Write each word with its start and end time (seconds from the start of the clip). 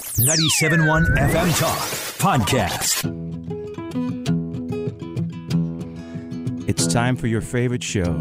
97.1 0.00 1.06
FM 1.16 1.58
Talk 1.58 1.78
Podcast. 2.18 3.02
It's 6.68 6.86
time 6.86 7.16
for 7.16 7.28
your 7.28 7.40
favorite 7.40 7.82
show. 7.82 8.12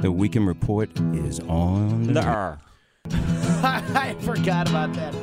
The 0.00 0.10
Weekend 0.10 0.46
Report 0.46 0.88
is 1.14 1.40
on 1.40 2.04
the 2.04 2.12
Nuh-uh. 2.14 2.56
I 3.12 4.16
forgot 4.20 4.68
about 4.70 4.94
that. 4.94 5.14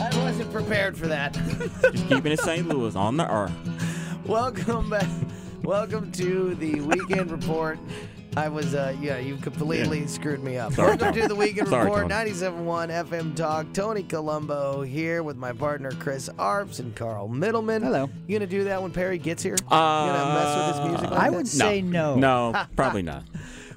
I 0.00 0.16
wasn't 0.24 0.50
prepared 0.50 0.96
for 0.96 1.08
that. 1.08 1.34
Just 1.92 2.08
keeping 2.08 2.32
it 2.32 2.40
St. 2.40 2.66
Louis 2.66 2.96
on 2.96 3.18
the 3.18 3.30
earth. 3.30 3.52
Welcome 4.26 4.88
back. 4.88 5.08
Welcome 5.62 6.10
to 6.12 6.54
the 6.54 6.80
weekend 6.80 7.30
report. 7.30 7.78
I 8.36 8.48
was, 8.48 8.74
uh, 8.74 8.96
yeah, 9.00 9.18
you 9.18 9.36
completely 9.36 10.06
screwed 10.08 10.42
me 10.42 10.58
up. 10.58 10.72
Sorry, 10.72 10.88
Welcome 10.88 11.08
Tony. 11.10 11.22
to 11.22 11.28
the 11.28 11.34
weekend 11.36 11.68
Sorry, 11.68 11.84
report, 11.84 12.08
Tony. 12.08 12.30
97.1 12.32 13.06
FM 13.08 13.36
Talk. 13.36 13.72
Tony 13.72 14.02
Colombo 14.02 14.82
here 14.82 15.22
with 15.22 15.36
my 15.36 15.52
partner 15.52 15.92
Chris 15.92 16.28
Arps 16.30 16.80
and 16.80 16.96
Carl 16.96 17.28
Middleman. 17.28 17.82
Hello. 17.82 18.10
You 18.26 18.36
gonna 18.38 18.48
do 18.50 18.64
that 18.64 18.82
when 18.82 18.90
Perry 18.90 19.18
gets 19.18 19.40
here? 19.42 19.54
you 19.54 19.68
gonna 19.68 20.34
mess 20.34 20.56
with 20.56 20.76
his 20.76 20.88
music? 20.90 21.10
Like 21.12 21.20
I 21.20 21.30
that? 21.30 21.36
would 21.36 21.46
say 21.48 21.80
no. 21.80 22.16
No, 22.16 22.66
probably 22.74 23.02
not. 23.02 23.22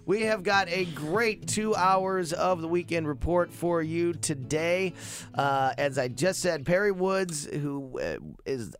We 0.07 0.21
have 0.21 0.41
got 0.41 0.69
a 0.69 0.85
great 0.85 1.47
two 1.47 1.75
hours 1.75 2.31
of 2.31 2.61
the 2.61 2.67
weekend 2.69 3.09
report 3.09 3.51
for 3.51 3.81
you 3.81 4.13
today. 4.13 4.93
Uh, 5.35 5.73
as 5.77 5.97
I 5.97 6.07
just 6.07 6.39
said, 6.39 6.65
Perry 6.65 6.93
Woods, 6.93 7.45
who 7.45 7.99
uh, 7.99 8.15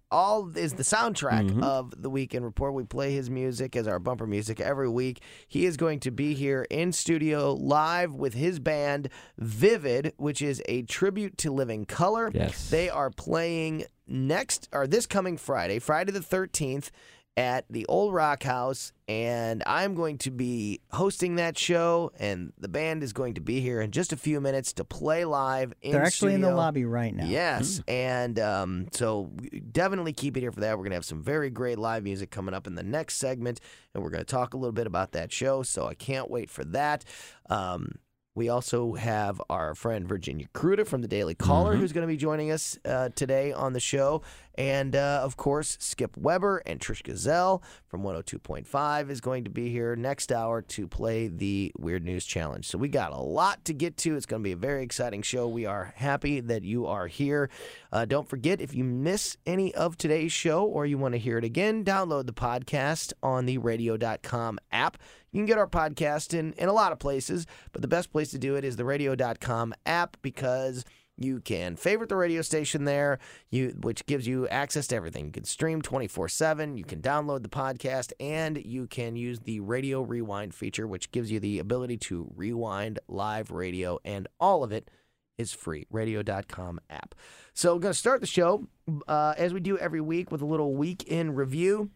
all 0.10 0.50
is 0.58 0.74
the 0.76 0.84
soundtrack 0.84 1.62
of 1.62 2.02
the 2.02 2.10
weekend 2.10 2.46
report. 2.46 2.74
We 2.74 2.86
play 2.86 3.12
his 3.12 3.30
music 3.30 3.76
as 3.76 3.90
our 3.90 4.00
bumper 4.00 4.26
music 4.26 4.62
every 4.62 4.88
week. 4.88 5.22
He 5.50 5.66
is 5.66 5.76
going 5.76 6.00
to 6.00 6.12
be 6.12 6.34
here 6.34 6.66
in 6.70 6.94
studio 6.94 7.54
live 7.54 8.14
with 8.14 8.34
his 8.34 8.60
band 8.60 9.10
Vivid, 9.38 10.14
which 10.16 10.42
is 10.42 10.64
a 10.70 10.84
tribute 10.84 11.38
to 11.40 11.52
Living 11.52 11.84
Color. 11.84 12.32
Yes. 12.34 12.70
They 12.70 12.90
are 12.90 13.10
playing 13.10 13.84
next 14.08 14.70
or 14.72 14.88
this 14.88 15.06
coming 15.06 15.36
Friday, 15.36 15.80
Friday 15.80 16.14
the 16.14 16.22
13th 16.22 16.90
at 17.38 17.66
the 17.70 17.86
Old 17.86 18.16
Rock 18.16 18.42
House, 18.42 18.92
and 19.08 19.62
I'm 19.68 19.94
going 19.94 20.18
to 20.20 20.32
be 20.32 20.82
hosting 20.92 21.36
that 21.36 21.56
show, 21.56 22.12
and 22.20 22.52
the 22.58 22.68
band 22.68 23.04
is 23.04 23.14
going 23.14 23.36
to 23.36 23.42
be 23.42 23.62
here 23.62 23.80
in 23.80 23.92
just 23.92 24.12
a 24.12 24.18
few 24.18 24.42
minutes 24.42 24.74
to 24.74 24.84
play 24.84 25.24
live. 25.24 25.72
In 25.84 25.92
They're 25.92 26.04
actually 26.04 26.34
in 26.34 26.42
the 26.42 26.54
lobby 26.54 26.84
right 26.84 27.16
now. 27.16 27.28
Yes, 27.28 27.80
and 27.88 28.40
um, 28.40 28.88
so 28.92 29.32
definitely 29.72 30.14
keep 30.14 30.36
it 30.36 30.42
here 30.42 30.52
for 30.52 30.62
that. 30.62 30.78
We're 30.78 30.84
gonna 30.84 30.96
have 30.96 31.06
some 31.06 31.22
very 31.22 31.52
great 31.52 31.78
live 31.78 32.04
music 32.04 32.32
coming 32.32 32.56
up 32.56 32.66
in 32.66 32.74
the 32.74 32.84
next 32.84 33.18
segment, 33.18 33.62
and 33.94 34.04
we're 34.04 34.10
gonna 34.10 34.24
talk 34.24 34.56
a 34.56 34.58
little 34.58 34.74
bit 34.74 34.88
about 34.88 35.12
that 35.12 35.32
show. 35.32 35.62
So 35.62 35.86
I 35.86 35.94
can't 35.94 36.32
wait 36.32 36.50
for 36.50 36.66
that. 36.66 37.06
Um, 37.52 38.00
we 38.38 38.50
also 38.50 38.94
have 38.94 39.42
our 39.50 39.74
friend 39.74 40.08
Virginia 40.08 40.46
Kruta 40.54 40.86
from 40.86 41.02
the 41.02 41.08
Daily 41.08 41.34
Caller, 41.34 41.76
who's 41.76 41.92
going 41.92 42.04
to 42.04 42.08
be 42.08 42.18
joining 42.18 42.52
us 42.52 42.78
uh, 42.86 43.10
today 43.16 43.52
on 43.52 43.74
the 43.74 43.80
show. 43.80 44.22
And 44.54 44.96
uh, 44.96 45.22
of 45.24 45.38
course, 45.38 45.78
Skip 45.80 46.16
Weber 46.18 46.64
and 46.66 46.80
Trish 46.80 47.02
Gazall 47.02 47.64
from 47.88 48.04
102.5 48.04 49.10
is 49.10 49.22
going 49.22 49.44
to 49.44 49.50
be 49.50 49.70
here 49.70 49.96
next 49.96 50.32
hour 50.32 50.62
to 50.64 50.88
play 50.88 51.28
the 51.28 51.72
Weird 51.78 52.04
News 52.04 52.26
Challenge. 52.26 52.66
So 52.66 52.78
we 52.78 52.90
got 52.90 53.12
a 53.12 53.20
lot 53.20 53.66
to 53.66 53.74
get 53.74 53.98
to. 53.98 54.16
It's 54.16 54.26
going 54.26 54.42
to 54.42 54.48
be 54.48 54.52
a 54.52 54.58
very 54.58 54.84
exciting 54.84 55.24
show. 55.24 55.48
We 55.48 55.66
are 55.66 55.94
happy 55.96 56.40
that 56.40 56.64
you 56.64 56.86
are 56.88 57.08
here. 57.08 57.50
Uh, 57.92 58.06
don't 58.06 58.28
forget, 58.28 58.62
if 58.62 58.74
you 58.74 58.84
miss 58.84 59.38
any 59.46 59.74
of 59.76 59.98
today's 59.98 60.32
show 60.32 60.64
or 60.64 60.86
you 60.86 60.98
want 60.98 61.14
to 61.14 61.20
hear 61.20 61.38
it 61.38 61.44
again, 61.44 61.84
download 61.84 62.28
the 62.28 62.34
podcast 62.34 63.14
on 63.24 63.46
the 63.46 63.58
radio.com 63.60 64.60
app. 64.72 64.98
You 65.38 65.42
can 65.42 65.46
get 65.46 65.60
our 65.60 65.68
podcast 65.68 66.34
in, 66.34 66.54
in 66.54 66.68
a 66.68 66.74
lot 66.74 66.92
of 66.92 66.98
places, 66.98 67.46
but 67.72 67.84
the 67.84 67.88
best 67.88 68.12
place 68.12 68.32
to 68.32 68.40
do 68.40 68.56
it 68.56 68.66
is 68.66 68.76
the 68.76 68.84
radio.com 68.84 69.76
app 69.86 70.18
because 70.24 70.84
you 71.16 71.42
can 71.42 71.76
favorite 71.76 72.10
the 72.10 72.16
radio 72.16 72.42
station 72.42 72.86
there, 72.86 73.20
you 73.52 73.78
which 73.82 74.08
gives 74.08 74.26
you 74.26 74.48
access 74.48 74.88
to 74.88 74.96
everything. 74.96 75.26
You 75.26 75.32
can 75.32 75.44
stream 75.44 75.84
24/7, 75.84 76.76
you 76.76 76.84
can 76.84 77.04
download 77.04 77.44
the 77.44 77.50
podcast 77.50 78.14
and 78.20 78.58
you 78.66 78.88
can 78.88 79.16
use 79.16 79.42
the 79.42 79.60
radio 79.60 80.02
rewind 80.02 80.56
feature 80.56 80.88
which 80.88 81.12
gives 81.12 81.32
you 81.32 81.40
the 81.40 81.60
ability 81.60 81.98
to 81.98 82.32
rewind 82.36 82.98
live 83.08 83.52
radio 83.52 84.00
and 84.04 84.28
all 84.40 84.64
of 84.64 84.72
it 84.72 84.90
is 85.38 85.54
free. 85.54 85.86
Radio.com 85.92 86.80
app. 86.90 87.14
So 87.54 87.76
we're 87.76 87.82
going 87.82 87.94
to 87.94 88.00
start 88.00 88.22
the 88.22 88.28
show 88.28 88.68
uh, 89.08 89.36
as 89.38 89.54
we 89.54 89.60
do 89.60 89.78
every 89.78 90.02
week 90.02 90.32
with 90.32 90.42
a 90.42 90.48
little 90.48 90.74
week 90.74 91.04
in 91.04 91.36
review 91.36 91.92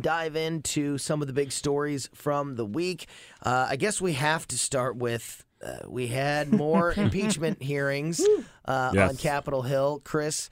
dive 0.00 0.36
into 0.36 0.98
some 0.98 1.20
of 1.22 1.26
the 1.28 1.34
big 1.34 1.52
stories 1.52 2.08
from 2.14 2.56
the 2.56 2.64
week. 2.64 3.06
Uh, 3.42 3.66
I 3.70 3.76
guess 3.76 4.00
we 4.00 4.14
have 4.14 4.46
to 4.48 4.58
start 4.58 4.96
with 4.96 5.44
uh, 5.64 5.78
we 5.88 6.06
had 6.06 6.52
more 6.52 6.92
impeachment 6.96 7.62
hearings 7.62 8.20
uh, 8.64 8.92
Yes. 8.94 9.10
on 9.10 9.16
Capitol 9.16 9.62
Hill. 9.62 10.00
Chris, 10.04 10.50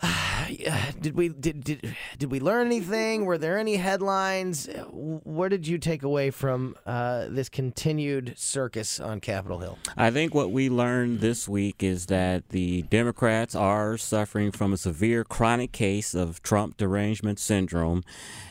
did 1.00 1.16
we 1.16 1.28
did, 1.28 1.64
did 1.64 1.96
did 2.18 2.30
we 2.30 2.38
learn 2.38 2.66
anything? 2.66 3.24
Were 3.24 3.38
there 3.38 3.58
any 3.58 3.76
headlines? 3.76 4.68
What 4.90 5.48
did 5.48 5.66
you 5.66 5.78
take 5.78 6.02
away 6.02 6.30
from 6.30 6.76
uh, 6.86 7.26
this 7.28 7.48
continued 7.48 8.34
circus 8.36 9.00
on 9.00 9.20
Capitol 9.20 9.58
Hill? 9.58 9.78
I 9.96 10.10
think 10.10 10.34
what 10.34 10.52
we 10.52 10.70
learned 10.70 11.20
this 11.20 11.48
week 11.48 11.82
is 11.82 12.06
that 12.06 12.50
the 12.50 12.82
Democrats 12.82 13.54
are 13.54 13.96
suffering 13.96 14.52
from 14.52 14.72
a 14.72 14.76
severe 14.76 15.24
chronic 15.24 15.72
case 15.72 16.14
of 16.14 16.42
Trump 16.42 16.76
derangement 16.76 17.40
syndrome, 17.40 18.04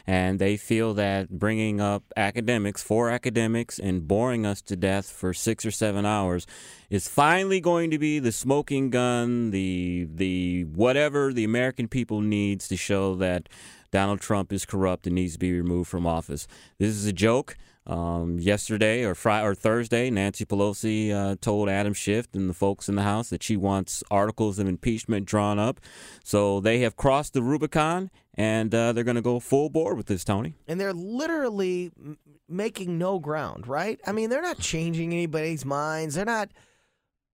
and 0.07 0.39
they 0.39 0.55
feel 0.55 0.93
that 0.93 1.29
bringing 1.29 1.81
up 1.81 2.03
academics 2.15 2.81
for 2.81 3.09
academics 3.09 3.77
and 3.77 4.07
boring 4.07 4.45
us 4.45 4.61
to 4.61 4.77
death 4.77 5.09
for 5.09 5.33
six 5.33 5.65
or 5.65 5.71
seven 5.71 6.05
hours 6.05 6.47
is 6.89 7.09
finally 7.09 7.59
going 7.59 7.91
to 7.91 7.99
be 7.99 8.17
the 8.17 8.31
smoking 8.31 8.89
gun, 8.89 9.51
the 9.51 10.07
the 10.09 10.63
whatever 10.63 11.33
the 11.33 11.43
American 11.43 11.89
people 11.89 12.21
needs 12.21 12.69
to 12.69 12.77
show 12.77 13.15
that 13.15 13.49
Donald 13.91 14.21
Trump 14.21 14.53
is 14.53 14.65
corrupt 14.65 15.05
and 15.05 15.15
needs 15.15 15.33
to 15.33 15.39
be 15.39 15.51
removed 15.51 15.89
from 15.89 16.07
office. 16.07 16.47
This 16.79 16.89
is 16.89 17.05
a 17.05 17.13
joke. 17.13 17.57
Um, 17.87 18.37
yesterday 18.37 19.05
or 19.05 19.15
Friday 19.15 19.45
or 19.47 19.55
Thursday, 19.55 20.09
Nancy 20.09 20.43
Pelosi 20.43 21.13
uh, 21.13 21.37
told 21.39 21.69
Adam 21.69 21.93
Schiff 21.93 22.27
and 22.33 22.49
the 22.49 22.53
folks 22.53 22.89
in 22.89 22.95
the 22.95 23.03
House 23.03 23.29
that 23.29 23.41
she 23.41 23.55
wants 23.55 24.03
articles 24.11 24.59
of 24.59 24.67
impeachment 24.67 25.25
drawn 25.25 25.57
up. 25.57 25.79
So 26.21 26.59
they 26.59 26.79
have 26.79 26.97
crossed 26.97 27.31
the 27.33 27.41
Rubicon, 27.41 28.11
and 28.33 28.75
uh, 28.75 28.91
they're 28.91 29.05
going 29.05 29.15
to 29.15 29.21
go 29.21 29.39
full 29.39 29.69
bore 29.69 29.95
with 29.95 30.07
this, 30.07 30.25
Tony. 30.25 30.55
and 30.67 30.81
they're 30.81 30.91
literally 30.91 31.91
m- 31.97 32.17
making 32.49 32.97
no 32.97 33.19
ground, 33.19 33.67
right? 33.67 34.01
I 34.05 34.11
mean, 34.11 34.29
they're 34.29 34.41
not 34.41 34.59
changing 34.59 35.13
anybody's 35.13 35.63
minds. 35.63 36.15
They're 36.15 36.25
not. 36.25 36.49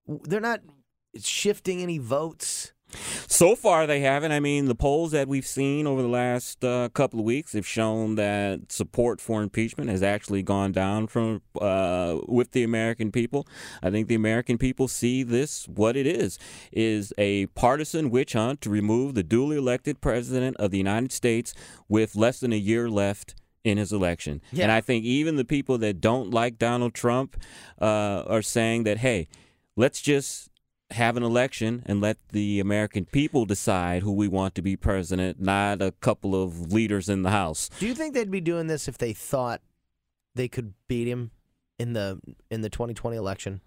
They're 0.07 0.39
not 0.39 0.59
shifting 1.19 1.81
any 1.81 1.97
votes. 1.97 2.72
So 3.27 3.55
far, 3.55 3.87
they 3.87 4.01
haven't. 4.01 4.31
I 4.31 4.39
mean, 4.39 4.65
the 4.65 4.75
polls 4.75 5.11
that 5.11 5.27
we've 5.27 5.45
seen 5.45 5.87
over 5.87 6.01
the 6.01 6.07
last 6.07 6.63
uh, 6.63 6.89
couple 6.93 7.19
of 7.19 7.25
weeks 7.25 7.53
have 7.53 7.67
shown 7.67 8.15
that 8.15 8.71
support 8.71 9.21
for 9.21 9.41
impeachment 9.41 9.89
has 9.89 10.03
actually 10.03 10.43
gone 10.43 10.71
down 10.71 11.07
from 11.07 11.41
uh, 11.59 12.19
with 12.27 12.51
the 12.51 12.63
American 12.63 13.11
people. 13.11 13.47
I 13.81 13.89
think 13.89 14.07
the 14.07 14.15
American 14.15 14.57
people 14.57 14.87
see 14.87 15.23
this 15.23 15.67
what 15.67 15.95
it 15.95 16.07
is 16.07 16.37
is 16.71 17.13
a 17.17 17.47
partisan 17.47 18.09
witch 18.09 18.33
hunt 18.33 18.61
to 18.61 18.69
remove 18.69 19.15
the 19.15 19.23
duly 19.23 19.57
elected 19.57 20.01
president 20.01 20.57
of 20.57 20.71
the 20.71 20.77
United 20.77 21.11
States 21.11 21.53
with 21.87 22.15
less 22.15 22.39
than 22.39 22.53
a 22.53 22.57
year 22.57 22.89
left 22.89 23.35
in 23.63 23.77
his 23.77 23.91
election. 23.91 24.41
Yeah. 24.51 24.63
And 24.63 24.71
I 24.71 24.81
think 24.81 25.05
even 25.05 25.35
the 25.35 25.45
people 25.45 25.77
that 25.79 26.01
don't 26.01 26.31
like 26.31 26.57
Donald 26.57 26.93
Trump 26.93 27.37
uh, 27.81 28.23
are 28.27 28.41
saying 28.41 28.83
that, 28.83 28.97
hey, 28.97 29.27
let's 29.75 30.01
just 30.01 30.49
have 30.91 31.17
an 31.17 31.23
election 31.23 31.83
and 31.85 32.01
let 32.01 32.17
the 32.29 32.59
American 32.59 33.05
people 33.05 33.45
decide 33.45 34.03
who 34.03 34.11
we 34.11 34.27
want 34.27 34.55
to 34.55 34.61
be 34.61 34.75
president, 34.75 35.39
not 35.39 35.81
a 35.81 35.91
couple 35.91 36.41
of 36.41 36.71
leaders 36.71 37.09
in 37.09 37.23
the 37.23 37.31
House. 37.31 37.69
Do 37.79 37.87
you 37.87 37.95
think 37.95 38.13
they'd 38.13 38.31
be 38.31 38.41
doing 38.41 38.67
this 38.67 38.87
if 38.87 38.97
they 38.97 39.13
thought 39.13 39.61
they 40.35 40.47
could 40.47 40.73
beat 40.87 41.07
him 41.07 41.31
in 41.79 41.93
the 41.93 42.19
in 42.49 42.61
the 42.61 42.69
2020 42.69 43.17
election? 43.17 43.61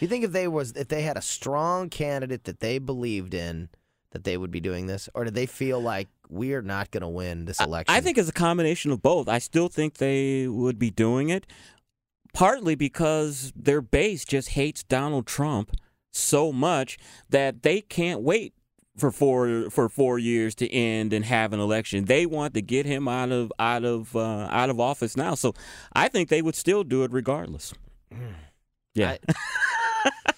You 0.00 0.08
think 0.08 0.24
if 0.24 0.32
they 0.32 0.48
was 0.48 0.72
if 0.72 0.88
they 0.88 1.02
had 1.02 1.16
a 1.16 1.22
strong 1.22 1.88
candidate 1.88 2.44
that 2.44 2.60
they 2.60 2.78
believed 2.78 3.34
in, 3.34 3.68
that 4.10 4.24
they 4.24 4.36
would 4.36 4.50
be 4.50 4.60
doing 4.60 4.86
this, 4.86 5.08
or 5.14 5.24
did 5.24 5.34
they 5.34 5.46
feel 5.46 5.80
like 5.80 6.08
we 6.28 6.54
are 6.54 6.62
not 6.62 6.90
going 6.90 7.02
to 7.02 7.08
win 7.08 7.44
this 7.44 7.60
election? 7.60 7.94
I 7.94 8.00
think 8.00 8.18
it's 8.18 8.28
a 8.28 8.32
combination 8.32 8.90
of 8.90 9.02
both. 9.02 9.28
I 9.28 9.38
still 9.38 9.68
think 9.68 9.94
they 9.94 10.48
would 10.48 10.78
be 10.78 10.90
doing 10.90 11.28
it, 11.28 11.46
partly 12.32 12.74
because 12.74 13.52
their 13.54 13.80
base 13.80 14.24
just 14.24 14.50
hates 14.50 14.82
Donald 14.82 15.26
Trump 15.26 15.72
so 16.16 16.52
much 16.52 16.98
that 17.30 17.62
they 17.62 17.80
can't 17.80 18.22
wait 18.22 18.54
for 18.96 19.10
four 19.10 19.68
for 19.70 19.88
four 19.88 20.18
years 20.18 20.54
to 20.56 20.72
end 20.72 21.12
and 21.12 21.24
have 21.24 21.52
an 21.52 21.60
election. 21.60 22.06
They 22.06 22.26
want 22.26 22.54
to 22.54 22.62
get 22.62 22.86
him 22.86 23.08
out 23.08 23.30
of 23.30 23.52
out 23.58 23.84
of 23.84 24.16
uh, 24.16 24.48
out 24.50 24.70
of 24.70 24.80
office 24.80 25.16
now. 25.16 25.34
So 25.34 25.54
I 25.92 26.08
think 26.08 26.28
they 26.28 26.42
would 26.42 26.54
still 26.54 26.84
do 26.84 27.04
it 27.04 27.12
regardless. 27.12 27.74
Yeah. 28.94 29.16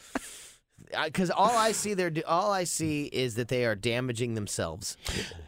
Because 1.04 1.30
all 1.30 1.56
I 1.56 1.72
see 1.72 1.94
there, 1.94 2.12
all 2.26 2.50
I 2.52 2.64
see 2.64 3.06
is 3.06 3.34
that 3.34 3.48
they 3.48 3.64
are 3.64 3.74
damaging 3.74 4.34
themselves. 4.34 4.96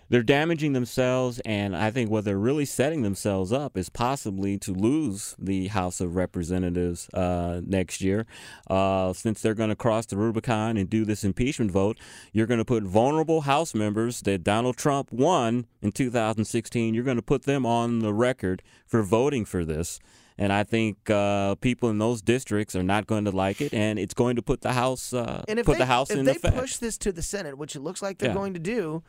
they're 0.08 0.22
damaging 0.22 0.72
themselves, 0.72 1.40
and 1.44 1.76
I 1.76 1.90
think 1.90 2.10
what 2.10 2.24
they're 2.24 2.38
really 2.38 2.64
setting 2.64 3.02
themselves 3.02 3.52
up 3.52 3.76
is 3.76 3.88
possibly 3.88 4.58
to 4.58 4.72
lose 4.72 5.34
the 5.38 5.68
House 5.68 6.00
of 6.00 6.16
Representatives 6.16 7.08
uh, 7.14 7.60
next 7.64 8.00
year. 8.00 8.26
Uh, 8.68 9.12
since 9.12 9.40
they're 9.40 9.54
going 9.54 9.70
to 9.70 9.76
cross 9.76 10.06
the 10.06 10.16
Rubicon 10.16 10.76
and 10.76 10.90
do 10.90 11.04
this 11.04 11.24
impeachment 11.24 11.70
vote, 11.70 11.98
you're 12.32 12.46
going 12.46 12.58
to 12.58 12.64
put 12.64 12.82
vulnerable 12.82 13.42
House 13.42 13.74
members 13.74 14.20
that 14.22 14.44
Donald 14.44 14.76
Trump 14.76 15.12
won 15.12 15.66
in 15.80 15.92
2016, 15.92 16.94
you're 16.94 17.04
going 17.04 17.16
to 17.16 17.22
put 17.22 17.44
them 17.44 17.64
on 17.64 18.00
the 18.00 18.12
record 18.12 18.62
for 18.86 19.02
voting 19.02 19.44
for 19.44 19.64
this. 19.64 20.00
And 20.40 20.52
I 20.54 20.64
think 20.64 21.10
uh, 21.10 21.54
people 21.56 21.90
in 21.90 21.98
those 21.98 22.22
districts 22.22 22.74
are 22.74 22.82
not 22.82 23.06
going 23.06 23.26
to 23.26 23.30
like 23.30 23.60
it, 23.60 23.74
and 23.74 23.98
it's 23.98 24.14
going 24.14 24.36
to 24.36 24.42
put 24.42 24.62
the 24.62 24.72
House 24.72 25.12
uh, 25.12 25.44
And 25.46 25.58
if 25.58 25.66
put 25.66 25.74
they, 25.74 25.78
the 25.80 25.86
House 25.86 26.10
if 26.10 26.16
in 26.18 26.24
they 26.24 26.32
effect. 26.32 26.56
push 26.56 26.76
this 26.78 26.96
to 26.98 27.12
the 27.12 27.20
Senate, 27.22 27.58
which 27.58 27.76
it 27.76 27.80
looks 27.80 28.00
like 28.00 28.16
they're 28.18 28.30
Yeah. 28.30 28.34
going 28.34 28.54
to 28.54 28.58
do, 28.60 29.02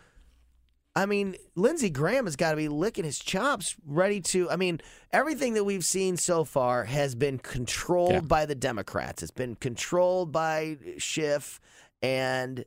I 0.94 1.06
mean, 1.06 1.38
Lindsey 1.56 1.90
Graham 1.90 2.26
has 2.26 2.36
got 2.36 2.52
to 2.52 2.58
be 2.58 2.68
licking 2.68 3.06
his 3.06 3.18
chops, 3.18 3.78
ready 3.88 4.20
to. 4.20 4.50
I 4.50 4.58
mean, 4.58 4.82
everything 5.14 5.54
that 5.54 5.64
we've 5.64 5.86
seen 5.86 6.18
so 6.18 6.44
far 6.44 6.84
has 6.84 7.16
been 7.16 7.40
controlled 7.40 8.12
Yeah. 8.12 8.20
by 8.20 8.46
the 8.46 8.56
Democrats. 8.56 9.24
It's 9.24 9.32
been 9.32 9.56
controlled 9.56 10.34
by 10.34 10.78
Schiff, 10.98 11.62
and 12.02 12.66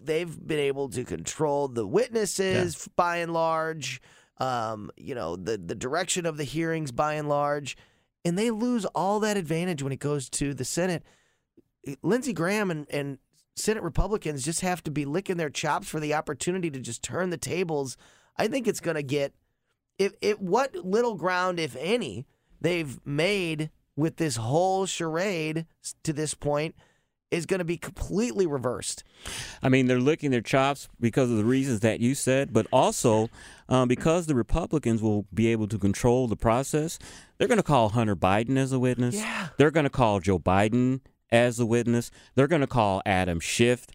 they've 0.00 0.46
been 0.46 0.60
able 0.60 0.88
to 0.90 1.02
control 1.02 1.66
the 1.66 1.84
witnesses 1.84 2.88
by 2.94 3.16
and 3.16 3.32
large. 3.32 4.00
Um, 4.40 4.90
you 4.96 5.14
know, 5.14 5.36
the 5.36 5.58
the 5.58 5.74
direction 5.74 6.26
of 6.26 6.36
the 6.36 6.44
hearings 6.44 6.92
by 6.92 7.14
and 7.14 7.28
large, 7.28 7.76
and 8.24 8.38
they 8.38 8.50
lose 8.50 8.84
all 8.86 9.20
that 9.20 9.36
advantage 9.36 9.82
when 9.82 9.92
it 9.92 9.98
goes 9.98 10.28
to 10.30 10.54
the 10.54 10.64
Senate. 10.64 11.02
Lindsey 12.02 12.32
Graham 12.32 12.70
and, 12.70 12.86
and 12.90 13.18
Senate 13.56 13.82
Republicans 13.82 14.44
just 14.44 14.60
have 14.60 14.82
to 14.84 14.90
be 14.90 15.04
licking 15.04 15.36
their 15.36 15.50
chops 15.50 15.88
for 15.88 16.00
the 16.00 16.14
opportunity 16.14 16.70
to 16.70 16.80
just 16.80 17.02
turn 17.02 17.30
the 17.30 17.36
tables. 17.36 17.96
I 18.36 18.46
think 18.46 18.68
it's 18.68 18.80
going 18.80 18.96
to 18.96 19.02
get 19.02 19.34
if 19.98 20.14
it 20.20 20.40
what 20.40 20.74
little 20.74 21.16
ground, 21.16 21.58
if 21.58 21.76
any, 21.76 22.26
they've 22.60 22.98
made 23.04 23.70
with 23.96 24.16
this 24.16 24.36
whole 24.36 24.86
charade 24.86 25.66
to 26.04 26.12
this 26.12 26.34
point 26.34 26.76
is 27.30 27.46
going 27.46 27.58
to 27.58 27.64
be 27.64 27.76
completely 27.76 28.46
reversed. 28.46 29.04
I 29.62 29.68
mean, 29.68 29.86
they're 29.86 30.00
licking 30.00 30.30
their 30.30 30.40
chops 30.40 30.88
because 31.00 31.30
of 31.30 31.36
the 31.36 31.44
reasons 31.44 31.80
that 31.80 32.00
you 32.00 32.14
said, 32.14 32.52
but 32.52 32.66
also 32.72 33.28
um, 33.68 33.88
because 33.88 34.26
the 34.26 34.34
Republicans 34.34 35.02
will 35.02 35.26
be 35.32 35.48
able 35.48 35.68
to 35.68 35.78
control 35.78 36.26
the 36.26 36.36
process. 36.36 36.98
They're 37.36 37.48
going 37.48 37.58
to 37.58 37.64
call 37.64 37.90
Hunter 37.90 38.16
Biden 38.16 38.56
as 38.56 38.72
a 38.72 38.78
witness. 38.78 39.14
Yeah. 39.16 39.48
They're 39.58 39.70
going 39.70 39.84
to 39.84 39.90
call 39.90 40.20
Joe 40.20 40.38
Biden 40.38 41.00
as 41.30 41.60
a 41.60 41.66
witness. 41.66 42.10
They're 42.34 42.46
going 42.48 42.62
to 42.62 42.66
call 42.66 43.02
Adam 43.04 43.40
Schiff 43.40 43.86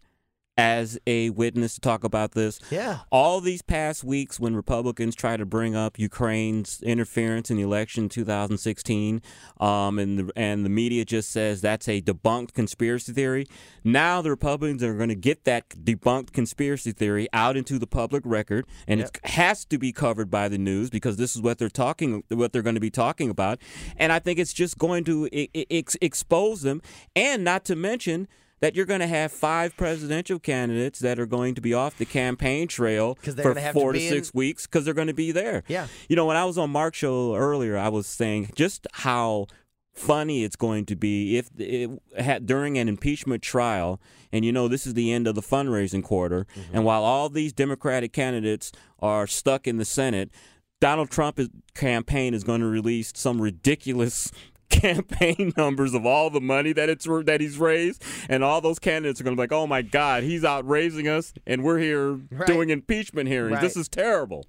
as 0.56 0.98
a 1.06 1.30
witness 1.30 1.74
to 1.74 1.80
talk 1.80 2.04
about 2.04 2.32
this. 2.32 2.60
Yeah. 2.70 3.00
All 3.10 3.40
these 3.40 3.62
past 3.62 4.04
weeks, 4.04 4.38
when 4.38 4.54
Republicans 4.54 5.14
try 5.14 5.36
to 5.36 5.44
bring 5.44 5.74
up 5.74 5.98
Ukraine's 5.98 6.80
interference 6.82 7.50
in 7.50 7.56
the 7.56 7.62
election 7.62 8.04
in 8.04 8.08
2016, 8.08 9.22
um, 9.60 9.98
and 9.98 10.18
the, 10.18 10.32
and 10.36 10.64
the 10.64 10.68
media 10.68 11.04
just 11.04 11.30
says 11.30 11.60
that's 11.60 11.88
a 11.88 12.00
debunked 12.00 12.52
conspiracy 12.52 13.12
theory. 13.12 13.46
Now 13.82 14.22
the 14.22 14.30
Republicans 14.30 14.82
are 14.82 14.94
going 14.94 15.08
to 15.08 15.14
get 15.14 15.44
that 15.44 15.68
debunked 15.70 16.32
conspiracy 16.32 16.92
theory 16.92 17.28
out 17.32 17.56
into 17.56 17.78
the 17.78 17.86
public 17.86 18.22
record, 18.24 18.66
and 18.86 19.00
it 19.00 19.18
has 19.24 19.64
to 19.66 19.78
be 19.78 19.92
covered 19.92 20.30
by 20.30 20.48
the 20.48 20.58
news 20.58 20.90
because 20.90 21.16
this 21.16 21.34
is 21.34 21.42
what 21.42 21.58
they're 21.58 21.68
talking, 21.68 22.22
what 22.28 22.52
they're 22.52 22.62
going 22.62 22.74
to 22.74 22.80
be 22.80 22.90
talking 22.90 23.30
about. 23.30 23.58
And 23.96 24.12
I 24.12 24.20
think 24.20 24.38
it's 24.38 24.52
just 24.52 24.78
going 24.78 25.04
to 25.04 25.28
e- 25.32 25.66
ex- 25.70 25.96
expose 26.00 26.62
them, 26.62 26.80
and 27.16 27.42
not 27.42 27.64
to 27.66 27.76
mention 27.76 28.28
that 28.64 28.74
you're 28.74 28.86
going 28.86 29.00
to 29.00 29.06
have 29.06 29.30
five 29.30 29.76
presidential 29.76 30.38
candidates 30.38 30.98
that 31.00 31.18
are 31.18 31.26
going 31.26 31.54
to 31.54 31.60
be 31.60 31.74
off 31.74 31.98
the 31.98 32.06
campaign 32.06 32.66
trail 32.66 33.14
for 33.16 33.32
gonna 33.32 33.54
to 33.56 33.72
four 33.74 33.92
to, 33.92 34.00
six 34.00 34.30
in- 34.30 34.38
weeks 34.38 34.66
because 34.66 34.86
they're 34.86 34.94
going 34.94 35.06
to 35.06 35.12
be 35.12 35.32
there. 35.32 35.62
Yeah. 35.68 35.86
You 36.08 36.16
know, 36.16 36.24
when 36.24 36.38
I 36.38 36.46
was 36.46 36.56
on 36.56 36.70
Mark's 36.70 36.96
show 36.96 37.34
earlier, 37.34 37.76
I 37.76 37.90
was 37.90 38.06
saying 38.06 38.52
just 38.54 38.86
how 38.92 39.48
funny 39.92 40.44
it's 40.44 40.56
going 40.56 40.86
to 40.86 40.96
be 40.96 41.36
if 41.36 41.50
it 41.58 41.90
had 42.18 42.46
during 42.46 42.78
an 42.78 42.88
impeachment 42.88 43.42
trial 43.42 44.00
and 44.32 44.46
you 44.46 44.50
know 44.50 44.66
this 44.66 44.86
is 44.86 44.94
the 44.94 45.12
end 45.12 45.26
of 45.28 45.34
the 45.34 45.42
fundraising 45.42 46.02
quarter 46.02 46.46
Mm-hmm. 46.56 46.74
and 46.76 46.84
while 46.86 47.04
all 47.04 47.28
these 47.28 47.52
democratic 47.52 48.12
candidates 48.12 48.72
are 48.98 49.28
stuck 49.28 49.68
in 49.68 49.76
the 49.76 49.84
senate 49.84 50.32
donald 50.80 51.10
trump's 51.10 51.48
campaign 51.74 52.34
is 52.34 52.42
going 52.42 52.60
to 52.60 52.66
release 52.66 53.12
some 53.14 53.40
ridiculous 53.40 54.32
campaign 54.70 55.52
numbers 55.56 55.94
of 55.94 56.04
all 56.06 56.30
the 56.30 56.40
money 56.40 56.72
that 56.72 56.88
it's 56.88 57.06
that 57.24 57.40
he's 57.40 57.58
raised 57.58 58.02
and 58.28 58.42
all 58.44 58.60
those 58.60 58.78
candidates 58.78 59.20
are 59.20 59.24
going 59.24 59.36
to 59.36 59.40
be 59.40 59.42
like 59.42 59.52
oh 59.52 59.66
my 59.66 59.82
god 59.82 60.22
he's 60.22 60.44
out 60.44 60.66
raising 60.68 61.08
us 61.08 61.32
and 61.46 61.62
we're 61.62 61.78
here 61.78 62.18
Right. 62.30 62.46
doing 62.46 62.70
impeachment 62.70 63.28
hearings. 63.28 63.60
This 63.60 63.76
is 63.76 63.88
terrible 63.88 64.44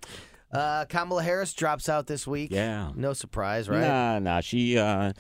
Uh, 0.56 0.86
Kamala 0.86 1.22
Harris 1.22 1.54
drops 1.54 1.90
out 1.90 2.07
this 2.07 2.25
week. 2.25 2.52
Yeah. 2.52 2.92
No 2.96 3.13
surprise, 3.13 3.68
right? 3.68 3.81
Nah, 3.81 4.19
nah. 4.19 4.42
She 4.42 4.78
uh, 4.78 5.13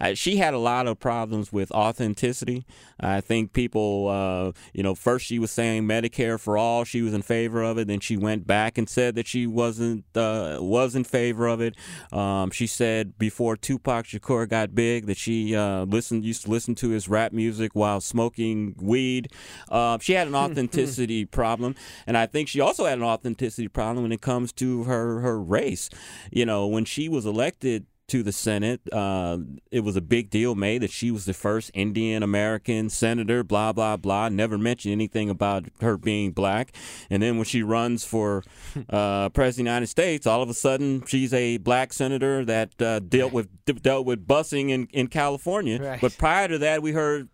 uh, 0.00 0.14
she 0.14 0.36
had 0.36 0.54
a 0.54 0.58
lot 0.58 0.86
of 0.86 0.98
problems 0.98 1.52
with 1.52 1.70
authenticity. 1.72 2.66
I 3.00 3.20
think 3.20 3.52
people, 3.52 4.08
uh, 4.08 4.52
you 4.72 4.82
know, 4.82 4.94
first 4.94 5.26
she 5.26 5.38
was 5.38 5.50
saying 5.50 5.84
Medicare 5.84 6.38
for 6.38 6.56
all, 6.56 6.84
she 6.84 7.02
was 7.02 7.14
in 7.14 7.22
favor 7.22 7.62
of 7.62 7.78
it. 7.78 7.88
Then 7.88 8.00
she 8.00 8.16
went 8.16 8.46
back 8.46 8.78
and 8.78 8.88
said 8.88 9.14
that 9.16 9.26
she 9.26 9.46
wasn't 9.46 10.04
uh, 10.14 10.58
was 10.60 10.94
in 10.94 11.04
favor 11.04 11.46
of 11.46 11.60
it. 11.60 11.74
Um, 12.12 12.50
she 12.50 12.66
said 12.66 13.18
before 13.18 13.56
Tupac 13.56 14.06
Shakur 14.06 14.48
got 14.48 14.74
big 14.74 15.06
that 15.06 15.16
she 15.16 15.56
uh, 15.56 15.84
listened 15.84 16.24
used 16.24 16.44
to 16.44 16.50
listen 16.50 16.74
to 16.76 16.90
his 16.90 17.08
rap 17.08 17.32
music 17.32 17.72
while 17.74 18.00
smoking 18.00 18.76
weed. 18.80 19.28
Uh, 19.70 19.98
she 20.00 20.12
had 20.12 20.28
an 20.28 20.34
authenticity 20.42 21.24
problem, 21.24 21.74
and 22.06 22.16
I 22.16 22.26
think 22.26 22.48
she 22.48 22.60
also 22.60 22.84
had 22.84 22.98
an 22.98 23.04
authenticity 23.04 23.68
problem 23.68 24.02
when 24.02 24.12
it 24.12 24.20
comes 24.20 24.52
to 24.52 24.81
her 24.84 25.20
her 25.20 25.40
race. 25.40 25.88
You 26.30 26.46
know, 26.46 26.66
when 26.66 26.84
she 26.84 27.08
was 27.08 27.26
elected 27.26 27.86
to 28.08 28.22
the 28.22 28.32
Senate, 28.32 28.80
uh, 28.92 29.38
it 29.70 29.80
was 29.80 29.96
a 29.96 30.00
big 30.02 30.28
deal 30.28 30.54
made 30.54 30.82
that 30.82 30.90
she 30.90 31.10
was 31.10 31.24
the 31.24 31.32
first 31.32 31.70
Indian 31.72 32.22
American 32.22 32.90
senator. 32.90 33.42
Blah 33.42 33.72
blah 33.72 33.96
blah. 33.96 34.28
Never 34.28 34.58
mentioned 34.58 34.92
anything 34.92 35.30
about 35.30 35.64
her 35.80 35.96
being 35.96 36.32
black. 36.32 36.74
And 37.08 37.22
then 37.22 37.36
when 37.36 37.46
she 37.46 37.62
runs 37.62 38.04
for 38.04 38.42
uh, 38.90 39.30
president 39.30 39.48
of 39.48 39.56
the 39.56 39.62
United 39.70 39.86
States, 39.86 40.26
all 40.26 40.42
of 40.42 40.50
a 40.50 40.54
sudden 40.54 41.06
she's 41.06 41.32
a 41.32 41.56
black 41.58 41.92
senator 41.92 42.44
that 42.44 42.82
uh, 42.82 42.98
dealt 42.98 43.32
with 43.32 43.48
dealt 43.82 44.04
with 44.04 44.26
busing 44.26 44.68
in 44.68 44.88
in 44.92 45.06
California. 45.06 45.80
Right. 45.80 46.00
But 46.00 46.18
prior 46.18 46.48
to 46.48 46.58
that, 46.58 46.82
we 46.82 46.92
heard 46.92 47.30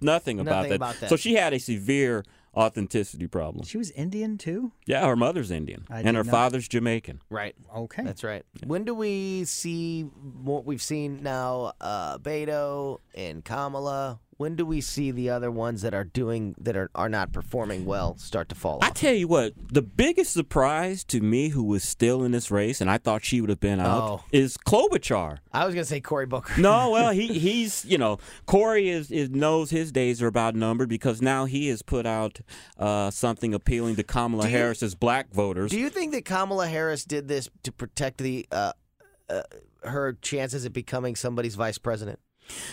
nothing 0.00 0.40
about 0.40 0.62
Nothing 0.62 0.70
that. 0.70 0.76
about 0.76 1.00
that. 1.00 1.08
So 1.10 1.16
she 1.16 1.34
had 1.34 1.52
a 1.52 1.58
severe 1.58 2.24
authenticity 2.56 3.26
problem. 3.26 3.64
She 3.64 3.78
was 3.78 3.90
Indian 3.92 4.38
too. 4.38 4.72
Yeah, 4.86 5.06
her 5.06 5.16
mother's 5.16 5.50
Indian 5.50 5.84
I 5.90 6.00
and 6.00 6.16
her 6.16 6.24
not- 6.24 6.30
father's 6.30 6.68
Jamaican. 6.68 7.20
Right. 7.30 7.54
Okay. 7.74 8.02
That's 8.02 8.24
right. 8.24 8.44
When 8.66 8.84
do 8.84 8.94
we 8.94 9.44
see 9.44 10.02
what 10.02 10.64
we've 10.64 10.82
seen 10.82 11.22
now? 11.22 11.72
Uh, 11.80 12.18
Beto 12.18 12.98
and 13.14 13.44
Kamala. 13.44 14.20
When 14.38 14.54
do 14.54 14.66
we 14.66 14.80
see 14.82 15.10
the 15.10 15.30
other 15.30 15.50
ones 15.50 15.80
that 15.82 15.94
are 15.94 16.04
doing 16.04 16.54
that 16.58 16.76
are, 16.76 16.90
are 16.94 17.08
not 17.08 17.32
performing 17.32 17.86
well 17.86 18.18
start 18.18 18.48
to 18.50 18.54
fall 18.54 18.80
I 18.82 18.90
tell 18.90 19.14
you 19.14 19.26
what, 19.28 19.54
the 19.72 19.80
biggest 19.80 20.32
surprise 20.32 21.04
to 21.04 21.20
me, 21.20 21.48
who 21.48 21.64
was 21.64 21.82
still 21.82 22.22
in 22.22 22.32
this 22.32 22.50
race, 22.50 22.80
and 22.82 22.90
I 22.90 22.98
thought 22.98 23.24
she 23.24 23.40
would 23.40 23.48
have 23.50 23.60
been 23.60 23.80
out, 23.80 24.02
Oh. 24.02 24.24
is 24.32 24.56
Klobuchar. 24.58 25.38
I 25.52 25.64
was 25.64 25.74
gonna 25.74 25.84
say 25.86 26.00
Cory 26.00 26.26
Booker. 26.26 26.60
No, 26.60 26.90
well, 26.96 27.10
he 27.12 27.26
he's 27.38 27.84
you 27.86 27.96
know 27.96 28.18
Cory 28.46 28.90
is, 28.90 29.10
is 29.10 29.30
knows 29.30 29.70
his 29.70 29.90
days 29.90 30.20
are 30.20 30.26
about 30.26 30.54
numbered 30.54 30.88
because 30.90 31.22
now 31.22 31.46
he 31.46 31.68
has 31.68 31.80
put 31.82 32.04
out 32.04 32.40
uh, 32.78 33.10
something 33.10 33.54
appealing 33.54 33.96
to 33.96 34.02
Kamala 34.02 34.44
you- 34.44 34.50
Harris's 34.50 34.94
black 34.94 35.32
voters. 35.32 35.70
Do 35.70 35.78
you 35.78 35.88
think 35.90 36.12
that 36.12 36.24
Kamala 36.26 36.66
Harris 36.68 37.04
did 37.04 37.26
this 37.28 37.48
to 37.62 37.72
protect 37.72 38.18
the 38.18 38.46
uh, 38.52 38.72
uh, 39.30 39.42
her 39.82 40.12
chances 40.20 40.66
at 40.66 40.72
becoming 40.74 41.16
somebody's 41.16 41.54
vice 41.54 41.78
president? 41.78 42.18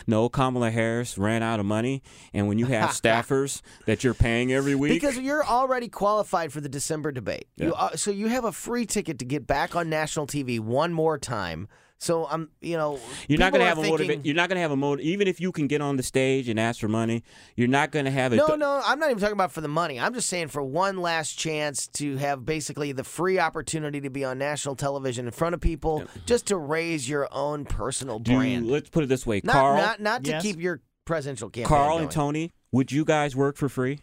No, 0.08 0.30
Kamala 0.30 0.72
Harris 0.72 1.18
ran 1.18 1.44
out 1.44 1.60
of 1.60 1.66
money, 1.66 2.04
and 2.34 2.48
when 2.48 2.60
you 2.60 2.66
have 2.68 2.90
staffers 2.92 3.62
that 3.86 4.04
you're 4.04 4.14
paying 4.14 4.52
every 4.54 4.76
week, 4.76 4.92
Because 4.92 5.18
you're 5.18 5.46
already 5.46 5.90
qualified 5.90 6.52
for 6.52 6.62
the 6.62 6.70
December 6.70 7.12
debate. 7.12 7.48
You, 7.58 7.74
uh, 7.74 7.96
so 7.96 8.12
you 8.12 8.28
have 8.28 8.46
a 8.46 8.52
free 8.52 8.86
ticket 8.86 9.20
to 9.20 9.26
get 9.26 9.48
back 9.48 9.76
on 9.76 9.90
national 9.90 10.28
TV 10.28 10.60
one 10.60 10.94
more 10.94 11.18
time. 11.18 11.68
So 12.04 12.28
I'm, 12.30 12.50
you 12.60 12.76
know, 12.76 13.00
You're 13.30 13.40
not 13.40 13.54
going 13.54 13.62
to 13.62 13.66
are 13.66 13.70
have 13.70 13.78
a 13.78 13.90
motive. 13.90 14.26
You're 14.26 14.36
not 14.36 14.50
going 14.50 14.58
to 14.58 14.62
have 14.62 14.72
a 14.72 14.76
motive. 14.76 15.06
Even 15.06 15.28
if 15.28 15.40
you 15.40 15.54
can 15.54 15.68
get 15.68 15.82
on 15.82 15.96
the 15.96 16.04
stage 16.04 16.50
and 16.50 16.60
ask 16.60 16.82
for 16.82 16.90
money, 16.90 17.24
you're 17.56 17.70
not 17.70 17.92
going 17.92 18.04
to 18.06 18.12
have 18.12 18.34
it. 18.34 18.38
No, 18.38 18.56
no, 18.56 18.82
I'm 18.86 19.00
not 19.00 19.10
even 19.10 19.20
talking 19.22 19.34
about 19.34 19.54
for 19.54 19.62
the 19.62 19.70
money. 19.70 20.00
I'm 20.00 20.14
just 20.14 20.28
saying 20.28 20.50
for 20.50 20.62
one 20.62 20.98
last 20.98 21.40
chance 21.40 21.88
to 21.88 22.18
have 22.18 22.46
basically 22.46 22.92
the 22.92 23.06
free 23.06 23.40
opportunity 23.40 24.02
to 24.02 24.10
be 24.10 24.26
on 24.26 24.38
national 24.38 24.76
television 24.76 25.26
in 25.28 25.32
front 25.32 25.56
of 25.56 25.62
people, 25.62 26.04
just 26.26 26.48
to 26.48 26.58
raise 26.58 27.08
your 27.08 27.30
own 27.32 27.64
personal 27.64 28.20
Do 28.20 28.32
you- 28.34 28.38
brand. 28.38 28.68
let's 28.70 28.90
put 28.90 29.04
it 29.06 29.08
this 29.08 29.26
way, 29.26 29.40
Not, 29.44 29.54
Carl. 29.54 29.78
not, 29.78 30.02
not 30.02 30.24
to 30.26 30.32
Yes. 30.32 30.42
keep 30.42 30.60
your 30.60 30.82
presidential 31.06 31.50
campaign. 31.50 31.68
Carl 31.70 31.90
going. 31.92 32.04
and 32.04 32.12
Tony 32.12 32.52
would 32.74 32.92
you 32.92 33.06
guys 33.06 33.34
work 33.36 33.56
for 33.56 33.70
free? 33.70 34.00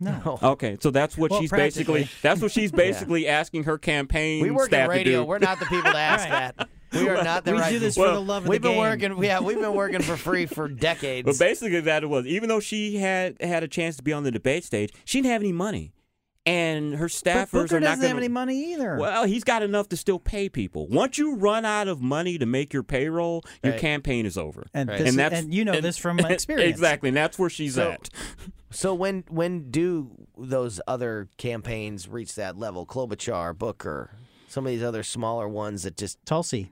No. 0.00 0.38
Okay, 0.42 0.76
so 0.80 0.90
that's 0.90 1.16
what 1.18 1.30
Well, 1.30 1.40
she's 1.40 1.50
basically 1.50 2.08
that's 2.22 2.40
what 2.40 2.52
she's 2.52 2.70
basically 2.86 3.26
asking 3.26 3.64
her 3.64 3.78
campaign 3.78 4.40
staff. 4.40 4.44
We 4.44 4.50
work 4.54 4.66
in 4.68 4.70
staff 4.70 4.88
radio. 4.88 5.04
to 5.04 5.18
do. 5.18 5.24
We're 5.24 5.38
not 5.38 5.58
the 5.58 5.66
people 5.66 5.90
to 5.92 5.98
ask 5.98 6.28
Right. 6.30 6.54
that. 6.56 6.68
We 6.92 7.08
are 7.08 7.22
not 7.22 7.44
the 7.44 7.52
We 7.52 7.58
right 7.58 7.70
do 7.70 7.78
this 7.78 7.96
people. 7.96 8.08
for 8.08 8.14
the 8.14 8.20
love 8.20 8.44
of 8.44 8.48
We've 8.48 8.62
the 8.62 8.68
been 8.70 8.78
working. 8.78 9.22
Yeah, 9.22 9.40
we've 9.40 9.60
been 9.60 9.74
working 9.74 10.00
for 10.02 10.16
free 10.16 10.46
for 10.46 10.68
decades. 10.68 11.26
But 11.26 11.38
basically, 11.38 11.80
that 11.80 12.02
it 12.02 12.06
was. 12.06 12.24
Even 12.26 12.48
though 12.48 12.60
she 12.60 12.96
had 12.96 13.36
had 13.42 13.62
a 13.62 13.68
chance 13.68 13.96
to 13.96 14.02
be 14.02 14.12
on 14.12 14.22
the 14.22 14.30
debate 14.30 14.64
stage, 14.64 14.90
she 15.04 15.18
didn't 15.18 15.32
have 15.32 15.42
any 15.42 15.52
money, 15.52 15.92
and 16.48 16.94
her 16.94 17.06
But 17.06 17.10
staffers 17.12 17.50
Booker 17.52 17.76
are 17.76 17.80
not 17.80 17.86
doesn't 17.86 18.02
have 18.04 18.10
gonna- 18.12 18.16
any 18.24 18.28
money 18.28 18.72
either. 18.72 18.96
Well, 18.98 19.24
he's 19.24 19.44
got 19.44 19.62
enough 19.62 19.88
to 19.90 19.96
still 19.96 20.18
pay 20.18 20.48
people. 20.48 20.86
Once 20.88 21.18
you 21.18 21.34
run 21.36 21.64
out 21.64 21.88
of 21.88 22.00
money 22.00 22.38
to 22.38 22.46
make 22.46 22.72
your 22.72 22.82
payroll, 22.82 23.42
your 23.62 23.72
Right. 23.72 23.80
campaign 23.80 24.26
is 24.26 24.36
over. 24.38 24.66
and, 24.74 24.88
Right. 24.88 24.98
this, 24.98 25.08
And 25.08 25.08
and, 25.08 25.18
that's- 25.18 25.44
you 25.50 25.64
know 25.64 25.72
and- 25.72 25.84
this 25.84 25.96
from 25.98 26.18
experience. 26.20 26.70
exactly, 26.70 27.08
and 27.08 27.16
that's 27.16 27.38
where 27.38 27.50
she's 27.50 27.74
So- 27.74 27.92
at. 27.92 28.08
So 28.70 28.94
when 28.94 29.24
when 29.30 29.70
do 29.70 30.10
those 30.38 30.80
other 30.86 31.28
campaigns 31.38 32.06
reach 32.08 32.34
that 32.34 32.58
level? 32.58 32.84
Klobuchar, 32.86 33.56
Booker, 33.56 34.10
some 34.48 34.66
of 34.66 34.70
these 34.72 34.82
other 34.82 35.02
smaller 35.02 35.48
ones 35.48 35.84
that 35.84 35.96
just 35.96 36.18
Tulsi. 36.26 36.70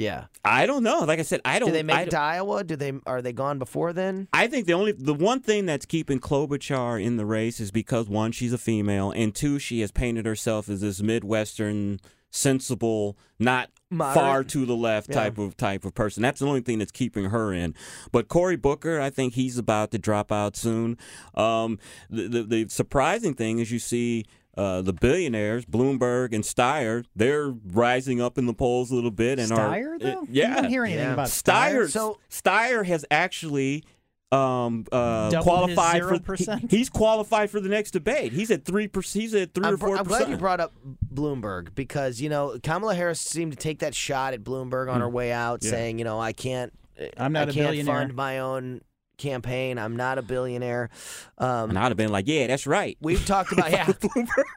Yeah. 0.00 0.24
I 0.44 0.66
don't 0.66 0.82
know. 0.82 1.00
Like 1.00 1.18
I 1.18 1.22
said, 1.22 1.40
I 1.44 1.58
don't. 1.58 1.68
Know. 1.68 1.74
Do 1.74 1.78
they 1.78 1.82
make 1.82 1.96
I, 1.96 2.02
it 2.02 2.10
to 2.10 2.18
Iowa? 2.18 2.64
Do 2.64 2.76
they 2.76 2.92
are 3.06 3.22
they 3.22 3.32
gone 3.32 3.58
before 3.58 3.92
then? 3.92 4.28
I 4.32 4.46
think 4.46 4.66
the 4.66 4.72
only 4.72 4.92
the 4.92 5.14
one 5.14 5.40
thing 5.40 5.66
that's 5.66 5.86
keeping 5.86 6.18
Klobuchar 6.20 7.02
in 7.02 7.16
the 7.16 7.26
race 7.26 7.60
is 7.60 7.70
because 7.70 8.08
one, 8.08 8.32
she's 8.32 8.52
a 8.52 8.58
female, 8.58 9.10
and 9.10 9.34
two, 9.34 9.58
she 9.58 9.80
has 9.80 9.90
painted 9.92 10.26
herself 10.26 10.68
as 10.68 10.80
this 10.80 11.02
Midwestern, 11.02 12.00
sensible, 12.30 13.18
not 13.38 13.70
Moderate. 13.90 14.14
far 14.14 14.44
to 14.44 14.64
the 14.66 14.76
left 14.76 15.08
Yeah. 15.08 15.16
type 15.16 15.38
of 15.38 15.56
type 15.56 15.84
of 15.84 15.94
person. 15.94 16.22
That's 16.22 16.40
the 16.40 16.46
only 16.46 16.60
thing 16.60 16.78
that's 16.78 16.92
keeping 16.92 17.26
her 17.26 17.52
in. 17.52 17.74
But 18.12 18.28
Cory 18.28 18.56
Booker, 18.56 19.00
I 19.00 19.10
think 19.10 19.34
he's 19.34 19.58
about 19.58 19.90
to 19.90 19.98
drop 19.98 20.32
out 20.32 20.56
soon. 20.56 20.96
Um, 21.34 21.78
the, 22.08 22.28
the 22.28 22.42
the 22.44 22.66
surprising 22.68 23.34
thing 23.34 23.58
is 23.58 23.70
you 23.70 23.78
see. 23.78 24.24
Uh, 24.56 24.82
the 24.82 24.92
billionaires, 24.92 25.64
Bloomberg 25.64 26.34
and 26.34 26.42
Steyer, 26.44 27.04
they're 27.14 27.50
rising 27.72 28.20
up 28.20 28.36
in 28.36 28.46
the 28.46 28.52
polls 28.52 28.90
a 28.90 28.94
little 28.96 29.12
bit, 29.12 29.38
and 29.38 29.50
Steyer, 29.52 29.94
are 29.94 29.98
though? 29.98 30.26
yeah, 30.30 30.48
You 30.48 30.54
don't 30.62 30.64
hear 30.70 30.84
anything 30.84 31.04
Yeah. 31.04 31.12
about 31.12 31.28
Steyer, 31.28 31.84
Steyer. 31.84 31.90
So- 31.90 32.18
Steyer 32.28 32.84
has 32.84 33.04
actually 33.10 33.84
um, 34.32 34.84
uh, 34.92 35.30
qualified 35.42 36.02
for 36.24 36.34
he- 36.36 36.46
he's 36.68 36.88
qualified 36.88 37.50
for 37.50 37.58
the 37.60 37.68
next 37.68 37.90
debate. 37.92 38.32
He's 38.32 38.50
at 38.52 38.64
three 38.64 38.86
percent. 38.86 39.22
He's 39.22 39.34
at 39.34 39.54
3 39.54 39.66
I'm, 39.66 39.74
or 39.74 39.76
four 39.76 39.96
I'm 39.96 40.04
glad 40.04 40.28
you 40.28 40.36
brought 40.36 40.60
up 40.60 40.72
Bloomberg 41.12 41.74
because 41.74 42.20
you 42.20 42.28
know 42.28 42.56
Kamala 42.62 42.94
Harris 42.94 43.20
seemed 43.20 43.50
to 43.52 43.58
take 43.58 43.80
that 43.80 43.92
shot 43.94 44.32
at 44.34 44.44
Bloomberg 44.44 44.88
on 44.92 45.00
her 45.00 45.08
way 45.08 45.32
out, 45.32 45.64
Yeah. 45.64 45.70
saying, 45.70 45.98
you 45.98 46.04
know, 46.04 46.20
I 46.20 46.32
can't, 46.32 46.72
I'm 47.16 47.32
not 47.32 47.48
I 47.48 47.50
a 47.50 47.54
can't 47.54 47.66
billionaire. 47.70 47.94
fund 48.02 48.14
my 48.14 48.38
own 48.38 48.82
campaign. 49.20 49.78
I'm 49.78 49.96
not 49.96 50.18
a 50.18 50.22
billionaire. 50.22 50.90
Um, 51.38 51.70
And 51.70 51.78
I'd 51.78 51.88
have 51.88 51.96
been 51.96 52.10
like, 52.10 52.26
yeah, 52.26 52.46
that's 52.48 52.66
right. 52.66 52.96
We've 53.00 53.24
talked 53.24 53.52
about 53.52 53.70
yeah. 53.72 53.92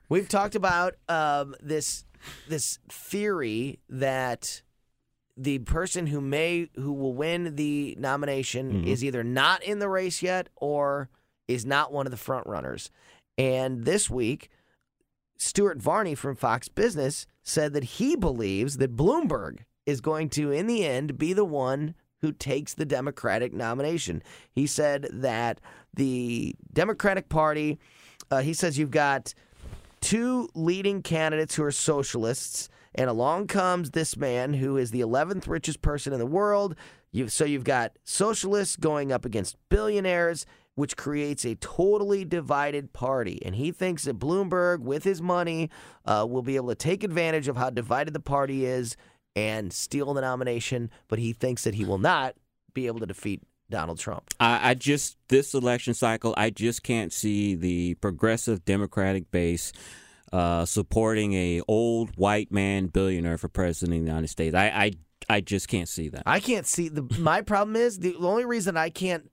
We've 0.10 0.28
talked 0.28 0.56
about 0.56 0.96
um, 1.08 1.56
this 1.62 2.06
this 2.48 2.80
theory 2.90 3.80
that 3.90 4.62
the 5.36 5.60
person 5.60 6.08
who 6.08 6.22
may 6.22 6.70
who 6.76 6.94
will 6.94 7.14
win 7.14 7.56
the 7.56 7.96
nomination 8.00 8.86
is 8.88 9.04
either 9.04 9.24
not 9.24 9.62
in 9.64 9.80
the 9.80 9.90
race 9.90 10.22
yet 10.22 10.48
or 10.56 11.10
is 11.48 11.66
not 11.66 11.92
one 11.92 12.08
of 12.08 12.12
the 12.12 12.18
front 12.18 12.48
runners. 12.48 12.90
And 13.38 13.84
this 13.84 14.10
week, 14.10 14.50
Stuart 15.38 15.80
Varney 15.82 16.16
from 16.16 16.36
Fox 16.36 16.70
Business 16.70 17.26
said 17.42 17.74
that 17.74 17.84
he 17.84 18.16
believes 18.16 18.78
that 18.78 18.96
Bloomberg 18.96 19.62
is 19.86 20.00
going 20.00 20.30
to, 20.30 20.52
in 20.52 20.68
the 20.68 20.86
end, 20.86 21.18
be 21.18 21.34
the 21.34 21.44
one 21.44 21.96
who 22.24 22.32
takes 22.32 22.74
the 22.74 22.86
Democratic 22.86 23.54
nomination. 23.54 24.24
He 24.54 24.66
said 24.66 25.10
that 25.12 25.60
the 25.94 26.56
Democratic 26.72 27.28
Party, 27.28 27.80
uh, 28.32 28.40
he 28.40 28.54
says 28.54 28.78
you've 28.78 28.92
got 28.92 29.34
two 30.00 30.48
leading 30.56 31.02
candidates 31.02 31.56
who 31.56 31.66
are 31.66 31.72
socialists, 31.72 32.70
and 32.96 33.10
along 33.10 33.48
comes 33.48 33.92
this 33.92 34.16
man 34.16 34.54
who 34.54 34.78
is 34.78 34.92
the 34.92 35.02
11th 35.02 35.50
richest 35.50 35.82
person 35.82 36.14
in 36.14 36.20
the 36.20 36.26
world. 36.26 36.78
You've, 37.12 37.30
so 37.30 37.44
you've 37.44 37.66
got 37.66 38.00
socialists 38.06 38.78
going 38.78 39.12
up 39.12 39.26
against 39.26 39.58
billionaires, 39.68 40.46
which 40.76 40.96
creates 40.96 41.44
a 41.44 41.56
totally 41.56 42.24
divided 42.24 42.94
party. 42.94 43.42
And 43.46 43.54
he 43.54 43.74
thinks 43.74 44.06
that 44.06 44.18
Bloomberg, 44.18 44.80
with 44.80 45.04
his 45.04 45.22
money, 45.22 45.70
uh, 46.06 46.26
will 46.28 46.42
be 46.42 46.56
able 46.56 46.70
to 46.70 46.76
take 46.76 47.04
advantage 47.04 47.50
of 47.50 47.58
how 47.58 47.70
divided 47.70 48.14
the 48.14 48.22
party 48.22 48.66
is 48.66 48.96
and 49.36 49.74
steal 49.74 50.14
the 50.14 50.22
nomination. 50.22 50.90
But 51.08 51.20
he 51.20 51.34
thinks 51.34 51.64
that 51.64 51.76
he 51.76 51.86
will 51.86 51.98
not 51.98 52.36
be 52.74 52.88
able 52.88 53.00
to 53.00 53.06
defeat 53.06 53.42
Donald 53.70 54.00
Trump. 54.00 54.24
I, 54.40 54.72
I 54.72 54.74
just 54.74 55.18
this 55.30 55.54
election 55.54 55.94
cycle, 55.94 56.34
I 56.38 56.50
just 56.50 56.84
can't 56.84 57.12
see 57.12 57.56
the 57.56 57.96
progressive 57.96 58.66
Democratic 58.66 59.32
base 59.32 59.74
uh, 60.32 60.66
supporting 60.66 61.34
a 61.34 61.62
old 61.68 62.16
white 62.18 62.52
man 62.52 62.88
billionaire 62.88 63.38
for 63.38 63.48
president 63.48 63.98
of 63.98 64.04
the 64.04 64.10
United 64.10 64.28
States. 64.28 64.56
I 64.56 64.66
I, 64.68 64.92
I 65.30 65.42
just 65.42 65.68
can't 65.68 65.88
see 65.88 66.10
that. 66.10 66.24
I 66.26 66.40
can't 66.40 66.66
see 66.66 66.90
the. 66.90 67.04
My 67.20 67.42
problem 67.42 67.76
is 67.76 68.00
the 68.00 68.16
only 68.16 68.46
reason 68.46 68.76
I 68.76 68.90
can't 68.90 69.30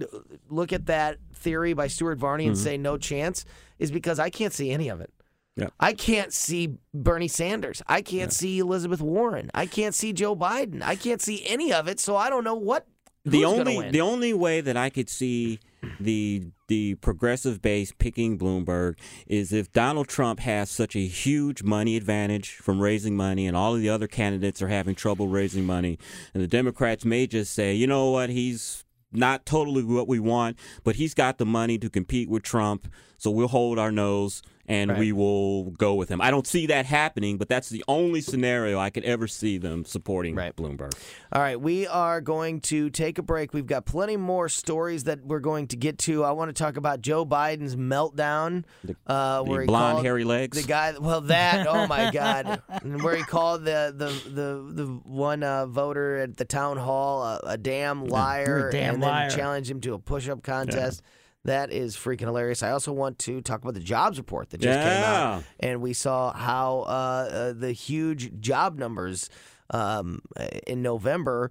uh, 0.00 0.06
look 0.48 0.72
at 0.72 0.86
that 0.86 1.18
theory 1.34 1.72
by 1.72 1.86
Stuart 1.86 2.18
Varney 2.18 2.46
and 2.46 2.56
say 2.56 2.76
no 2.76 2.96
chance 2.96 3.44
is 3.78 3.90
because 3.90 4.18
I 4.18 4.30
can't 4.30 4.52
see 4.52 4.70
any 4.70 4.88
of 4.88 5.00
it. 5.00 5.12
Yeah. 5.56 5.68
I 5.78 5.92
can't 5.92 6.32
see 6.32 6.76
Bernie 6.94 7.28
Sanders. 7.28 7.82
I 7.86 8.00
can't 8.00 8.32
see 8.32 8.58
Elizabeth 8.58 9.02
Warren. 9.02 9.50
I 9.54 9.66
can't 9.66 9.94
see 9.94 10.12
Joe 10.12 10.34
Biden. 10.34 10.82
I 10.82 10.96
can't 10.96 11.20
see 11.20 11.44
any 11.46 11.72
of 11.72 11.88
it, 11.88 12.00
so 12.00 12.16
I 12.16 12.30
don't 12.30 12.44
know 12.44 12.54
what. 12.54 12.86
the 13.24 13.44
only 13.44 13.90
the 13.90 14.00
only 14.00 14.32
way 14.32 14.60
that 14.60 14.76
I 14.76 14.88
could 14.88 15.08
see 15.10 15.60
the 16.00 16.44
the 16.68 16.94
progressive 16.96 17.60
base 17.60 17.92
picking 17.92 18.38
Bloomberg 18.38 18.94
is 19.26 19.52
if 19.52 19.70
Donald 19.72 20.08
Trump 20.08 20.40
has 20.40 20.70
such 20.70 20.96
a 20.96 21.06
huge 21.06 21.62
money 21.62 21.96
advantage 21.96 22.52
from 22.52 22.80
raising 22.80 23.14
money 23.14 23.46
and 23.46 23.54
all 23.56 23.74
of 23.74 23.80
the 23.80 23.90
other 23.90 24.06
candidates 24.08 24.62
are 24.62 24.68
having 24.68 24.94
trouble 24.94 25.28
raising 25.28 25.64
money 25.64 25.98
and 26.32 26.42
the 26.42 26.48
Democrats 26.48 27.04
may 27.04 27.26
just 27.26 27.52
say, 27.52 27.74
"You 27.74 27.86
know 27.86 28.10
what? 28.10 28.30
He's 28.30 28.84
not 29.12 29.44
totally 29.44 29.84
what 29.84 30.08
we 30.08 30.18
want, 30.18 30.56
but 30.82 30.96
he's 30.96 31.12
got 31.14 31.36
the 31.36 31.44
money 31.44 31.76
to 31.78 31.90
compete 31.90 32.30
with 32.30 32.42
Trump, 32.42 32.88
so 33.18 33.30
we'll 33.30 33.48
hold 33.48 33.78
our 33.78 33.92
nose 33.92 34.42
and 34.72 34.90
Right. 34.90 34.98
we 34.98 35.12
will 35.12 35.70
go 35.72 35.94
with 35.94 36.08
him." 36.08 36.20
I 36.20 36.30
don't 36.30 36.46
see 36.46 36.66
that 36.66 36.86
happening, 36.86 37.38
but 37.38 37.48
that's 37.48 37.68
the 37.68 37.84
only 37.88 38.20
scenario 38.20 38.78
I 38.78 38.90
could 38.90 39.04
ever 39.04 39.26
see 39.28 39.58
them 39.58 39.84
supporting 39.84 40.34
Right. 40.34 40.54
Bloomberg. 40.56 40.92
All 41.32 41.40
right, 41.42 41.60
we 41.60 41.86
are 41.86 42.20
going 42.20 42.60
to 42.62 42.90
take 42.90 43.18
a 43.18 43.22
break. 43.22 43.52
We've 43.54 43.66
got 43.66 43.86
plenty 43.86 44.16
more 44.16 44.48
stories 44.48 45.04
that 45.04 45.24
we're 45.24 45.40
going 45.40 45.66
to 45.68 45.76
get 45.76 45.98
to. 46.00 46.24
I 46.24 46.32
want 46.32 46.48
to 46.54 46.62
talk 46.62 46.76
about 46.76 47.00
Joe 47.00 47.24
Biden's 47.24 47.74
meltdown, 47.76 48.64
uh, 49.06 49.42
the 49.42 49.50
where 49.50 49.60
he 49.62 49.66
blonde, 49.66 49.94
called 49.94 50.04
hairy 50.04 50.24
legs? 50.24 50.60
The 50.60 50.66
guy, 50.68 50.94
well, 50.98 51.22
that 51.22 51.66
oh 51.68 51.86
my 51.86 52.10
god, 52.10 52.62
And 52.68 53.02
where 53.02 53.16
he 53.16 53.22
called 53.22 53.64
the 53.64 53.94
the 53.96 54.30
the 54.30 54.82
the 54.84 54.86
one 55.04 55.42
uh, 55.42 55.66
voter 55.66 56.18
at 56.18 56.36
the 56.36 56.44
town 56.44 56.76
hall 56.76 57.22
a, 57.24 57.40
a 57.44 57.56
damn 57.58 58.04
liar, 58.06 58.68
a 58.68 58.72
damn 58.72 58.94
and 58.94 59.02
liar. 59.02 59.28
then 59.28 59.38
challenged 59.38 59.70
him 59.70 59.80
to 59.82 59.94
a 59.94 59.98
push-up 59.98 60.42
contest. 60.42 61.02
That 61.44 61.72
is 61.72 61.96
freaking 61.96 62.20
hilarious. 62.20 62.62
I 62.62 62.70
also 62.70 62.92
want 62.92 63.18
to 63.20 63.40
talk 63.40 63.62
about 63.62 63.74
the 63.74 63.80
jobs 63.80 64.16
report 64.18 64.50
that 64.50 64.60
just 64.60 64.78
came 64.80 65.00
Yeah. 65.00 65.34
out, 65.36 65.44
and 65.58 65.80
we 65.80 65.92
saw 65.92 66.32
how 66.32 66.80
uh, 66.86 67.28
uh, 67.32 67.52
the 67.52 67.72
huge 67.72 68.40
job 68.40 68.78
numbers 68.78 69.28
um, 69.70 70.20
in 70.66 70.82
November 70.82 71.50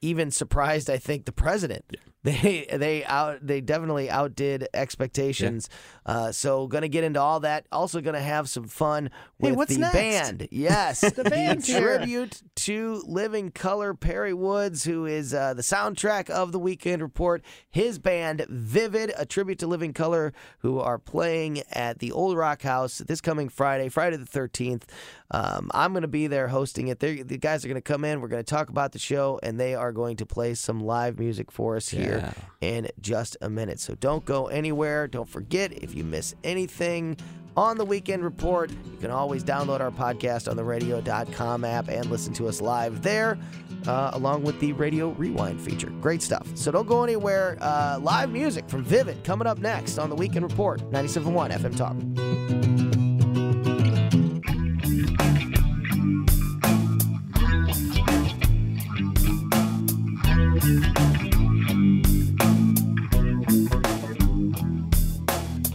even 0.00 0.30
surprised. 0.30 0.88
I 0.90 0.98
think 0.98 1.24
the 1.24 1.32
president. 1.32 1.84
They 2.24 2.68
they 2.72 3.04
out 3.04 3.44
they 3.44 3.60
definitely 3.60 4.08
outdid 4.08 4.68
expectations. 4.74 5.68
Uh, 6.06 6.30
so 6.30 6.68
gonna 6.68 6.86
get 6.86 7.02
into 7.02 7.20
all 7.20 7.40
that. 7.40 7.66
Also 7.72 8.00
gonna 8.00 8.20
have 8.20 8.48
some 8.48 8.68
fun 8.68 9.10
Hey, 9.40 9.48
with 9.50 9.56
what's 9.56 9.74
the 9.74 9.80
next? 9.80 9.92
band. 9.94 10.48
Yes, 10.52 11.00
the 11.16 11.28
here. 11.66 11.98
tribute 11.98 12.40
to 12.54 13.02
Living 13.08 13.50
Color. 13.50 13.94
Perry 13.94 14.32
Woods, 14.34 14.84
who 14.84 15.04
is 15.04 15.34
uh, 15.34 15.54
the 15.54 15.62
soundtrack 15.62 16.30
of 16.30 16.52
the 16.52 16.60
Weekend 16.60 17.02
Report. 17.02 17.42
His 17.68 17.98
band 17.98 18.46
Vivid, 18.48 19.12
a 19.18 19.26
tribute 19.26 19.58
to 19.58 19.66
Living 19.66 19.92
Color, 19.92 20.32
who 20.60 20.78
are 20.78 20.98
playing 21.00 21.62
at 21.72 21.98
the 21.98 22.12
Old 22.12 22.36
Rock 22.36 22.62
House 22.62 22.98
this 22.98 23.20
coming 23.20 23.48
Friday, 23.48 23.88
Friday 23.88 24.16
the 24.16 24.26
thirteenth. 24.26 24.86
Um, 25.32 25.70
I'm 25.72 25.92
going 25.92 26.02
to 26.02 26.08
be 26.08 26.26
there 26.26 26.46
hosting 26.46 26.88
it. 26.88 27.00
They're, 27.00 27.24
the 27.24 27.38
guys 27.38 27.64
are 27.64 27.68
going 27.68 27.76
to 27.76 27.80
come 27.80 28.04
in. 28.04 28.20
We're 28.20 28.28
going 28.28 28.44
to 28.44 28.50
talk 28.50 28.68
about 28.68 28.92
the 28.92 28.98
show, 28.98 29.40
and 29.42 29.58
they 29.58 29.74
are 29.74 29.90
going 29.90 30.16
to 30.18 30.26
play 30.26 30.54
some 30.54 30.80
live 30.80 31.18
music 31.18 31.50
for 31.50 31.76
us 31.76 31.88
here 31.88 32.32
in 32.60 32.88
just 33.00 33.36
a 33.40 33.48
minute. 33.48 33.80
So 33.80 33.94
don't 33.94 34.24
go 34.24 34.48
anywhere. 34.48 35.08
Don't 35.08 35.28
forget 35.28 35.72
if 35.72 35.94
you 35.94 36.04
miss 36.04 36.34
anything 36.44 37.16
on 37.56 37.76
the 37.76 37.84
Weekend 37.84 38.24
Report, 38.24 38.70
you 38.70 38.98
can 38.98 39.10
always 39.10 39.44
download 39.44 39.80
our 39.80 39.90
podcast 39.90 40.50
on 40.50 40.56
the 40.56 40.64
radio.com 40.64 41.64
app 41.64 41.88
and 41.88 42.06
listen 42.06 42.32
to 42.34 42.48
us 42.48 42.60
live 42.60 43.02
there, 43.02 43.38
uh, 43.86 44.10
along 44.14 44.42
with 44.42 44.58
the 44.60 44.72
Radio 44.72 45.10
Rewind 45.10 45.60
feature. 45.60 45.90
Great 46.00 46.22
stuff. 46.22 46.46
So 46.54 46.70
don't 46.70 46.86
go 46.86 47.04
anywhere. 47.04 47.58
Uh, 47.60 47.98
live 48.00 48.30
music 48.30 48.68
from 48.68 48.84
Vivid 48.84 49.22
coming 49.24 49.46
up 49.46 49.58
next 49.58 49.98
on 49.98 50.08
the 50.08 50.16
Weekend 50.16 50.48
Report, 50.48 50.80
97.1 50.90 51.52
FM 51.52 51.76
Talk. 51.76 52.71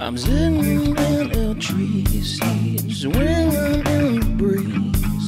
I'm 0.08 0.18
sitting 0.18 0.96
in 0.96 1.32
a 1.36 1.54
tree, 1.56 2.06
swinging 2.24 3.86
in 3.88 4.20
the 4.22 4.36
breeze. 4.38 5.28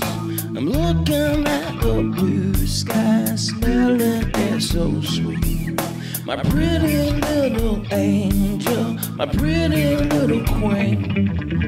I'm 0.56 0.70
looking 0.70 1.46
at 1.46 1.82
the 1.82 2.02
blue 2.16 2.54
sky, 2.66 3.36
smelling 3.36 4.32
it 4.34 4.62
so 4.62 5.02
sweet. 5.02 5.78
My 6.24 6.38
pretty 6.38 7.12
little 7.12 7.86
angel, 7.92 8.94
my 9.18 9.26
pretty 9.26 9.98
little 9.98 10.46
queen, 10.46 11.59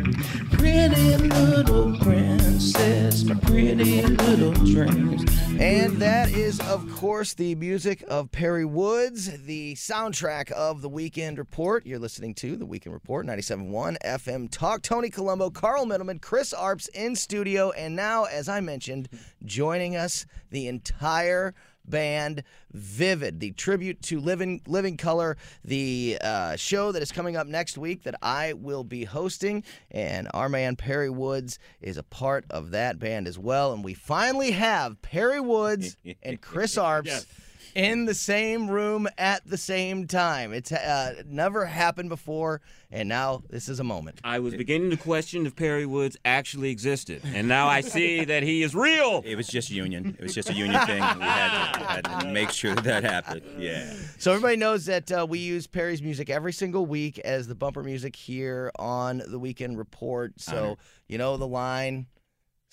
pretty 0.62 1.18
little 1.18 1.98
princess, 1.98 3.24
my 3.24 3.34
pretty 3.34 4.04
little 4.04 4.54
dreams. 4.54 5.24
And 5.60 5.98
that 5.98 6.30
is, 6.30 6.60
of 6.60 6.88
course, 6.98 7.34
the 7.34 7.56
music 7.56 8.04
of 8.08 8.32
Perry 8.32 8.64
Woods, 8.64 9.44
the 9.46 9.74
soundtrack 9.74 10.52
of 10.52 10.84
the 10.84 10.90
Weekend 10.90 11.40
Report. 11.40 11.84
You're 11.88 11.98
listening 11.98 12.36
to 12.36 12.56
the 12.56 12.68
Weekend 12.68 12.94
Report, 12.94 13.26
97.1 13.26 13.98
FM 14.06 14.52
Talk. 14.52 14.84
Tony 14.84 15.10
Colombo, 15.10 15.50
Carl 15.50 15.88
Middleman, 15.88 16.20
Chris 16.20 16.54
Arps 16.54 16.90
in 16.90 17.16
studio, 17.16 17.72
and 17.72 17.96
now, 17.96 18.26
as 18.26 18.48
I 18.48 18.60
mentioned, 18.60 19.10
joining 19.44 19.96
us, 19.96 20.28
the 20.52 20.68
entire 20.68 21.56
band 21.86 22.44
Vivid, 22.72 23.40
the 23.40 23.52
tribute 23.52 24.02
to 24.04 24.20
Living 24.20 24.62
Living 24.68 24.98
Color, 24.98 25.38
the 25.64 26.18
uh, 26.22 26.56
show 26.56 26.92
that 26.92 27.02
is 27.02 27.12
coming 27.12 27.36
up 27.36 27.48
next 27.48 27.78
week 27.78 28.04
that 28.04 28.16
I 28.22 28.54
will 28.54 28.84
be 28.84 29.04
hosting, 29.04 29.64
and 29.90 30.28
our 30.34 30.50
man 30.50 30.76
Perry 30.76 31.10
Woods 31.10 31.60
is 31.82 31.98
a 31.98 32.04
part 32.04 32.46
of 32.50 32.72
that 32.72 33.00
band 33.00 33.28
as 33.28 33.38
well. 33.38 33.74
And 33.74 33.84
we 33.84 33.94
finally 33.94 34.52
have 34.52 35.02
Perry 35.02 35.42
Woods 35.42 35.98
and 36.24 36.40
Chris 36.42 36.76
Arps. 36.76 37.26
In 37.76 38.06
the 38.06 38.14
same 38.14 38.70
room 38.70 39.08
at 39.18 39.46
the 39.46 39.58
same 39.58 40.08
time. 40.08 40.54
It's 40.54 40.72
uh, 40.72 41.24
never 41.26 41.66
happened 41.66 42.10
before, 42.10 42.62
and 42.92 43.08
now 43.08 43.44
this 43.50 43.70
is 43.70 43.80
a 43.80 43.84
moment. 43.84 44.20
I 44.24 44.40
was 44.40 44.56
beginning 44.56 44.90
to 44.90 44.98
question 44.98 45.46
if 45.46 45.56
Perry 45.56 45.86
Woods 45.86 46.18
actually 46.26 46.70
existed, 46.70 47.22
and 47.24 47.48
now 47.48 47.68
I 47.68 47.82
see 47.82 48.26
that 48.26 48.44
he 48.44 48.64
is 48.64 48.76
real. 48.76 49.24
It 49.26 49.36
was 49.36 49.48
just 49.48 49.72
union. 49.72 50.16
It 50.20 50.24
was 50.24 50.36
just 50.36 50.50
a 50.50 50.54
union 50.54 50.86
thing. 50.86 51.02
We 51.02 51.24
had 51.24 51.74
to, 51.74 51.86
had 51.86 52.22
to 52.22 52.28
make 52.28 52.52
sure 52.52 52.76
that 52.76 53.04
happened. 53.04 53.44
Yeah. 53.58 53.94
So 54.18 54.32
everybody 54.32 54.58
knows 54.58 54.86
that 54.86 55.12
uh, 55.12 55.26
we 55.30 55.40
use 55.40 55.68
Perry's 55.68 56.02
music 56.02 56.30
every 56.30 56.54
single 56.54 56.86
week 56.86 57.20
as 57.20 57.48
the 57.48 57.56
bumper 57.56 57.84
music 57.84 58.16
here 58.16 58.72
on 58.78 59.22
the 59.26 59.40
Weekend 59.40 59.78
Report. 59.78 60.34
So 60.38 60.78
you 61.08 61.18
know 61.18 61.38
the 61.38 61.48
line. 61.48 62.08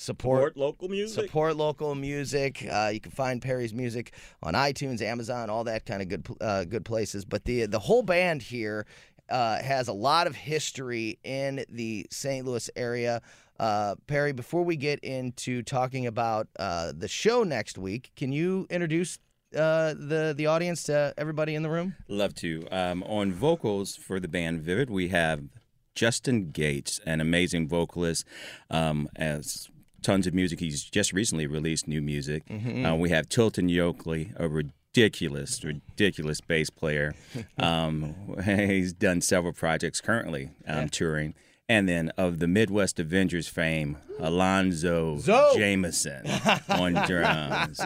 Support, 0.00 0.54
Support 0.54 0.56
local 0.56 0.88
music. 0.88 1.24
Support 1.24 1.56
local 1.56 1.94
music. 1.96 2.64
Uh, 2.70 2.90
you 2.94 3.00
can 3.00 3.10
find 3.10 3.42
Perry's 3.42 3.74
music 3.74 4.12
on 4.44 4.54
iTunes, 4.54 5.02
Amazon, 5.02 5.50
all 5.50 5.64
that 5.64 5.86
kind 5.86 6.00
of 6.00 6.08
good 6.08 6.26
uh, 6.40 6.64
good 6.64 6.84
places. 6.84 7.24
But 7.24 7.44
the 7.44 7.66
the 7.66 7.80
whole 7.80 8.04
band 8.04 8.40
here 8.40 8.86
uh, 9.28 9.60
has 9.60 9.88
a 9.88 9.92
lot 9.92 10.28
of 10.28 10.36
history 10.36 11.18
in 11.24 11.64
the 11.68 12.06
St. 12.12 12.46
Louis 12.46 12.70
area. 12.76 13.20
Uh, 13.58 13.96
Perry, 14.06 14.30
before 14.30 14.62
we 14.62 14.76
get 14.76 15.00
into 15.00 15.64
talking 15.64 16.06
about 16.06 16.46
uh, 16.60 16.92
the 16.96 17.08
show 17.08 17.42
next 17.42 17.76
week, 17.76 18.12
can 18.14 18.30
you 18.30 18.68
introduce 18.70 19.18
uh, 19.56 19.94
the 19.94 20.32
the 20.36 20.46
audience 20.46 20.84
to 20.84 21.12
everybody 21.18 21.56
in 21.56 21.64
the 21.64 21.70
room? 21.70 21.96
Love 22.06 22.36
to. 22.36 22.68
Um, 22.70 23.02
on 23.02 23.32
vocals 23.32 23.96
for 23.96 24.20
the 24.20 24.28
band 24.28 24.60
Vivid, 24.60 24.90
we 24.90 25.08
have 25.08 25.42
Justin 25.96 26.52
Gates, 26.52 27.00
an 27.04 27.20
amazing 27.20 27.66
vocalist. 27.66 28.24
Um, 28.70 29.08
as 29.16 29.68
tons 30.02 30.26
of 30.26 30.34
music. 30.34 30.60
He's 30.60 30.84
just 30.84 31.12
recently 31.12 31.46
released 31.46 31.88
new 31.88 32.00
music. 32.00 32.42
Uh, 32.50 32.94
we 32.96 33.10
have 33.10 33.28
Tilton 33.28 33.68
Yoakley, 33.68 34.32
a 34.36 34.48
ridiculous, 34.48 35.62
ridiculous 35.64 36.40
bass 36.40 36.70
player. 36.70 37.14
Um, 37.58 38.14
he's 38.44 38.92
done 38.92 39.20
several 39.20 39.52
projects 39.52 40.00
currently 40.00 40.50
um, 40.66 40.88
touring. 40.88 41.34
And 41.68 41.88
then 41.88 42.10
of 42.16 42.38
the 42.38 42.46
Midwest 42.46 43.00
Avengers 43.00 43.48
fame, 43.48 43.98
Alonzo 44.20 45.18
Zo. 45.18 45.52
Jameson 45.56 46.22
on 46.68 46.94
drums. 47.06 47.80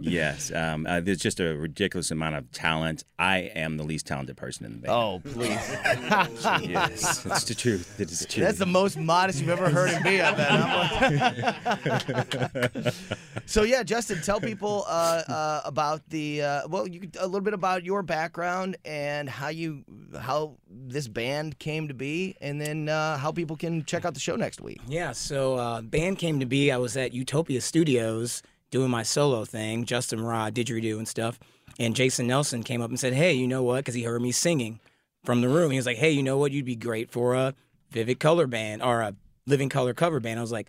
yes, 0.00 0.52
um, 0.52 0.86
uh, 0.86 1.00
there's 1.00 1.18
just 1.18 1.40
a 1.40 1.56
ridiculous 1.56 2.10
amount 2.10 2.36
of 2.36 2.50
talent. 2.52 3.04
I 3.18 3.50
am 3.54 3.76
the 3.76 3.84
least 3.84 4.06
talented 4.06 4.36
person 4.36 4.66
in 4.66 4.72
the 4.72 4.78
band. 4.78 4.92
Oh, 4.92 5.20
please. 5.24 5.48
yes, 6.68 7.24
it's 7.26 7.44
the 7.44 7.54
truth. 7.54 8.00
It 8.00 8.10
is 8.10 8.20
the 8.20 8.26
truth. 8.26 8.46
That's 8.46 8.58
the 8.58 8.66
most 8.66 8.96
modest 8.96 9.40
you've 9.40 9.50
ever 9.50 9.70
heard 9.70 9.90
him 9.90 10.02
be, 10.02 10.20
I 10.20 10.34
bet. 10.34 10.50
huh? 10.50 12.90
so 13.46 13.62
yeah, 13.62 13.82
Justin, 13.82 14.20
tell 14.22 14.40
people 14.40 14.84
uh, 14.88 15.22
uh, 15.28 15.60
about 15.64 16.08
the 16.10 16.42
uh, 16.42 16.68
well, 16.68 16.86
you 16.86 17.08
a 17.18 17.26
little 17.26 17.40
bit 17.40 17.54
about 17.54 17.84
your 17.84 18.02
background 18.02 18.76
and 18.84 19.28
how 19.28 19.48
you 19.48 19.84
how 20.20 20.56
this 20.70 21.08
band 21.08 21.58
came 21.58 21.88
to 21.88 21.94
be, 21.94 22.36
and 22.40 22.60
then 22.60 22.88
uh, 22.88 23.16
how 23.16 23.32
people 23.32 23.56
can 23.56 23.84
check 23.84 24.04
out 24.04 24.14
the 24.14 24.20
show 24.20 24.36
next 24.36 24.60
week. 24.60 24.80
Yeah, 24.86 25.12
so 25.12 25.77
uh, 25.78 25.82
band 25.82 26.18
came 26.18 26.40
to 26.40 26.46
be. 26.46 26.72
I 26.72 26.76
was 26.76 26.96
at 26.96 27.12
Utopia 27.12 27.60
Studios 27.60 28.42
doing 28.70 28.90
my 28.90 29.02
solo 29.02 29.44
thing, 29.44 29.84
Justin 29.84 30.20
Rod, 30.20 30.54
didgeridoo 30.54 30.98
and 30.98 31.08
stuff. 31.08 31.38
And 31.78 31.94
Jason 31.94 32.26
Nelson 32.26 32.62
came 32.64 32.82
up 32.82 32.90
and 32.90 32.98
said, 32.98 33.12
"Hey, 33.12 33.32
you 33.32 33.46
know 33.46 33.62
what? 33.62 33.76
Because 33.78 33.94
he 33.94 34.02
heard 34.02 34.20
me 34.20 34.32
singing 34.32 34.80
from 35.24 35.40
the 35.40 35.48
room. 35.48 35.70
He 35.70 35.76
was 35.76 35.86
like, 35.86 35.96
"Hey, 35.98 36.10
you 36.10 36.22
know 36.22 36.36
what? 36.36 36.52
You'd 36.52 36.64
be 36.64 36.76
great 36.76 37.10
for 37.10 37.34
a 37.34 37.54
Vivid 37.90 38.18
Color 38.18 38.46
band 38.46 38.82
or 38.82 39.00
a 39.00 39.14
Living 39.46 39.68
Color 39.68 39.94
cover 39.94 40.18
band." 40.18 40.38
I 40.40 40.42
was 40.42 40.50
like, 40.50 40.68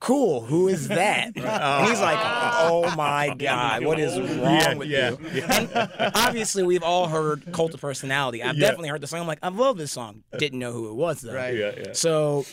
"Cool. 0.00 0.42
Who 0.42 0.68
is 0.68 0.88
that?" 1.00 1.32
and 1.34 1.88
he's 1.88 2.00
like, 2.00 2.18
"Oh 2.20 2.92
my 2.94 3.34
God, 3.38 3.84
what 3.84 3.98
is 3.98 4.20
wrong 4.38 4.76
with 4.76 4.88
you?" 4.88 5.18
And 5.48 5.70
obviously, 6.14 6.62
we've 6.62 6.82
all 6.82 7.08
heard 7.08 7.50
Cult 7.52 7.72
of 7.72 7.80
Personality. 7.80 8.42
I've 8.42 8.58
definitely 8.58 8.88
heard 8.90 9.00
the 9.00 9.06
song. 9.06 9.20
I'm 9.20 9.26
like, 9.26 9.38
I 9.42 9.48
love 9.48 9.78
this 9.78 9.92
song. 9.92 10.24
Didn't 10.38 10.58
know 10.58 10.72
who 10.72 10.90
it 10.90 10.94
was 10.94 11.22
though. 11.22 11.34
Right. 11.34 11.54
Yeah, 11.56 11.72
yeah. 11.76 11.92
So 11.94 12.44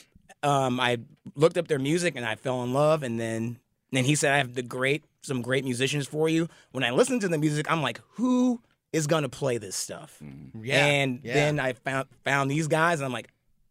um, 0.43 0.79
I 0.79 0.97
looked 1.35 1.57
up 1.57 1.67
their 1.67 1.79
music 1.79 2.15
and 2.15 2.25
I 2.25 2.35
fell 2.35 2.63
in 2.63 2.73
love. 2.73 3.03
And 3.03 3.19
then 3.19 3.59
then 3.91 4.05
he 4.05 4.15
said, 4.15 4.33
I 4.33 4.37
have 4.37 4.53
the 4.53 4.63
great 4.63 5.03
some 5.21 5.41
great 5.41 5.63
musicians 5.63 6.07
for 6.07 6.27
you. 6.29 6.47
When 6.71 6.83
I 6.83 6.91
listened 6.91 7.21
to 7.21 7.27
the 7.27 7.37
music, 7.37 7.69
I'm 7.71 7.81
like, 7.81 7.99
who 8.13 8.61
is 8.93 9.07
gonna 9.07 9.29
play 9.29 9.57
this 9.57 9.75
stuff? 9.75 10.21
Yeah, 10.61 10.85
And 10.85 11.19
yeah. 11.23 11.33
then 11.33 11.59
I 11.59 11.73
found 11.73 12.07
found 12.23 12.49
these 12.51 12.67
guys, 12.67 12.99
and 12.99 13.05
I'm 13.05 13.13
like, 13.13 13.29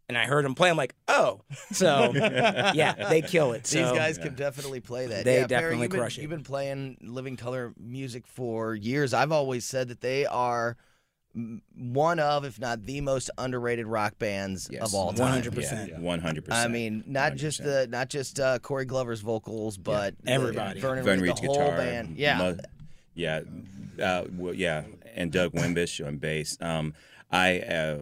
and 0.08 0.16
I 0.18 0.24
heard 0.26 0.44
them 0.44 0.54
play. 0.54 0.70
I'm 0.70 0.76
like, 0.76 0.94
oh, 1.08 1.42
so 1.72 2.12
yeah, 2.14 3.08
they 3.10 3.22
kill 3.22 3.52
it. 3.52 3.64
These 3.64 3.86
So, 3.88 3.94
guys 3.94 4.18
can 4.18 4.34
definitely 4.34 4.80
play 4.80 5.06
that. 5.06 5.24
They 5.24 5.40
yeah, 5.40 5.46
Perry, 5.46 5.48
definitely 5.48 5.82
you've 5.82 5.90
been, 5.90 6.00
crush 6.00 6.18
it. 6.18 6.22
You've 6.22 6.30
been 6.30 6.42
playing 6.44 6.96
Living 7.02 7.36
Color 7.36 7.74
music 7.78 8.26
for 8.26 8.74
years. 8.74 9.12
I've 9.14 9.30
always 9.32 9.64
said 9.64 9.88
that 9.88 10.00
they 10.00 10.26
are 10.26 10.70
m- 10.70 10.76
one 11.76 12.18
of, 12.18 12.44
if 12.44 12.58
not 12.58 12.84
the 12.86 13.00
most 13.00 13.30
underrated 13.38 13.86
rock 13.86 14.18
bands 14.18 14.68
Yes. 14.70 14.82
of 14.82 14.94
all 14.94 15.12
time. 15.12 15.42
100%. 15.42 15.98
One 16.00 16.20
hundred 16.20 16.44
percent. 16.44 16.64
I 16.64 16.68
mean, 16.72 17.04
not 17.06 17.36
just 17.36 17.62
the 17.62 17.86
not 17.88 18.08
just 18.08 18.40
uh, 18.40 18.58
Corey 18.58 18.84
Glover's 18.84 19.20
vocals, 19.20 19.76
but 19.76 20.14
the- 20.24 20.30
everybody. 20.32 20.80
Vernon, 20.80 21.04
Vern 21.04 21.20
Reid, 21.20 21.28
Reid's 21.30 21.40
the 21.40 21.46
whole 21.46 21.56
guitar. 21.56 21.76
band. 21.76 22.16
Yeah, 22.16 22.38
Mo- 22.38 22.58
yeah, 23.14 23.40
uh, 24.02 24.24
well, 24.36 24.54
yeah, 24.54 24.84
and 25.14 25.30
Doug 25.30 25.52
Wimbish 25.52 26.04
on 26.04 26.16
bass. 26.16 26.56
Um, 26.60 26.94
I 27.30 27.60
uh, 27.60 27.98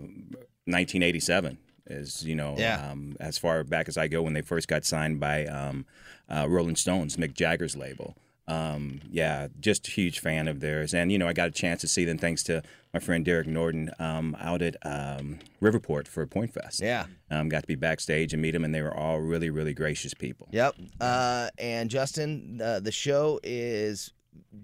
1987 0.67 1.59
is 1.87 2.25
you 2.25 2.35
know 2.35 2.55
Yeah. 2.59 2.91
um, 2.91 3.17
as 3.21 3.39
far 3.39 3.63
back 3.65 3.89
as 3.89 3.97
I 3.97 4.09
go 4.09 4.23
when 4.23 4.33
they 4.35 4.43
first 4.43 4.69
got 4.69 4.85
signed 4.85 5.21
by 5.21 5.47
um, 5.47 5.87
uh, 6.31 6.47
Rolling 6.49 6.77
Stones, 6.77 7.17
Mick 7.17 7.35
Jagger's 7.35 7.77
label. 7.77 8.15
Um, 8.49 9.01
yeah, 9.11 9.49
just 9.61 9.87
a 9.89 9.91
huge 9.91 10.21
fan 10.21 10.49
of 10.49 10.61
theirs, 10.61 10.95
and 10.95 11.13
you 11.13 11.19
know 11.19 11.29
I 11.29 11.35
got 11.35 11.49
a 11.49 11.51
chance 11.53 11.83
to 11.83 11.89
see 11.89 12.05
them 12.07 12.17
thanks 12.19 12.43
to 12.45 12.63
my 12.95 12.99
friend 13.01 13.23
Derek 13.25 13.47
Norton 13.47 13.91
um, 13.99 14.35
out 14.41 14.63
at 14.63 14.75
um, 14.85 15.39
Riverport 15.61 16.09
for 16.09 16.27
Pointfest. 16.27 16.81
yeah. 16.81 17.05
um, 17.31 17.51
got 17.51 17.61
to 17.61 17.67
be 17.67 17.75
backstage 17.75 18.33
and 18.33 18.41
meet 18.41 18.53
them, 18.53 18.65
and 18.65 18.75
they 18.75 18.81
were 18.81 18.97
all 18.97 19.21
really, 19.21 19.51
really 19.51 19.75
gracious 19.75 20.15
people. 20.15 20.49
Yep. 20.51 20.75
Uh, 20.99 21.51
and 21.59 21.91
Justin, 21.91 22.59
uh, 22.65 22.81
the 22.81 22.91
show 22.91 23.39
is 23.43 24.13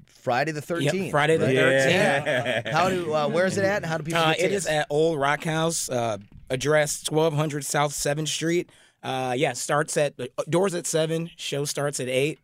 Friday 0.07 0.53
the 0.53 0.61
Yep, 0.61 0.65
thirteenth. 0.65 1.11
Friday 1.11 1.37
the 1.37 1.53
Yeah. 1.53 2.63
13th. 2.63 2.73
How 2.73 2.89
do? 2.89 3.13
Uh, 3.13 3.29
where's 3.29 3.59
it 3.59 3.67
at? 3.67 3.85
How 3.85 3.99
do 3.99 4.05
people? 4.05 4.21
Uh, 4.23 4.33
get 4.35 4.47
it 4.47 4.53
is 4.53 4.67
at 4.67 4.87
Old 4.89 5.19
Rock 5.21 5.45
House, 5.45 5.91
uh, 5.91 6.17
address 6.49 7.05
1200 7.11 7.65
South 7.67 7.93
7th 7.93 8.29
Street. 8.29 8.71
Uh, 9.05 9.35
yeah, 9.37 9.53
starts 9.53 9.97
at 9.99 10.19
uh, 10.19 10.27
doors 10.49 10.75
at 10.75 10.87
seven. 10.87 11.31
Show 11.37 11.67
starts 11.67 12.01
at 12.01 12.09
8 12.09 12.39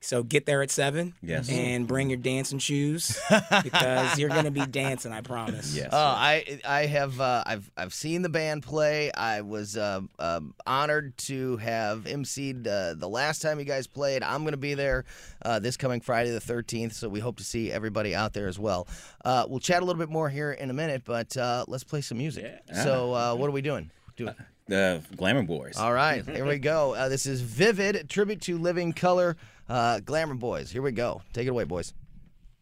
So 0.00 0.22
get 0.22 0.44
there 0.44 0.60
at 0.62 0.70
seven. 0.70 1.14
Yes. 1.22 1.48
and 1.48 1.88
bring 1.88 2.10
your 2.10 2.18
dancing 2.18 2.58
shoes 2.58 3.18
because 3.62 4.18
you're 4.18 4.28
gonna 4.28 4.50
be 4.50 4.66
dancing. 4.66 5.10
I 5.10 5.22
promise. 5.22 5.74
Yes. 5.74 5.88
Oh, 5.90 5.96
I 5.96 6.60
I 6.68 6.84
have 6.86 7.18
uh, 7.18 7.42
I've 7.46 7.70
I've 7.78 7.94
seen 7.94 8.20
the 8.20 8.28
band 8.28 8.62
play. 8.62 9.10
I 9.12 9.40
was 9.40 9.78
uh, 9.78 10.02
um 10.18 10.54
honored 10.66 11.16
to 11.18 11.56
have 11.56 12.04
emceed 12.04 12.66
uh, 12.66 12.92
the 12.94 13.08
last 13.08 13.40
time 13.40 13.58
you 13.58 13.64
guys 13.64 13.86
played. 13.86 14.22
I'm 14.22 14.42
going 14.42 14.52
to 14.52 14.58
be 14.58 14.74
there 14.74 15.06
uh, 15.42 15.58
this 15.60 15.78
coming 15.78 16.02
Friday 16.02 16.30
the 16.30 16.40
13th, 16.40 16.92
so 16.92 17.08
we 17.08 17.20
hope 17.20 17.38
to 17.38 17.44
see 17.44 17.72
everybody 17.72 18.14
out 18.14 18.34
there 18.34 18.48
as 18.48 18.58
well. 18.58 18.86
Uh, 19.24 19.46
we'll 19.48 19.60
chat 19.60 19.82
a 19.82 19.84
little 19.86 19.98
bit 19.98 20.10
more 20.10 20.28
here 20.28 20.52
in 20.52 20.68
a 20.68 20.74
minute, 20.74 21.02
but 21.06 21.34
uh, 21.38 21.64
let's 21.68 21.84
play 21.84 22.02
some 22.02 22.18
music. 22.18 22.60
So 22.74 23.14
uh, 23.14 23.34
what 23.34 23.48
are 23.48 23.52
we 23.52 23.62
doing? 23.62 23.90
Do 24.16 24.24
Doing. 24.26 24.36
The 24.68 25.02
Glamour 25.16 25.42
Boys. 25.42 25.76
All 25.76 25.92
right, 25.92 26.24
here 26.26 26.46
we 26.46 26.58
go. 26.58 26.94
Uh, 26.94 27.08
this 27.08 27.26
is 27.26 27.40
Vivid, 27.40 28.08
tribute 28.08 28.40
to 28.42 28.56
Living 28.58 28.92
Color, 28.92 29.36
uh, 29.68 30.00
Glamour 30.00 30.34
Boys. 30.34 30.70
Here 30.70 30.82
we 30.82 30.92
go. 30.92 31.22
Take 31.32 31.46
it 31.46 31.50
away, 31.50 31.64
boys. 31.64 31.92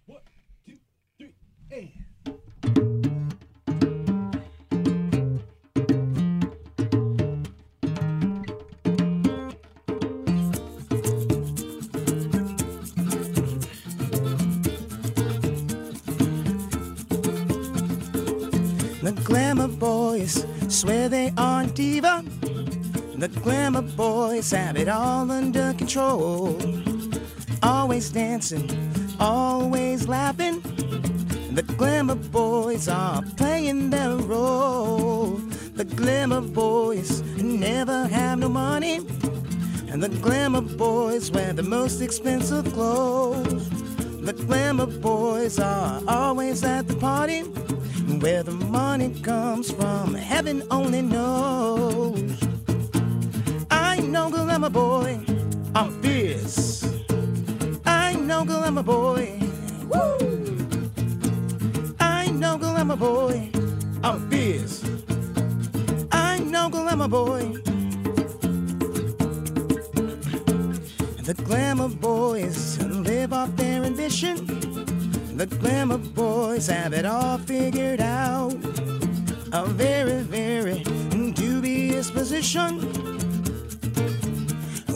One, 0.06 0.20
two, 0.66 0.78
three, 1.18 1.34
and. 1.70 1.90
The 19.02 19.12
Glamour 19.24 19.68
Boys 19.68 20.44
swear 20.70 21.08
they 21.08 21.32
aren't 21.36 21.74
diva. 21.74 22.24
The 23.16 23.28
glamour 23.28 23.82
boys 23.82 24.50
have 24.52 24.76
it 24.76 24.88
all 24.88 25.30
under 25.30 25.74
control. 25.74 26.58
Always 27.62 28.10
dancing, 28.10 28.70
always 29.18 30.08
laughing. 30.08 30.60
The 31.52 31.62
glamour 31.62 32.14
boys 32.14 32.88
are 32.88 33.22
playing 33.36 33.90
their 33.90 34.16
role. 34.16 35.40
The 35.74 35.84
glamour 35.84 36.40
boys 36.40 37.20
never 37.36 38.06
have 38.06 38.38
no 38.38 38.48
money. 38.48 39.00
And 39.88 40.02
the 40.02 40.08
glamour 40.22 40.60
boys 40.60 41.30
wear 41.32 41.52
the 41.52 41.64
most 41.64 42.00
expensive 42.00 42.72
clothes. 42.72 43.68
The 44.20 44.32
glamour 44.32 44.86
boys 44.86 45.58
are 45.58 46.00
always 46.06 46.62
at 46.62 46.86
the 46.86 46.94
party. 46.94 47.42
Where 48.18 48.42
the 48.42 48.52
money 48.52 49.14
comes 49.22 49.70
from, 49.70 50.14
heaven 50.14 50.62
only 50.70 51.00
knows. 51.00 52.38
I 53.70 54.00
know 54.00 54.28
glamour 54.30 54.68
boy, 54.70 55.20
I'm 55.74 56.02
fierce. 56.02 56.84
I 57.86 58.14
know 58.14 58.44
glamour 58.44 58.82
boy, 58.82 59.38
woo. 59.88 60.58
I 61.98 62.30
know 62.32 62.58
glamour 62.58 62.96
boy, 62.96 63.50
I'm 64.02 64.28
fierce. 64.28 64.84
I 66.10 66.38
know 66.40 66.68
glamour 66.68 67.08
boy. 67.08 67.42
The 71.24 71.34
glamour 71.44 71.88
boys 71.88 72.78
live 72.82 73.32
off 73.32 73.54
their 73.56 73.84
ambition. 73.84 74.69
The 75.40 75.46
glamour 75.46 75.96
boys 75.96 76.66
have 76.66 76.92
it 76.92 77.06
all 77.06 77.38
figured 77.38 78.02
out. 78.02 78.52
A 79.52 79.64
very, 79.64 80.20
very 80.20 80.80
dubious 81.32 82.10
position. 82.10 82.78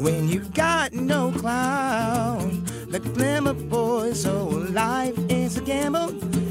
When 0.03 0.29
you've 0.29 0.53
got 0.53 0.93
no 0.93 1.33
clout, 1.33 2.51
the 2.89 3.01
glamour 3.01 3.55
boys' 3.55 4.25
whole 4.25 4.67
life 4.69 5.19
is 5.31 5.57
a 5.57 5.63
gamble. 5.63 6.11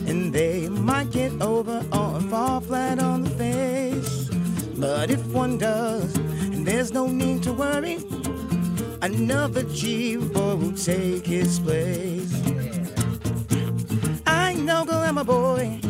And 0.10 0.34
they 0.34 0.70
might 0.70 1.12
get 1.12 1.40
over 1.40 1.86
or 1.92 2.20
fall 2.32 2.62
flat 2.62 2.98
on 2.98 3.22
the 3.22 3.30
face. 3.30 4.28
But 4.76 5.12
if 5.12 5.24
one 5.28 5.60
does, 5.60 6.12
there's 6.66 6.92
no 6.94 7.06
need 7.06 7.44
to 7.44 7.54
worry. 7.54 8.00
Another 9.04 9.62
G 9.62 10.18
boy 10.18 10.56
will 10.56 10.74
take 10.74 11.28
his 11.28 11.60
place. 11.60 12.34
I 14.64 14.66
know 14.66 14.86
glamour 14.86 15.26
boy. 15.26 15.82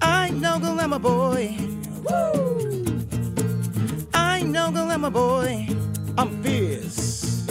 I 0.00 0.30
know 0.30 0.58
glamour 0.58 0.98
boy. 0.98 1.54
Woo! 2.02 3.04
I 4.14 4.40
know 4.42 4.70
glamour 4.70 5.10
boy. 5.10 5.68
I'm 6.16 6.42
fierce. 6.42 7.46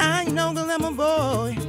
I 0.00 0.24
know 0.24 0.54
glamour 0.54 0.92
boy. 0.92 1.59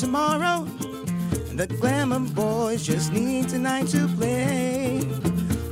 Tomorrow. 0.00 0.64
The 1.56 1.66
glamour 1.66 2.20
boys 2.20 2.86
just 2.86 3.12
need 3.12 3.50
tonight 3.50 3.86
to 3.88 4.08
play. 4.16 5.02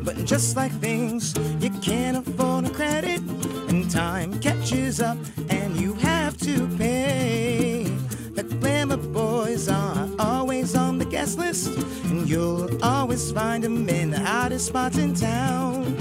But 0.03 0.23
just 0.27 0.55
like 0.55 0.71
things, 0.81 1.35
you 1.61 1.71
can't 1.81 2.19
afford 2.19 2.67
a 2.67 2.71
credit, 2.71 3.23
and 3.71 3.91
time 3.91 4.39
catches 4.41 5.01
up, 5.01 5.17
and 5.49 5.81
you 5.81 5.95
have 5.95 6.37
to 6.39 6.69
pay. 6.77 7.85
The 8.35 8.43
glamour 8.43 8.99
boys 8.99 9.67
are 9.71 10.07
always 10.19 10.77
on 10.77 10.99
the 10.99 11.07
guest 11.07 11.39
list, 11.39 11.69
and 12.05 12.29
you'll 12.29 12.85
always 12.85 13.33
find 13.33 13.65
them 13.65 13.89
in 13.89 14.11
the 14.11 14.21
hottest 14.21 14.67
spots 14.67 14.99
in 14.99 15.15
town. 15.15 15.97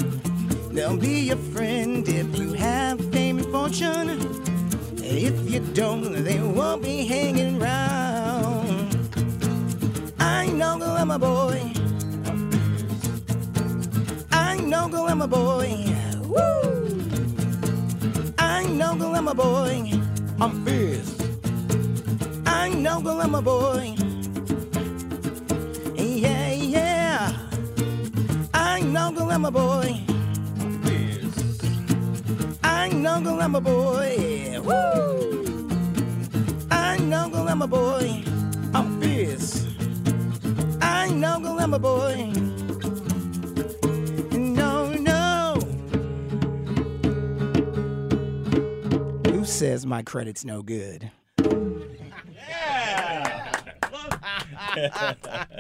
They'll 0.73 0.97
be 0.97 1.27
your 1.29 1.37
friend 1.37 1.76
my 49.87 50.03
credit's 50.03 50.43
no 50.43 50.61
good? 50.61 51.11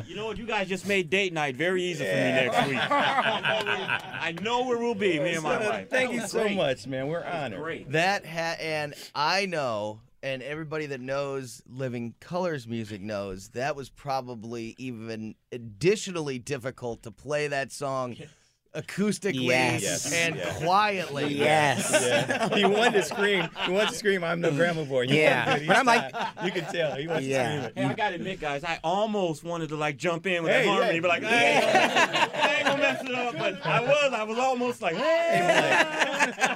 you 0.05 0.15
know 0.15 0.25
what? 0.27 0.37
You 0.37 0.45
guys 0.45 0.67
just 0.67 0.87
made 0.87 1.09
date 1.09 1.33
night 1.33 1.55
very 1.55 1.81
easy 1.83 2.03
for 2.03 2.11
me 2.11 2.17
next 2.17 2.67
week. 2.67 2.77
I 2.91 4.35
know 4.41 4.65
where 4.65 4.77
we'll 4.77 4.93
be, 4.95 5.19
me 5.19 5.33
and 5.35 5.43
my 5.43 5.57
wife. 5.57 5.89
Thank 5.89 6.13
you 6.13 6.27
so 6.27 6.49
much, 6.49 6.85
man. 6.87 7.07
We're 7.07 7.23
honored. 7.23 7.59
Great. 7.59 7.91
That 7.91 8.25
ha- 8.25 8.57
and 8.59 8.93
I 9.15 9.45
know, 9.45 10.01
and 10.21 10.43
everybody 10.43 10.87
that 10.87 10.99
knows 10.99 11.61
Living 11.67 12.13
Colors 12.19 12.67
music 12.67 13.01
knows 13.01 13.49
that 13.49 13.75
was 13.75 13.89
probably 13.89 14.75
even 14.77 15.35
additionally 15.51 16.37
difficult 16.37 17.03
to 17.03 17.11
play 17.11 17.47
that 17.47 17.71
song 17.71 18.17
acoustically 18.77 19.47
Yes. 19.47 20.11
and 20.13 20.35
Yes. 20.35 20.57
quietly. 20.57 21.33
Yes. 21.33 21.89
Yeah. 21.91 22.55
He 22.55 22.65
wanted 22.65 22.93
to 22.93 23.03
scream. 23.03 23.49
He 23.65 23.71
wanted 23.71 23.89
to 23.89 23.95
scream, 23.95 24.23
I'm 24.23 24.41
no 24.41 24.51
grandma 24.51 24.83
boy. 24.83 25.07
He 25.07 25.21
Yeah. 25.21 25.59
But 25.67 25.77
I'm 25.77 25.85
like- 25.85 26.11
you 26.43 26.51
can 26.51 26.65
tell. 26.71 26.95
He 26.95 27.07
wants 27.07 27.25
Yeah. 27.25 27.61
to 27.61 27.69
scream 27.69 27.85
Hey, 27.87 27.91
I 27.91 27.95
gotta 27.95 28.15
admit, 28.15 28.39
guys, 28.39 28.63
I 28.63 28.79
almost 28.83 29.43
wanted 29.43 29.69
to 29.69 29.75
like 29.75 29.97
jump 29.97 30.25
in 30.27 30.43
with 30.43 30.51
Hey, 30.51 30.63
that 30.65 30.69
harmony, 30.69 30.95
yeah. 30.95 30.99
but 31.01 31.07
like, 31.09 31.23
I 31.23 31.43
ain't, 31.43 31.65
gonna, 31.65 32.29
I 32.43 32.53
ain't 32.55 32.65
gonna 32.65 32.81
mess 32.81 33.01
it 33.03 33.15
up. 33.15 33.37
But 33.37 33.65
I 33.65 33.79
was, 33.81 34.13
I 34.13 34.23
was 34.23 34.37
almost 34.37 34.81
like, 34.81 34.95
hey. 34.95 35.83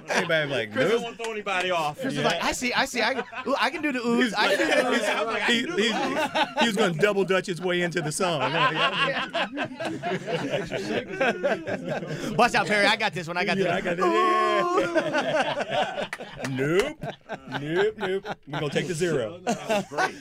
Everybody 0.10 0.50
like, 0.52 0.74
Chris, 0.74 0.86
I 0.86 0.90
nope. 0.96 1.04
won't 1.04 1.18
throw 1.18 1.32
anybody 1.32 1.72
off. 1.72 2.00
Chris 2.00 2.16
was 2.16 2.26
like, 2.26 2.44
I 2.44 2.52
see, 2.52 2.74
I 2.74 2.86
see, 2.86 3.02
I 3.02 3.14
can, 3.16 3.24
ooh, 3.48 3.56
I 3.60 3.70
can 3.70 3.82
do 3.82 3.92
the 3.92 4.06
ooze, 4.06 4.34
I 4.34 4.56
can 4.56 4.68
do 4.68 4.84
the 4.84 4.92
ooze. 4.92 5.02
I'm 5.08 5.26
like, 5.28 5.42
I 5.44 5.52
He, 5.52 5.64
can 5.64 5.76
do 5.76 5.82
he, 5.82 5.90
it. 5.90 6.48
he 6.60 6.68
was 6.68 6.76
going 6.76 6.94
to 6.94 7.00
double 7.00 7.24
dutch 7.24 7.48
his 7.48 7.62
way 7.62 7.82
into 7.82 8.02
the 8.02 8.12
song. 8.12 8.42
Watch 12.38 12.56
out, 12.56 12.67
Perry. 12.67 12.86
I 12.86 12.95
got 12.95 13.13
this 13.13 13.28
one. 13.28 13.36
I 13.38 13.43
got 13.45 13.58
this. 13.58 13.65
Yeah, 13.65 13.76
I 13.76 13.82
got 13.82 13.97
this. 13.97 14.06
Yeah. 14.06 16.08
nope. 16.50 16.97
Nope, 17.60 17.95
nope. 17.97 18.26
We're 18.47 18.60
going 18.60 18.71
to 18.71 18.78
take 18.78 18.88
the 18.88 18.93
zero. 18.93 19.39
That 19.52 19.69
was 19.69 19.86
great. 19.88 20.15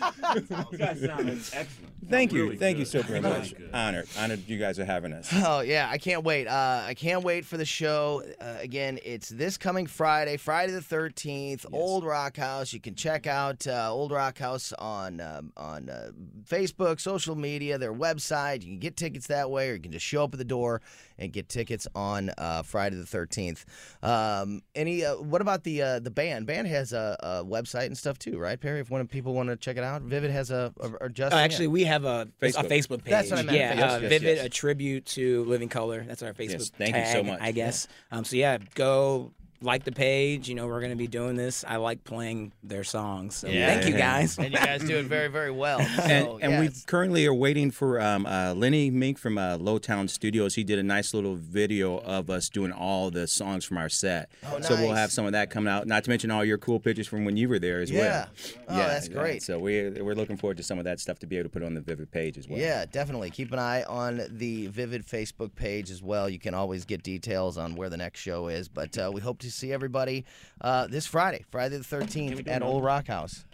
You 0.72 0.79
guys 0.79 1.00
sounded 1.00 1.38
excellent. 1.38 1.68
Thank 2.09 2.33
you. 2.33 2.44
Really 2.44 2.57
Thank 2.57 2.79
you 2.79 2.85
so 2.85 3.03
very 3.03 3.20
much. 3.20 3.53
Really 3.53 3.66
good. 3.66 3.74
Honored. 3.74 4.09
Honored 4.18 4.48
you 4.48 4.59
guys 4.59 4.81
are 4.81 4.85
having 4.85 5.12
us. 5.12 5.29
Oh 5.33 5.61
yeah, 5.61 5.88
I 5.90 5.98
can't 5.98 6.24
wait. 6.24 6.48
Uh, 6.48 6.83
I 6.85 6.94
can't 6.94 7.22
wait 7.22 7.44
for 7.44 7.57
the 7.57 7.64
show. 7.64 8.22
Uh, 8.40 8.57
again, 8.59 8.98
it's 9.05 9.29
this 9.29 9.57
coming 9.57 9.87
Friday, 9.87 10.37
Friday 10.37 10.72
the 10.72 10.83
thirteenth. 10.83 11.64
Old 11.72 12.05
Rock 12.05 12.37
House. 12.37 12.72
You 12.72 12.81
can 12.81 12.96
check 12.96 13.29
out 13.29 13.64
uh, 13.66 13.92
Old 13.92 14.11
Rock 14.11 14.38
House 14.38 14.72
on 14.72 15.20
um, 15.20 15.53
on 15.57 15.88
uh, 15.88 16.11
Facebook, 16.48 17.00
social 17.00 17.37
media, 17.37 17.79
their 17.79 17.94
website. 17.94 18.62
You 18.62 18.70
can 18.70 18.79
get 18.81 18.96
tickets 18.96 19.29
that 19.29 19.48
way, 19.50 19.70
or 19.70 19.74
you 19.74 19.81
can 19.81 19.92
just 19.92 20.07
show 20.07 20.24
up 20.24 20.35
at 20.35 20.38
the 20.38 20.44
door 20.44 20.83
and 21.21 21.33
get 21.33 21.49
tickets. 21.49 21.61
tickets 21.61 21.87
on 21.95 22.31
uh, 22.39 22.63
Friday 22.63 22.97
the 22.97 23.05
13th. 23.05 23.65
Um, 24.03 24.63
any? 24.75 25.05
Uh, 25.05 25.17
what 25.17 25.41
about 25.43 25.63
the 25.63 25.83
uh, 25.83 25.99
the 26.01 26.11
band? 26.11 26.47
Band 26.47 26.67
has 26.69 26.93
a, 26.95 27.17
a 27.21 27.45
website 27.45 27.85
and 27.87 27.97
stuff 27.99 28.19
too, 28.19 28.39
right, 28.39 28.59
Perry? 28.59 28.81
If 28.81 28.91
one 28.91 29.03
of 29.03 29.09
people 29.11 29.35
want 29.35 29.51
to 29.51 29.57
check 29.57 29.77
it 29.77 29.85
out, 29.85 30.01
Vivid 30.03 30.31
has 30.31 30.51
a. 30.51 30.73
Or, 30.79 30.97
or 31.03 31.09
just 31.11 31.35
Uh, 31.35 31.39
actually, 31.39 31.67
we 31.69 31.85
have 31.85 32.05
a 32.07 32.29
Facebook. 32.41 32.65
a 32.65 32.69
Facebook 32.69 33.05
page. 33.05 33.11
That's 33.11 33.31
what 33.31 33.41
I 33.41 33.43
meant, 33.43 33.59
Yeah, 33.59 33.75
Facebook. 33.75 33.79
uh, 33.97 33.99
Yes, 34.01 34.09
Vivid, 34.11 34.37
yes. 34.39 34.47
a 34.47 34.49
tribute 34.49 35.07
to 35.07 35.45
Living 35.45 35.69
Color. 35.69 36.05
That's 36.09 36.23
our 36.23 36.33
Facebook. 36.33 36.51
Yes, 36.53 36.71
thank 36.71 36.97
you 36.97 37.05
so 37.13 37.23
much. 37.23 37.39
I 37.43 37.53
guess. 37.53 37.87
Um, 38.11 38.25
so 38.25 38.37
yeah, 38.37 38.57
go 38.75 39.33
like 39.62 39.85
the 39.85 39.92
page. 39.92 40.49
You 40.49 40.55
know, 40.55 40.66
we're 40.66 40.81
gonna 40.81 40.96
be 40.96 41.07
doing 41.07 41.37
this. 41.37 41.64
I 41.66 41.77
like 41.77 42.03
playing 42.05 42.53
their 42.62 42.85
songs. 42.85 43.37
So 43.37 43.49
Yeah. 43.49 43.66
thank 43.75 43.87
you 43.92 43.99
guys. 43.99 44.38
and 44.38 44.53
you 44.53 44.59
guys 44.59 44.83
do 44.83 44.96
it 44.99 45.07
very 45.07 45.29
very 45.29 45.51
well. 45.51 45.81
and, 45.81 46.25
So, 46.27 46.38
and 46.40 46.53
yeah, 46.53 46.61
we 46.61 46.70
currently 46.87 47.27
are 47.27 47.35
waiting 47.35 47.70
for 47.70 48.01
um, 48.01 48.27
uh, 48.27 48.55
Lenny 48.55 48.90
Mink 48.90 49.18
from 49.18 49.38
uh, 49.38 49.59
Lowtown 49.59 50.09
Studios. 50.09 50.55
He 50.55 50.64
did 50.64 50.79
a 50.79 50.83
nice 50.83 51.12
little 51.14 51.35
video 51.37 51.99
of 51.99 52.31
us 52.31 52.49
doing 52.49 52.73
all 52.73 53.11
the 53.11 53.27
songs 53.27 53.64
from 53.64 53.77
our 53.79 53.88
set. 53.88 54.31
Oh, 54.46 54.57
nice. 54.59 54.68
So 54.68 54.77
we'll 54.77 54.94
have 54.94 55.12
some 55.12 55.27
of 55.27 55.33
that 55.33 55.51
coming 55.51 55.73
out. 55.73 55.87
Not 55.87 56.05
to 56.05 56.11
mention 56.11 56.31
all 56.31 56.44
your 56.44 56.59
cool 56.59 56.81
pictures 56.81 57.07
from 57.07 57.25
when 57.25 57.37
you 57.37 57.49
were 57.49 57.59
there 57.59 57.81
as 57.81 57.90
Yeah. 57.90 58.01
well. 58.01 58.29
Oh, 58.68 58.77
that's 58.77 59.09
great. 59.09 59.42
So 59.42 59.59
we're 59.59 60.03
we're 60.03 60.14
looking 60.14 60.37
forward 60.37 60.57
to 60.57 60.62
some 60.62 60.79
of 60.79 60.85
that 60.85 61.01
stuff 61.01 61.18
to 61.20 61.27
be 61.27 61.37
able 61.37 61.49
to 61.49 61.53
put 61.53 61.62
on 61.62 61.75
the 61.75 61.81
Vivid 61.81 62.11
page 62.11 62.38
as 62.38 62.49
well. 62.49 62.59
Yeah, 62.59 62.87
definitely. 62.87 63.31
Keep 63.31 63.53
an 63.53 63.59
eye 63.59 63.83
on 63.85 64.23
the 64.31 64.68
Vivid 64.68 65.07
Facebook 65.07 65.55
page 65.55 65.90
as 65.90 66.03
well. 66.03 66.29
You 66.29 66.38
can 66.38 66.55
always 66.55 66.85
get 66.85 67.03
details 67.03 67.59
on 67.59 67.75
where 67.77 67.88
the 67.90 67.96
next 67.96 68.20
show 68.20 68.49
is. 68.49 68.68
But 68.68 68.96
uh, 68.96 69.11
we 69.12 69.20
hope 69.20 69.38
to 69.40 69.50
see 69.51 69.73
everybody 69.73 70.25
uh, 70.61 70.87
this 70.87 71.07
Friday, 71.07 71.45
Friday 71.51 71.79
the 71.79 71.85
13th 71.85 72.47
at 72.49 72.63
Old 72.63 72.85
Rock 72.85 73.07
House. 73.07 73.45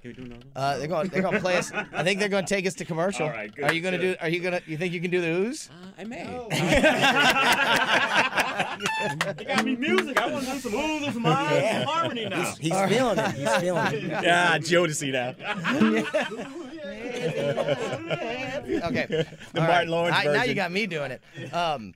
Uh, 0.54 0.78
they're 0.78 0.88
going. 0.88 1.08
They're 1.08 1.22
going 1.22 1.34
to 1.34 1.40
play 1.40 1.56
us. 1.56 1.72
I 1.72 2.02
think 2.04 2.20
they're 2.20 2.28
going 2.28 2.44
to 2.44 2.54
take 2.54 2.66
us 2.66 2.74
to 2.74 2.84
commercial. 2.84 3.26
All 3.26 3.32
right, 3.32 3.52
good, 3.54 3.64
are 3.64 3.72
you 3.72 3.80
going 3.80 3.94
to 3.94 4.00
do? 4.00 4.16
Are 4.20 4.28
you 4.28 4.40
going 4.40 4.60
to? 4.60 4.70
You 4.70 4.76
think 4.76 4.94
you 4.94 5.00
can 5.00 5.10
do 5.10 5.20
the 5.20 5.28
ooze? 5.28 5.68
I 5.98 6.04
may. 6.04 6.24
They 9.36 9.44
got 9.44 9.64
me 9.64 9.76
music. 9.76 10.20
I 10.20 10.30
want 10.30 10.44
to 10.46 10.52
do 10.52 10.58
some 10.58 10.72
moves 10.72 11.04
and 11.04 11.14
some 11.14 11.24
harmony 11.24 12.28
now. 12.28 12.54
He's 12.60 12.72
feeling 12.72 13.18
it. 13.18 13.32
He's 13.32 13.56
feeling 13.56 13.86
it. 13.86 14.02
Yeah, 14.26 14.58
Joe 14.58 14.86
to 14.86 14.94
see 14.94 15.10
that. 15.12 15.36
Okay. 18.84 19.06
The 19.06 19.26
All 19.54 19.54
right. 19.54 19.68
Martin 19.68 19.90
Lawrence 19.90 20.16
I- 20.16 20.24
Now 20.24 20.42
you 20.44 20.54
got 20.54 20.72
me 20.72 20.86
doing 20.86 21.12
it. 21.12 21.22
Um, 21.52 21.94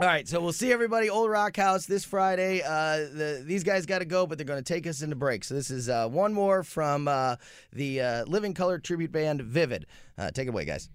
all 0.00 0.06
right, 0.06 0.28
so 0.28 0.40
we'll 0.40 0.52
see 0.52 0.72
everybody 0.72 1.10
Old 1.10 1.28
Rock 1.28 1.56
House 1.56 1.84
this 1.84 2.04
Friday. 2.04 2.62
Uh, 2.62 2.98
the, 3.12 3.42
these 3.44 3.64
guys 3.64 3.84
got 3.84 3.98
to 3.98 4.04
go, 4.04 4.28
but 4.28 4.38
they're 4.38 4.44
going 4.44 4.62
to 4.62 4.74
take 4.74 4.86
us 4.86 5.02
into 5.02 5.16
break. 5.16 5.42
So 5.42 5.54
this 5.54 5.72
is 5.72 5.88
uh, 5.88 6.08
one 6.08 6.32
more 6.32 6.62
from 6.62 7.08
uh, 7.08 7.34
the 7.72 8.00
uh, 8.00 8.24
Living 8.26 8.54
Color 8.54 8.78
tribute 8.78 9.10
band 9.10 9.42
Vivid. 9.42 9.86
Uh, 10.16 10.30
take 10.30 10.46
it 10.46 10.50
away, 10.50 10.64
guys. 10.64 10.88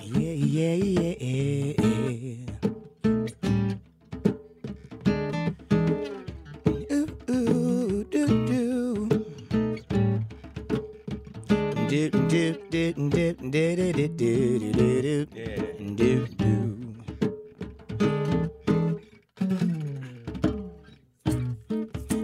Yeah, 0.00 0.32
yeah, 0.32 0.74
yeah. 0.74 1.84
Ooh, 1.84 2.45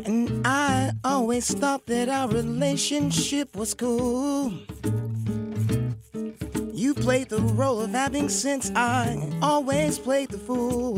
And 0.04 0.46
I 0.46 0.90
always 1.02 1.54
thought 1.54 1.86
that 1.86 2.10
our 2.10 2.28
relationship 2.28 3.56
was 3.56 3.72
cool. 3.72 4.52
You 6.74 6.92
played 6.92 7.30
the 7.30 7.40
role 7.40 7.80
of 7.80 7.90
having 7.92 8.28
since 8.28 8.70
I 8.76 9.38
always 9.40 9.98
played 9.98 10.28
the 10.28 10.38
fool. 10.38 10.96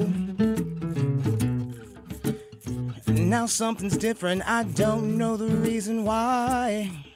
Now 3.07 3.47
something's 3.47 3.97
different, 3.97 4.43
I 4.49 4.65
don't 4.65 5.17
know 5.17 5.37
the 5.37 5.47
reason 5.47 6.05
why. 6.05 7.14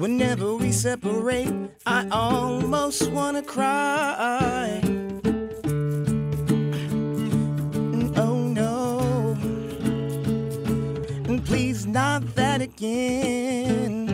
Whenever 0.00 0.54
we 0.54 0.72
separate, 0.72 1.52
I 1.84 2.08
almost 2.10 3.10
wanna 3.12 3.42
cry. 3.42 4.80
Oh 8.16 8.48
no, 8.48 9.36
please 11.44 11.86
not 11.86 12.34
that 12.34 12.62
again. 12.62 14.09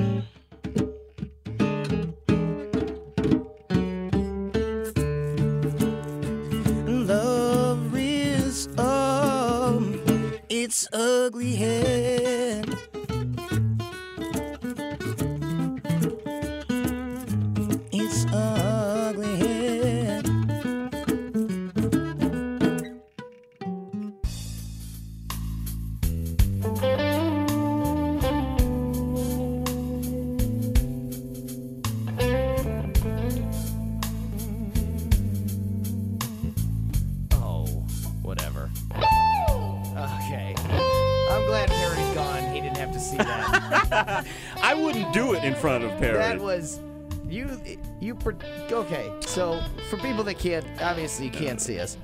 Can't, 50.46 50.66
obviously 50.80 51.26
you 51.26 51.32
can't 51.32 51.61
see 51.61 51.78
us. 51.80 51.96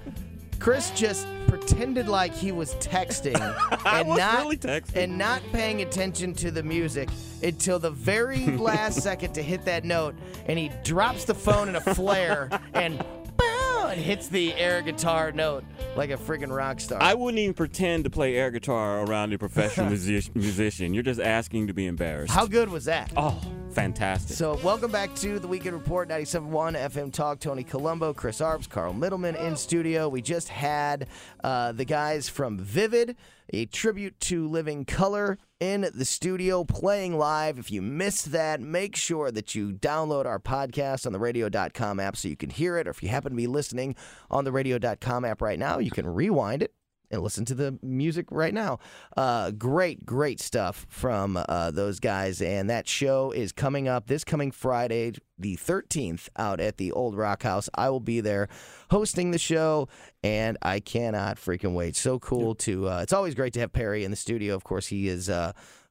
Chris 0.58 0.90
just 0.90 1.26
pretended 1.48 2.08
like 2.08 2.32
he 2.32 2.52
was 2.52 2.74
texting 2.76 3.34
and 3.86 4.08
was 4.08 4.18
not 4.18 4.38
really 4.40 4.56
texting. 4.56 4.96
and 5.04 5.18
not 5.18 5.42
paying 5.52 5.82
attention 5.82 6.34
to 6.34 6.50
the 6.50 6.62
music 6.62 7.08
until 7.42 7.78
the 7.78 7.90
very 7.90 8.46
last 8.56 9.00
second 9.00 9.32
to 9.34 9.42
hit 9.42 9.64
that 9.64 9.84
note, 9.84 10.14
and 10.46 10.58
he 10.58 10.70
drops 10.84 11.24
the 11.24 11.34
phone 11.34 11.68
in 11.68 11.76
a 11.76 11.80
flare 11.80 12.48
and 12.74 12.98
bow, 13.36 13.88
and 13.90 14.00
hits 14.00 14.28
the 14.28 14.54
air 14.54 14.82
guitar 14.82 15.32
note 15.32 15.64
like 15.96 16.10
a 16.10 16.16
freaking 16.16 16.54
rock 16.54 16.80
star. 16.80 17.02
I 17.02 17.14
wouldn't 17.14 17.38
even 17.38 17.54
pretend 17.54 18.04
to 18.04 18.10
play 18.10 18.36
air 18.36 18.50
guitar 18.50 19.02
around 19.04 19.32
a 19.32 19.38
professional 19.38 19.86
music- 19.90 20.34
musician. 20.34 20.94
You're 20.94 21.02
just 21.02 21.20
asking 21.20 21.66
to 21.66 21.74
be 21.74 21.86
embarrassed. 21.86 22.32
How 22.32 22.46
good 22.46 22.68
was 22.70 22.86
that? 22.86 23.12
Oh, 23.16 23.38
fantastic. 23.72 24.36
So, 24.36 24.58
welcome 24.64 24.90
back 24.90 25.14
to 25.16 25.38
the 25.38 25.48
Weekend 25.48 25.74
Report 25.74 26.08
97.1 26.08 26.76
FM 26.90 27.12
Talk. 27.12 27.40
Tony 27.40 27.62
Colombo, 27.64 28.14
Chris 28.14 28.40
Arps, 28.40 28.68
Carl 28.68 28.92
Middleman 28.94 29.34
in 29.36 29.56
studio. 29.56 30.08
We 30.08 30.22
just 30.22 30.48
had 30.48 31.08
uh, 31.44 31.72
the 31.72 31.84
guys 31.84 32.28
from 32.28 32.58
Vivid, 32.58 33.16
a 33.52 33.66
tribute 33.66 34.18
to 34.20 34.48
Living 34.48 34.84
Color, 34.84 35.38
in 35.62 35.88
the 35.94 36.04
studio 36.04 36.64
playing 36.64 37.16
live. 37.16 37.56
If 37.56 37.70
you 37.70 37.80
missed 37.82 38.32
that, 38.32 38.60
make 38.60 38.96
sure 38.96 39.30
that 39.30 39.54
you 39.54 39.72
download 39.72 40.26
our 40.26 40.40
podcast 40.40 41.06
on 41.06 41.12
the 41.12 41.20
radio.com 41.20 42.00
app 42.00 42.16
so 42.16 42.26
you 42.26 42.36
can 42.36 42.50
hear 42.50 42.76
it. 42.78 42.88
Or 42.88 42.90
if 42.90 43.00
you 43.00 43.10
happen 43.10 43.30
to 43.30 43.36
be 43.36 43.46
listening 43.46 43.94
on 44.28 44.42
the 44.42 44.50
radio.com 44.50 45.24
app 45.24 45.40
right 45.40 45.60
now, 45.60 45.78
you 45.78 45.92
can 45.92 46.04
rewind 46.04 46.64
it 46.64 46.74
and 47.12 47.22
listen 47.22 47.44
to 47.44 47.54
the 47.54 47.78
music 47.82 48.26
right 48.30 48.54
now. 48.54 48.78
Uh, 49.16 49.50
great, 49.50 50.04
great 50.04 50.40
stuff 50.40 50.86
from 50.88 51.38
uh, 51.48 51.70
those 51.70 52.00
guys. 52.00 52.40
And 52.40 52.70
that 52.70 52.88
show 52.88 53.30
is 53.30 53.52
coming 53.52 53.86
up 53.86 54.06
this 54.06 54.24
coming 54.24 54.50
Friday, 54.50 55.12
the 55.38 55.56
13th, 55.56 56.28
out 56.36 56.58
at 56.58 56.78
the 56.78 56.90
Old 56.92 57.16
Rock 57.16 57.42
House. 57.42 57.68
I 57.74 57.90
will 57.90 58.00
be 58.00 58.20
there 58.20 58.48
hosting 58.90 59.30
the 59.30 59.38
show, 59.38 59.88
and 60.24 60.56
I 60.62 60.80
cannot 60.80 61.36
freaking 61.36 61.74
wait. 61.74 61.94
So 61.96 62.18
cool 62.18 62.54
to. 62.56 62.88
Uh, 62.88 63.00
it's 63.02 63.12
always 63.12 63.34
great 63.34 63.52
to 63.54 63.60
have 63.60 63.72
Perry 63.72 64.04
in 64.04 64.10
the 64.10 64.16
studio. 64.16 64.54
Of 64.54 64.64
course, 64.64 64.86
he 64.88 65.08
is. 65.08 65.30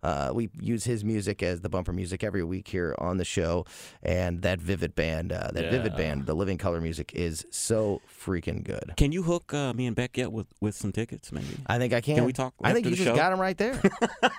Uh, 0.04 0.32
we 0.34 0.50
use 0.60 0.84
his 0.84 1.04
music 1.04 1.44
as 1.44 1.62
the 1.62 1.70
bumper 1.70 1.94
music 1.94 2.24
every 2.24 2.44
week 2.44 2.68
here 2.68 2.96
on 2.98 3.18
the 3.18 3.26
show, 3.26 3.66
and 4.02 4.42
that 4.42 4.60
Vivid 4.60 4.96
band, 4.96 5.32
uh, 5.32 5.50
that 5.54 5.72
Vivid 5.72 5.96
band, 5.96 6.26
the 6.26 6.34
Living 6.34 6.58
Color 6.58 6.82
music 6.82 7.12
is 7.14 7.46
so 7.52 8.02
freaking 8.10 8.64
good. 8.64 8.94
Can 8.98 9.12
you 9.12 9.24
hook 9.24 9.54
uh, 9.54 9.74
me 9.74 9.86
and 9.86 9.96
Beck 9.96 10.18
yet 10.18 10.32
with, 10.32 10.48
with 10.60 10.76
some 10.76 10.92
tickets, 10.92 11.32
maybe? 11.32 11.58
I 11.68 11.78
think 11.78 11.94
I 11.94 12.02
can. 12.02 12.16
Can 12.16 12.26
we 12.26 12.34
talk 12.34 12.54
I 12.64 12.74
think 12.74 12.86
you 12.86 12.96
just 12.96 13.04
show? 13.04 13.16
got 13.16 13.30
them 13.30 13.40
right 13.40 13.58
there. 13.58 13.80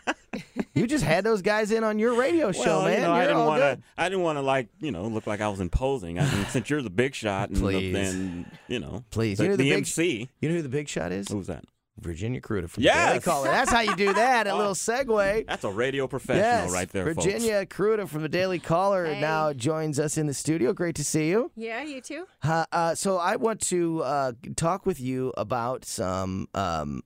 you 0.74 0.86
just 0.86 1.04
had 1.04 1.24
those 1.24 1.42
guys 1.42 1.70
in 1.70 1.84
on 1.84 1.98
your 1.98 2.14
radio 2.14 2.50
show, 2.52 2.62
well, 2.62 2.82
man. 2.84 2.96
you 2.96 3.06
know, 3.06 3.12
I 3.12 3.26
didn't 3.26 3.44
want 3.46 3.60
to. 3.60 3.78
I 3.96 4.08
didn't 4.08 4.24
want 4.24 4.38
to 4.38 4.42
like 4.42 4.68
you 4.80 4.90
know 4.90 5.04
look 5.06 5.26
like 5.26 5.40
I 5.40 5.48
was 5.48 5.60
imposing. 5.60 6.18
I 6.18 6.24
mean, 6.24 6.46
since 6.46 6.70
you're 6.70 6.82
the 6.82 6.90
big 6.90 7.14
shot 7.14 7.50
and 7.50 7.58
Please. 7.58 7.92
then 7.92 8.50
you 8.68 8.80
know, 8.80 9.04
Please, 9.10 9.38
the, 9.38 9.44
you 9.44 9.50
know 9.50 9.56
the 9.56 9.62
the 9.64 9.70
big- 9.70 9.78
MC. 9.78 10.28
You 10.40 10.48
know 10.48 10.56
who 10.56 10.62
the 10.62 10.68
big 10.68 10.88
shot 10.88 11.12
is? 11.12 11.28
Who's 11.28 11.46
that? 11.46 11.64
Virginia 12.02 12.40
Kruta 12.40 12.68
from 12.68 12.82
Yes! 12.82 13.08
Daily 13.08 13.20
Caller. 13.20 13.48
That's 13.48 13.70
how 13.70 13.80
you 13.80 13.94
do 13.96 14.12
that. 14.12 14.46
A 14.46 14.54
little 14.56 14.74
segue. 14.74 15.46
That's 15.46 15.64
a 15.64 15.70
radio 15.70 16.06
professional 16.06 16.44
Yes, 16.66 16.72
right 16.72 16.88
there, 16.90 17.06
folks. 17.14 17.24
Virginia 17.24 17.64
Kruta 17.66 18.08
from 18.08 18.22
the 18.22 18.28
Daily 18.28 18.58
Caller 18.58 19.06
Hey. 19.06 19.20
now 19.20 19.52
joins 19.52 19.98
us 19.98 20.18
in 20.18 20.26
the 20.26 20.34
studio. 20.34 20.72
Great 20.72 20.96
to 20.96 21.04
see 21.04 21.28
you. 21.28 21.50
Yeah, 21.56 21.82
you 21.82 22.00
too. 22.00 22.26
Uh, 22.42 22.64
uh, 22.72 22.94
so 22.94 23.16
I 23.18 23.36
want 23.36 23.60
to 23.68 24.02
uh, 24.02 24.32
talk 24.56 24.84
with 24.86 25.00
you 25.00 25.32
about 25.36 25.84
some 25.84 26.48
um, 26.54 27.02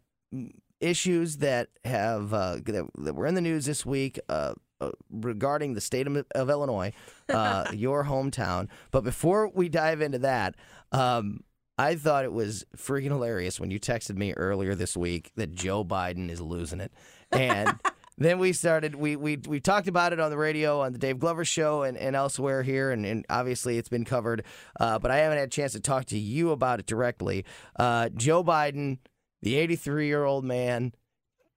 issues 0.81 1.39
that 1.39 1.69
have 1.85 2.33
uh, 2.35 2.57
that, 2.65 2.87
that 2.99 3.15
were 3.15 3.27
in 3.27 3.35
the 3.35 3.41
news 3.41 3.67
this 3.67 3.87
week 3.87 4.19
uh, 4.29 4.55
uh, 4.81 4.91
regarding 5.11 5.73
the 5.75 5.81
state 5.81 6.07
of, 6.07 6.25
of 6.35 6.51
Illinois, 6.51 6.93
uh, 7.31 7.65
your 7.73 8.05
hometown. 8.05 8.69
But 8.91 9.05
before 9.05 9.49
we 9.49 9.69
dive 9.69 10.01
into 10.03 10.19
that, 10.21 10.55
um, 10.93 11.41
I 11.79 11.95
thought 11.95 12.25
it 12.25 12.33
was 12.33 12.65
freaking 12.77 13.11
hilarious 13.11 13.61
when 13.61 13.71
you 13.71 13.79
texted 13.79 14.17
me 14.17 14.33
earlier 14.33 14.75
this 14.75 14.97
week 14.97 15.33
that 15.37 15.53
Joe 15.55 15.85
Biden 15.85 16.31
is 16.31 16.41
losing 16.41 16.81
it, 16.81 16.93
and. 17.33 17.79
Then 18.19 18.39
we 18.39 18.55
started. 18.55 18.95
We 18.95 19.15
we 19.15 19.37
we 19.47 19.61
talked 19.61 19.89
about 19.89 20.15
it 20.15 20.21
on 20.21 20.31
the 20.31 20.39
radio 20.39 20.81
on 20.81 20.95
the 20.95 20.99
Dave 20.99 21.19
Glover 21.19 21.45
show 21.45 21.83
and, 21.83 21.99
and 21.99 22.17
elsewhere 22.17 22.63
here, 22.63 22.91
and, 22.91 23.05
and 23.05 23.27
obviously 23.29 23.77
it's 23.77 23.91
been 23.91 24.07
covered. 24.07 24.43
Uh, 24.81 24.99
but 24.99 25.11
I 25.11 25.19
haven't 25.19 25.37
had 25.37 25.49
a 25.49 25.51
chance 25.51 25.73
to 25.73 25.81
talk 25.81 26.07
to 26.07 26.19
you 26.19 26.51
about 26.51 26.81
it 26.81 26.87
directly. 26.87 27.45
Uh, 27.79 28.09
Joe 28.09 28.43
Biden, 28.43 29.01
the 29.43 29.57
83 29.57 30.07
year 30.07 30.25
old 30.25 30.47
man, 30.47 30.93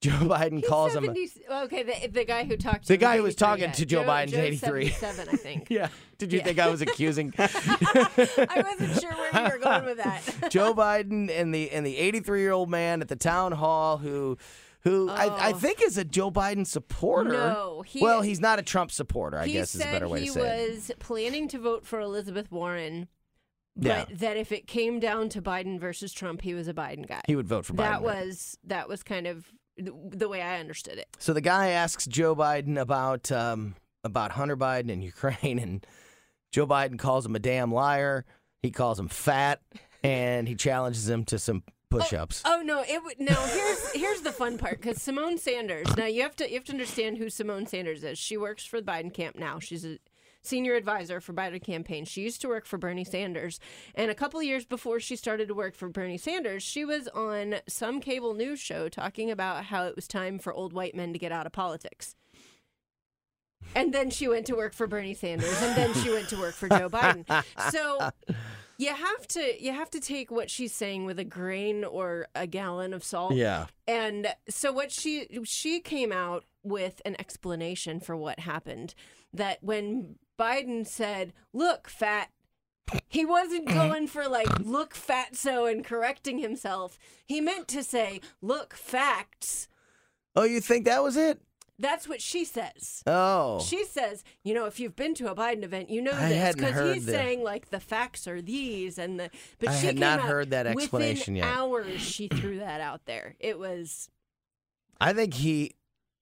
Joe 0.02 0.12
Biden 0.22 0.66
calls 0.66 0.96
him. 0.96 1.04
70, 1.06 1.30
okay, 1.64 1.84
the, 1.84 2.08
the 2.08 2.24
guy 2.26 2.46
who 2.46 2.56
talked 2.56 2.84
to 2.84 2.88
The 2.88 2.98
guy 2.98 3.18
who 3.18 3.24
was 3.24 3.36
talking 3.36 3.66
yeah. 3.66 3.72
to 3.72 3.86
Joe 3.86 4.04
Biden's 4.04 4.32
Joe's 4.32 4.40
83. 4.64 4.90
77, 4.90 5.30
I 5.34 5.36
think. 5.38 5.68
Yeah. 5.70 5.90
Did 6.18 6.32
you 6.34 6.40
Yeah. 6.40 6.46
think 6.46 6.60
I 6.60 6.70
was 6.70 6.82
accusing 6.82 7.34
I 7.38 8.64
wasn't 8.66 9.00
sure 9.00 9.12
where 9.14 9.36
you 9.44 9.52
were 9.52 9.58
going 9.64 9.86
with 9.86 9.98
that. 9.98 10.50
Joe 10.52 10.74
Biden 10.74 11.30
and 11.30 11.54
the 11.54 11.72
and 11.72 11.86
the 11.86 11.98
83 11.98 12.42
year 12.42 12.52
old 12.52 12.70
man 12.70 13.02
at 13.02 13.08
the 13.08 13.16
town 13.16 13.52
hall 13.54 13.98
who 13.98 14.38
who 14.82 15.10
I, 15.10 15.26
I 15.50 15.52
Oh. 15.54 15.58
think 15.58 15.82
is 15.82 15.98
a 15.98 16.06
Joe 16.06 16.32
Biden 16.32 16.66
supporter. 16.66 17.32
No, 17.32 17.84
he- 17.86 18.02
well, 18.02 18.22
he's 18.22 18.40
not 18.40 18.60
a 18.60 18.62
Trump 18.64 18.92
supporter. 18.92 19.38
I 19.38 19.48
guess 19.48 19.76
is 19.76 19.82
a 19.82 19.86
better 19.86 20.08
way 20.08 20.22
he 20.22 20.28
to 20.28 20.32
say 20.34 20.64
it. 20.66 20.70
was 20.72 20.92
planning 21.00 21.48
to 21.50 21.60
vote 21.60 21.86
for 21.86 22.00
Elizabeth 22.00 22.50
Warren, 22.52 23.08
but 23.76 24.10
Yeah. 24.10 24.16
that 24.18 24.38
if 24.38 24.52
it 24.54 24.68
came 24.68 25.00
down 25.02 25.28
to 25.30 25.42
Biden 25.42 25.80
versus 25.80 26.14
Trump, 26.14 26.42
he 26.42 26.54
was 26.54 26.68
a 26.70 26.74
Biden 26.74 27.06
guy. 27.08 27.22
He 27.28 27.36
would 27.36 27.48
vote 27.48 27.66
for 27.66 27.74
Biden. 27.74 27.78
that 27.78 28.02
was 28.04 28.58
that 28.66 28.88
was 28.88 29.04
kind 29.04 29.28
of 29.28 29.46
the 29.80 30.30
way 30.30 30.42
I 30.42 30.60
understood 30.60 30.98
it. 30.98 31.08
So 31.20 31.34
the 31.34 31.42
guy 31.42 31.70
asks 31.70 32.06
Joe 32.06 32.36
Biden 32.36 32.80
about 32.80 33.32
um, 33.32 33.76
about 34.04 34.32
Hunter 34.32 34.58
Biden 34.58 34.92
and 34.92 35.04
Ukraine, 35.16 35.60
and 35.60 35.86
Joe 36.52 36.68
Biden 36.68 36.98
calls 36.98 37.26
him 37.26 37.36
a 37.36 37.40
damn 37.40 37.74
liar. 37.74 38.26
He 38.62 38.72
calls 38.72 39.00
him 39.00 39.08
fat, 39.08 39.62
and 40.04 40.48
he 40.48 40.56
challenges 40.56 41.10
him 41.10 41.24
to 41.26 41.40
some 41.40 41.64
push-ups. 41.90 42.44
Oh 42.46 42.62
no! 42.64 42.84
It 42.88 43.04
would 43.04 43.20
no. 43.20 43.34
Here's 43.34 43.92
here's 43.94 44.22
the 44.22 44.32
fun 44.32 44.58
part 44.58 44.82
because 44.82 44.98
Symone 44.98 45.40
Sanders. 45.40 45.96
Now 45.98 46.06
you 46.06 46.22
have 46.24 46.36
to 46.38 46.48
you 46.48 46.56
have 46.56 46.66
to 46.66 46.74
understand 46.74 47.18
who 47.18 47.26
Symone 47.26 47.68
Sanders 47.68 48.04
is. 48.04 48.18
She 48.18 48.38
works 48.38 48.66
for 48.66 48.82
the 48.82 48.92
Biden 48.92 49.14
camp 49.14 49.38
now. 49.38 49.60
She's 49.60 49.86
a 49.86 49.98
senior 50.42 50.76
advisor 50.76 51.20
for 51.20 51.34
Biden 51.34 51.64
campaign. 51.64 52.06
She 52.06 52.22
used 52.22 52.42
to 52.42 52.48
work 52.48 52.66
for 52.66 52.78
Bernie 52.78 53.04
Sanders, 53.04 53.60
and 53.96 54.10
a 54.10 54.16
couple 54.16 54.40
of 54.40 54.46
years 54.46 54.66
before 54.66 55.00
she 55.00 55.16
started 55.16 55.48
to 55.48 55.54
work 55.54 55.76
for 55.76 55.90
Bernie 55.90 56.18
Sanders, 56.18 56.64
she 56.64 56.86
was 56.86 57.08
on 57.10 57.56
some 57.68 58.00
cable 58.00 58.34
news 58.34 58.60
show 58.60 58.90
talking 58.90 59.32
about 59.32 59.66
how 59.66 59.86
it 59.86 59.96
was 59.96 60.08
time 60.08 60.40
for 60.40 60.54
old 60.54 60.74
white 60.74 60.96
men 60.96 61.14
to 61.14 61.20
get 61.20 61.32
out 61.32 61.46
of 61.46 61.52
politics. 61.52 62.16
And 63.76 63.94
then 63.94 64.10
she 64.10 64.28
went 64.28 64.46
to 64.48 64.56
work 64.56 64.74
for 64.74 64.88
Bernie 64.88 65.14
Sanders, 65.14 65.62
and 65.62 65.76
then 65.76 65.94
she 65.96 66.10
went 66.10 66.30
to 66.30 66.38
work 66.38 66.56
for 66.56 66.70
Joe 66.70 66.90
Biden. 66.90 67.26
So 67.72 68.10
you 68.78 68.94
have 68.94 69.28
to 69.28 69.64
you 69.64 69.74
have 69.74 69.90
to 69.92 70.00
take 70.00 70.32
what 70.32 70.50
she's 70.50 70.74
saying 70.74 71.06
with 71.06 71.20
a 71.20 71.24
grain 71.24 71.84
or 71.84 72.28
a 72.34 72.48
gallon 72.48 72.94
of 72.94 73.04
salt. 73.04 73.34
Yeah. 73.34 73.68
And 73.88 74.34
so 74.48 74.72
what 74.72 74.92
she 74.92 75.28
she 75.44 75.82
came 75.82 76.12
out 76.12 76.46
with 76.64 77.02
an 77.06 77.16
explanation 77.20 78.00
for 78.00 78.16
what 78.16 78.40
happened 78.40 78.96
that 79.34 79.60
when 79.62 80.16
Biden 80.40 80.88
said, 80.88 81.34
"Look, 81.54 81.90
fat," 81.90 82.30
he 83.08 83.26
wasn't 83.26 83.68
going 83.68 84.08
for 84.08 84.28
like 84.28 84.60
"look 84.60 84.96
fat 84.96 85.36
so" 85.36 85.66
and 85.66 85.84
correcting 85.84 86.40
himself. 86.40 86.98
He 87.26 87.42
meant 87.42 87.68
to 87.68 87.84
say, 87.84 88.22
"Look, 88.42 88.74
facts." 88.74 89.68
Oh, 90.36 90.44
you 90.44 90.62
think 90.62 90.86
that 90.86 91.04
was 91.04 91.18
it? 91.18 91.42
That's 91.82 92.08
what 92.10 92.22
she 92.22 92.44
says. 92.44 93.04
Oh, 93.08 93.62
She 93.62 93.86
says, 93.86 94.26
you 94.44 94.54
know, 94.54 94.66
if 94.66 94.82
you've 94.82 94.98
been 94.98 95.14
to 95.16 95.32
a 95.32 95.36
Biden 95.36 95.64
event, 95.64 95.90
you 95.90 96.02
know 96.02 96.12
I 96.12 96.28
this 96.30 96.56
because 96.56 96.94
he's 96.96 97.06
the- 97.06 97.14
saying 97.14 97.42
like 97.42 97.70
the 97.70 97.80
facts 97.80 98.28
are 98.28 98.42
these 98.42 98.98
and 98.98 99.18
the. 99.20 99.30
But 99.60 99.70
I 99.70 99.80
she 99.80 99.86
had 99.86 99.96
came 99.96 100.02
not 100.02 100.20
out- 100.20 100.26
heard 100.26 100.50
that 100.52 100.68
explanation 100.68 101.36
within 101.36 101.48
yet. 101.50 101.58
Hours 101.58 102.02
she 102.02 102.28
threw 102.28 102.60
that 102.60 102.82
out 102.82 103.06
there. 103.06 103.36
It 103.40 103.58
was 103.60 104.10
I 105.00 105.14
think 105.14 105.34
he 105.36 105.72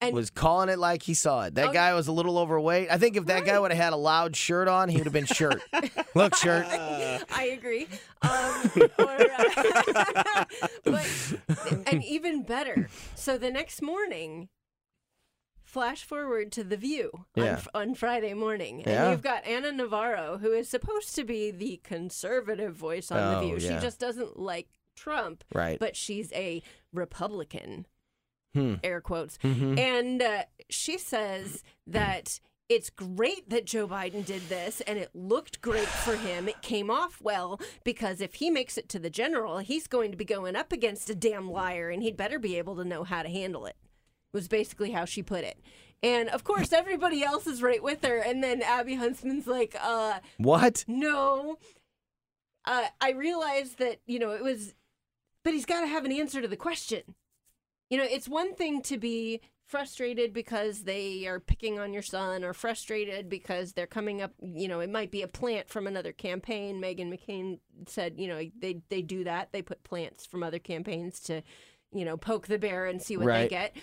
and 0.01 0.13
was 0.13 0.29
calling 0.29 0.69
it 0.69 0.77
like 0.79 1.01
he 1.03 1.13
saw 1.13 1.45
it. 1.45 1.55
That 1.55 1.69
Oh, 1.69 1.73
guy 1.73 1.93
was 1.93 2.07
a 2.07 2.11
little 2.11 2.37
overweight. 2.37 2.89
I 2.91 2.97
think 2.97 3.15
if 3.15 3.25
that 3.27 3.45
guy 3.45 3.59
would 3.59 3.71
have 3.71 3.81
had 3.83 3.93
a 3.93 3.97
loud 3.97 4.35
shirt 4.35 4.67
on, 4.67 4.89
he 4.89 4.97
would 4.97 5.05
have 5.05 5.13
been 5.13 5.25
shirt. 5.25 5.61
Look, 6.15 6.35
shirt. 6.35 6.65
I 6.69 7.49
agree. 7.57 7.87
Um, 8.21 8.71
or, 8.99 9.17
uh, 9.37 10.45
but 10.83 11.33
and 11.87 12.03
even 12.03 12.43
better. 12.43 12.89
So 13.15 13.37
the 13.37 13.51
next 13.51 13.81
morning. 13.81 14.49
Flash 15.63 16.05
forward 16.05 16.53
to 16.53 16.63
The 16.63 16.77
View 16.77 17.11
on, 17.35 17.43
Yeah. 17.43 17.61
on 17.75 17.93
Friday 17.93 18.33
morning. 18.33 18.77
And 18.83 18.87
Yeah. 18.87 19.11
you've 19.11 19.21
got 19.21 19.45
Ana 19.45 19.73
Navarro, 19.73 20.37
who 20.37 20.53
is 20.53 20.69
supposed 20.69 21.13
to 21.15 21.25
be 21.25 21.51
the 21.51 21.81
conservative 21.83 22.73
voice 22.73 23.11
on 23.11 23.17
The 23.17 23.37
Oh, 23.37 23.41
View. 23.41 23.57
yeah. 23.69 23.75
She 23.79 23.85
just 23.85 23.99
doesn't 23.99 24.39
like 24.39 24.69
Trump, 24.95 25.43
Right. 25.53 25.77
but 25.77 25.97
she's 25.97 26.31
a 26.31 26.63
Republican, 26.93 27.85
Hmm. 28.57 28.75
air 28.83 29.01
quotes. 29.01 29.37
Mhm. 29.39 29.77
And 29.79 30.21
uh, 30.21 30.43
she 30.69 30.97
says 30.97 31.63
that 31.85 32.39
it's 32.69 32.89
great 32.89 33.49
that 33.49 33.65
Joe 33.65 33.87
Biden 33.87 34.25
did 34.25 34.49
this 34.49 34.81
and 34.81 34.99
it 34.99 35.09
looked 35.13 35.61
great 35.61 35.87
for 35.87 36.15
him. 36.17 36.49
It 36.49 36.61
came 36.61 36.89
off 36.91 37.21
well 37.21 37.61
because 37.85 38.19
if 38.19 38.35
he 38.35 38.49
makes 38.49 38.77
it 38.77 38.89
to 38.89 38.99
the 38.99 39.09
general, 39.09 39.59
he's 39.59 39.87
going 39.87 40.11
to 40.11 40.17
be 40.17 40.25
going 40.25 40.55
up 40.57 40.73
against 40.73 41.09
a 41.09 41.15
damn 41.15 41.49
liar 41.49 41.89
and 41.89 42.03
he'd 42.03 42.17
better 42.17 42.39
be 42.39 42.57
able 42.57 42.75
to 42.75 42.83
know 42.83 43.03
how 43.05 43.23
to 43.23 43.29
handle 43.29 43.65
it. 43.65 43.77
Was 44.33 44.49
basically 44.49 44.91
how 44.91 45.05
she 45.05 45.23
put 45.23 45.45
it. 45.45 45.57
And 46.03 46.27
of 46.29 46.43
course, 46.43 46.73
everybody 46.73 47.23
else 47.23 47.47
is 47.47 47.63
right 47.63 47.81
with 47.81 48.03
her. 48.03 48.17
And 48.17 48.43
then 48.43 48.61
Abby 48.61 48.95
Huntsman's 48.95 49.47
like, 49.47 49.75
uh, 49.81 50.19
What? 50.37 50.83
no. 50.87 51.57
Uh, 52.65 52.87
I 52.99 53.11
realized 53.11 53.77
that, 53.79 54.01
you 54.05 54.19
know, 54.19 54.31
it 54.31 54.43
was, 54.43 54.75
but 55.45 55.53
he's 55.53 55.65
got 55.65 55.79
to 55.81 55.87
have 55.87 56.03
an 56.03 56.11
answer 56.11 56.41
to 56.41 56.49
the 56.49 56.57
question. 56.57 57.15
You 57.89 57.97
know, 57.97 58.05
it's 58.09 58.27
one 58.27 58.53
thing 58.55 58.81
to 58.83 58.97
be 58.97 59.41
frustrated 59.65 60.31
because 60.33 60.83
they 60.83 61.25
are 61.27 61.39
picking 61.39 61.77
on 61.79 61.91
your 61.93 62.01
son 62.01 62.43
or 62.43 62.53
frustrated 62.53 63.27
because 63.29 63.73
they're 63.73 63.85
coming 63.87 64.21
up, 64.21 64.31
you 64.41 64.67
know, 64.67 64.79
it 64.79 64.89
might 64.89 65.11
be 65.11 65.21
a 65.21 65.27
plant 65.27 65.67
from 65.69 65.87
another 65.87 66.13
campaign. 66.13 66.81
Meghan 66.81 67.11
McCain 67.13 67.59
said, 67.87 68.13
you 68.17 68.27
know, 68.27 68.41
they, 68.59 68.81
they 68.89 69.01
do 69.01 69.23
that. 69.25 69.51
They 69.51 69.61
put 69.61 69.83
plants 69.83 70.25
from 70.25 70.41
other 70.43 70.59
campaigns 70.59 71.19
to, 71.21 71.41
you 71.93 72.05
know, 72.05 72.15
poke 72.17 72.47
the 72.47 72.57
bear 72.57 72.85
and 72.85 73.01
see 73.01 73.17
what 73.17 73.25
Right. 73.27 73.41
they 73.43 73.47
get. 73.49 73.75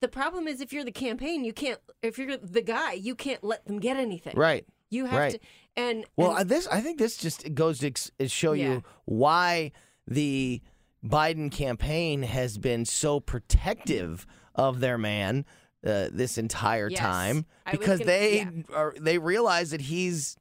The 0.00 0.08
problem 0.08 0.46
is 0.46 0.60
if 0.60 0.72
you're 0.72 0.84
the 0.84 0.92
campaign, 0.92 1.44
you 1.44 1.52
can't, 1.52 1.80
if 2.02 2.18
you're 2.18 2.36
the 2.36 2.62
guy, 2.62 2.92
you 2.92 3.14
can't 3.16 3.42
let 3.42 3.64
them 3.66 3.80
get 3.80 3.96
anything. 3.96 4.36
Right. 4.36 4.64
You 4.90 5.06
have 5.06 5.18
Right. 5.18 5.32
to, 5.32 5.38
and 5.76 6.04
Well, 6.16 6.30
and- 6.30 6.38
I- 6.38 6.44
this 6.44 6.66
I 6.68 6.80
think 6.80 6.98
this 6.98 7.16
just 7.16 7.52
goes 7.54 7.80
to 7.80 8.28
show 8.28 8.52
Yeah. 8.52 8.66
you 8.74 8.84
why 9.06 9.72
the 10.06 10.60
Biden 11.04 11.50
campaign 11.50 12.22
has 12.22 12.58
been 12.58 12.84
so 12.84 13.20
protective 13.20 14.26
of 14.54 14.80
their 14.80 14.98
man 14.98 15.44
uh, 15.86 16.08
this 16.10 16.36
entire 16.38 16.88
Yes. 16.90 16.98
time 16.98 17.46
because 17.70 18.00
gonna- 18.00 18.10
they 18.10 18.38
yeah. 18.38 18.50
are 18.74 18.94
they 18.98 19.18
realize 19.18 19.70
that 19.70 19.82
he's 19.82 20.36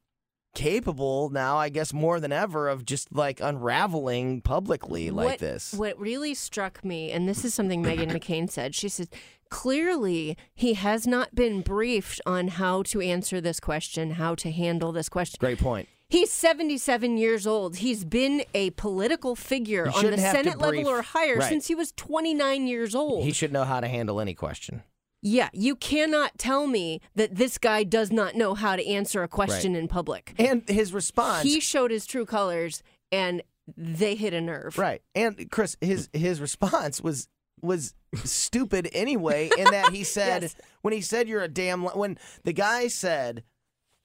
capable 0.56 1.30
now, 1.30 1.58
I 1.58 1.68
guess 1.70 1.94
more 1.94 2.20
than 2.20 2.32
ever, 2.32 2.70
of 2.70 2.86
just 2.86 3.14
like 3.14 3.42
unraveling 3.42 4.42
publicly 4.42 5.12
like 5.12 5.26
what, 5.26 5.40
this. 5.40 5.74
What 5.74 6.00
really 6.00 6.34
struck 6.34 6.84
me, 6.84 7.12
and 7.12 7.28
this 7.28 7.44
is 7.44 7.54
something 7.54 7.84
Meghan 7.84 8.10
McCain 8.18 8.50
said, 8.50 8.74
she 8.74 8.88
said, 8.90 9.10
clearly 9.50 10.38
he 10.54 10.74
has 10.74 11.06
not 11.06 11.36
been 11.36 11.62
briefed 11.62 12.22
on 12.26 12.48
how 12.48 12.84
to 12.84 13.02
answer 13.02 13.42
this 13.42 13.60
question, 13.60 14.12
how 14.12 14.34
to 14.36 14.50
handle 14.52 14.92
this 14.94 15.10
question. 15.10 15.38
Great 15.40 15.60
point. 15.60 15.90
He's 16.16 16.32
77 16.32 17.18
years 17.18 17.46
old. 17.46 17.78
He's 17.78 18.06
been 18.06 18.44
a 18.54 18.70
political 18.72 19.36
figure 19.36 19.88
on 19.88 19.92
the 19.94 20.00
shouldn't 20.00 20.22
have 20.22 20.38
to 20.38 20.44
Senate 20.44 20.60
level 20.60 20.88
or 20.90 21.02
higher 21.02 21.38
Right. 21.38 21.50
since 21.50 21.68
he 21.68 21.76
was 21.76 21.92
29 21.94 22.68
years 22.68 22.96
old. 22.96 23.26
He 23.26 23.34
should 23.34 23.52
know 23.52 23.66
how 23.66 23.80
to 23.82 23.88
handle 23.88 24.22
any 24.22 24.34
question. 24.34 24.84
yeah, 25.22 25.50
you 25.54 25.76
cannot 25.76 26.38
tell 26.38 26.68
me 26.68 27.02
that 27.16 27.36
this 27.36 27.58
guy 27.58 27.84
does 27.84 28.12
not 28.12 28.36
know 28.36 28.54
how 28.54 28.76
to 28.76 28.86
answer 28.88 29.24
a 29.24 29.28
question 29.28 29.74
Right. 29.74 29.80
in 29.80 29.88
public. 29.88 30.34
And 30.38 30.62
his 30.70 30.94
response 30.94 31.44
He 31.44 31.60
showed 31.60 31.90
his 31.92 32.06
true 32.06 32.26
colors 32.28 32.84
and 33.12 33.42
they 33.76 34.14
hit 34.16 34.34
a 34.36 34.42
nerve. 34.42 34.78
Right. 34.78 35.02
And 35.16 35.50
Chris, 35.50 35.76
his 35.82 36.10
his 36.14 36.40
response 36.40 37.02
was 37.02 37.28
was 37.62 37.96
stupid 38.24 38.88
anyway 38.94 39.50
in 39.58 39.66
that 39.72 39.92
he 39.92 40.04
said 40.18 40.44
Yes. 40.44 40.56
when 40.84 40.94
he 40.94 41.02
said 41.02 41.28
you're 41.28 41.42
a 41.44 41.48
damn 41.50 41.84
li- 41.84 41.92
when 41.96 42.20
the 42.44 42.54
guy 42.54 42.88
said 42.88 43.44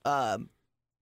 um 0.06 0.48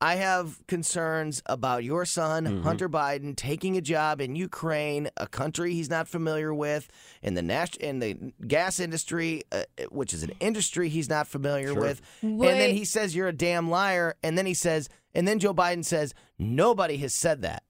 I 0.01 0.15
have 0.15 0.65
concerns 0.69 1.43
about 1.47 1.83
your 1.83 2.05
son, 2.05 2.45
Mm-hmm. 2.45 2.63
Hunter 2.63 2.89
Biden, 2.89 3.35
taking 3.35 3.77
a 3.77 3.81
job 3.81 4.21
in 4.21 4.37
Ukraine, 4.37 5.11
a 5.17 5.27
country 5.27 5.75
he's 5.75 5.91
not 5.91 6.07
familiar 6.07 6.55
with, 6.55 6.87
in 7.21 7.35
the 7.35 7.43
nas- 7.43 7.75
in 7.81 7.99
the 7.99 8.33
gas 8.47 8.79
industry, 8.79 9.43
uh, 9.51 9.63
which 9.91 10.15
is 10.15 10.23
an 10.23 10.33
industry 10.39 10.89
he's 10.89 11.09
not 11.09 11.27
familiar 11.27 11.75
with. 11.75 12.01
And 12.23 12.41
then 12.41 12.75
he 12.77 12.85
says 12.85 13.17
you're 13.17 13.27
a 13.29 13.33
damn 13.33 13.71
liar, 13.71 14.15
and 14.23 14.39
then 14.39 14.47
he 14.47 14.55
says, 14.55 14.89
and 15.15 15.27
then 15.27 15.41
Joe 15.41 15.53
Biden 15.53 15.85
says 15.85 16.15
nobody 16.39 16.97
has 16.99 17.13
said 17.13 17.43
that. 17.43 17.65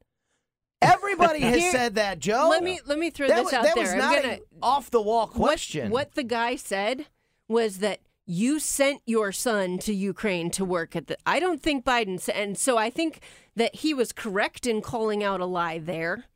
Everybody 0.82 1.40
has 1.40 1.56
Here- 1.56 1.72
said 1.72 1.94
that, 1.96 2.18
Joe. 2.20 2.48
Let 2.50 2.62
me 2.62 2.78
let 2.86 2.98
me 2.98 3.10
throw 3.10 3.26
that 3.26 3.36
this 3.36 3.44
was, 3.46 3.54
out 3.54 3.64
that 3.64 3.74
there. 3.74 3.82
was 3.84 3.92
I'm 3.92 3.98
not 3.98 4.22
gonna 4.22 4.34
an 4.34 4.40
off 4.62 4.90
the 4.90 5.00
wall 5.02 5.26
what- 5.28 5.34
question. 5.34 5.90
What, 5.90 6.14
the 6.14 6.22
guy 6.24 6.56
said 6.56 7.06
was 7.48 7.78
that 7.78 8.00
you 8.28 8.60
sent 8.60 9.00
your 9.06 9.32
son 9.32 9.78
to 9.78 9.94
Ukraine 9.94 10.50
to 10.50 10.64
work 10.64 10.94
at 10.94 11.06
the. 11.06 11.16
I 11.26 11.40
don't 11.40 11.62
think 11.62 11.84
Biden 11.84 12.20
said, 12.20 12.36
and 12.36 12.58
so 12.58 12.76
I 12.76 12.90
think 12.90 13.20
that 13.56 13.76
he 13.76 13.94
was 13.94 14.12
correct 14.12 14.66
in 14.66 14.82
calling 14.82 15.24
out 15.24 15.40
a 15.40 15.46
lie 15.46 15.78
there, 15.78 16.26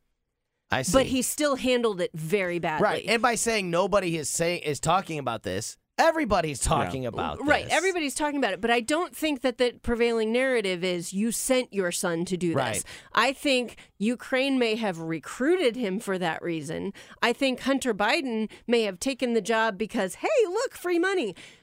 I 0.71 0.83
see. 0.83 0.93
but 0.95 1.07
he 1.07 1.21
still 1.21 1.57
handled 1.57 2.01
it 2.01 2.11
very 2.15 2.59
badly. 2.59 2.85
right, 2.85 3.05
and 3.07 3.21
by 3.21 3.35
saying 3.35 3.71
nobody 3.71 4.17
is 4.17 4.31
saying 4.31 4.63
is 4.63 4.81
talking 4.81 5.19
about 5.19 5.43
this, 5.43 5.77
everybody's 5.99 6.61
talking 6.61 7.05
about 7.05 7.45
Right, 7.47 7.67
everybody's 7.69 8.15
talking 8.15 8.39
about 8.39 8.55
it, 8.55 8.63
but 8.63 8.71
I 8.71 8.81
don't 8.81 9.15
think 9.15 9.43
that 9.43 9.59
the 9.59 9.75
prevailing 9.83 10.33
narrative 10.33 10.83
is 10.83 11.13
you 11.13 11.31
sent 11.31 11.75
your 11.75 11.93
son 11.93 12.25
to 12.25 12.39
do 12.39 12.49
this. 12.49 12.57
Right. 12.57 12.85
I 13.15 13.33
think 13.35 13.77
Ukraine 13.99 14.59
may 14.59 14.77
have 14.77 14.99
recruited 14.99 15.77
him 15.77 16.01
for 16.01 16.19
that 16.19 16.43
reason. 16.43 16.95
I 17.23 17.35
think 17.35 17.61
Hunter 17.61 17.93
Biden 17.93 18.49
may 18.67 18.83
have 18.85 18.99
taken 18.99 19.35
the 19.35 19.43
job 19.43 19.77
because, 19.77 20.17
hey, 20.17 20.29
look, 20.49 20.75
free 20.75 20.99
money, 20.99 21.35
but 21.35 21.62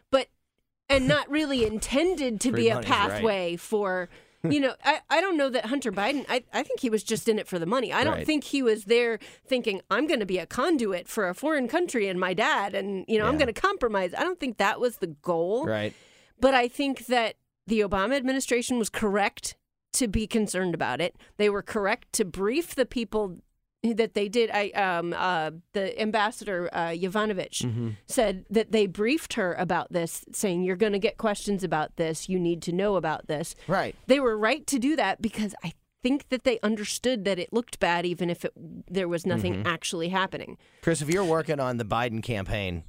and 0.90 1.08
not 1.08 1.30
really 1.30 1.66
intended 1.66 2.42
to 2.42 2.52
be 2.52 2.70
a 2.70 2.76
money's 2.76 2.90
right. 2.90 2.98
pathway 2.98 3.56
for. 3.56 4.10
You 4.42 4.62
know, 4.62 4.74
I, 4.86 5.02
I 5.10 5.20
don't 5.20 5.36
know 5.36 5.50
that 5.50 5.66
Hunter 5.66 5.92
Biden, 5.92 6.26
I, 6.30 6.46
I 6.54 6.64
think 6.64 6.80
he 6.80 6.90
was 6.90 7.04
just 7.04 7.28
in 7.28 7.40
it 7.40 7.46
for 7.46 7.60
the 7.60 7.66
money. 7.66 7.92
I 7.92 8.06
don't 8.06 8.14
Right. 8.14 8.26
think 8.26 8.46
he 8.46 8.64
was 8.64 8.86
there 8.86 9.20
thinking, 9.46 9.82
I'm 9.92 10.08
going 10.08 10.22
to 10.22 10.26
be 10.26 10.38
a 10.38 10.46
conduit 10.46 11.10
for 11.10 11.28
a 11.28 11.34
foreign 11.36 11.68
country 11.68 12.08
and 12.08 12.18
my 12.18 12.34
dad, 12.34 12.74
and, 12.74 13.04
you 13.10 13.20
know, 13.20 13.26
I'm 13.26 13.38
going 13.38 13.54
to 13.54 13.62
compromise. 13.62 14.14
I 14.14 14.22
don't 14.24 14.40
think 14.40 14.58
that 14.58 14.80
was 14.80 15.00
the 15.00 15.08
goal. 15.08 15.66
Right. 15.66 15.94
But 16.40 16.54
I 16.54 16.70
think 16.70 17.08
that 17.08 17.36
the 17.68 17.82
Obama 17.82 18.16
administration 18.16 18.80
was 18.80 18.88
correct 18.90 19.58
to 19.92 20.08
be 20.08 20.26
concerned 20.26 20.74
about 20.74 21.02
it. 21.02 21.18
They 21.36 21.50
were 21.50 21.62
correct 21.62 22.14
to 22.14 22.24
brief 22.24 22.76
the 22.76 22.86
people 22.86 23.40
that 23.84 24.14
they 24.14 24.28
did. 24.30 24.50
I 24.52 24.70
um 24.72 25.14
uh 25.18 25.52
the 25.74 26.00
ambassador 26.02 26.70
uh, 26.74 26.88
Yovanovitch 26.90 27.64
Mm-hmm. 27.64 27.90
said 28.08 28.46
that 28.50 28.72
they 28.72 28.88
briefed 28.88 29.34
her 29.34 29.54
about 29.56 29.92
this, 29.92 30.26
saying 30.34 30.64
you're 30.64 30.76
going 30.76 30.94
to 30.94 31.00
get 31.00 31.18
questions 31.18 31.64
about 31.64 31.96
this. 31.96 32.28
You 32.30 32.40
need 32.40 32.62
to 32.64 32.72
know 32.72 32.96
about 32.96 33.28
this. 33.28 33.56
Right. 33.68 33.96
They 34.08 34.20
were 34.20 34.38
right 34.38 34.66
to 34.68 34.80
do 34.80 34.96
that 34.96 35.22
because 35.22 35.56
I 35.64 35.74
think 36.02 36.30
that 36.30 36.44
they 36.46 36.60
understood 36.62 37.26
that 37.26 37.40
it 37.40 37.52
looked 37.52 37.80
bad, 37.80 38.06
even 38.06 38.30
if 38.30 38.46
it, 38.46 38.54
there 38.90 39.08
was 39.08 39.26
nothing 39.26 39.54
Mm-hmm. 39.56 39.68
actually 39.68 40.10
happening. 40.10 40.58
Chris, 40.82 41.02
if 41.02 41.10
you're 41.10 41.26
working 41.26 41.60
on 41.60 41.78
the 41.78 41.84
Biden 41.86 42.24
campaign, 42.24 42.84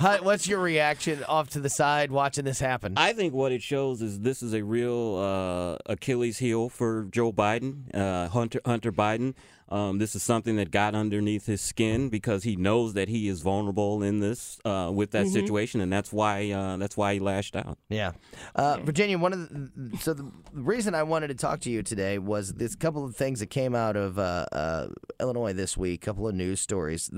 how- 0.00 0.22
what's 0.22 0.46
your 0.48 0.60
reaction 0.60 1.24
off 1.24 1.50
to 1.50 1.60
the 1.60 1.70
side 1.70 2.10
watching 2.10 2.44
this 2.44 2.58
happen? 2.58 2.94
I 2.96 3.12
think 3.12 3.34
what 3.34 3.52
it 3.52 3.62
shows 3.62 4.02
is 4.02 4.20
this 4.20 4.42
is 4.42 4.52
a 4.54 4.62
real 4.62 5.16
uh, 5.16 5.92
Achilles 5.92 6.38
heel 6.38 6.68
for 6.68 7.04
Joe 7.10 7.32
Biden, 7.32 7.94
uh, 7.94 8.28
Hunter 8.28 8.60
Hunter 8.64 8.92
Biden. 8.92 9.34
Um, 9.68 9.98
this 9.98 10.14
is 10.14 10.22
something 10.22 10.54
that 10.56 10.70
got 10.70 10.94
underneath 10.94 11.46
his 11.46 11.60
skin 11.60 12.08
because 12.08 12.44
he 12.44 12.54
knows 12.54 12.94
that 12.94 13.08
he 13.08 13.26
is 13.26 13.40
vulnerable 13.40 14.00
in 14.00 14.20
this 14.20 14.60
uh, 14.64 14.92
with 14.94 15.10
that 15.10 15.26
situation, 15.26 15.80
and 15.80 15.92
that's 15.92 16.12
why 16.12 16.52
uh, 16.52 16.76
that's 16.76 16.96
why 16.96 17.14
he 17.14 17.18
lashed 17.18 17.56
out. 17.56 17.76
Yeah, 17.88 18.12
uh, 18.54 18.78
Virginia. 18.84 19.18
One 19.18 19.32
of 19.32 19.48
the, 19.48 19.98
so 19.98 20.14
the 20.14 20.30
reason 20.52 20.94
I 20.94 21.02
wanted 21.02 21.28
to 21.28 21.34
talk 21.34 21.58
to 21.62 21.70
you 21.70 21.82
today 21.82 22.18
was 22.18 22.54
this 22.54 22.76
couple 22.76 23.04
of 23.04 23.16
things 23.16 23.40
that 23.40 23.48
came 23.48 23.74
out 23.74 23.96
of 23.96 24.20
uh, 24.20 24.46
uh, 24.52 24.86
Illinois 25.18 25.52
this 25.52 25.76
week. 25.76 26.04
A 26.04 26.06
couple 26.06 26.28
of 26.28 26.36
news 26.36 26.60
stories 26.60 27.10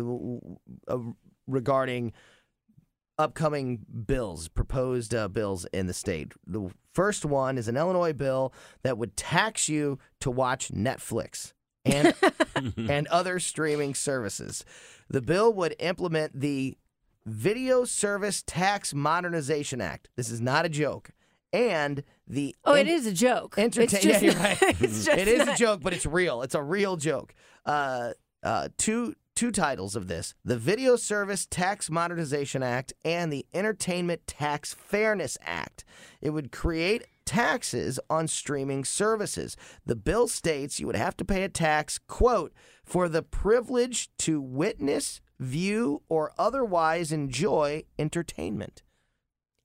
uh, 0.89 0.97
regarding 1.49 2.13
upcoming 3.19 3.85
bills, 4.07 4.49
proposed 4.49 5.15
uh, 5.15 5.29
bills 5.29 5.65
in 5.73 5.87
the 5.87 5.95
state. 5.95 6.33
The 6.47 6.71
first 6.93 7.25
one 7.25 7.59
is 7.59 7.67
an 7.69 7.77
Illinois 7.77 8.13
bill 8.13 8.53
that 8.83 8.97
would 8.99 9.17
tax 9.17 9.69
you 9.69 9.99
to 10.21 10.31
watch 10.31 10.69
Netflix 10.69 11.53
and 11.85 12.15
and 12.77 13.07
other 13.09 13.41
streaming 13.41 13.95
services. 13.95 14.65
The 15.09 15.23
bill 15.23 15.53
would 15.55 15.75
implement 15.81 16.39
the 16.41 16.77
Video 17.27 17.85
Service 17.85 18.43
Tax 18.47 18.95
Modernization 18.95 19.81
Act. 19.81 20.09
This 20.17 20.31
is 20.31 20.41
not 20.41 20.65
a 20.65 20.69
joke. 20.69 21.11
And 21.53 22.03
the 22.27 22.55
Oh, 22.65 22.75
en- 22.75 22.87
it 22.87 22.91
is 22.91 23.07
a 23.07 23.13
joke. 23.13 23.55
Entertain- 23.59 23.85
It's 23.97 24.05
yeah, 24.05 24.13
just- 24.13 24.23
you're 24.25 24.35
right. 24.35 24.59
it's 24.81 25.05
just 25.07 25.19
it 25.19 25.29
is 25.29 25.49
a 25.49 25.55
joke, 25.57 25.81
but 25.83 25.93
it's 25.93 26.07
real. 26.07 26.43
It's 26.43 26.55
a 26.55 26.63
real 26.63 26.97
joke. 26.97 27.35
Uh, 27.67 28.13
uh, 28.43 28.69
two 28.79 29.15
two 29.39 29.51
titles 29.53 29.95
of 29.95 30.09
this: 30.09 30.35
the 30.45 30.59
Video 30.59 30.97
Service 30.97 31.47
Tax 31.47 31.89
Modernization 31.89 32.61
Act 32.61 32.93
and 33.05 33.33
the 33.33 33.47
Entertainment 33.55 34.27
Tax 34.27 34.75
Fairness 34.75 35.39
Act. 35.43 35.85
It 36.21 36.31
would 36.31 36.51
create 36.51 37.07
taxes 37.25 38.01
on 38.11 38.27
streaming 38.27 38.85
services. 38.85 39.57
The 39.87 39.95
bill 39.95 40.27
states 40.27 40.81
you 40.81 40.89
would 40.89 40.97
have 40.97 41.17
to 41.19 41.25
pay 41.25 41.45
a 41.45 41.49
tax, 41.49 42.01
quote, 42.01 42.53
for 42.85 43.09
the 43.09 43.23
privilege 43.23 44.11
to 44.19 44.41
witness, 44.41 45.21
view, 45.39 46.03
or 46.09 46.33
otherwise 46.37 47.13
enjoy 47.13 47.85
entertainment. 47.97 48.83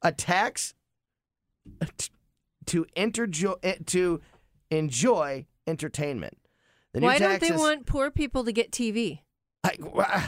A 0.03 0.11
tax 0.11 0.75
to 2.67 2.85
interjo- 2.95 3.57
eh, 3.63 3.77
to 3.87 4.21
enjoy 4.69 5.47
entertainment. 5.65 6.37
Why 6.91 7.17
don't 7.17 7.41
they 7.41 7.47
is- 7.47 7.59
want 7.59 7.87
poor 7.87 8.11
people 8.11 8.43
to 8.43 8.51
get 8.51 8.71
TV? 8.71 9.21
Wha- 9.79 10.21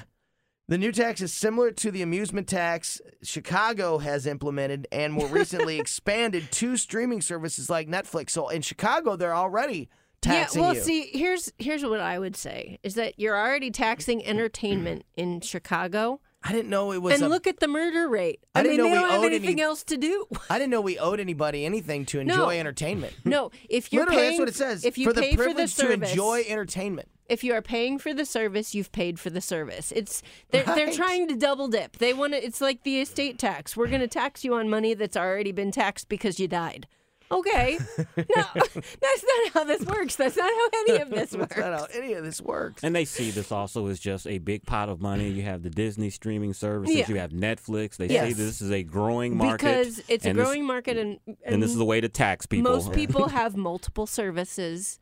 the 0.67 0.77
new 0.77 0.91
tax 0.91 1.21
is 1.21 1.31
similar 1.33 1.71
to 1.71 1.91
the 1.91 2.01
amusement 2.01 2.47
tax 2.47 2.99
Chicago 3.21 3.99
has 3.99 4.25
implemented 4.25 4.87
and 4.91 5.13
more 5.13 5.27
recently 5.41 5.79
expanded 5.79 6.51
to 6.53 6.77
streaming 6.77 7.21
services 7.21 7.69
like 7.69 7.87
Netflix. 7.87 8.31
So 8.31 8.49
in 8.49 8.61
Chicago, 8.61 9.15
they're 9.15 9.35
already 9.35 9.89
taxing 10.21 10.61
yeah, 10.61 10.67
well, 10.67 10.75
you. 10.75 10.81
see, 10.81 11.09
here's 11.13 11.53
here's 11.59 11.83
what 11.85 11.99
I 11.99 12.17
would 12.17 12.35
say 12.35 12.79
is 12.83 12.95
that 12.95 13.19
you're 13.19 13.37
already 13.37 13.69
taxing 13.69 14.25
entertainment 14.25 15.03
in 15.15 15.41
Chicago, 15.41 16.19
I 16.43 16.51
didn't 16.51 16.69
know 16.69 16.91
it 16.93 17.01
was. 17.01 17.13
and 17.15 17.23
a- 17.23 17.29
look 17.29 17.45
at 17.45 17.59
the 17.59 17.67
murder 17.67 18.07
rate. 18.09 18.39
I 18.55 18.59
I, 18.61 18.63
didn't 18.63 18.77
mean, 18.77 18.77
know 18.77 18.83
they 18.85 18.89
we 18.95 19.01
don't 19.01 19.09
have 19.11 19.19
owed 19.19 19.25
anything 19.33 19.49
any- 19.51 19.61
else 19.61 19.83
to 19.83 19.97
do. 19.97 20.25
I 20.49 20.57
didn't 20.57 20.71
know 20.71 20.81
we 20.81 20.97
owed 20.97 21.19
anybody 21.19 21.63
anything 21.65 22.05
to 22.07 22.19
enjoy 22.19 22.35
No. 22.37 22.49
entertainment. 22.49 23.13
No, 23.23 23.51
if 23.69 23.93
you're 23.93 24.03
Literally, 24.05 24.21
paying, 24.21 24.31
that's 24.31 24.39
what 24.39 24.49
it 24.49 24.55
says. 24.55 24.83
If 24.85 24.97
you 24.97 25.05
for 25.05 25.13
the 25.13 25.21
pay 25.21 25.31
for 25.35 25.37
the 25.37 25.43
privilege 25.43 25.75
to 25.75 25.91
enjoy 25.91 26.43
entertainment. 26.47 27.09
If 27.27 27.43
you 27.43 27.53
are 27.53 27.61
paying 27.61 27.97
for 27.99 28.13
the 28.13 28.25
service, 28.25 28.75
you've 28.75 28.91
paid 28.91 29.19
for 29.19 29.29
the 29.29 29.41
service. 29.41 29.91
It's 29.95 30.21
they're 30.51 30.63
they're 30.63 30.91
trying 30.93 31.27
to 31.29 31.35
double 31.35 31.67
dip. 31.67 31.97
They 31.97 32.13
want 32.13 32.33
to. 32.33 32.43
It's 32.43 32.61
like 32.61 32.83
the 32.83 32.99
estate 33.01 33.39
tax. 33.39 33.75
We're 33.75 33.87
going 33.87 34.01
to 34.01 34.07
tax 34.07 34.43
you 34.43 34.53
on 34.55 34.69
money 34.69 34.93
that's 34.93 35.17
already 35.17 35.51
been 35.51 35.71
taxed 35.71 36.07
because 36.09 36.39
you 36.39 36.47
died. 36.47 36.87
Okay, 37.31 37.79
no, 37.97 38.43
that's 38.55 39.25
not 39.25 39.51
how 39.55 39.63
this 39.63 39.81
works. 39.83 40.15
That's 40.15 40.37
not 40.37 40.45
how 40.47 40.69
any 40.87 41.01
of 41.01 41.09
this 41.09 41.33
works. 41.35 41.55
That's 41.55 41.59
not 41.81 41.91
how 41.91 41.99
any 41.99 42.13
of 42.13 42.23
this 42.23 42.39
works. 42.39 42.83
And 42.83 42.95
they 42.95 43.03
see 43.03 43.31
this 43.31 43.51
also 43.51 43.87
as 43.87 43.99
just 43.99 44.27
a 44.27 44.37
big 44.37 44.63
pot 44.67 44.89
of 44.89 45.01
money. 45.01 45.29
You 45.31 45.41
have 45.41 45.63
the 45.63 45.71
Disney 45.71 46.11
streaming 46.11 46.53
services, 46.53 46.95
Yeah. 46.95 47.05
you 47.09 47.15
have 47.15 47.31
Netflix. 47.31 47.97
They 47.97 48.09
Yes. 48.09 48.27
see 48.27 48.33
this 48.33 48.61
is 48.61 48.69
a 48.69 48.83
growing 48.83 49.35
market 49.37 49.57
because 49.65 50.03
it's 50.07 50.23
a 50.23 50.29
and 50.29 50.37
this- 50.37 50.45
growing 50.45 50.65
market, 50.65 50.97
and, 50.97 51.17
and 51.43 51.63
this 51.63 51.71
is 51.71 51.79
a 51.79 51.83
way 51.83 51.99
to 51.99 52.09
tax 52.09 52.45
people. 52.45 52.71
Most 52.71 52.93
people 52.93 53.27
have 53.29 53.57
multiple 53.57 54.05
services, 54.05 54.99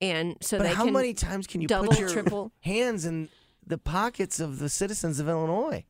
and 0.00 0.36
so 0.40 0.58
but 0.58 0.64
they 0.64 0.74
how 0.74 0.84
can 0.84 0.92
many 0.92 1.14
times 1.14 1.46
can 1.46 1.60
you 1.60 1.68
double, 1.68 1.88
put 1.88 1.98
your 2.00 2.08
triple. 2.08 2.52
hands 2.60 3.04
in 3.04 3.28
the 3.66 3.78
pockets 3.78 4.40
of 4.40 4.58
the 4.58 4.68
citizens 4.68 5.20
of 5.20 5.28
Illinois? 5.28 5.84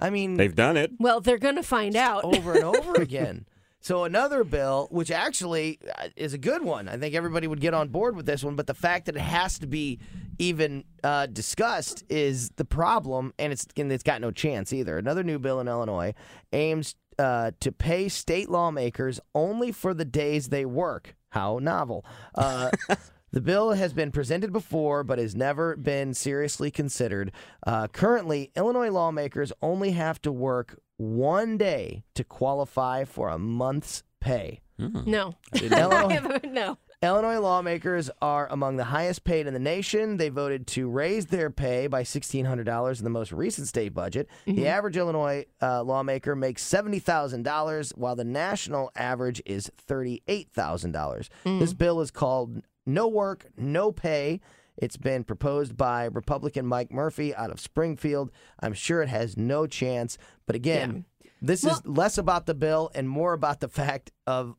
I 0.00 0.10
mean, 0.10 0.36
They've 0.36 0.54
done 0.54 0.76
it. 0.76 0.90
Well, 0.98 1.20
they're 1.20 1.38
going 1.38 1.54
to 1.56 1.62
find 1.62 1.94
out. 1.94 2.24
over 2.24 2.54
and 2.54 2.64
over 2.64 2.94
again. 3.00 3.46
So 3.80 4.04
another 4.04 4.44
bill, 4.44 4.86
which 4.92 5.10
actually 5.10 5.80
uh, 5.98 6.08
is 6.16 6.34
a 6.34 6.38
good 6.38 6.62
one, 6.62 6.88
I 6.88 6.96
think 6.96 7.14
everybody 7.16 7.48
would 7.48 7.60
get 7.60 7.74
on 7.74 7.88
board 7.88 8.14
with 8.14 8.26
this 8.26 8.44
one. 8.44 8.54
But 8.54 8.68
the 8.68 8.74
fact 8.74 9.06
that 9.06 9.16
it 9.16 9.22
has 9.22 9.58
to 9.58 9.66
be 9.66 9.98
even 10.38 10.84
uh, 11.02 11.26
discussed 11.26 12.04
is 12.08 12.50
the 12.50 12.64
problem, 12.64 13.34
and 13.40 13.52
it's 13.52 13.66
and 13.76 13.90
it's 13.90 14.04
got 14.04 14.20
no 14.20 14.30
chance 14.30 14.72
either. 14.72 14.98
Another 14.98 15.24
new 15.24 15.38
bill 15.38 15.58
in 15.60 15.66
Illinois 15.66 16.14
aims 16.52 16.94
uh, 17.18 17.50
to 17.58 17.72
pay 17.72 18.08
state 18.08 18.48
lawmakers 18.48 19.18
only 19.34 19.72
for 19.72 19.94
the 19.94 20.04
days 20.04 20.48
they 20.48 20.64
work. 20.64 21.16
How 21.30 21.58
novel! 21.60 22.04
Uh, 22.36 22.70
The 23.32 23.40
bill 23.40 23.72
has 23.72 23.92
been 23.92 24.10
presented 24.12 24.52
before, 24.52 25.02
but 25.04 25.18
has 25.18 25.34
never 25.34 25.74
been 25.76 26.12
seriously 26.14 26.70
considered. 26.70 27.32
Uh, 27.66 27.88
currently, 27.88 28.50
Illinois 28.54 28.90
lawmakers 28.90 29.52
only 29.62 29.92
have 29.92 30.20
to 30.22 30.30
work 30.32 30.78
one 30.98 31.56
day 31.56 32.04
to 32.14 32.24
qualify 32.24 33.04
for 33.04 33.28
a 33.30 33.38
month's 33.38 34.02
pay. 34.20 34.60
No, 34.78 35.34
Illinois, 35.54 36.06
I 36.08 36.12
have 36.12 36.26
a- 36.44 36.46
no. 36.46 36.76
Illinois 37.02 37.38
lawmakers 37.40 38.10
are 38.20 38.46
among 38.52 38.76
the 38.76 38.84
highest 38.84 39.24
paid 39.24 39.46
in 39.48 39.54
the 39.54 39.58
nation. 39.60 40.18
They 40.18 40.28
voted 40.28 40.68
to 40.68 40.88
raise 40.88 41.26
their 41.26 41.50
pay 41.50 41.88
by 41.88 42.02
$1,600 42.04 42.98
in 42.98 43.04
the 43.04 43.10
most 43.10 43.32
recent 43.32 43.66
state 43.66 43.92
budget. 43.92 44.28
The 44.46 44.68
average 44.68 44.96
Illinois 44.96 45.46
uh, 45.60 45.82
lawmaker 45.82 46.36
makes 46.36 46.62
$70,000, 46.68 47.96
while 47.96 48.14
the 48.14 48.22
national 48.24 48.92
average 48.94 49.42
is 49.46 49.68
$38,000. 49.88 51.28
This 51.44 51.72
bill 51.74 52.00
is 52.00 52.10
called 52.10 52.62
No 52.86 53.08
Work, 53.08 53.46
No 53.56 53.92
Pay. 53.92 54.40
It's 54.76 54.96
been 54.96 55.22
proposed 55.24 55.76
by 55.76 56.04
Republican 56.04 56.66
Mike 56.66 56.90
Murphy 56.90 57.34
out 57.34 57.50
of 57.50 57.60
Springfield. 57.60 58.32
I'm 58.60 58.72
sure 58.72 59.02
it 59.02 59.08
has 59.08 59.36
no 59.36 59.66
chance. 59.66 60.16
But 60.46 60.56
again, 60.56 61.04
this 61.42 61.64
is 61.64 61.84
less 61.84 62.16
about 62.16 62.46
the 62.46 62.54
bill 62.54 62.90
and 62.94 63.08
more 63.08 63.34
about 63.34 63.60
the 63.60 63.68
fact 63.68 64.10
of 64.26 64.56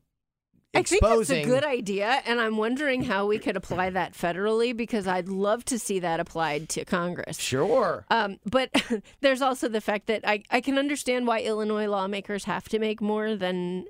Exposing. 0.74 0.98
I 0.98 1.08
think 1.08 1.18
that's 1.18 1.30
exposing 1.30 1.44
a 1.44 1.54
good 1.54 1.64
idea, 1.64 2.22
and 2.26 2.40
I'm 2.40 2.56
wondering 2.56 3.04
how 3.04 3.26
we 3.26 3.38
could 3.38 3.56
apply 3.56 3.90
that 3.90 4.12
federally 4.12 4.76
because 4.76 5.06
I'd 5.06 5.28
love 5.28 5.64
to 5.66 5.78
see 5.78 6.00
that 6.00 6.18
applied 6.18 6.68
to 6.70 6.84
Congress. 6.84 7.38
Sure. 7.38 8.04
Um, 8.10 8.38
but 8.44 8.70
there's 9.20 9.40
also 9.40 9.68
the 9.68 9.80
fact 9.80 10.08
that 10.08 10.26
I, 10.26 10.42
I 10.50 10.60
can 10.60 10.76
understand 10.76 11.28
why 11.28 11.42
Illinois 11.42 11.86
lawmakers 11.86 12.44
have 12.44 12.68
to 12.70 12.80
make 12.80 13.00
more 13.00 13.36
than 13.36 13.84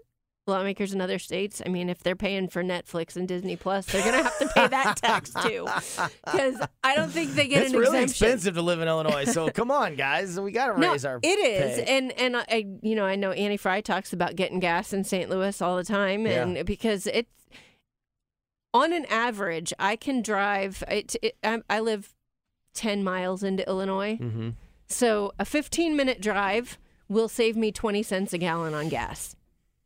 lawmakers 0.47 0.93
in 0.93 1.01
other 1.01 1.19
states. 1.19 1.63
I 1.65 1.69
mean, 1.69 1.89
if 1.89 2.03
they're 2.03 2.15
paying 2.17 2.49
for 2.49 2.63
Netflix 2.63 3.17
and 3.17 3.27
Disney 3.27 3.57
Plus, 3.57 3.87
they're 3.87 4.03
going 4.03 4.17
to 4.19 4.23
have 4.25 4.39
to 4.39 4.49
pay 4.49 4.67
that 4.69 4.97
tax 5.03 5.33
too. 5.43 5.67
Because 6.25 6.57
I 6.83 6.95
don't 6.97 7.11
think 7.11 7.33
they 7.33 7.47
get 7.49 7.63
it's 7.63 7.73
an 7.73 7.79
really 7.81 8.03
exemption. 8.03 8.27
expensive 8.27 8.55
to 8.55 8.63
live 8.63 8.81
in 8.81 8.89
Illinois. 8.89 9.25
So 9.25 9.49
come 9.51 9.71
on, 9.71 9.95
guys, 9.97 10.39
we 10.39 10.53
got 10.53 10.75
to 10.75 10.81
No, 10.81 10.93
raise 10.93 11.05
our. 11.05 11.19
it 11.23 11.27
is, 11.27 11.83
pay. 11.85 11.97
and 11.97 12.13
and 12.13 12.37
I, 12.37 12.45
I- 12.51 12.67
you 12.83 12.95
know, 12.95 13.05
I 13.07 13.17
know 13.17 13.33
Annie 13.33 13.57
Fry 13.57 13.81
talks 13.81 14.13
about 14.13 14.37
getting 14.37 14.61
gas 14.61 14.93
in 14.93 15.05
St. 15.05 15.31
Louis 15.31 15.61
all 15.63 15.77
the 15.77 15.85
time, 15.85 16.27
and 16.27 16.67
because 16.67 17.07
it's 17.07 17.31
on 18.73 18.93
an 18.93 19.05
average, 19.07 19.73
I 19.79 19.97
can 19.97 20.21
drive. 20.23 20.83
It, 20.89 21.17
it, 21.23 21.37
I, 21.43 21.63
I 21.71 21.81
live 21.81 22.13
ten 22.75 23.03
miles 23.05 23.43
into 23.43 23.67
Illinois, 23.69 24.19
Mm-hmm. 24.21 24.51
so 24.89 25.33
a 25.39 25.45
fifteen 25.45 25.97
minute 25.97 26.21
drive 26.21 26.77
will 27.09 27.29
save 27.29 27.57
me 27.57 27.71
twenty 27.73 28.03
cents 28.03 28.33
a 28.33 28.39
gallon 28.39 28.75
on 28.75 28.89
gas, 28.89 29.37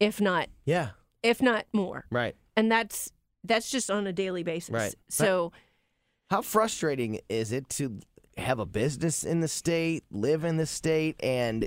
if 0.01 0.21
not 0.21 0.49
Yeah. 0.65 0.91
if 1.23 1.41
not 1.43 1.67
more, 1.73 2.05
Right. 2.11 2.37
and 2.57 2.71
that's 2.71 3.11
that's 3.45 3.71
just 3.71 3.91
on 3.91 4.07
a 4.07 4.13
daily 4.13 4.43
basis. 4.43 4.71
Right. 4.71 4.95
So. 5.09 5.53
How 6.31 6.43
frustrating 6.43 7.21
is 7.31 7.53
it 7.53 7.71
to 7.71 8.01
have 8.37 8.59
a 8.59 8.67
business 8.67 9.25
in 9.25 9.41
the 9.41 9.49
state, 9.49 10.05
live 10.11 10.45
in 10.45 10.59
the 10.59 10.67
state, 10.67 11.17
and 11.23 11.67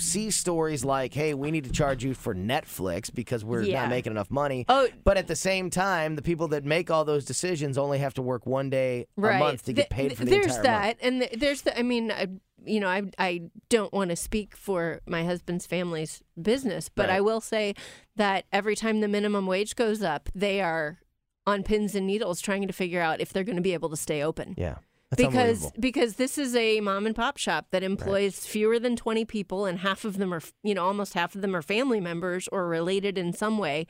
see 0.00 0.30
stories 0.32 0.84
like, 0.84 1.14
"Hey, 1.14 1.34
we 1.34 1.52
need 1.52 1.62
to 1.64 1.70
charge 1.70 2.02
you 2.04 2.12
for 2.12 2.34
Netflix 2.34 3.14
because 3.14 3.44
we're 3.44 3.62
Yeah. 3.62 3.82
not 3.82 3.90
making 3.90 4.10
enough 4.10 4.28
money." 4.30 4.64
Oh. 4.68 4.88
but 5.04 5.16
at 5.16 5.28
the 5.28 5.36
same 5.36 5.70
time, 5.70 6.16
the 6.16 6.22
people 6.22 6.48
that 6.48 6.64
make 6.64 6.90
all 6.90 7.04
those 7.04 7.24
decisions 7.24 7.78
only 7.78 7.98
have 8.00 8.12
to 8.14 8.22
work 8.22 8.44
one 8.44 8.70
day 8.70 9.06
a 9.16 9.20
month 9.20 9.64
to 9.66 9.72
get 9.72 9.88
paid 9.88 10.16
for 10.16 10.24
the 10.24 10.32
there's 10.32 10.46
entire 10.56 10.62
that, 10.64 10.82
month. 10.86 10.98
and 11.02 11.20
th- 11.22 11.32
there's 11.40 11.62
the. 11.62 11.78
I 11.78 11.82
mean, 11.82 12.40
you 12.64 12.80
know, 12.80 12.88
I 12.88 13.02
I 13.18 13.42
don't 13.68 13.92
want 13.92 14.10
to 14.10 14.16
speak 14.16 14.56
for 14.56 15.00
my 15.06 15.24
husband's 15.24 15.66
family's 15.66 16.22
business, 16.40 16.88
but 16.88 17.08
Right. 17.08 17.16
I 17.16 17.20
will 17.20 17.40
say 17.40 17.74
that 18.16 18.44
every 18.52 18.74
time 18.76 19.00
the 19.00 19.08
minimum 19.08 19.46
wage 19.46 19.76
goes 19.76 20.02
up, 20.02 20.28
they 20.34 20.60
are 20.60 20.98
on 21.46 21.62
pins 21.62 21.94
and 21.94 22.06
needles 22.06 22.40
trying 22.40 22.66
to 22.66 22.72
figure 22.72 23.00
out 23.00 23.20
if 23.20 23.32
they're 23.32 23.44
going 23.44 23.56
to 23.56 23.62
be 23.62 23.74
able 23.74 23.88
to 23.90 23.96
stay 23.96 24.22
open. 24.22 24.54
Yeah. 24.56 24.76
Because 25.16 25.70
because 25.78 26.16
this 26.16 26.36
is 26.36 26.56
a 26.56 26.80
mom 26.80 27.06
and 27.06 27.14
pop 27.14 27.36
shop 27.36 27.66
that 27.70 27.84
employs 27.84 28.44
fewer 28.44 28.80
than 28.80 28.96
20 28.96 29.24
people 29.24 29.64
and 29.64 29.78
half 29.78 30.04
of 30.04 30.18
them 30.18 30.34
are 30.34 30.40
you 30.64 30.74
know 30.74 30.84
almost 30.84 31.14
half 31.14 31.36
of 31.36 31.42
them 31.42 31.54
are 31.54 31.62
family 31.62 32.00
members 32.00 32.48
or 32.50 32.66
related 32.66 33.16
in 33.16 33.32
some 33.32 33.56
way 33.56 33.86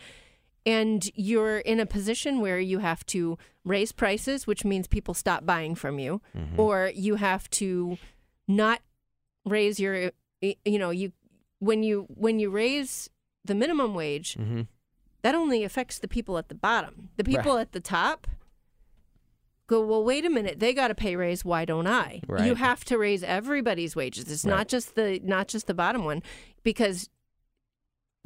and 0.66 1.08
you're 1.14 1.58
in 1.58 1.80
a 1.80 1.86
position 1.86 2.40
where 2.40 2.58
you 2.58 2.80
have 2.80 3.04
to 3.06 3.38
raise 3.64 3.92
prices 3.92 4.46
which 4.46 4.64
means 4.64 4.86
people 4.86 5.14
stop 5.14 5.46
buying 5.46 5.74
from 5.74 5.98
you 5.98 6.20
Mm-hmm. 6.36 6.60
or 6.60 6.92
you 6.94 7.14
have 7.16 7.48
to 7.50 7.96
not 8.48 8.80
raise 9.44 9.78
your 9.80 10.10
you 10.40 10.78
know 10.78 10.90
you 10.90 11.12
when 11.58 11.82
you 11.82 12.06
when 12.08 12.38
you 12.38 12.50
raise 12.50 13.08
the 13.44 13.54
minimum 13.54 13.94
wage 13.94 14.34
Mm-hmm. 14.34 14.62
that 15.22 15.34
only 15.34 15.64
affects 15.64 15.98
the 15.98 16.08
people 16.08 16.36
at 16.38 16.48
the 16.48 16.54
bottom. 16.54 17.10
The 17.16 17.24
people 17.24 17.54
Right. 17.54 17.60
at 17.62 17.72
the 17.72 17.80
top 17.80 18.26
go, 19.68 19.84
well, 19.84 20.04
wait 20.04 20.24
a 20.24 20.30
minute, 20.30 20.60
they 20.60 20.72
got 20.72 20.90
a 20.92 20.94
pay 20.94 21.16
raise. 21.16 21.44
Why 21.44 21.64
don't 21.64 21.88
I? 21.88 22.20
You 22.44 22.54
have 22.54 22.84
to 22.84 22.96
raise 22.98 23.24
everybody's 23.24 23.96
wages. 23.96 24.30
It's 24.30 24.44
Right. 24.44 24.50
not 24.58 24.68
just 24.68 24.94
the 24.94 25.20
not 25.24 25.48
just 25.48 25.66
the 25.66 25.74
bottom 25.74 26.04
one, 26.04 26.22
because 26.62 27.08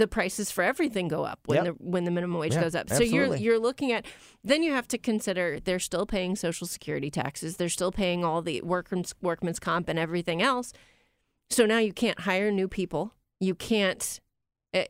the 0.01 0.09
prices 0.09 0.51
for 0.51 0.63
everything 0.65 1.07
go 1.09 1.23
up 1.25 1.39
when 1.47 1.65
Yep. 1.65 1.77
the 1.79 1.85
when 1.85 2.05
the 2.05 2.11
minimum 2.11 2.39
wage 2.41 2.55
Yeah, 2.55 2.63
goes 2.63 2.75
up. 2.75 2.89
So 2.91 3.03
you're 3.03 3.37
you're 3.37 3.59
looking 3.61 3.93
at 3.93 4.05
then 4.43 4.63
you 4.65 4.73
have 4.73 4.89
to 4.89 4.99
consider 4.99 5.61
they're 5.61 5.79
still 5.79 6.07
paying 6.07 6.35
social 6.37 6.67
security 6.67 7.11
taxes. 7.11 7.57
They're 7.57 7.69
still 7.69 7.93
paying 7.93 8.25
all 8.25 8.43
the 8.43 8.61
workman's 8.63 9.15
workman's 9.23 9.61
comp 9.61 9.89
and 9.89 9.99
everything 9.99 10.43
else. 10.43 10.73
So 11.51 11.67
now 11.67 11.79
you 11.79 11.93
can't 11.93 12.21
hire 12.21 12.51
new 12.51 12.67
people. 12.69 13.15
You 13.39 13.55
can't. 13.55 14.21
Uh, 14.75 14.85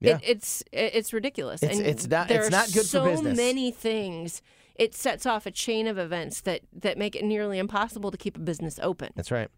Yeah. 0.00 0.16
it, 0.16 0.20
it's 0.24 0.62
it's 0.72 1.12
ridiculous. 1.12 1.62
It's- 1.62 1.78
and 1.78 1.86
it's 1.86 2.06
not- 2.06 2.28
There 2.28 2.38
it's 2.40 2.48
are 2.48 2.50
not 2.50 2.66
good 2.72 2.82
for 2.82 3.16
so 3.16 3.22
many 3.22 3.70
things. 3.70 4.42
It 4.78 4.94
sets 4.94 5.26
off 5.26 5.44
a 5.44 5.50
chain 5.50 5.86
of 5.86 5.98
events 5.98 6.40
that 6.42 6.62
that 6.72 6.96
make 6.96 7.16
it 7.16 7.24
nearly 7.24 7.58
impossible 7.58 8.10
to 8.10 8.16
keep 8.16 8.36
a 8.36 8.40
business 8.40 8.78
open. 8.82 9.10
That's 9.16 9.30
right. 9.30 9.48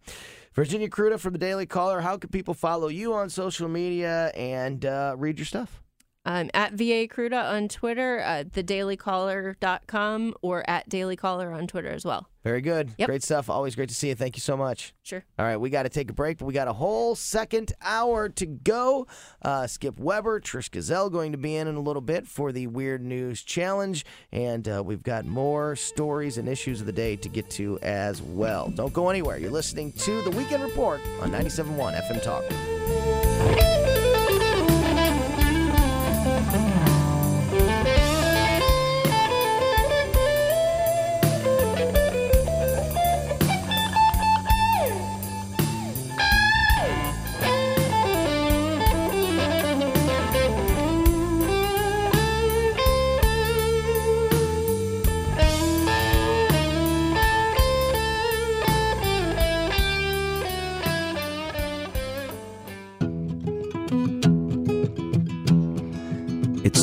Virginia 0.55 0.89
Kruta 0.89 1.21
from 1.21 1.35
the 1.35 1.39
Daily 1.39 1.67
Caller. 1.67 2.01
How 2.01 2.17
can 2.17 2.31
people 2.31 2.55
follow 2.55 2.89
you 2.89 3.13
on 3.15 3.29
social 3.31 3.69
media 3.69 4.29
and 4.35 4.85
uh, 4.85 5.15
read 5.17 5.39
your 5.39 5.47
stuff? 5.47 5.83
Um, 6.27 6.51
at 6.53 6.73
VA 6.73 7.09
Kruta 7.09 7.51
on 7.51 7.69
Twitter, 7.69 8.21
uh, 8.21 8.45
thedailycaller.com, 8.45 10.35
or 10.43 10.69
at 10.69 10.89
Daily 10.89 11.17
Caller 11.17 11.51
on 11.51 11.67
Twitter 11.67 11.89
as 11.89 12.05
well. 12.05 12.29
Very 12.45 12.61
good. 12.61 12.91
Yep. 12.99 13.09
Great 13.09 13.23
stuff. 13.23 13.49
Always 13.51 13.75
great 13.75 13.89
to 13.91 13.95
see 13.95 14.09
you. 14.09 14.15
Thank 14.15 14.37
you 14.37 14.41
so 14.41 14.57
much. 14.57 14.95
Sure. 15.03 15.25
All 15.39 15.47
right, 15.47 15.57
we 15.57 15.71
got 15.71 15.85
to 15.85 15.89
take 15.89 16.11
a 16.11 16.13
break, 16.15 16.39
but 16.39 16.45
we 16.47 16.53
got 16.53 16.69
a 16.69 16.73
whole 16.73 17.15
second 17.15 17.73
hour 17.83 18.29
to 18.31 18.47
go. 18.47 19.07
Uh, 19.43 19.67
Skip 19.67 19.99
Weber, 19.99 20.41
Trish 20.41 20.71
Gazall 20.71 21.11
going 21.11 21.33
to 21.33 21.39
be 21.39 21.57
in 21.57 21.69
in 21.69 21.77
a 21.77 21.81
little 21.81 22.03
bit 22.03 22.27
for 22.27 22.53
the 22.53 22.67
Weird 22.67 23.03
News 23.03 23.43
Challenge, 23.43 24.05
and 24.33 24.69
uh, 24.69 24.83
we've 24.85 25.03
got 25.03 25.25
more 25.25 25.77
stories 25.77 26.39
and 26.39 26.49
issues 26.49 26.81
of 26.81 26.87
the 26.87 26.93
day 26.93 27.17
to 27.17 27.29
get 27.29 27.49
to 27.51 27.79
as 27.81 28.23
well. 28.23 28.69
Don't 28.75 28.93
go 28.93 29.09
anywhere. 29.09 29.39
You're 29.39 29.51
listening 29.51 29.93
to 29.93 30.23
the 30.23 30.31
Weekend 30.31 30.63
Report 30.63 31.01
on 31.21 31.31
97.1 31.31 32.09
FM 32.09 32.23
Talk. 32.23 33.30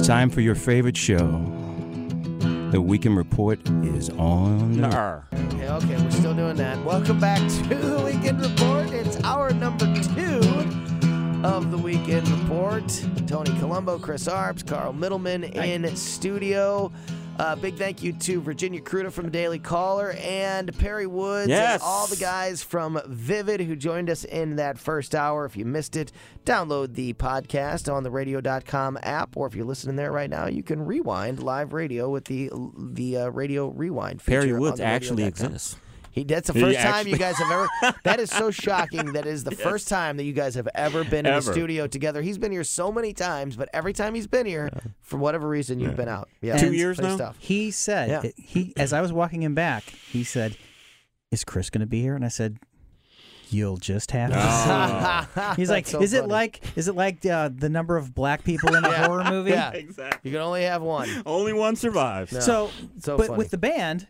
Time 0.08 0.30
for 0.30 0.40
your 0.40 0.56
favorite 0.56 0.96
show. 0.96 1.28
The 2.72 2.80
Weekend 2.80 3.18
Report 3.18 3.60
is 3.84 4.10
on. 4.12 4.80
Nar. 4.80 5.28
Okay, 5.34 5.68
okay, 5.68 6.02
we're 6.02 6.12
still 6.12 6.34
doing 6.34 6.56
that. 6.56 6.82
Welcome 6.86 7.20
back 7.20 7.40
to 7.68 7.76
the 7.76 8.02
Weekend 8.06 8.40
Report. 8.40 8.90
It's 8.94 9.22
our 9.26 9.52
number 9.52 9.86
two 10.02 10.40
of 11.46 11.72
the 11.72 11.78
Weekend 11.78 12.26
Report. 12.30 12.86
Tony 13.28 13.52
Colombo, 13.60 14.00
Chris 14.00 14.30
Arps, 14.30 14.66
Carl 14.66 14.94
Middleman 14.94 15.44
in 15.44 15.94
studio. 15.98 16.90
Uh, 17.40 17.56
big 17.56 17.76
thank 17.76 18.02
you 18.02 18.12
to 18.14 18.42
Virginia 18.42 18.82
Kruta 18.82 19.12
from 19.12 19.26
the 19.26 19.32
Daily 19.32 19.60
Caller 19.60 20.16
and 20.24 20.76
Perry 20.80 21.06
Woods 21.06 21.50
Yes. 21.50 21.74
and 21.76 21.84
all 21.84 22.08
the 22.08 22.16
guys 22.16 22.64
from 22.64 23.00
Vivid 23.06 23.60
who 23.62 23.76
joined 23.76 24.10
us 24.10 24.24
in 24.24 24.56
that 24.56 24.80
first 24.80 25.14
hour. 25.14 25.46
If 25.46 25.56
you 25.56 25.64
missed 25.64 25.96
it, 25.96 26.12
download 26.46 26.96
the 26.96 27.14
podcast 27.14 27.94
on 27.94 28.02
the 28.02 28.10
radio.com 28.10 28.98
app, 29.04 29.38
or 29.38 29.46
if 29.46 29.54
you're 29.54 29.66
listening 29.66 29.98
there 29.98 30.12
right 30.12 30.30
now, 30.32 30.48
you 30.48 30.64
can 30.64 30.84
rewind 30.84 31.44
live 31.44 31.74
radio 31.74 32.10
with 32.10 32.26
the 32.26 32.50
the 32.76 33.18
uh, 33.18 33.28
radio 33.30 33.68
rewind 33.68 34.20
feature. 34.22 34.42
Perry 34.42 34.54
Woods 34.54 34.80
actually 34.80 35.24
exists. 35.26 35.76
He, 36.12 36.24
that's 36.24 36.48
the 36.48 36.54
He 36.54 36.62
first 36.62 36.80
time 36.80 37.08
you 37.08 37.18
guys 37.18 37.38
have 37.38 37.52
ever. 37.52 37.96
That 38.04 38.20
is 38.20 38.30
so 38.32 38.50
shocking. 38.52 39.14
That 39.14 39.26
is 39.26 39.44
the 39.44 39.52
first 39.52 39.88
time 39.88 40.18
that 40.18 40.24
you 40.24 40.34
guys 40.34 40.56
have 40.56 40.68
ever 40.76 41.04
been 41.04 41.26
in 41.26 41.34
the 41.36 41.42
studio 41.42 41.88
together. 41.88 42.22
He's 42.22 42.38
been 42.38 42.52
here 42.52 42.64
so 42.64 42.92
many 42.92 43.14
times, 43.14 43.56
but 43.56 43.70
every 43.74 43.94
time 43.94 44.16
he's 44.16 44.28
been 44.28 44.46
here, 44.46 44.70
for 45.02 45.18
whatever 45.18 45.48
reason, 45.48 45.80
you've 45.80 45.96
been 45.96 46.08
out. 46.10 46.30
Yeah, 46.42 46.58
Two 46.58 46.74
years 46.74 46.98
funny 46.98 47.10
now? 47.10 47.16
Stuff. 47.16 47.36
He 47.40 47.72
said 47.72 48.10
Yeah. 48.10 48.32
he 48.38 48.74
as 48.78 48.94
I 48.94 49.02
was 49.02 49.12
walking 49.14 49.44
him 49.44 49.54
back, 49.56 49.84
he 49.84 50.24
said, 50.24 50.58
"Is 51.32 51.44
Chris 51.44 51.70
going 51.70 51.82
to 51.82 51.88
be 51.88 52.02
here?" 52.02 52.16
And 52.16 52.26
I 52.26 52.30
said, 52.30 52.58
You'll 53.50 53.78
just 53.78 54.12
have 54.12 54.32
to 54.32 54.38
Oh. 54.38 55.52
see. 55.54 55.56
He's 55.62 55.70
like, 55.70 55.88
so 55.88 56.02
is 56.02 56.12
it 56.12 56.28
like, 56.28 56.62
is 56.76 56.90
it 56.90 56.96
like 56.96 57.26
uh, 57.26 57.50
the 57.56 57.70
number 57.70 57.96
of 57.96 58.14
black 58.14 58.44
people 58.44 58.76
in 58.76 58.84
a 58.84 58.90
Yeah. 58.90 59.06
horror 59.08 59.24
movie? 59.24 59.52
Yeah. 59.52 59.72
Exactly. 59.72 60.30
You 60.30 60.36
can 60.36 60.46
only 60.46 60.64
have 60.64 60.82
one. 60.82 61.08
Only 61.26 61.54
one 61.54 61.78
survives. 61.78 62.34
No. 62.34 62.40
So, 62.42 62.70
So 63.00 63.16
but 63.16 63.28
funny. 63.28 63.38
with 63.38 63.52
the 63.52 63.58
band, 63.58 64.08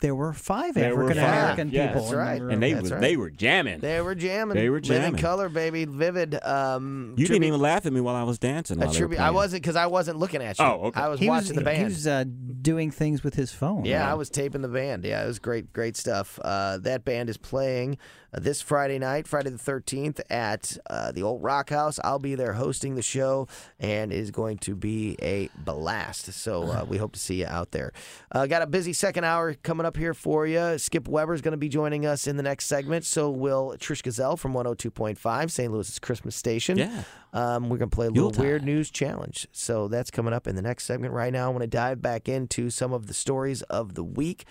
there 0.00 0.14
were 0.14 0.32
five 0.32 0.74
There 0.74 0.94
were 0.94 1.10
African 1.10 1.24
American 1.24 1.68
five, 1.68 1.74
yes. 1.74 1.88
people. 1.88 2.02
That's 2.02 2.14
right. 2.14 2.40
And 2.42 2.62
they 2.62 2.72
That's 2.72 2.90
were 2.90 2.96
right. 2.96 3.00
they 3.00 3.16
were 3.16 3.30
jamming. 3.30 3.80
They 3.80 4.00
were 4.00 4.14
jamming. 4.14 4.56
They 4.56 4.68
were 4.70 4.76
Living 4.80 5.00
jamming. 5.02 5.20
color, 5.20 5.48
baby, 5.48 5.86
vivid. 5.86 6.38
Um, 6.44 7.14
You 7.16 7.26
didn't 7.26 7.44
even 7.44 7.60
laugh 7.60 7.84
at 7.84 7.92
me 7.92 8.00
while 8.00 8.14
I 8.14 8.22
was 8.22 8.38
dancing. 8.38 8.78
While 8.78 8.92
tribute- 8.92 9.20
I 9.20 9.30
wasn't 9.30 9.62
because 9.62 9.74
I 9.76 9.86
wasn't 9.86 10.18
looking 10.18 10.40
at 10.42 10.58
you. 10.58 10.64
Oh, 10.64 10.86
okay. 10.86 11.00
I 11.00 11.08
was 11.08 11.18
he 11.18 11.28
watching 11.28 11.48
was, 11.48 11.56
the 11.56 11.62
band. 11.64 11.78
He 11.78 11.84
was 11.84 12.06
uh, 12.06 12.24
doing 12.62 12.90
things 12.92 13.24
with 13.24 13.34
his 13.34 13.50
phone. 13.52 13.84
Yeah, 13.84 14.08
I 14.08 14.14
was 14.14 14.30
taping 14.30 14.62
the 14.62 14.68
band. 14.68 15.04
Yeah, 15.04 15.24
it 15.24 15.26
was 15.26 15.38
great, 15.40 15.72
great 15.72 15.96
stuff. 15.96 16.38
Uh, 16.42 16.78
that 16.78 17.04
band 17.04 17.28
is 17.28 17.36
playing 17.36 17.98
uh, 18.32 18.40
this 18.40 18.60
Friday 18.60 18.98
night, 18.98 19.26
Friday 19.26 19.50
the 19.50 19.58
13th, 19.58 20.20
at 20.30 20.76
uh, 20.88 21.12
the 21.12 21.22
Old 21.22 21.42
Rock 21.42 21.70
House. 21.70 21.98
I'll 22.04 22.18
be 22.18 22.34
there 22.34 22.54
hosting 22.54 22.94
the 22.94 23.02
show, 23.02 23.48
and 23.78 24.12
it 24.12 24.18
is 24.18 24.30
going 24.30 24.58
to 24.58 24.74
be 24.74 25.16
a 25.22 25.48
blast. 25.56 26.32
So 26.32 26.62
uh, 26.64 26.84
we 26.88 26.98
hope 26.98 27.12
to 27.12 27.20
see 27.20 27.40
you 27.40 27.46
out 27.46 27.70
there. 27.70 27.92
Uh, 28.32 28.46
got 28.46 28.62
a 28.62 28.66
busy 28.66 28.92
second 28.92 29.24
hour 29.24 29.54
coming 29.54 29.86
up 29.86 29.96
here 29.96 30.14
for 30.14 30.46
you. 30.46 30.78
Skip 30.78 31.08
Weber 31.08 31.34
is 31.34 31.40
going 31.40 31.52
to 31.52 31.58
be 31.58 31.68
joining 31.68 32.06
us 32.06 32.26
in 32.26 32.36
the 32.36 32.42
next 32.42 32.66
segment. 32.66 33.04
So 33.04 33.30
will 33.30 33.74
Trish 33.78 34.02
Gazall 34.02 34.38
from 34.38 34.52
102.5, 34.52 35.50
St. 35.50 35.72
Louis's 35.72 35.98
Christmas 35.98 36.36
station. 36.36 36.78
Yeah. 36.78 37.02
Um, 37.32 37.68
we're 37.68 37.76
going 37.76 37.90
to 37.90 37.94
play 37.94 38.06
a 38.06 38.10
little 38.10 38.24
Yuletide. 38.24 38.44
weird 38.44 38.64
news 38.64 38.90
challenge. 38.90 39.46
So 39.52 39.88
that's 39.88 40.10
coming 40.10 40.32
up 40.32 40.46
in 40.46 40.56
the 40.56 40.62
next 40.62 40.84
segment. 40.84 41.12
Right 41.12 41.32
now, 41.32 41.46
I 41.46 41.48
want 41.50 41.62
to 41.62 41.66
dive 41.66 42.00
back 42.00 42.28
into 42.28 42.70
some 42.70 42.92
of 42.92 43.06
the 43.06 43.14
stories 43.14 43.62
of 43.62 43.94
the 43.94 44.04
week. 44.04 44.44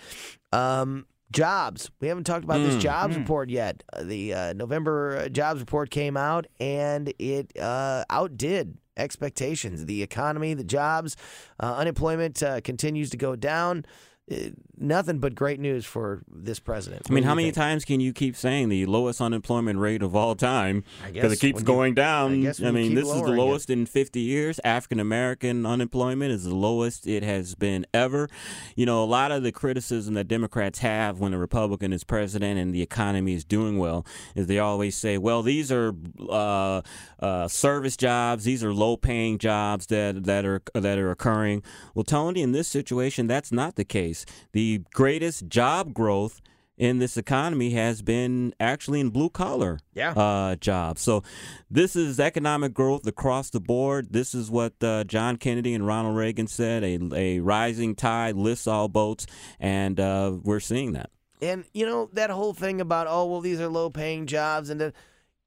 Um, 0.52 1.06
jobs. 1.32 1.90
We 2.00 2.08
haven't 2.08 2.24
talked 2.24 2.44
about 2.44 2.58
this 2.58 2.76
Mm. 2.76 2.80
jobs 2.80 3.16
report 3.16 3.50
yet. 3.50 3.82
Uh, 3.92 4.02
The 4.04 4.34
uh, 4.34 4.52
November 4.54 5.18
uh, 5.24 5.28
jobs 5.28 5.60
report 5.60 5.90
came 5.90 6.16
out 6.16 6.46
and 6.58 7.12
it 7.18 7.56
uh, 7.58 8.04
outdid 8.10 8.78
expectations. 8.96 9.86
The 9.86 10.02
economy, 10.02 10.54
the 10.54 10.64
jobs, 10.64 11.16
uh, 11.60 11.74
unemployment 11.76 12.42
uh, 12.42 12.60
continues 12.62 13.10
to 13.10 13.16
go 13.16 13.36
down. 13.36 13.84
Uh, 14.30 14.50
nothing 14.80 15.18
but 15.18 15.34
great 15.34 15.58
news 15.58 15.84
for 15.84 16.22
this 16.30 16.60
president. 16.60 17.02
I 17.10 17.12
mean, 17.12 17.24
how 17.24 17.34
many 17.34 17.48
think? 17.48 17.56
times 17.56 17.84
can 17.84 17.98
you 18.00 18.12
keep 18.12 18.36
saying 18.36 18.68
the 18.68 18.86
lowest 18.86 19.20
unemployment 19.20 19.78
rate 19.78 20.02
of 20.02 20.14
all 20.14 20.34
time? 20.34 20.84
Because 21.12 21.32
it 21.32 21.40
keeps 21.40 21.56
when 21.56 21.62
you- 21.62 21.66
going 21.66 21.94
down. 21.94 22.32
I 22.32 22.34
you 22.34 22.72
mean, 22.72 22.94
this 22.94 23.06
is 23.06 23.14
the 23.14 23.18
lowering 23.20 23.32
it. 23.34 23.42
lowest 23.42 23.70
in 23.70 23.86
50 23.86 24.20
years. 24.20 24.60
African 24.64 25.00
American 25.00 25.64
unemployment 25.66 26.30
is 26.30 26.44
the 26.44 26.54
lowest 26.54 27.06
it 27.06 27.22
has 27.22 27.54
been 27.54 27.86
ever. 27.94 28.28
You 28.76 28.86
know, 28.86 29.02
a 29.02 29.06
lot 29.06 29.32
of 29.32 29.42
the 29.42 29.50
criticism 29.52 30.14
that 30.14 30.28
Democrats 30.28 30.78
have 30.80 31.18
when 31.18 31.32
a 31.32 31.38
Republican 31.38 31.92
is 31.92 32.04
president 32.04 32.58
and 32.58 32.74
the 32.74 32.82
economy 32.82 33.34
is 33.34 33.44
doing 33.44 33.78
well 33.78 34.06
is 34.36 34.46
they 34.46 34.58
always 34.58 34.94
say, 34.96 35.18
well, 35.18 35.42
these 35.42 35.72
are 35.72 35.94
uh, 36.28 36.82
uh, 37.20 37.48
service 37.48 37.96
jobs, 37.96 38.44
these 38.44 38.62
are 38.62 38.72
low 38.72 38.96
paying 38.96 39.38
jobs 39.38 39.86
that, 39.86 40.24
that, 40.24 40.44
are, 40.44 40.62
that 40.74 40.98
are 40.98 41.10
occurring. 41.10 41.62
Well, 41.94 42.04
Tony, 42.04 42.42
in 42.42 42.52
this 42.52 42.68
situation, 42.68 43.26
that's 43.26 43.50
not 43.50 43.74
the 43.76 43.84
case. 43.84 44.17
The 44.52 44.82
greatest 44.94 45.48
job 45.48 45.92
growth 45.94 46.40
in 46.76 46.98
this 47.00 47.16
economy 47.16 47.70
has 47.70 48.02
been 48.02 48.54
actually 48.60 49.00
in 49.00 49.10
blue 49.10 49.28
collar 49.28 49.80
Yeah. 49.94 50.12
uh, 50.12 50.54
jobs. 50.54 51.00
So 51.00 51.24
this 51.68 51.96
is 51.96 52.20
economic 52.20 52.72
growth 52.72 53.04
across 53.06 53.50
the 53.50 53.58
board. 53.60 54.12
This 54.12 54.32
is 54.32 54.48
what 54.48 54.74
uh, 54.82 55.02
John 55.02 55.36
Kennedy 55.38 55.74
and 55.74 55.84
Ronald 55.84 56.16
Reagan 56.16 56.46
said: 56.46 56.84
a, 56.84 56.98
a 57.14 57.40
rising 57.40 57.96
tide 57.96 58.36
lifts 58.36 58.68
all 58.68 58.86
boats, 58.88 59.26
and 59.58 59.98
uh, 59.98 60.34
we're 60.42 60.60
seeing 60.60 60.92
that. 60.92 61.10
And 61.42 61.64
you 61.74 61.84
know 61.86 62.10
that 62.12 62.30
whole 62.30 62.54
thing 62.54 62.80
about 62.80 63.06
oh 63.08 63.26
well 63.26 63.40
these 63.40 63.60
are 63.60 63.68
low 63.68 63.90
paying 63.90 64.26
jobs 64.26 64.70
and 64.70 64.80
the, 64.80 64.92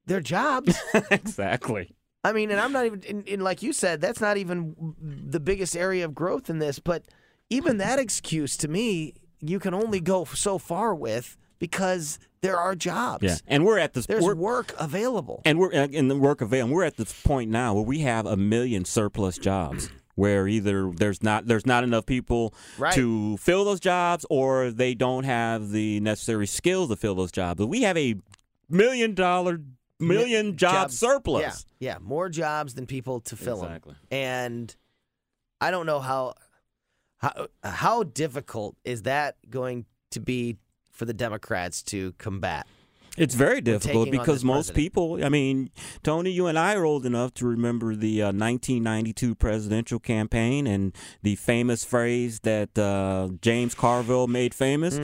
they're 0.05 0.19
jobs. 0.21 0.77
exactly. 1.11 1.95
I 2.23 2.33
mean, 2.33 2.51
and 2.51 2.59
I'm 2.59 2.71
not 2.71 2.85
even 2.85 3.01
in, 3.03 3.23
in 3.23 3.39
like 3.39 3.63
you 3.63 3.71
said 3.73 4.01
that's 4.01 4.21
not 4.21 4.37
even 4.37 4.75
the 5.01 5.39
biggest 5.39 5.75
area 5.77 6.03
of 6.05 6.13
growth 6.13 6.49
in 6.49 6.59
this, 6.59 6.77
but 6.79 7.03
even 7.51 7.77
that 7.77 7.99
excuse 7.99 8.57
to 8.57 8.67
me 8.67 9.13
you 9.39 9.59
can 9.59 9.73
only 9.73 9.99
go 9.99 10.23
so 10.25 10.57
far 10.57 10.93
with 10.95 11.37
because 11.59 12.17
there 12.41 12.57
are 12.57 12.73
jobs. 12.75 13.23
Yeah, 13.23 13.35
and 13.47 13.63
we're 13.65 13.77
at 13.77 13.93
this. 13.93 14.05
There's 14.07 14.23
we're, 14.23 14.33
work 14.35 14.73
available. 14.79 15.41
and 15.45 15.59
we're 15.59 15.71
uh, 15.73 15.87
in 15.91 16.07
the 16.07 16.15
work 16.15 16.41
and 16.41 16.71
we're 16.71 16.83
at 16.83 16.97
this 16.97 17.13
point 17.23 17.51
now 17.51 17.73
where 17.75 17.83
we 17.83 17.99
have 17.99 18.25
a 18.25 18.35
million 18.37 18.83
surplus 18.85 19.37
jobs 19.37 19.89
where 20.15 20.47
either 20.47 20.91
there's 20.91 21.21
not 21.23 21.45
there's 21.47 21.65
not 21.65 21.83
enough 21.83 22.05
people 22.05 22.53
Right. 22.77 22.93
to 22.95 23.37
fill 23.37 23.63
those 23.65 23.79
jobs 23.79 24.25
or 24.29 24.71
they 24.71 24.93
don't 24.95 25.23
have 25.23 25.69
the 25.69 25.99
necessary 26.01 26.47
skills 26.47 26.89
to 26.89 26.95
fill 26.95 27.15
those 27.15 27.31
jobs 27.31 27.57
but 27.59 27.67
we 27.67 27.83
have 27.83 27.97
a 27.97 28.15
million 28.69 29.13
dollar 29.15 29.61
million 29.99 30.47
Mi- 30.47 30.53
job 30.53 30.73
jobs- 30.73 30.99
surplus 30.99 31.65
Yeah, 31.79 31.93
yeah, 31.93 31.97
more 32.01 32.27
jobs 32.29 32.73
than 32.75 32.85
people 32.87 33.19
to 33.21 33.35
fill 33.35 33.63
Exactly. 33.63 33.93
them. 33.93 34.01
And 34.11 34.75
I 35.61 35.69
don't 35.71 35.85
know 35.85 35.99
how 35.99 36.33
how 37.21 37.47
how 37.63 38.03
difficult 38.03 38.75
is 38.83 39.03
that 39.03 39.37
going 39.49 39.85
to 40.11 40.19
be 40.19 40.57
for 40.91 41.05
the 41.05 41.13
Democrats 41.13 41.83
to 41.83 42.13
combat? 42.13 42.67
It's 43.17 43.35
very 43.35 43.59
difficult 43.59 44.09
because 44.09 44.41
most 44.43 44.67
president. 44.67 44.75
people, 44.77 45.25
I 45.25 45.27
mean, 45.27 45.69
Tony, 46.01 46.31
you 46.31 46.47
and 46.47 46.57
I 46.57 46.75
are 46.75 46.85
old 46.85 47.05
enough 47.05 47.33
to 47.35 47.45
remember 47.45 47.93
the 47.93 48.21
uh, 48.21 48.25
1992 48.27 49.35
presidential 49.35 49.99
campaign 49.99 50.65
and 50.65 50.95
the 51.21 51.35
famous 51.35 51.83
phrase 51.83 52.39
that 52.41 52.77
uh, 52.79 53.27
James 53.41 53.75
Carville 53.75 54.27
made 54.27 54.53
famous 54.53 54.97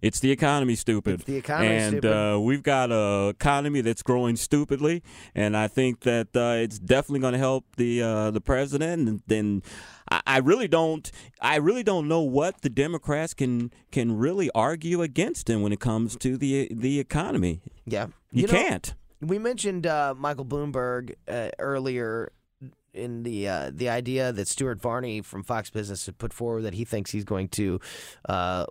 it's 0.00 0.20
the 0.20 0.30
economy, 0.30 0.74
stupid. 0.74 1.10
Mm-hmm. 1.10 1.20
It's 1.20 1.24
the 1.24 1.36
economy, 1.36 1.76
and 1.76 1.92
stupid. 1.98 2.34
Uh, 2.34 2.40
we've 2.40 2.62
got 2.62 2.90
an 2.90 3.28
economy 3.28 3.82
that's 3.82 4.02
growing 4.02 4.36
stupidly, 4.36 5.02
and 5.34 5.54
I 5.54 5.68
think 5.68 6.00
that 6.00 6.28
uh, 6.34 6.62
it's 6.62 6.78
definitely 6.78 7.20
going 7.20 7.34
to 7.34 7.38
help 7.38 7.66
the 7.76 8.02
uh, 8.02 8.30
the 8.30 8.40
president. 8.40 9.06
And 9.06 9.22
then 9.26 9.62
I, 10.10 10.20
I 10.26 10.38
really 10.38 10.68
don't, 10.68 11.10
I 11.40 11.56
really 11.56 11.82
don't 11.82 12.08
know 12.08 12.20
what 12.20 12.62
the 12.62 12.70
Democrats 12.70 13.34
can 13.34 13.72
can 13.90 14.16
really 14.16 14.50
argue 14.54 15.02
against 15.02 15.50
him 15.50 15.62
when 15.62 15.72
it 15.72 15.80
comes 15.80 16.16
to 16.16 16.36
the 16.36 16.68
the 16.70 17.00
economy. 17.00 17.60
Yeah, 17.86 18.08
You, 18.32 18.46
know, 18.46 18.52
can't. 18.52 18.94
We 19.20 19.38
mentioned 19.38 19.86
uh, 19.86 20.14
Michael 20.16 20.44
Bloomberg 20.44 21.14
uh, 21.28 21.50
earlier 21.58 22.32
in 22.92 23.22
the 23.22 23.48
uh, 23.48 23.70
the 23.72 23.88
idea 23.88 24.32
that 24.32 24.48
Stuart 24.48 24.80
Varney 24.80 25.20
from 25.20 25.42
Fox 25.42 25.70
Business 25.70 26.06
had 26.06 26.18
put 26.18 26.32
forward 26.32 26.62
that 26.62 26.74
he 26.74 26.84
thinks 26.84 27.10
he's 27.10 27.24
going 27.24 27.48
to 27.48 27.80
uh, 28.28 28.66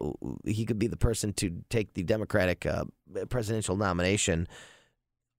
he 0.45 0.65
could 0.65 0.79
be 0.79 0.87
the 0.87 0.97
person 0.97 1.33
to 1.33 1.63
take 1.69 1.93
the 1.93 2.03
Democratic 2.03 2.65
uh, 2.65 2.85
presidential 3.29 3.75
nomination. 3.75 4.47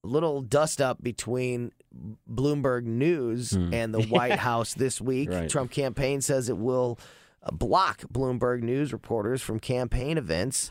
Little 0.02 0.40
dust 0.40 0.80
up 0.80 1.02
between 1.02 1.72
Bloomberg 2.30 2.84
News 2.84 3.50
Hmm. 3.52 3.74
and 3.74 3.92
the 3.94 4.02
White 4.08 4.38
House 4.38 4.74
this 4.74 5.00
week. 5.00 5.30
Right. 5.30 5.48
Trump 5.50 5.70
campaign 5.70 6.20
says 6.20 6.48
it 6.48 6.56
will 6.58 6.98
uh, 7.42 7.50
block 7.52 8.00
Bloomberg 8.12 8.62
News 8.62 8.92
reporters 8.92 9.42
from 9.42 9.60
campaign 9.60 10.16
events 10.18 10.70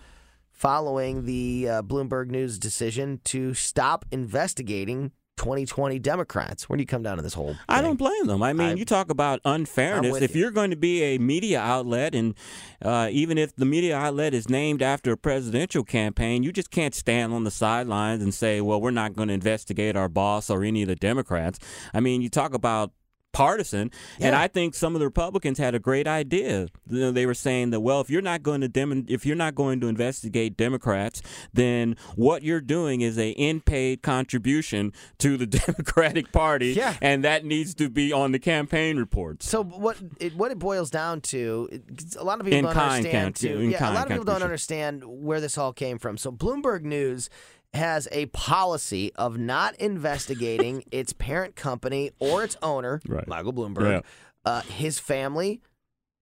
following 0.52 1.26
the 1.26 1.70
uh, 1.70 1.82
Bloomberg 1.84 2.30
News 2.30 2.58
decision 2.60 3.22
to 3.26 3.54
stop 3.54 4.04
investigating 4.12 5.12
2020 5.40 5.98
Democrats. 6.00 6.68
Where 6.68 6.76
do 6.76 6.82
you 6.82 6.86
come 6.86 7.02
down 7.02 7.16
to 7.16 7.24
this 7.24 7.34
whole? 7.34 7.56
I 7.70 7.82
don't 7.82 7.96
blame 7.98 8.28
them. 8.28 8.44
I 8.44 8.52
mean, 8.52 8.70
I- 8.70 8.74
you 8.74 8.84
talk 8.84 9.10
about 9.10 9.40
unfairness. 9.46 10.22
If 10.22 10.36
you. 10.36 10.42
you're 10.42 10.52
going 10.52 10.70
to 10.70 10.76
be 10.76 11.02
a 11.02 11.18
media 11.18 11.62
outlet, 11.62 12.14
and 12.14 12.36
uh, 12.84 13.08
even 13.12 13.38
if 13.38 13.56
the 13.56 13.66
media 13.66 13.98
outlet 13.98 14.34
is 14.34 14.50
named 14.50 14.82
after 14.82 15.14
a 15.14 15.18
presidential 15.18 15.84
campaign, 15.86 16.44
you 16.44 16.52
just 16.52 16.72
can't 16.72 16.94
stand 16.94 17.34
on 17.34 17.46
the 17.46 17.52
sidelines 17.52 18.22
and 18.22 18.34
say, 18.34 18.60
well, 18.60 18.82
we're 18.82 18.92
not 18.92 19.16
going 19.16 19.30
to 19.30 19.34
investigate 19.34 19.96
our 19.96 20.10
boss 20.10 20.50
or 20.50 20.64
any 20.64 20.82
of 20.82 20.90
the 20.90 20.96
Democrats. 20.98 21.58
I 21.94 22.02
mean, 22.02 22.22
you 22.22 22.30
talk 22.30 22.54
about 22.54 22.92
partisan 23.32 23.92
and 24.20 24.36
i 24.36 24.48
think 24.48 24.74
some 24.74 24.96
of 24.96 25.00
the 25.00 25.06
republicans 25.06 25.58
had 25.58 25.76
a 25.76 25.80
great 25.80 26.08
idea 26.08 26.68
You 26.90 27.00
know, 27.00 27.12
they 27.12 27.26
were 27.26 27.34
saying 27.36 27.70
that 27.70 27.80
well 27.82 28.02
if 28.02 28.10
you're 28.10 28.22
not 28.24 28.42
going 28.44 28.62
to 28.62 28.68
dem- 28.68 29.06
if 29.08 29.26
you're 29.26 29.36
not 29.36 29.54
going 29.56 29.80
to 29.82 29.88
investigate 29.88 30.58
democrats 30.58 31.22
then 31.54 31.96
what 32.16 32.42
you're 32.44 32.60
doing 32.62 33.02
is 33.02 33.18
a 33.20 33.30
in-paid 33.32 34.02
contribution 34.02 34.92
to 35.20 35.38
the 35.38 35.46
democratic 35.66 36.32
party 36.32 36.70
Yeah. 36.74 36.96
and 37.02 37.24
that 37.24 37.46
needs 37.46 37.76
to 37.76 37.90
be 37.90 38.12
on 38.12 38.32
the 38.32 38.40
campaign 38.40 38.98
reports 38.98 39.48
So 39.48 39.64
what 39.64 39.98
it 40.20 40.36
what 40.36 40.52
it 40.52 40.60
boils 40.60 40.90
down 40.90 41.22
to, 41.22 41.70
a 42.18 42.24
lot 42.24 42.40
of 42.40 42.46
people 42.46 42.60
In 42.60 42.66
don't 42.66 42.78
understand. 42.78 43.36
count- 43.36 43.44
in 43.44 43.72
yeah, 43.72 43.92
a 43.92 43.94
lot 43.94 44.04
of 44.04 44.10
people 44.10 44.26
don't 44.26 44.44
understand 44.44 45.04
where 45.06 45.40
this 45.40 45.58
all 45.58 45.74
came 45.74 45.98
from. 46.00 46.18
So 46.18 46.32
Bloomberg 46.32 46.82
News 46.84 47.30
has 47.74 48.08
a 48.12 48.26
policy 48.28 49.12
of 49.16 49.38
not 49.38 49.76
investigating 49.76 50.84
its 50.92 51.14
parent 51.14 51.56
company 51.56 52.12
or 52.20 52.44
its 52.44 52.58
owner, 52.62 53.02
Right. 53.08 53.28
Michael 53.28 53.54
Bloomberg, 53.54 53.90
Yeah. 53.92 54.02
uh, 54.46 54.62
his 54.62 55.00
family, 55.00 55.62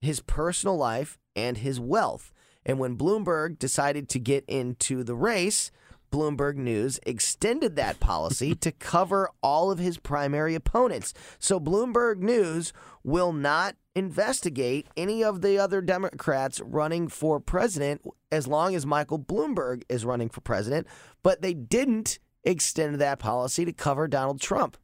his 0.02 0.20
personal 0.20 0.78
life, 0.78 1.18
and 1.36 1.58
his 1.58 1.80
wealth. 1.80 2.32
And 2.66 2.80
when 2.80 2.98
Bloomberg 2.98 3.58
decided 3.60 4.10
to 4.10 4.20
get 4.20 4.44
into 4.48 5.04
the 5.04 5.16
race, 5.16 5.72
Bloomberg 6.12 6.56
News 6.56 7.00
extended 7.06 7.76
that 7.76 8.00
policy 8.00 8.54
to 8.66 8.72
cover 8.72 9.30
all 9.42 9.72
of 9.72 9.80
his 9.80 9.98
primary 9.98 10.54
opponents. 10.56 11.14
So 11.40 11.60
Bloomberg 11.60 12.18
News 12.20 12.74
will 13.04 13.32
not 13.34 13.76
investigate 13.98 14.86
any 14.96 15.24
of 15.24 15.42
the 15.42 15.58
other 15.58 15.82
Democrats 15.82 16.62
running 16.62 17.08
for 17.08 17.40
president 17.40 18.00
as 18.32 18.46
long 18.46 18.76
as 18.76 18.86
Michael 18.86 19.18
Bloomberg 19.18 19.82
is 19.90 20.06
running 20.06 20.30
for 20.30 20.40
president, 20.42 20.86
but 21.24 21.42
they 21.42 21.56
didn't 21.56 22.20
extend 22.44 23.02
that 23.02 23.18
policy 23.18 23.66
to 23.66 23.74
cover 23.74 24.08
Donald 24.08 24.40
Trump, 24.40 24.78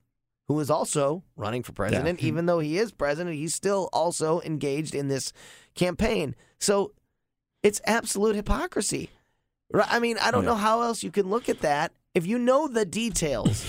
who 0.48 0.60
is 0.60 0.72
also 0.72 1.24
running 1.36 1.62
for 1.62 1.74
president. 1.74 2.20
Even 2.24 2.48
though 2.48 2.58
he 2.58 2.80
is 2.80 2.92
president, 2.92 3.36
he's 3.36 3.54
still 3.54 3.88
also 3.94 4.42
engaged 4.42 4.96
in 4.96 5.10
this 5.10 5.32
campaign. 5.76 6.36
So 6.60 6.94
it's 7.62 7.82
absolute 7.86 8.36
hypocrisy. 8.36 9.12
I 9.76 10.00
mean, 10.00 10.18
I 10.20 10.32
don't 10.32 10.46
oh, 10.46 10.54
know 10.54 10.56
how 10.56 10.82
else 10.82 11.04
you 11.04 11.12
can 11.12 11.30
look 11.30 11.50
at 11.50 11.62
that. 11.62 11.92
If 12.16 12.26
you 12.26 12.40
know 12.40 12.68
the 12.68 12.84
details, 12.84 13.64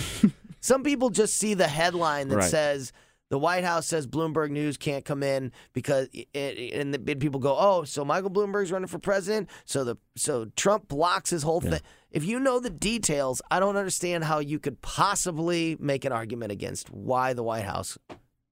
some 0.60 0.82
people 0.82 1.10
just 1.10 1.36
see 1.36 1.52
the 1.52 1.68
headline 1.68 2.28
that 2.28 2.36
Right. 2.36 2.50
says 2.50 2.92
the 3.30 3.38
White 3.38 3.64
House 3.64 3.86
says 3.86 4.06
Bloomberg 4.06 4.50
News 4.50 4.76
can't 4.76 5.04
come 5.04 5.22
in 5.22 5.52
because, 5.72 6.08
it, 6.12 6.72
and 6.72 6.94
the 6.94 7.12
and 7.12 7.20
people 7.20 7.40
go, 7.40 7.56
oh, 7.58 7.84
so 7.84 8.04
Michael 8.04 8.30
Bloomberg's 8.30 8.70
running 8.70 8.88
for 8.88 8.98
president, 8.98 9.48
so 9.64 9.84
the 9.84 9.96
so 10.16 10.46
Trump 10.56 10.88
blocks 10.88 11.30
his 11.30 11.42
whole 11.42 11.60
thing. 11.60 11.80
If 12.10 12.24
you 12.24 12.38
know 12.38 12.60
the 12.60 12.70
details, 12.70 13.42
I 13.50 13.60
don't 13.60 13.76
understand 13.76 14.24
how 14.24 14.38
you 14.38 14.58
could 14.58 14.80
possibly 14.82 15.76
make 15.80 16.04
an 16.04 16.12
argument 16.12 16.52
against 16.52 16.90
why 16.90 17.32
the 17.32 17.42
White 17.42 17.64
House 17.64 17.98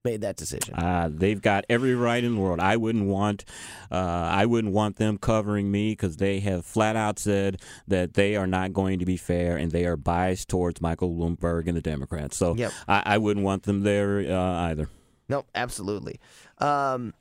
made 0.05 0.23
that 0.23 0.37
decision. 0.37 0.75
Uh, 0.75 1.09
they've 1.13 1.41
got 1.41 1.65
every 1.69 1.95
right 1.95 2.23
in 2.23 2.35
the 2.35 2.41
world. 2.41 2.61
I 2.61 2.77
wouldn't 2.77 3.07
want, 3.07 3.45
uh, 3.91 3.95
I 3.97 4.47
wouldn't 4.47 4.73
want 4.75 4.97
them 4.97 5.17
covering 5.19 5.71
me 5.71 5.93
because 5.93 6.17
they 6.17 6.41
have 6.41 6.65
flat 6.65 6.97
out 6.97 7.19
said 7.19 7.61
that 7.87 8.15
they 8.15 8.37
are 8.37 8.47
not 8.47 8.73
going 8.73 8.99
to 8.99 9.05
be 9.05 9.17
fair 9.17 9.57
and 9.57 9.71
they 9.71 9.85
are 9.87 9.97
biased 9.97 10.49
towards 10.49 10.81
Michael 10.81 11.11
Bloomberg 11.15 11.69
and 11.69 11.77
the 11.77 11.81
Democrats. 11.83 12.37
So 12.37 12.55
Yep. 12.57 12.73
I, 12.89 13.03
I 13.07 13.19
wouldn't 13.19 13.45
want 13.45 13.63
them 13.65 13.83
there 13.83 14.19
uh, 14.21 14.63
either. 14.71 14.89
No, 15.29 15.45
absolutely. 15.55 16.19
Um, 16.59 17.15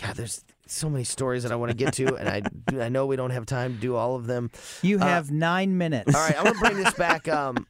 God, 0.00 0.14
there's 0.14 0.44
so 0.66 0.88
many 0.88 1.02
stories 1.04 1.42
that 1.42 1.50
I 1.50 1.56
want 1.56 1.70
to 1.70 1.76
get 1.76 1.94
to, 1.94 2.14
and 2.16 2.28
I 2.28 2.84
I 2.84 2.88
know 2.88 3.06
we 3.06 3.16
don't 3.16 3.30
have 3.30 3.46
time 3.46 3.74
to 3.74 3.80
do 3.80 3.96
all 3.96 4.14
of 4.14 4.26
them. 4.26 4.50
You 4.80 4.98
Uh, 4.98 5.04
have 5.06 5.30
nine 5.32 5.76
minutes. 5.76 6.14
All 6.14 6.20
right, 6.24 6.38
I'm 6.38 6.44
gonna 6.44 6.58
bring 6.60 6.76
this 6.76 6.94
back. 6.94 7.26
Um, 7.38 7.66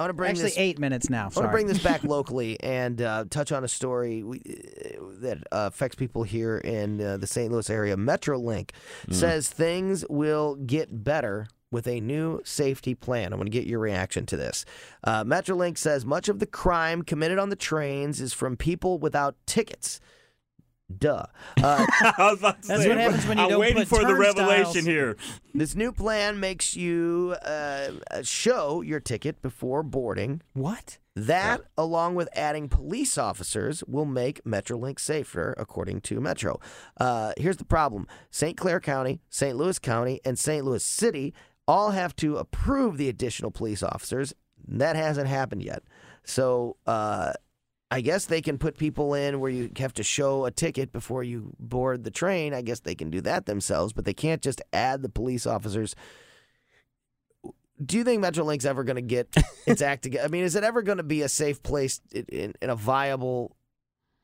I 0.00 0.04
want 0.04 0.10
to 0.12 0.14
bring 0.14 0.30
Actually, 0.30 0.44
this 0.44 0.58
eight 0.58 0.78
minutes 0.78 1.10
now. 1.10 1.24
I 1.24 1.24
want 1.24 1.34
to 1.34 1.48
bring 1.48 1.66
this 1.66 1.82
back 1.82 2.04
locally 2.04 2.58
and 2.60 3.02
uh, 3.02 3.26
touch 3.28 3.52
on 3.52 3.64
a 3.64 3.68
story 3.68 4.22
we, 4.22 4.38
uh, 4.38 4.98
that 5.20 5.38
uh, 5.52 5.68
affects 5.70 5.94
people 5.94 6.22
here 6.22 6.56
in 6.56 7.02
uh, 7.02 7.18
the 7.18 7.26
St. 7.26 7.52
Louis 7.52 7.68
area. 7.68 7.96
MetroLink 7.96 8.70
says 9.10 9.50
things 9.50 10.06
will 10.08 10.54
get 10.54 11.04
better 11.04 11.48
with 11.70 11.86
a 11.86 12.00
new 12.00 12.40
safety 12.44 12.94
plan. 12.94 13.34
I'm 13.34 13.38
going 13.38 13.44
to 13.44 13.50
get 13.50 13.66
your 13.66 13.78
reaction 13.78 14.24
to 14.24 14.38
this. 14.38 14.64
Uh, 15.04 15.22
MetroLink 15.22 15.76
says 15.76 16.06
much 16.06 16.30
of 16.30 16.38
the 16.38 16.46
crime 16.46 17.02
committed 17.02 17.38
on 17.38 17.50
the 17.50 17.54
trains 17.56 18.22
is 18.22 18.32
from 18.32 18.56
people 18.56 18.98
without 18.98 19.36
tickets. 19.44 20.00
Duh. 20.98 21.24
Uh, 21.62 21.86
I 22.00 22.14
was 22.18 22.38
about 22.40 22.62
to 22.62 22.68
That's 22.68 22.82
say, 22.82 22.88
what 22.88 22.98
happens 22.98 23.26
when 23.26 23.38
you 23.38 23.44
I'm 23.44 23.50
don't 23.50 23.60
waiting 23.60 23.86
put 23.86 24.00
for 24.00 24.04
the 24.04 24.14
revelation 24.14 24.84
here. 24.84 25.16
This 25.54 25.74
new 25.74 25.92
plan 25.92 26.40
makes 26.40 26.76
you 26.76 27.36
uh, 27.44 27.90
show 28.22 28.80
your 28.80 29.00
ticket 29.00 29.42
before 29.42 29.82
boarding. 29.82 30.42
What? 30.54 30.98
That, 31.16 31.62
along 31.76 32.14
with 32.14 32.28
adding 32.34 32.68
police 32.68 33.18
officers, 33.18 33.84
will 33.86 34.04
make 34.04 34.42
Metrolink 34.44 34.98
safer, 35.00 35.54
according 35.58 36.00
to 36.02 36.20
Metro. 36.20 36.60
Uh, 36.98 37.32
here's 37.36 37.58
the 37.58 37.64
problem 37.64 38.06
St. 38.30 38.56
Clair 38.56 38.80
County, 38.80 39.20
St. 39.28 39.56
Louis 39.56 39.78
County, 39.78 40.20
and 40.24 40.38
St. 40.38 40.64
Louis 40.64 40.82
City 40.82 41.34
all 41.68 41.90
have 41.90 42.16
to 42.16 42.36
approve 42.36 42.96
the 42.96 43.08
additional 43.08 43.50
police 43.50 43.82
officers. 43.82 44.34
That 44.66 44.96
hasn't 44.96 45.28
happened 45.28 45.62
yet. 45.62 45.82
So, 46.24 46.76
uh, 46.86 47.32
I 47.90 48.00
guess 48.00 48.26
they 48.26 48.40
can 48.40 48.56
put 48.56 48.78
people 48.78 49.14
in 49.14 49.40
where 49.40 49.50
you 49.50 49.70
have 49.78 49.94
to 49.94 50.04
show 50.04 50.44
a 50.44 50.50
ticket 50.52 50.92
before 50.92 51.24
you 51.24 51.52
board 51.58 52.04
the 52.04 52.10
train. 52.10 52.54
I 52.54 52.62
guess 52.62 52.80
they 52.80 52.94
can 52.94 53.10
do 53.10 53.20
that 53.22 53.46
themselves, 53.46 53.92
but 53.92 54.04
they 54.04 54.14
can't 54.14 54.42
just 54.42 54.62
add 54.72 55.02
the 55.02 55.08
police 55.08 55.44
officers. 55.44 55.96
Do 57.84 57.96
you 57.96 58.04
think 58.04 58.22
Metrolink's 58.22 58.64
ever 58.64 58.84
going 58.84 58.96
to 58.96 59.02
get 59.02 59.34
its 59.66 59.82
act 59.82 60.04
together? 60.04 60.24
I 60.24 60.28
mean, 60.28 60.44
is 60.44 60.54
it 60.54 60.62
ever 60.62 60.82
going 60.82 60.98
to 60.98 61.04
be 61.04 61.22
a 61.22 61.28
safe 61.28 61.62
place 61.62 62.00
in, 62.12 62.54
in, 62.60 62.70
a 62.70 62.76
viable 62.76 63.56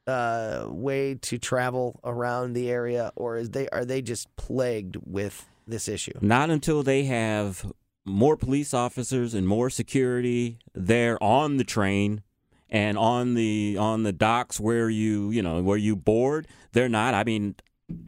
uh, 0.07 0.67
way 0.69 1.17
to 1.23 1.39
travel 1.39 1.99
around 2.05 2.53
the 2.53 2.71
area, 2.71 3.11
or 3.17 3.37
is 3.37 3.51
they 3.51 3.69
are 3.71 3.85
they 3.85 4.01
just 4.01 4.35
plagued 4.37 4.97
with 5.05 5.45
this 5.67 5.89
issue? 5.89 6.17
Not 6.21 6.51
until 6.51 6.85
they 6.85 7.05
have 7.05 7.67
more 8.05 8.37
police 8.37 8.73
officers 8.73 9.35
and 9.35 9.49
more 9.49 9.71
security 9.71 10.59
there 10.73 11.21
on 11.21 11.57
the 11.57 11.65
train 11.65 12.23
and 12.71 12.99
on 12.99 13.35
the 13.35 13.77
on 13.79 14.03
the 14.03 14.13
docks 14.13 14.59
where 14.61 14.89
you 14.91 15.31
you 15.31 15.43
know 15.43 15.63
where 15.63 15.79
you 15.79 15.97
board. 15.97 16.47
They're 16.73 16.89
not. 16.89 17.15
I 17.15 17.25
mean, 17.25 17.55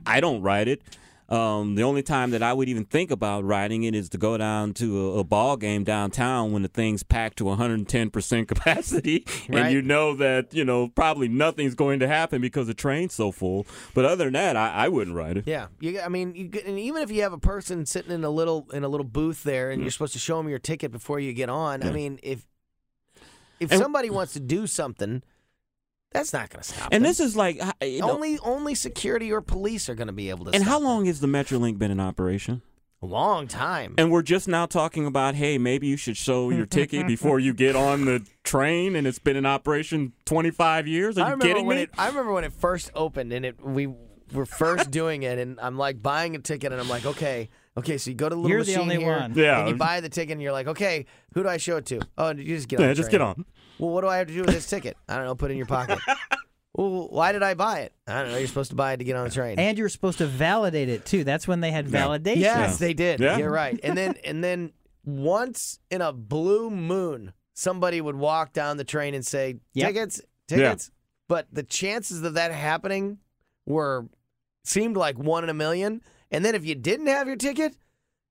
I 0.07 0.21
don't 0.21 0.43
ride 0.43 0.69
it. 0.69 0.83
Um, 1.31 1.75
the 1.75 1.83
only 1.83 2.03
time 2.03 2.31
that 2.31 2.43
I 2.43 2.55
would 2.55 2.71
even 2.71 2.87
think 2.87 3.11
about 3.11 3.45
riding 3.45 3.83
it 3.83 3.95
is 3.95 4.09
to 4.11 4.19
go 4.19 4.39
down 4.39 4.73
to 4.75 5.11
a, 5.11 5.19
a 5.19 5.25
ball 5.25 5.59
game 5.59 5.85
downtown 5.85 6.53
when 6.53 6.63
the 6.63 6.69
thing's 6.69 7.03
packed 7.03 7.37
to 7.37 7.45
110% 7.45 8.49
capacity, 8.49 9.27
Right. 9.47 9.65
and 9.65 9.73
you 9.75 9.83
know 9.83 10.15
that 10.17 10.55
you 10.55 10.65
know 10.65 10.89
probably 10.89 11.29
nothing's 11.29 11.75
going 11.75 11.99
to 12.01 12.09
happen 12.09 12.41
because 12.41 12.67
the 12.67 12.73
train's 12.73 13.13
so 13.13 13.31
full. 13.31 13.67
But 13.95 14.07
other 14.07 14.25
than 14.25 14.33
that, 14.33 14.57
I, 14.57 14.71
I 14.71 14.89
wouldn't 14.89 15.15
ride 15.17 15.37
it. 15.37 15.45
Yeah, 15.47 15.67
you, 15.81 16.01
I 16.01 16.09
mean, 16.09 16.35
you, 16.35 16.51
and 16.67 16.79
even 16.79 17.03
if 17.03 17.11
you 17.11 17.21
have 17.23 17.35
a 17.35 17.39
person 17.39 17.85
sitting 17.85 18.13
in 18.13 18.25
a 18.25 18.31
little 18.31 18.67
in 18.73 18.83
a 18.83 18.89
little 18.89 19.05
booth 19.07 19.43
there, 19.43 19.71
and 19.71 19.83
you're 19.83 19.91
supposed 19.91 20.15
to 20.15 20.19
show 20.19 20.39
them 20.39 20.49
your 20.49 20.59
ticket 20.59 20.91
before 20.93 21.21
you 21.21 21.35
get 21.35 21.51
on. 21.51 21.83
I 21.83 21.91
mean, 21.93 22.19
if 22.23 22.47
if 23.61 23.71
And- 23.73 23.81
somebody 23.81 24.11
wants 24.11 24.33
to 24.35 24.41
do 24.41 24.67
something, 24.67 25.23
that's 26.13 26.33
not 26.33 26.49
going 26.51 26.63
to 26.63 26.69
stop. 26.69 26.89
And 26.91 27.05
them. 27.05 27.11
this 27.11 27.21
is 27.21 27.37
like 27.37 27.61
you 27.83 28.01
know, 28.01 28.11
only 28.13 28.39
only 28.39 28.75
security 28.75 29.31
or 29.33 29.41
police 29.43 29.89
are 29.89 29.95
going 29.95 30.07
to 30.07 30.13
be 30.13 30.31
able 30.31 30.47
to. 30.47 30.53
And 30.53 30.65
how 30.65 30.79
them. 30.79 30.85
long 30.85 31.05
has 31.07 31.21
the 31.21 31.27
Metrolink 31.27 31.79
been 31.79 31.91
in 31.91 32.01
operation? 32.01 32.63
A 33.01 33.07
long 33.07 33.47
time. 33.47 33.95
And 33.97 34.11
we're 34.11 34.23
just 34.23 34.49
now 34.49 34.67
talking 34.67 35.07
about, 35.07 35.37
hey, 35.37 35.57
maybe 35.57 35.87
you 35.87 35.97
should 35.97 36.17
show 36.17 36.51
your 36.51 36.67
ticket 36.67 37.07
before 37.07 37.39
you 37.39 37.55
get 37.55 37.77
on 37.77 38.07
the 38.07 38.27
train, 38.43 38.97
and 38.97 39.07
it's 39.07 39.21
been 39.21 39.37
in 39.37 39.47
operation 39.47 40.15
25 40.25 40.89
years. 40.89 41.17
Are 41.17 41.21
I 41.21 41.25
you 41.27 41.31
remember 41.35 41.47
kidding 41.47 41.67
when 41.67 41.77
me? 41.77 41.83
it. 41.85 41.91
I 41.97 42.09
remember 42.09 42.33
when 42.33 42.43
it 42.43 42.53
first 42.53 42.91
opened, 42.97 43.33
and 43.33 43.45
it 43.47 43.65
we 43.65 43.89
were 44.33 44.47
first 44.47 44.91
doing 45.01 45.23
it, 45.23 45.39
and 45.39 45.61
I'm 45.61 45.79
like 45.79 46.03
buying 46.03 46.35
a 46.35 46.41
ticket, 46.41 46.73
and 46.73 46.81
I'm 46.81 46.89
like, 46.89 47.07
okay, 47.07 47.51
okay, 47.79 47.99
so 47.99 48.11
you 48.11 48.17
go 48.17 48.29
to 48.29 48.35
the 48.35 48.41
little 48.41 48.51
You're 48.51 48.65
the 48.65 48.73
machine 48.73 48.83
only 48.83 48.97
here, 48.99 49.19
one. 49.19 49.35
Yeah. 49.35 49.61
and 49.61 49.69
you 49.69 49.75
buy 49.77 50.01
the 50.01 50.09
ticket, 50.09 50.33
and 50.33 50.43
you're 50.43 50.53
like, 50.53 50.67
okay, 50.69 51.07
who 51.35 51.43
do 51.43 51.49
I 51.49 51.57
show 51.57 51.77
it 51.79 51.87
to? 51.87 52.01
Oh, 52.17 52.31
you 52.31 52.57
just 52.57 52.69
get 52.69 52.79
on. 52.79 52.83
yeah, 52.85 52.89
the 52.91 52.95
just 52.95 53.11
train. 53.11 53.21
get 53.21 53.27
on. 53.27 53.45
Well, 53.79 53.91
what 53.91 54.01
do 54.03 54.09
I 54.09 54.19
have 54.19 54.27
to 54.29 54.33
do 54.35 54.41
with 54.43 54.51
this 54.51 54.69
ticket? 54.69 54.97
I 55.09 55.17
don't 55.17 55.25
know. 55.25 55.35
Put 55.35 55.51
it 55.51 55.53
in 55.53 55.59
your 55.59 55.67
pocket. 55.67 55.99
well, 56.75 57.09
why 57.09 57.33
did 57.33 57.43
I 57.43 57.55
buy 57.55 57.81
it? 57.81 57.93
I 58.07 58.23
don't 58.23 58.33
know. 58.33 58.39
You're 58.39 58.49
supposed 58.49 58.71
to 58.71 58.77
buy 58.77 58.93
it 58.93 58.97
to 58.99 59.05
get 59.05 59.17
on 59.17 59.25
the 59.25 59.31
train. 59.31 59.59
And 59.59 59.79
you're 59.79 59.89
supposed 59.89 60.19
to 60.19 60.27
validate 60.27 60.89
it 60.89 61.05
too. 61.07 61.25
That's 61.25 61.47
when 61.47 61.61
they 61.61 61.71
had 61.71 61.87
validation. 61.87 62.37
Yes, 62.41 62.79
they 62.79 62.95
did. 62.95 63.21
Yeah. 63.21 63.39
You're 63.39 63.51
right. 63.51 63.79
And 63.83 63.97
then 63.97 64.17
and 64.25 64.43
then 64.43 64.73
once 65.05 65.79
in 65.91 66.01
a 66.01 66.13
blue 66.13 66.71
moon, 66.71 67.33
somebody 67.55 68.01
would 68.01 68.17
walk 68.17 68.53
down 68.53 68.77
the 68.77 68.85
train 68.85 69.15
and 69.15 69.25
say, 69.25 69.57
Yep. 69.75 69.87
"Tickets, 69.89 70.21
tickets." 70.49 70.91
But 71.29 71.47
the 71.53 71.63
chances 71.63 72.23
of 72.23 72.35
that 72.35 72.53
happening 72.53 73.19
were 73.67 74.07
seemed 74.65 74.97
like 74.97 75.19
one 75.19 75.45
in 75.45 75.51
a 75.51 75.55
million. 75.55 76.03
And 76.31 76.45
then 76.45 76.55
if 76.55 76.65
you 76.65 76.75
didn't 76.75 77.07
have 77.07 77.27
your 77.27 77.37
ticket, 77.37 77.75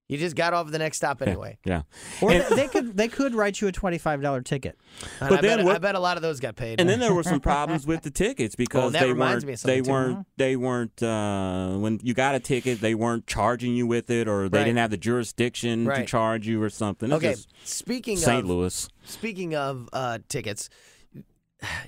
you 0.09 0.17
just 0.17 0.37
got 0.37 0.53
off 0.53 0.67
at 0.67 0.71
the 0.71 0.79
next 0.79 0.97
stop 0.97 1.21
anyway. 1.21 1.57
Yeah. 1.65 1.81
Or 2.21 2.31
And- 2.31 2.43
they, 2.43 2.55
they 2.55 2.67
could 2.69 2.95
they 2.95 3.07
could 3.09 3.35
write 3.35 3.59
you 3.59 3.67
a 3.67 3.73
twenty 3.73 3.97
five 3.97 4.21
dollar 4.21 4.41
ticket. 4.41 4.77
And 5.19 5.29
But 5.29 5.39
I, 5.39 5.41
then 5.41 5.57
bet, 5.57 5.65
what- 5.65 5.75
I 5.75 5.79
bet 5.79 5.95
a 5.95 5.99
lot 5.99 6.15
of 6.15 6.21
those 6.23 6.39
got 6.39 6.55
paid. 6.55 6.79
And 6.79 6.87
then 6.89 6.99
there 7.01 7.13
were 7.13 7.23
some 7.23 7.39
problems 7.51 7.85
with 7.85 8.03
the 8.03 8.09
tickets 8.11 8.55
because 8.55 8.93
that 8.93 9.01
they 9.01 9.11
weren't 9.11 9.43
me 9.45 9.53
of 9.53 9.61
they 9.63 9.81
too. 9.81 9.91
weren't 9.91 10.25
they 10.37 10.55
weren't 10.55 11.03
uh, 11.03 11.75
when 11.77 11.99
you 12.03 12.13
got 12.13 12.35
a 12.35 12.39
ticket 12.39 12.79
they 12.79 12.95
weren't 12.95 13.27
charging 13.27 13.75
you 13.75 13.85
with 13.85 14.09
it 14.09 14.29
or 14.29 14.47
they 14.47 14.59
Right. 14.59 14.63
didn't 14.65 14.77
have 14.79 14.91
the 14.91 14.97
jurisdiction 14.97 15.83
to 15.85 16.05
charge 16.05 16.47
you 16.47 16.63
or 16.63 16.69
something. 16.69 17.11
It's 17.11 17.25
okay, 17.25 17.35
speaking 17.65 18.15
St. 18.15 18.39
of 18.43 18.49
Louis. 18.49 18.87
speaking 19.03 19.55
of 19.55 19.89
uh, 19.91 20.19
tickets, 20.29 20.69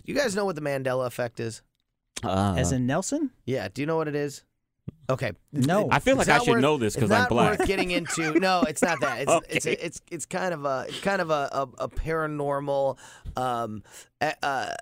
you 0.03 0.14
guys 0.14 0.36
know 0.36 0.43
what 0.43 0.55
the 0.55 0.62
Mandela 0.62 1.05
effect 1.07 1.39
is? 1.39 1.62
Uh, 2.22 2.55
As 2.57 2.74
in 2.74 2.86
Nelson? 2.86 3.32
Yeah. 3.45 3.70
Do 3.74 3.82
you 3.82 3.86
know 3.86 3.95
what 3.95 4.10
it 4.10 4.16
is? 4.16 4.43
Okay. 5.10 5.32
No. 5.51 5.88
I 5.91 5.99
feel 5.99 6.16
like 6.16 6.30
I 6.30 6.38
should 6.39 6.49
worth- 6.49 6.62
know 6.62 6.78
this 6.78 6.93
because 6.95 7.10
I'm 7.12 7.22
not 7.22 7.30
black. 7.30 7.57
worth 7.60 7.68
getting 7.68 7.91
into. 7.91 8.34
No, 8.39 8.62
it's 8.62 8.82
not 8.82 8.99
that. 9.01 9.22
It's 9.22 9.32
it's 9.49 9.66
Okay. 9.66 9.76
a, 9.76 9.86
it's 9.86 10.01
it's 10.12 10.26
kind 10.26 10.53
of 10.53 10.66
a 10.66 10.86
it's 10.88 10.99
kind 11.01 11.22
of 11.22 11.30
a 11.32 11.49
a, 11.51 11.62
a 11.86 11.89
paranormal, 11.89 12.97
um, 13.36 13.84
uh, 14.22 14.32
uh, 14.43 14.76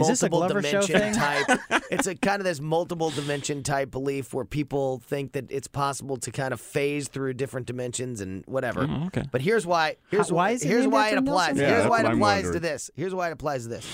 Is 0.00 0.08
this 0.08 0.22
a 0.22 0.28
multiple 0.30 0.38
Glover 0.40 0.60
dimension 0.62 1.12
type. 1.14 1.58
it's 1.90 2.06
a 2.06 2.14
kind 2.14 2.40
of 2.40 2.44
this 2.44 2.60
multiple 2.60 3.10
dimension 3.10 3.62
type 3.62 3.90
belief 3.90 4.32
where 4.32 4.44
people 4.44 5.00
think 5.06 5.32
that 5.32 5.50
it's 5.50 5.68
possible 5.68 6.16
to 6.16 6.30
kind 6.30 6.52
of 6.54 6.60
phase 6.60 7.08
through 7.08 7.34
different 7.34 7.66
dimensions 7.66 8.20
and 8.20 8.42
whatever. 8.46 8.86
Oh, 8.88 9.06
okay. 9.08 9.24
But 9.30 9.42
here's 9.42 9.66
why. 9.66 9.96
Here's 10.10 10.30
How- 10.30 10.36
why 10.36 10.50
is 10.52 10.62
here's 10.62 10.86
why 10.88 11.10
it 11.10 11.18
applies. 11.18 11.58
Yeah, 11.58 11.68
here's 11.68 11.86
why 11.88 12.00
it 12.00 12.04
what 12.04 12.12
I'm 12.12 12.18
applies 12.18 12.50
to 12.50 12.60
this. 12.60 12.90
Here's 12.96 13.14
why 13.14 13.28
it 13.28 13.32
applies 13.32 13.64
to 13.64 13.68
this. 13.68 13.86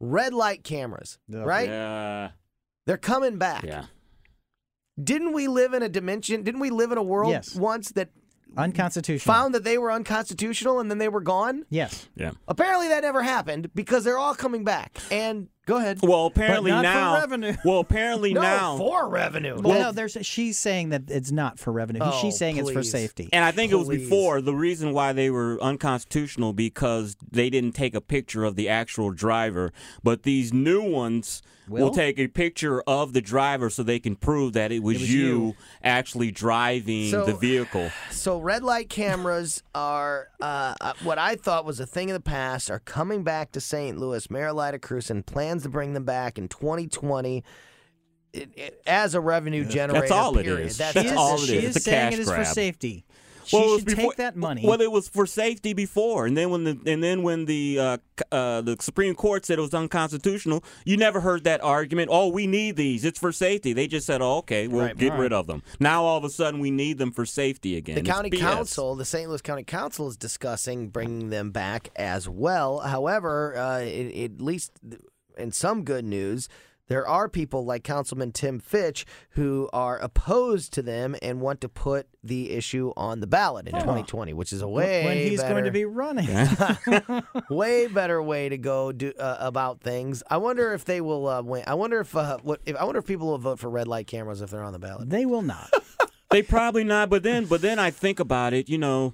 Red 0.00 0.34
light 0.34 0.62
cameras, 0.64 1.18
right? 1.28 1.68
Yeah. 1.68 2.30
They're 2.86 2.96
coming 2.96 3.38
back. 3.38 3.64
Yeah. 3.64 3.84
Didn't 5.02 5.32
we 5.32 5.48
live 5.48 5.72
in 5.74 5.82
a 5.82 5.88
dimension? 5.88 6.42
Didn't 6.42 6.60
we 6.60 6.70
live 6.70 6.92
in 6.92 6.98
a 6.98 7.02
world 7.02 7.30
Yes. 7.32 7.54
once 7.54 7.90
that 7.92 8.10
Unconstitutional. 8.56 9.34
found 9.34 9.54
that 9.54 9.64
they 9.64 9.78
were 9.78 9.90
unconstitutional 9.90 10.80
and 10.80 10.90
then 10.90 10.98
they 10.98 11.08
were 11.08 11.20
gone? 11.22 11.64
Yes. 11.70 12.08
Yeah. 12.14 12.32
Apparently 12.48 12.88
that 12.88 13.02
never 13.02 13.22
happened 13.22 13.70
because 13.74 14.04
they're 14.04 14.18
all 14.18 14.34
coming 14.34 14.64
back. 14.64 14.98
And 15.10 15.48
Go 15.64 15.76
ahead. 15.76 16.00
Well, 16.02 16.26
apparently 16.26 16.72
not 16.72 16.78
for 16.84 16.90
now. 16.90 17.14
revenue. 17.14 17.54
Well, 17.64 17.78
apparently 17.78 18.34
No, 18.34 18.40
now. 18.42 18.76
for 18.78 19.08
revenue. 19.08 19.60
Well, 19.60 19.78
no, 19.80 19.92
there's 19.92 20.16
she's 20.22 20.58
saying 20.58 20.88
that 20.88 21.02
it's 21.08 21.30
not 21.30 21.58
for 21.60 21.72
revenue. 21.72 22.00
Oh, 22.02 22.18
she's 22.20 22.36
saying 22.36 22.56
it's 22.56 22.70
for 22.70 22.82
safety. 22.82 23.28
And 23.32 23.44
I 23.44 23.52
think 23.52 23.70
it 23.70 23.76
was 23.76 23.88
before 23.88 24.40
the 24.40 24.54
reason 24.54 24.92
why 24.92 25.12
they 25.12 25.30
were 25.30 25.62
unconstitutional 25.62 26.52
because 26.52 27.16
they 27.30 27.48
didn't 27.48 27.72
take 27.72 27.94
a 27.94 28.00
picture 28.00 28.44
of 28.44 28.56
the 28.56 28.68
actual 28.68 29.12
driver. 29.12 29.72
But 30.02 30.24
these 30.24 30.52
new 30.52 30.82
ones 30.82 31.42
will, 31.68 31.86
Will? 31.86 31.94
take 31.94 32.18
a 32.18 32.26
picture 32.26 32.82
of 32.88 33.12
the 33.12 33.20
driver 33.20 33.70
so 33.70 33.84
they 33.84 34.00
can 34.00 34.16
prove 34.16 34.54
that 34.54 34.72
it 34.72 34.82
was, 34.82 34.98
was 34.98 35.14
you, 35.14 35.20
you. 35.26 35.54
actually 35.84 36.32
driving 36.32 37.08
So- 37.10 37.24
the 37.24 37.34
vehicle. 37.34 37.90
So 38.10 38.38
red 38.40 38.64
light 38.64 38.88
cameras 38.88 39.62
are 39.74 40.28
uh, 40.40 40.74
uh, 40.80 40.92
what 41.04 41.18
I 41.18 41.36
thought 41.36 41.64
was 41.64 41.78
a 41.78 41.86
thing 41.86 42.10
of 42.10 42.14
the 42.14 42.20
past. 42.20 42.68
Are 42.70 42.80
coming 42.80 43.22
back 43.22 43.52
to 43.52 43.60
St. 43.60 43.96
Louis. 43.96 44.28
Mayor 44.28 44.52
Lyda 44.52 44.80
Krewson 44.80 45.24
plans 45.52 45.62
to 45.64 45.68
bring 45.68 45.92
them 45.92 46.04
back 46.04 46.38
in 46.38 46.48
2020 46.48 47.44
it, 48.32 48.48
it, 48.56 48.82
as 48.86 49.14
a 49.14 49.20
revenue 49.20 49.64
generator. 49.64 50.00
That's 50.00 50.10
all 50.10 50.36
it 50.38 50.44
period. 50.44 50.66
is. 50.66 50.78
That's, 50.78 50.94
That's 50.94 51.06
she 51.06 51.12
is, 51.12 51.18
all 51.18 51.34
it 51.34 51.40
she 51.40 51.56
is. 51.58 51.64
is 51.64 51.76
It's 51.76 51.86
a 51.86 51.90
saying 51.90 52.10
cash 52.10 52.12
it 52.14 52.18
is 52.20 52.30
for 52.32 52.44
safety. 52.46 53.04
She 53.44 53.56
Well, 53.56 53.66
it 53.66 53.70
was 53.72 53.78
should 53.80 53.86
before- 53.88 54.12
take 54.12 54.16
that 54.18 54.36
money. 54.36 54.62
Well, 54.64 54.80
it 54.80 54.90
was 54.90 55.08
for 55.08 55.26
safety 55.26 55.74
before, 55.74 56.26
and 56.26 56.36
then 56.36 56.48
when 56.50 56.62
the 56.62 56.78
and 56.86 57.02
then 57.02 57.24
when 57.24 57.44
the 57.46 57.76
uh, 57.78 57.98
uh, 58.30 58.60
the 58.60 58.76
Supreme 58.80 59.16
Court 59.16 59.44
said 59.44 59.58
it 59.58 59.60
was 59.60 59.74
unconstitutional, 59.74 60.62
you 60.86 60.96
never 60.96 61.20
heard 61.20 61.42
that 61.42 61.60
argument. 61.60 62.08
Oh, 62.12 62.28
we 62.28 62.46
need 62.46 62.76
these; 62.76 63.04
it's 63.04 63.18
for 63.18 63.32
safety. 63.32 63.72
They 63.72 63.88
just 63.88 64.06
said, 64.06 64.22
"Oh, 64.22 64.36
okay, 64.38 64.68
we'll 64.68 64.82
Right, 64.86 64.96
get 64.96 65.10
all 65.12 65.18
rid 65.18 65.32
of 65.32 65.48
them." 65.48 65.64
Now 65.80 66.04
all 66.04 66.16
of 66.18 66.22
a 66.24 66.30
sudden, 66.30 66.60
we 66.60 66.70
need 66.70 66.98
them 66.98 67.10
for 67.10 67.26
safety 67.26 67.76
again. 67.76 67.96
The 67.96 68.00
It's 68.02 68.08
county 68.10 68.30
BS. 68.30 68.38
council, 68.38 68.94
the 68.94 69.04
St. 69.04 69.28
Louis 69.28 69.42
County 69.42 69.64
Council, 69.64 70.06
is 70.08 70.16
discussing 70.16 70.88
bringing 70.88 71.30
them 71.30 71.50
back 71.50 71.90
as 71.96 72.28
well. 72.28 72.78
However, 72.78 73.56
uh, 73.58 73.80
it, 73.80 74.30
at 74.34 74.40
least 74.40 74.70
in 75.36 75.52
some 75.52 75.84
good 75.84 76.04
news, 76.04 76.48
there 76.88 77.06
are 77.06 77.28
people 77.28 77.64
like 77.64 77.84
Councilman 77.84 78.32
Tim 78.32 78.58
Fitch 78.58 79.06
who 79.30 79.70
are 79.72 79.98
opposed 79.98 80.74
to 80.74 80.82
them 80.82 81.16
and 81.22 81.40
want 81.40 81.60
to 81.62 81.68
put 81.68 82.06
the 82.22 82.50
issue 82.50 82.92
on 82.96 83.20
the 83.20 83.26
ballot 83.26 83.66
in 83.66 83.72
2020, 83.72 84.34
which 84.34 84.52
is 84.52 84.60
a 84.60 84.68
way 84.68 85.04
when 85.04 85.16
he's 85.16 85.40
better, 85.40 85.54
going 85.54 85.64
to 85.64 85.70
be 85.70 85.84
running. 85.84 86.28
way 87.50 87.86
better 87.86 88.22
way 88.22 88.48
to 88.48 88.58
go 88.58 88.92
do 88.92 89.12
uh, 89.18 89.36
about 89.40 89.80
things. 89.80 90.22
I 90.28 90.36
wonder 90.36 90.74
if 90.74 90.84
they 90.84 91.00
will 91.00 91.28
uh, 91.28 91.42
win. 91.42 91.64
I 91.66 91.74
wonder 91.74 92.00
if 92.00 92.14
uh, 92.14 92.38
what 92.42 92.60
if 92.66 92.76
I 92.76 92.84
wonder 92.84 92.98
if 92.98 93.06
people 93.06 93.28
will 93.28 93.38
vote 93.38 93.58
for 93.58 93.70
red 93.70 93.88
light 93.88 94.06
cameras 94.06 94.42
if 94.42 94.50
they're 94.50 94.62
on 94.62 94.72
the 94.72 94.78
ballot. 94.78 95.08
they 95.08 95.24
will 95.24 95.42
not. 95.42 95.70
They 96.30 96.40
probably 96.40 96.82
not, 96.82 97.10
but 97.10 97.22
then 97.22 97.44
but 97.44 97.60
then 97.60 97.78
I 97.78 97.90
think 97.90 98.18
about 98.18 98.54
it. 98.54 98.66
You 98.66 98.78
know, 98.78 99.12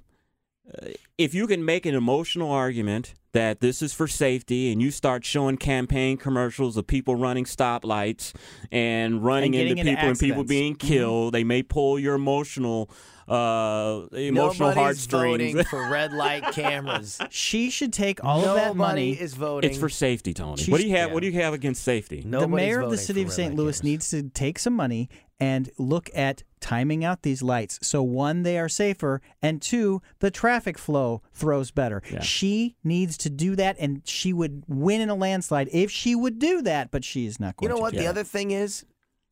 uh, 0.73 0.91
if 1.19 1.35
you 1.35 1.49
can 1.49 1.65
make 1.65 1.85
an 1.85 1.97
emotional 1.97 2.53
argument 2.53 3.15
that 3.39 3.61
this 3.61 3.83
is 3.83 3.95
for 3.95 4.09
safety, 4.09 4.73
and 4.73 4.83
you 4.83 4.91
start 4.91 5.25
showing 5.25 5.57
campaign 5.57 6.17
commercials 6.17 6.77
of 6.77 6.89
people 6.89 7.15
running 7.15 7.45
stoplights 7.45 8.35
and 8.73 9.25
running 9.25 9.55
And 9.55 9.69
into 9.69 9.81
into 9.81 9.93
people 9.93 10.09
and 10.09 10.19
people 10.19 10.45
being 10.45 10.75
killed, 10.75 11.35
they 11.35 11.45
may 11.45 11.63
pull 11.63 12.01
your 12.01 12.17
emotional 12.17 12.91
uh, 13.29 14.07
emotional 14.13 14.71
Nobody's 14.71 14.75
heartstrings. 14.75 15.53
voting 15.53 15.65
for 15.67 15.89
red 15.91 16.13
light 16.15 16.43
cameras. 16.55 17.21
She 17.31 17.69
should 17.71 17.93
take 17.93 18.25
all 18.25 18.43
of 18.45 18.57
that 18.57 18.75
money. 18.75 19.13
is 19.13 19.35
voting. 19.35 19.71
it's 19.71 19.79
for 19.79 19.89
safety, 19.91 20.33
Tony. 20.35 20.57
She's- 20.57 20.69
What 20.71 20.81
do 20.81 20.87
you 20.89 20.97
have? 20.97 21.09
yeah. 21.11 21.15
What 21.15 21.21
do 21.21 21.27
you 21.29 21.35
have 21.41 21.53
against 21.55 21.85
safety? 21.85 22.23
the 22.27 22.49
mayor 22.49 22.81
of 22.81 22.91
the 22.91 22.97
city 22.99 23.23
of 23.23 23.31
St. 23.33 23.55
Louis 23.55 23.79
cameras. 23.79 23.85
needs 23.85 24.11
to 24.11 24.23
take 24.31 24.59
some 24.59 24.73
money 24.75 25.11
and 25.41 25.71
look 25.79 26.11
at 26.15 26.43
timing 26.61 27.05
out 27.05 27.23
these 27.23 27.43
lights. 27.43 27.79
So 27.83 28.03
one, 28.03 28.43
they 28.43 28.59
are 28.59 28.69
safer, 28.69 29.21
and 29.41 29.63
two, 29.63 30.03
the 30.19 30.31
traffic 30.31 30.79
flow 30.79 31.23
throws 31.33 31.71
better. 31.71 32.03
Yeah. 32.11 32.21
She 32.21 32.77
needs 32.83 33.17
to 33.19 33.31
do 33.31 33.57
that, 33.57 33.77
and 33.79 34.03
she 34.05 34.33
would 34.33 34.65
win 34.67 35.01
in 35.01 35.11
a 35.11 35.15
landslide 35.15 35.69
if 35.73 35.91
she 35.91 36.15
would 36.15 36.39
do 36.39 36.63
that. 36.63 36.91
But 36.91 37.05
she 37.05 37.27
is 37.27 37.39
not 37.39 37.57
going 37.57 37.69
to. 37.69 37.75
You 37.75 37.81
going. 37.81 37.81
know 37.81 37.83
what? 37.83 37.93
To. 37.95 38.01
The 38.01 38.07
other 38.07 38.25
thing 38.25 38.51
is, 38.51 38.85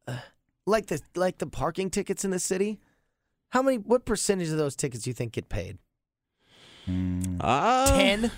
uh, 0.06 0.18
like 0.66 0.86
the 0.86 1.00
like 1.14 1.38
the 1.38 1.46
parking 1.46 1.90
tickets 1.90 2.24
in 2.24 2.30
the 2.30 2.38
city. 2.38 2.78
How 3.50 3.62
many? 3.62 3.78
What 3.78 4.04
percentage 4.04 4.50
of 4.50 4.58
those 4.58 4.76
tickets 4.76 5.04
do 5.04 5.10
you 5.10 5.14
think 5.14 5.32
get 5.32 5.48
paid? 5.48 5.78
Uh, 7.40 7.86
Ten. 7.98 8.30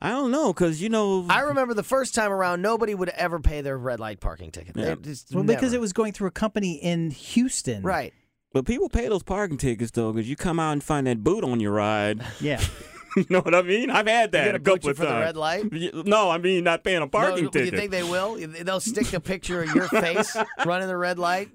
I 0.00 0.10
don't 0.10 0.30
know, 0.30 0.52
cause 0.52 0.80
you 0.80 0.88
know. 0.88 1.26
I 1.28 1.40
remember 1.40 1.74
the 1.74 1.82
first 1.82 2.14
time 2.14 2.30
around, 2.30 2.62
nobody 2.62 2.94
would 2.94 3.08
ever 3.10 3.40
pay 3.40 3.62
their 3.62 3.76
red 3.76 3.98
light 3.98 4.20
parking 4.20 4.50
ticket. 4.52 4.76
Yeah. 4.76 4.94
They 4.94 4.96
just 4.96 5.34
Well, 5.34 5.44
because 5.44 5.72
it 5.72 5.80
was 5.80 5.92
going 5.92 6.12
through 6.12 6.28
a 6.28 6.32
company 6.32 6.74
in 6.74 7.10
Houston. 7.10 7.82
right. 7.82 8.12
But 8.50 8.64
people 8.64 8.88
pay 8.88 9.08
those 9.08 9.22
parking 9.22 9.58
tickets 9.58 9.90
though, 9.90 10.12
because 10.12 10.28
you 10.28 10.36
come 10.36 10.58
out 10.58 10.72
and 10.72 10.82
find 10.82 11.06
that 11.06 11.22
boot 11.22 11.44
on 11.44 11.60
your 11.60 11.72
ride. 11.72 12.22
Yeah. 12.40 12.62
you 13.16 13.26
know 13.30 13.40
what 13.40 13.54
I 13.54 13.62
mean? 13.62 13.90
I've 13.90 14.06
had 14.06 14.32
that 14.32 14.44
They're 14.44 14.56
a 14.56 14.58
gonna 14.58 14.78
couple 14.78 14.88
you 14.88 14.90
of 14.92 14.96
for 14.98 15.06
the 15.06 15.12
red 15.12 15.36
light? 15.36 15.64
No, 16.06 16.30
I 16.30 16.38
mean 16.38 16.62
not 16.62 16.84
paying 16.84 17.02
a 17.02 17.08
parking 17.08 17.44
no, 17.44 17.50
ticket. 17.50 17.72
You 17.72 17.78
think 17.78 17.90
they 17.90 18.02
will? 18.02 18.36
They'll 18.36 18.80
stick 18.80 19.12
a 19.12 19.20
picture 19.20 19.62
of 19.62 19.74
your 19.74 19.88
face 19.88 20.36
running 20.64 20.88
the 20.88 20.96
red 20.96 21.18
light 21.18 21.48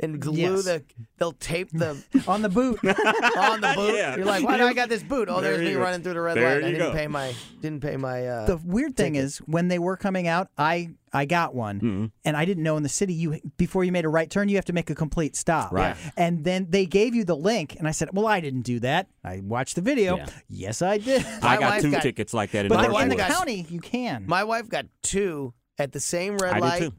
and 0.00 0.20
glue 0.20 0.34
Yes. 0.56 0.64
the. 0.64 0.82
They'll 1.18 1.32
tape 1.32 1.70
the 1.72 2.02
On 2.28 2.42
the 2.42 2.48
boot. 2.48 2.78
on 2.84 3.60
the 3.60 3.72
boot. 3.74 3.94
Yeah. 3.96 4.16
You're 4.16 4.24
like, 4.24 4.44
why 4.44 4.56
do 4.56 4.64
I 4.64 4.72
got 4.72 4.88
this 4.88 5.02
boot? 5.02 5.28
Oh, 5.28 5.40
There 5.40 5.56
there's 5.56 5.66
me 5.68 5.74
go. 5.74 5.80
running 5.80 6.02
through 6.02 6.14
the 6.14 6.20
red 6.20 6.36
There 6.36 6.44
light. 6.54 6.64
I 6.64 6.70
didn't 6.70 6.78
go. 6.78 6.92
pay 6.92 7.06
my 7.08 7.34
didn't 7.60 7.80
pay 7.82 7.96
my. 7.96 8.26
Uh, 8.26 8.46
the 8.46 8.56
weird 8.58 8.96
thing 8.96 9.14
ticket. 9.14 9.24
is 9.26 9.38
when 9.38 9.68
they 9.68 9.78
were 9.78 9.96
coming 9.96 10.28
out, 10.28 10.48
I 10.56 10.90
I 11.12 11.24
got 11.24 11.54
one, 11.54 11.76
Mm-hmm. 11.80 12.04
and 12.26 12.36
I 12.36 12.44
didn't 12.44 12.62
know 12.62 12.76
in 12.76 12.82
the 12.82 12.88
city 12.88 13.14
you 13.14 13.40
before 13.56 13.82
you 13.82 13.90
made 13.92 14.04
a 14.04 14.08
right 14.10 14.30
turn 14.30 14.48
you 14.48 14.56
have 14.56 14.66
to 14.66 14.72
make 14.74 14.90
a 14.90 14.94
complete 14.94 15.34
stop. 15.36 15.72
Right. 15.72 15.96
And 16.16 16.44
then 16.44 16.66
they 16.68 16.84
gave 16.86 17.14
you 17.14 17.24
the 17.24 17.34
link, 17.36 17.74
and 17.78 17.88
I 17.88 17.92
said, 17.92 18.10
"Well, 18.12 18.26
I 18.26 18.40
didn't 18.40 18.62
do 18.62 18.78
that. 18.80 19.08
I 19.24 19.40
watched 19.42 19.74
the 19.74 19.80
video. 19.80 20.18
Yeah. 20.18 20.26
Yes, 20.48 20.82
I 20.82 20.98
did." 20.98 21.24
I 21.42 21.56
got 21.56 21.80
two 21.80 21.90
got- 21.90 22.02
tickets 22.02 22.32
like 22.34 22.50
that 22.52 22.66
in 22.66 22.68
but 22.68 22.76
My 22.76 22.82
then 22.82 22.92
wife 22.92 23.02
in 23.04 23.08
the 23.10 23.16
county, 23.16 23.66
you 23.70 23.80
can. 23.80 24.24
My 24.26 24.44
wife 24.44 24.68
got 24.68 24.86
two 25.02 25.54
at 25.78 25.92
the 25.92 26.00
same 26.00 26.36
red 26.36 26.52
I 26.54 26.56
did 26.56 26.60
light, 26.60 26.78
too. 26.82 26.92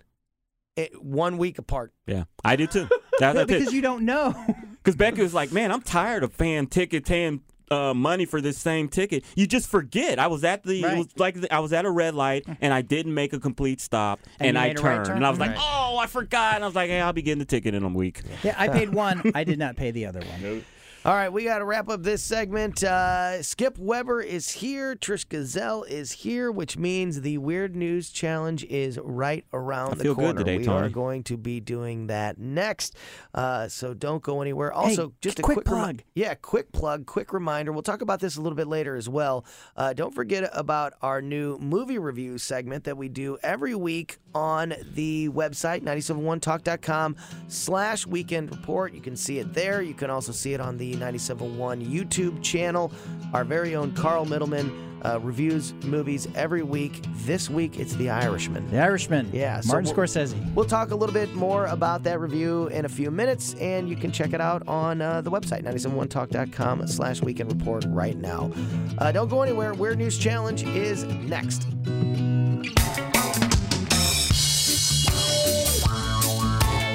It- 0.80 1.04
one 1.04 1.38
week 1.38 1.58
apart. 1.60 1.94
Yeah, 2.08 2.24
I 2.44 2.56
do 2.56 2.68
too. 2.68 2.88
That's 3.20 3.36
But 3.38 3.48
because 3.48 3.74
you 3.74 3.82
don't 3.82 4.04
know. 4.06 4.34
Because 4.82 4.96
Becky 4.96 5.22
was 5.22 5.34
like, 5.34 5.52
"Man, 5.52 5.74
I'm 5.74 5.82
tired 5.82 6.24
of 6.24 6.38
paying 6.38 6.66
ticket, 6.66 7.06
paying 7.06 7.42
uh, 7.70 7.94
money 7.94 8.24
for 8.26 8.40
this 8.40 8.58
same 8.58 8.88
ticket. 8.88 9.26
You 9.36 9.46
just 9.46 9.70
forget. 9.70 10.18
I 10.20 10.28
was 10.28 10.46
at 10.46 10.64
the, 10.64 10.82
Right. 10.82 10.94
it 10.94 10.98
was 10.98 11.08
like 11.18 11.42
the, 11.42 11.54
I 11.54 11.60
was 11.60 11.74
at 11.74 11.84
a 11.84 11.92
red 11.92 12.16
light 12.16 12.46
and 12.62 12.74
I 12.74 12.82
didn't 12.82 13.14
make 13.14 13.34
a 13.34 13.40
complete 13.40 13.82
stop 13.82 14.22
And 14.40 14.48
and, 14.50 14.58
I 14.58 14.68
made 14.70 14.80
a 14.80 14.82
right 14.82 14.96
turned 14.96 15.06
turn? 15.06 15.16
and 15.18 15.26
I 15.26 15.30
was 15.30 15.38
like, 15.38 15.52
Right. 15.52 15.60
oh, 15.62 15.98
I 15.98 16.08
forgot. 16.08 16.56
And 16.56 16.64
I 16.64 16.68
was 16.68 16.76
like, 16.76 16.90
hey, 16.90 17.02
I'll 17.02 17.12
be 17.14 17.22
getting 17.22 17.40
the 17.40 17.46
ticket 17.46 17.76
in 17.76 17.84
a 17.84 17.90
week. 17.90 18.22
yeah, 18.42 18.56
I 18.58 18.70
paid 18.70 18.90
one. 18.94 19.32
I 19.36 19.44
did 19.44 19.60
not 19.60 19.76
pay 19.76 19.92
the 19.92 20.06
other 20.06 20.22
one. 20.22 20.64
All 21.06 21.14
right, 21.14 21.32
we 21.32 21.46
got 21.46 21.60
to 21.60 21.66
wrap 21.66 21.88
up 21.88 22.04
this 22.04 22.22
segment. 22.22 22.84
Uh, 22.84 23.42
Skip 23.42 23.78
Weber 23.80 24.22
is 24.22 24.50
here. 24.52 24.98
Trish 24.98 25.26
Gazall 25.26 25.88
is 25.88 26.12
here, 26.12 26.52
which 26.52 26.78
means 26.78 27.22
the 27.22 27.38
Weird 27.38 27.74
News 27.74 28.10
Challenge 28.10 28.66
is 28.66 29.00
right 29.02 29.46
around 29.54 29.94
I 29.94 29.96
the 29.96 30.04
feel 30.04 30.14
good 30.16 30.22
corner. 30.36 30.40
today, 30.40 30.58
we 30.58 30.68
are 30.68 30.90
going 30.90 31.24
to 31.24 31.38
be 31.38 31.62
doing 31.62 32.08
that 32.08 32.38
next. 32.38 32.98
Uh, 33.34 33.70
so 33.70 33.94
don't 33.94 34.22
go 34.22 34.42
anywhere. 34.42 34.74
Also, 34.74 35.14
just 35.22 35.40
a 35.40 35.42
quick 35.42 35.60
quick, 35.60 35.68
remi- 35.70 35.80
plug. 35.80 36.04
yeah, 36.16 36.34
quick 36.34 36.74
plug, 36.74 37.06
quick 37.06 37.32
reminder. 37.32 37.72
We'll 37.72 37.82
talk 37.82 38.02
about 38.02 38.20
this 38.20 38.36
a 38.36 38.42
little 38.42 38.58
bit 38.58 38.68
later 38.68 38.98
as 38.98 39.08
well. 39.08 39.46
Uh, 39.78 39.94
don't 39.94 40.14
forget 40.14 40.50
about 40.52 40.96
our 41.02 41.22
new 41.22 41.58
movie 41.60 41.98
review 41.98 42.38
segment 42.38 42.84
that 42.84 42.98
we 42.98 43.08
do 43.08 43.38
every 43.42 43.74
week 43.74 44.18
on 44.36 44.74
the 44.96 45.30
website, 45.30 45.82
971talk.com 45.84 47.16
slash 47.48 48.06
weekend 48.06 48.52
report. 48.52 48.94
You 48.94 49.02
can 49.02 49.16
see 49.16 49.40
it 49.40 49.54
there. 49.54 49.82
You 49.82 49.94
can 49.94 50.10
also 50.10 50.34
see 50.34 50.54
it 50.54 50.60
on 50.60 50.78
the 50.78 50.90
971 51.00 51.86
YouTube 51.86 52.42
channel. 52.44 52.92
Our 53.34 53.44
very 53.44 53.76
own 53.76 53.94
Carl 53.94 54.26
Middleman 54.26 54.86
uh, 55.06 55.18
reviews 55.22 55.74
movies 55.86 56.28
every 56.36 56.62
week. 56.62 57.02
This 57.26 57.50
week, 57.50 57.80
it's 57.80 57.94
The 57.96 58.10
Irishman. 58.10 58.70
The 58.70 58.80
Irishman. 58.82 59.30
Yeah, 59.32 59.62
so 59.62 59.70
Martin 59.70 59.86
we'll- 59.96 60.06
Scorsese. 60.08 60.54
We'll 60.56 60.66
talk 60.66 60.92
a 60.92 60.96
little 60.96 61.14
bit 61.14 61.34
more 61.36 61.68
about 61.68 62.04
that 62.04 62.20
review 62.20 62.68
in 62.68 62.84
a 62.86 62.90
few 62.90 63.10
minutes, 63.10 63.54
and 63.62 63.88
you 63.88 63.96
can 63.96 64.12
check 64.12 64.34
it 64.34 64.42
out 64.42 64.68
on 64.68 65.02
uh, 65.02 65.22
the 65.22 65.32
website, 65.32 65.64
971talk.com 65.64 66.86
slash 66.88 67.22
weekend 67.22 67.50
report 67.52 67.86
right 67.88 68.18
now. 68.18 68.52
Uh, 68.98 69.12
don't 69.14 69.30
go 69.30 69.42
anywhere. 69.42 69.74
Weird 69.74 69.98
News 70.00 70.18
Challenge 70.18 70.64
is 70.64 71.06
next. 71.06 71.66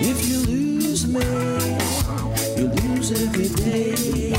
If 0.07 0.28
you 0.28 0.38
lose 0.40 1.07
me, 1.07 1.20
you 3.11 3.16
lose 3.16 3.22
every 3.22 3.48
day. 3.48 4.30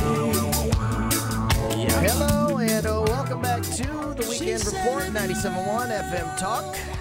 Hello, 2.02 2.58
and 2.58 2.86
uh, 2.86 3.04
welcome 3.08 3.42
back 3.42 3.62
to 3.62 3.84
the 3.84 4.26
Weekend 4.30 4.66
Report, 4.66 5.04
97.1 5.06 6.12
FM 6.12 6.38
Talk. 6.38 6.95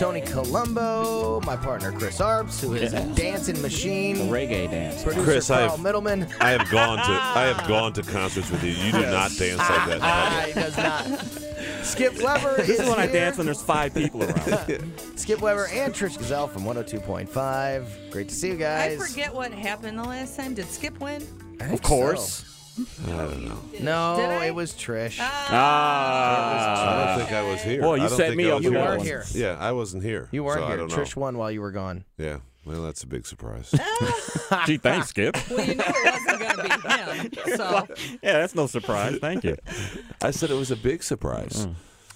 Tony 0.00 0.22
Colombo, 0.22 1.42
my 1.42 1.56
partner 1.56 1.92
Chris 1.92 2.20
Arps, 2.20 2.62
who 2.62 2.72
is 2.72 2.94
a 2.94 3.04
dancing 3.14 3.60
machine. 3.60 4.16
reggae 4.30 4.70
dance. 4.70 5.02
Producer 5.02 5.24
Chris, 5.24 5.48
Carl 5.48 5.72
I've- 5.72 5.82
Middleman. 5.82 6.26
I 6.40 6.52
have 6.52 6.70
gone 6.70 6.96
to 6.96 7.02
I 7.12 7.52
have 7.54 7.68
gone 7.68 7.92
to 7.92 8.02
concerts 8.02 8.50
with 8.50 8.64
you. 8.64 8.70
You 8.70 8.92
do 8.92 9.02
not 9.02 9.30
dance 9.36 9.58
like 9.58 9.88
that. 9.88 9.98
Ah, 10.02 10.44
he 10.46 10.52
does 10.54 10.74
not. 10.78 11.04
Skip 11.84 12.16
Weber 12.22 12.56
This 12.56 12.70
is 12.70 12.80
is 12.80 12.88
when 12.88 12.98
I 12.98 13.08
dance 13.08 13.36
when 13.36 13.44
there's 13.44 13.60
five 13.60 13.92
people 13.92 14.22
around. 14.22 14.90
Skip 15.16 15.42
Weber 15.42 15.68
and 15.70 15.92
Trish 15.92 16.16
Gazall 16.16 16.48
from 16.50 16.62
102.5. 16.64 18.10
Great 18.10 18.30
to 18.30 18.34
see 18.34 18.48
you 18.48 18.56
guys. 18.56 18.98
I 18.98 19.06
forget 19.06 19.34
what 19.34 19.52
happened 19.52 19.98
the 19.98 20.02
last 20.04 20.34
time. 20.34 20.54
Did 20.54 20.70
Skip 20.70 20.98
win? 20.98 21.22
Of 21.60 21.82
course. 21.82 22.44
so. 22.46 22.49
I 23.06 23.10
don't 23.10 23.44
know. 23.44 23.58
No, 23.80 24.16
Did 24.16 24.30
I? 24.30 24.46
it 24.46 24.54
was 24.54 24.72
Trish. 24.72 25.18
Ah. 25.20 27.04
I 27.04 27.16
don't 27.16 27.18
think 27.26 27.32
I 27.36 27.42
was 27.50 27.62
here. 27.62 27.80
Boy, 27.82 27.96
you 27.96 28.02
I 28.02 28.08
don't 28.08 28.16
set 28.16 28.26
think 28.28 28.36
me 28.36 28.46
I 28.46 28.50
up 28.50 28.56
was 28.56 28.64
You 28.64 28.72
for 28.72 28.78
weren't 28.78 29.02
here. 29.02 29.24
Yeah, 29.32 29.56
I 29.58 29.72
wasn't 29.72 30.02
here. 30.02 30.28
You 30.32 30.44
weren't 30.44 30.60
so 30.60 30.64
I 30.64 30.68
here. 30.68 30.76
don't 30.78 30.90
know. 30.90 30.96
Trish 30.96 31.16
won 31.16 31.36
while 31.38 31.50
you 31.50 31.60
were 31.60 31.72
gone. 31.72 32.04
Yeah, 32.18 32.38
well, 32.64 32.82
that's 32.82 33.02
a 33.02 33.06
big 33.06 33.26
surprise. 33.26 33.70
Gee, 34.66 34.76
thanks, 34.78 35.08
Skip. 35.08 35.36
Well, 35.50 35.60
you 35.64 35.74
knew 35.74 35.82
it 35.86 36.12
wasn't 36.12 36.40
going 36.40 36.56
to 37.30 37.30
be 37.30 37.50
him. 37.50 37.56
So 37.56 37.86
Yeah, 38.22 38.32
that's 38.40 38.54
no 38.54 38.66
surprise. 38.66 39.18
Thank 39.18 39.44
you. 39.44 39.56
I 40.22 40.30
said 40.30 40.50
it 40.50 40.54
was 40.56 40.70
a 40.70 40.76
big 40.76 41.02
surprise. 41.02 41.66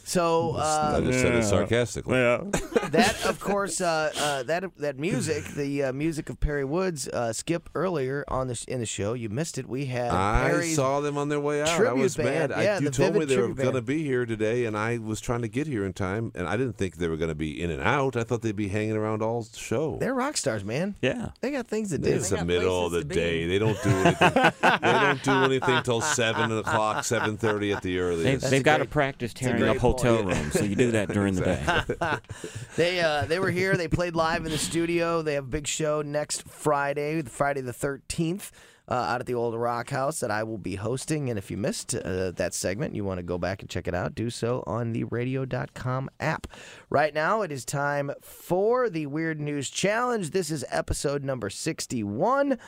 So 0.04 0.54
I 0.56 0.60
uh, 0.60 1.00
just 1.00 1.20
said 1.20 1.34
it 1.34 1.44
sarcastically. 1.44 2.16
Yeah. 2.18 2.44
that, 2.90 3.24
of 3.24 3.40
course, 3.40 3.80
uh, 3.80 4.12
uh, 4.18 4.42
that 4.44 4.64
that 4.78 4.98
music, 4.98 5.44
the 5.54 5.84
uh, 5.84 5.92
music 5.92 6.28
of 6.30 6.38
Perry 6.40 6.64
Woods, 6.64 7.08
uh, 7.08 7.32
Skip 7.32 7.70
earlier 7.74 8.24
on 8.28 8.48
the 8.48 8.64
in 8.68 8.80
the 8.80 8.86
show, 8.86 9.14
you 9.14 9.28
missed 9.28 9.58
it. 9.58 9.68
We 9.68 9.86
had 9.86 10.10
I 10.10 10.48
Perry's 10.50 10.76
saw 10.76 11.00
them 11.00 11.16
on 11.16 11.28
their 11.30 11.40
way 11.40 11.62
out. 11.62 11.68
I 11.68 11.76
tribute 11.76 12.02
was 12.02 12.16
band. 12.16 12.50
mad. 12.50 12.52
I, 12.52 12.62
Yeah, 12.64 12.78
you 12.80 12.90
the 12.90 12.90
told 12.90 13.14
me 13.16 13.24
they 13.24 13.36
were 13.38 13.48
going 13.54 13.74
to 13.74 13.82
be 13.82 14.04
here 14.04 14.26
today, 14.26 14.66
and 14.66 14.76
I 14.76 14.98
was 14.98 15.20
trying 15.20 15.42
to 15.42 15.48
get 15.48 15.66
here 15.66 15.84
in 15.84 15.92
time, 15.92 16.32
and 16.34 16.46
I 16.46 16.56
didn't 16.56 16.76
think 16.76 16.96
they 16.96 17.08
were 17.08 17.16
going 17.16 17.30
to 17.30 17.34
be 17.34 17.60
in 17.60 17.70
and 17.70 17.82
out. 17.82 18.16
I 18.16 18.24
thought 18.24 18.42
they'd 18.42 18.54
be 18.54 18.68
hanging 18.68 18.96
around 18.96 19.22
all 19.22 19.42
the 19.42 19.58
show. 19.58 19.96
They're 19.98 20.14
rock 20.14 20.36
stars, 20.36 20.64
man. 20.64 20.96
Yeah. 21.00 21.30
They 21.40 21.50
got 21.50 21.66
things 21.66 21.90
to 21.90 21.98
do. 21.98 22.10
It's 22.10 22.28
the 22.28 22.44
middle 22.44 22.86
of 22.86 22.92
the 22.92 23.04
places 23.04 23.08
to 23.08 23.14
be. 23.14 23.14
day. 23.14 23.46
They 23.46 23.58
don't 23.58 23.82
do 23.82 23.90
anything. 23.90 24.52
they 24.60 24.92
don't 24.92 25.22
do 25.22 25.32
anything 25.44 25.82
till 25.82 26.00
seven 26.00 26.56
o'clock, 26.58 27.04
seven 27.04 27.36
thirty 27.36 27.72
at 27.72 27.82
the 27.82 27.98
earliest. 27.98 28.50
they've 28.50 28.62
got 28.62 28.78
to 28.78 28.84
great- 28.84 28.90
practice 28.90 29.32
a 29.32 29.34
tearing 29.34 29.58
great 29.58 29.70
up 29.70 29.76
hotel 29.96 30.22
point. 30.22 30.36
rooms, 30.36 30.52
so 30.52 30.64
you 30.64 30.76
do 30.76 30.90
that 30.92 31.08
during 31.12 31.34
the 31.34 31.42
day. 31.42 32.18
They 32.76 33.00
uh, 33.00 33.26
they 33.26 33.38
were 33.38 33.50
here. 33.50 33.76
They 33.76 33.86
played 33.86 34.16
live 34.16 34.44
in 34.44 34.50
the 34.50 34.58
studio. 34.58 35.22
They 35.22 35.34
have 35.34 35.44
a 35.44 35.48
big 35.48 35.66
show 35.66 36.02
next 36.02 36.48
Friday, 36.48 37.22
Friday 37.22 37.60
the 37.60 37.72
thirteenth. 37.72 38.50
Uh, 38.86 38.94
out 38.94 39.18
at 39.18 39.26
the 39.26 39.32
old 39.32 39.54
Rock 39.54 39.88
House 39.88 40.20
that 40.20 40.30
I 40.30 40.42
will 40.42 40.58
be 40.58 40.74
hosting. 40.74 41.30
And 41.30 41.38
if 41.38 41.50
you 41.50 41.56
missed 41.56 41.94
uh, 41.94 42.32
that 42.32 42.52
segment, 42.52 42.94
you 42.94 43.02
want 43.02 43.16
to 43.16 43.22
go 43.22 43.38
back 43.38 43.62
and 43.62 43.70
check 43.70 43.88
it 43.88 43.94
out, 43.94 44.14
do 44.14 44.28
so 44.28 44.62
on 44.66 44.92
the 44.92 45.04
radio.com 45.04 46.10
app. 46.20 46.46
Right 46.90 47.14
now, 47.14 47.40
it 47.40 47.50
is 47.50 47.64
time 47.64 48.10
for 48.20 48.90
the 48.90 49.06
Weird 49.06 49.40
News 49.40 49.70
Challenge. 49.70 50.32
This 50.32 50.50
is 50.50 50.66
episode 50.68 51.24
number 51.24 51.48
61. 51.48 52.58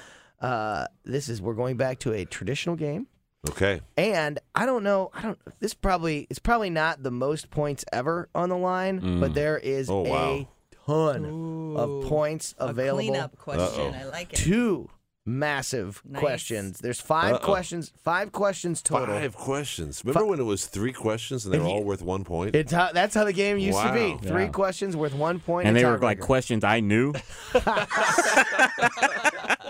Uh, 0.41 0.87
this 1.05 1.29
is, 1.29 1.43
we're 1.43 1.53
going 1.53 1.77
back 1.77 1.99
to 1.99 2.15
a 2.15 2.25
traditional 2.25 2.77
game. 2.77 3.09
Okay. 3.51 3.81
And 3.97 4.39
I 4.55 4.67
don't 4.67 4.83
know, 4.83 5.11
I 5.15 5.23
don't 5.23 5.39
this 5.61 5.75
probably 5.75 6.27
it's 6.31 6.39
probably 6.39 6.71
not 6.71 7.03
the 7.03 7.11
most 7.11 7.51
points 7.51 7.85
ever 7.93 8.29
on 8.35 8.49
the 8.49 8.57
line, 8.59 8.99
but 9.21 9.31
mm. 9.31 9.35
there 9.35 9.59
is 9.59 9.89
Oh, 9.89 10.05
a 10.05 10.09
wow. 10.09 10.49
ton 10.87 11.77
of 11.77 12.05
points 12.09 12.55
available. 12.59 12.69
a 12.69 12.71
available. 12.71 12.99
cleanup 12.99 13.39
question. 13.39 13.95
Uh-oh. 13.95 14.01
I 14.01 14.05
like 14.11 14.33
it. 14.33 14.37
Two 14.37 14.91
massive 15.27 16.01
Nice. 16.09 16.21
questions. 16.21 16.79
There's 16.79 17.01
5 17.01 17.35
Uh-oh. 17.35 17.39
questions, 17.45 17.93
five 18.03 18.31
questions 18.33 18.81
total. 18.81 19.15
Five 19.17 19.35
questions. 19.35 20.03
Remember 20.05 20.27
when 20.27 20.39
it 20.41 20.45
was 20.45 20.67
three 20.67 20.93
questions 20.93 21.45
and 21.45 21.53
they 21.53 21.59
were 21.59 21.67
all 21.67 21.83
worth 21.85 22.01
one 22.03 22.23
point? 22.25 22.55
It's 22.55 22.73
how, 22.73 22.93
that's 22.93 23.15
how 23.15 23.25
the 23.25 23.33
game 23.33 23.59
used 23.59 23.81
to 23.81 23.93
be. 23.93 24.17
Three 24.27 24.45
Yeah. 24.45 24.49
questions 24.51 24.97
worth 24.97 25.15
one 25.15 25.41
point. 25.41 25.67
And 25.67 25.77
they 25.77 25.85
were 25.85 25.99
like 25.99 26.19
tiebreaker. 26.19 26.23
questions 26.23 26.65
I 26.65 26.81
knew. 26.81 27.13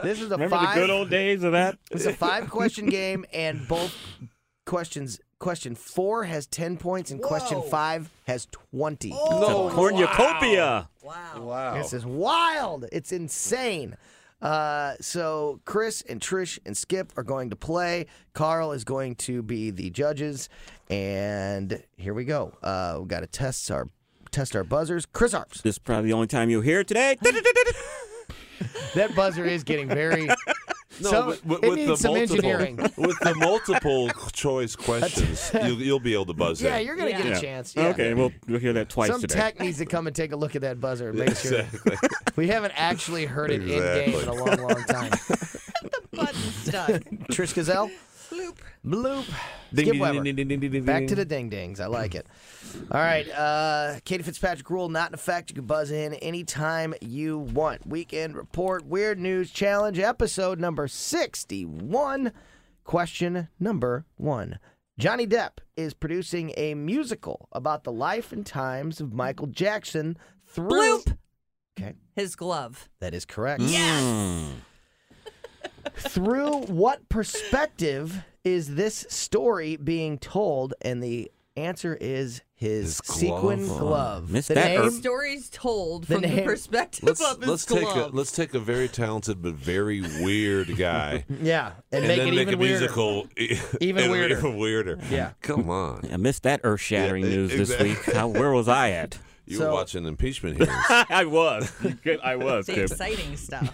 This 0.02 0.20
is 0.20 0.26
a 0.30 0.34
Remember 0.34 0.56
five 0.56 0.74
the 0.74 0.80
good 0.82 0.90
old 0.90 1.10
days 1.10 1.42
of 1.42 1.52
that? 1.52 1.78
It's 1.90 2.04
a 2.06 2.12
five 2.12 2.50
question 2.50 2.86
game, 2.86 3.24
and 3.32 3.66
both 3.66 3.94
questions. 4.66 5.20
Question 5.38 5.74
four 5.74 6.24
has 6.24 6.46
ten 6.46 6.76
points, 6.76 7.10
and 7.10 7.20
question 7.20 7.62
five 7.62 8.10
has 8.26 8.46
twenty. 8.52 9.12
Oh, 9.14 9.68
no. 9.68 9.74
Cornucopia. 9.74 10.88
Wow. 11.02 11.14
Wow. 11.40 11.74
This 11.78 11.92
is 11.92 12.06
wild. 12.06 12.86
It's 12.92 13.10
insane. 13.10 13.96
Uh, 14.42 14.94
so 15.00 15.60
Chris 15.64 16.02
and 16.08 16.20
Trish 16.20 16.58
and 16.66 16.76
Skip 16.76 17.12
are 17.16 17.22
going 17.22 17.50
to 17.50 17.56
play. 17.56 18.06
Carl 18.34 18.72
is 18.72 18.84
going 18.84 19.14
to 19.16 19.42
be 19.42 19.70
the 19.70 19.90
judges, 19.90 20.48
and 20.90 21.82
here 21.96 22.14
we 22.14 22.24
go. 22.24 22.52
Uh, 22.62 22.98
we 23.00 23.06
got 23.06 23.20
to 23.20 23.26
test 23.26 23.70
our 23.70 23.88
test 24.30 24.54
our 24.54 24.64
buzzers. 24.64 25.06
Chris 25.06 25.32
Arps. 25.32 25.62
This 25.62 25.76
is 25.76 25.78
probably 25.78 26.10
the 26.10 26.14
only 26.14 26.26
time 26.26 26.50
you'll 26.50 26.62
hear 26.62 26.80
it 26.80 26.88
today. 26.88 27.16
That 28.94 29.14
buzzer 29.14 29.44
is 29.44 29.62
getting 29.62 29.88
very. 29.88 30.28
No, 31.02 31.10
So, 31.10 31.26
with, 31.26 31.44
with, 31.44 31.64
it 31.64 31.68
with 31.68 31.78
needs 31.78 31.88
the 31.90 31.96
some 31.96 32.14
multiple, 32.14 32.36
engineering. 32.36 32.76
with 32.96 33.18
the 33.20 33.34
multiple 33.36 34.08
choice 34.32 34.74
questions, 34.76 35.50
you'll, 35.52 35.80
you'll 35.82 36.00
be 36.00 36.14
able 36.14 36.26
to 36.26 36.32
buzz 36.34 36.60
Yeah, 36.62 36.68
in. 36.70 36.74
Yeah, 36.74 36.80
you're 36.80 36.96
gonna 36.96 37.10
get 37.22 37.36
a 37.36 37.40
chance. 37.40 37.74
Yeah. 37.76 37.88
Okay, 37.88 38.14
we'll, 38.14 38.32
we'll 38.48 38.60
hear 38.60 38.72
that 38.74 38.88
twice 38.88 39.10
Some 39.10 39.20
today. 39.20 39.34
tech 39.34 39.60
needs 39.60 39.78
to 39.78 39.86
come 39.86 40.06
and 40.06 40.16
take 40.16 40.32
a 40.32 40.36
look 40.36 40.54
at 40.56 40.62
that 40.62 40.80
buzzer 40.80 41.10
and 41.10 41.18
make 41.18 41.36
sure. 41.36 41.60
Exactly. 41.60 41.96
We 42.36 42.48
haven't 42.48 42.72
actually 42.76 43.26
heard 43.26 43.50
it 43.50 43.62
in 43.62 43.68
game 43.68 44.14
in 44.20 44.28
a 44.28 44.32
long, 44.34 44.56
long 44.56 44.84
time. 44.84 45.10
The 45.10 46.02
button 46.12 46.40
stuck. 46.40 46.88
Trish 47.30 47.54
Gazall. 47.54 47.90
Bloop. 48.30 48.56
Bloop. 48.84 49.24
Ding, 49.74 49.84
Skip 49.86 49.92
ding, 49.92 49.98
Weber. 50.00 50.22
ding, 50.24 50.34
ding, 50.36 50.48
ding, 50.48 50.60
ding, 50.60 50.70
ding, 50.72 50.84
Back 50.84 51.06
to 51.08 51.14
the 51.14 51.24
ding 51.24 51.48
dings. 51.48 51.80
I 51.80 51.86
like 51.86 52.14
it. 52.14 52.26
All 52.90 53.00
right. 53.00 53.28
Uh, 53.30 53.98
Katie 54.04 54.22
Fitzpatrick 54.22 54.70
rule 54.70 54.88
not 54.88 55.10
in 55.10 55.14
effect. 55.14 55.50
You 55.50 55.56
can 55.56 55.66
buzz 55.66 55.90
in 55.90 56.14
anytime 56.14 56.94
you 57.00 57.38
want. 57.38 57.86
Weekend 57.86 58.36
report, 58.36 58.86
weird 58.86 59.18
news 59.18 59.50
challenge, 59.50 59.98
episode 59.98 60.60
number 60.60 60.86
61. 60.88 62.32
Question 62.84 63.48
number 63.58 64.04
one. 64.16 64.58
Johnny 64.98 65.26
Depp 65.26 65.58
is 65.76 65.92
producing 65.94 66.52
a 66.56 66.74
musical 66.74 67.48
about 67.52 67.84
the 67.84 67.92
life 67.92 68.32
and 68.32 68.46
times 68.46 69.00
of 69.00 69.12
Michael 69.12 69.48
Jackson 69.48 70.16
through. 70.46 70.68
Bloop. 70.70 71.16
Okay, 71.78 71.94
His 72.14 72.36
glove. 72.36 72.88
that 73.00 73.12
is 73.12 73.24
correct. 73.26 73.60
Mm. 73.62 74.52
Through 75.96 76.62
what 76.62 77.08
perspective 77.08 78.22
is 78.44 78.74
this 78.76 79.04
story 79.08 79.76
being 79.76 80.18
told? 80.18 80.72
And 80.80 81.02
the 81.02 81.30
answer 81.56 81.96
is 82.00 82.42
his, 82.54 82.98
His 82.98 83.00
glove. 83.00 83.18
sequin 83.18 83.66
Oh, 83.70 83.78
glove. 83.78 84.30
missed 84.30 84.48
the 84.48 84.54
that 84.54 84.68
name, 84.68 84.80
er- 84.82 84.90
Stories 84.90 85.50
told 85.50 86.04
The 86.04 86.14
from 86.14 86.22
the 86.22 86.28
name- 86.28 86.44
perspective 86.44 87.04
Let's 87.04 87.20
of 87.20 87.38
his 87.40 87.48
let's 87.48 87.64
take 87.66 87.84
a 87.84 88.08
let's 88.12 88.32
take 88.32 88.54
a 88.54 88.58
very 88.58 88.88
talented 88.88 89.42
but 89.42 89.54
very 89.54 90.00
weird 90.00 90.76
guy 90.76 91.24
yeah, 91.40 91.72
and, 91.92 92.04
and 92.04 92.08
make 92.08 92.18
then 92.18 92.28
it 92.28 92.30
make 92.34 92.40
even 92.48 92.54
a 92.54 92.56
weirder. 92.58 92.78
musical 92.78 93.26
Even 93.80 94.10
weirder. 94.10 94.38
Even 94.38 94.56
weirder. 94.56 94.98
Yeah. 95.10 95.32
Come 95.42 95.68
on. 95.70 96.08
I 96.12 96.16
missed 96.16 96.42
that 96.44 96.60
earth 96.64 96.80
shattering 96.80 97.24
Yeah, 97.24 97.30
news 97.30 97.50
this 97.68 97.78
week. 97.80 98.02
How, 98.14 98.28
where 98.28 98.52
was 98.52 98.68
I 98.68 98.90
at? 98.90 99.18
You 99.48 99.58
So- 99.58 99.66
were 99.68 99.74
watching 99.74 100.06
impeachment 100.06 100.56
hearings. 100.56 100.84
I 100.90 101.24
was. 101.24 101.72
I 102.24 102.34
was. 102.34 102.66
the 102.66 102.82
exciting 102.82 103.36
stuff. 103.36 103.72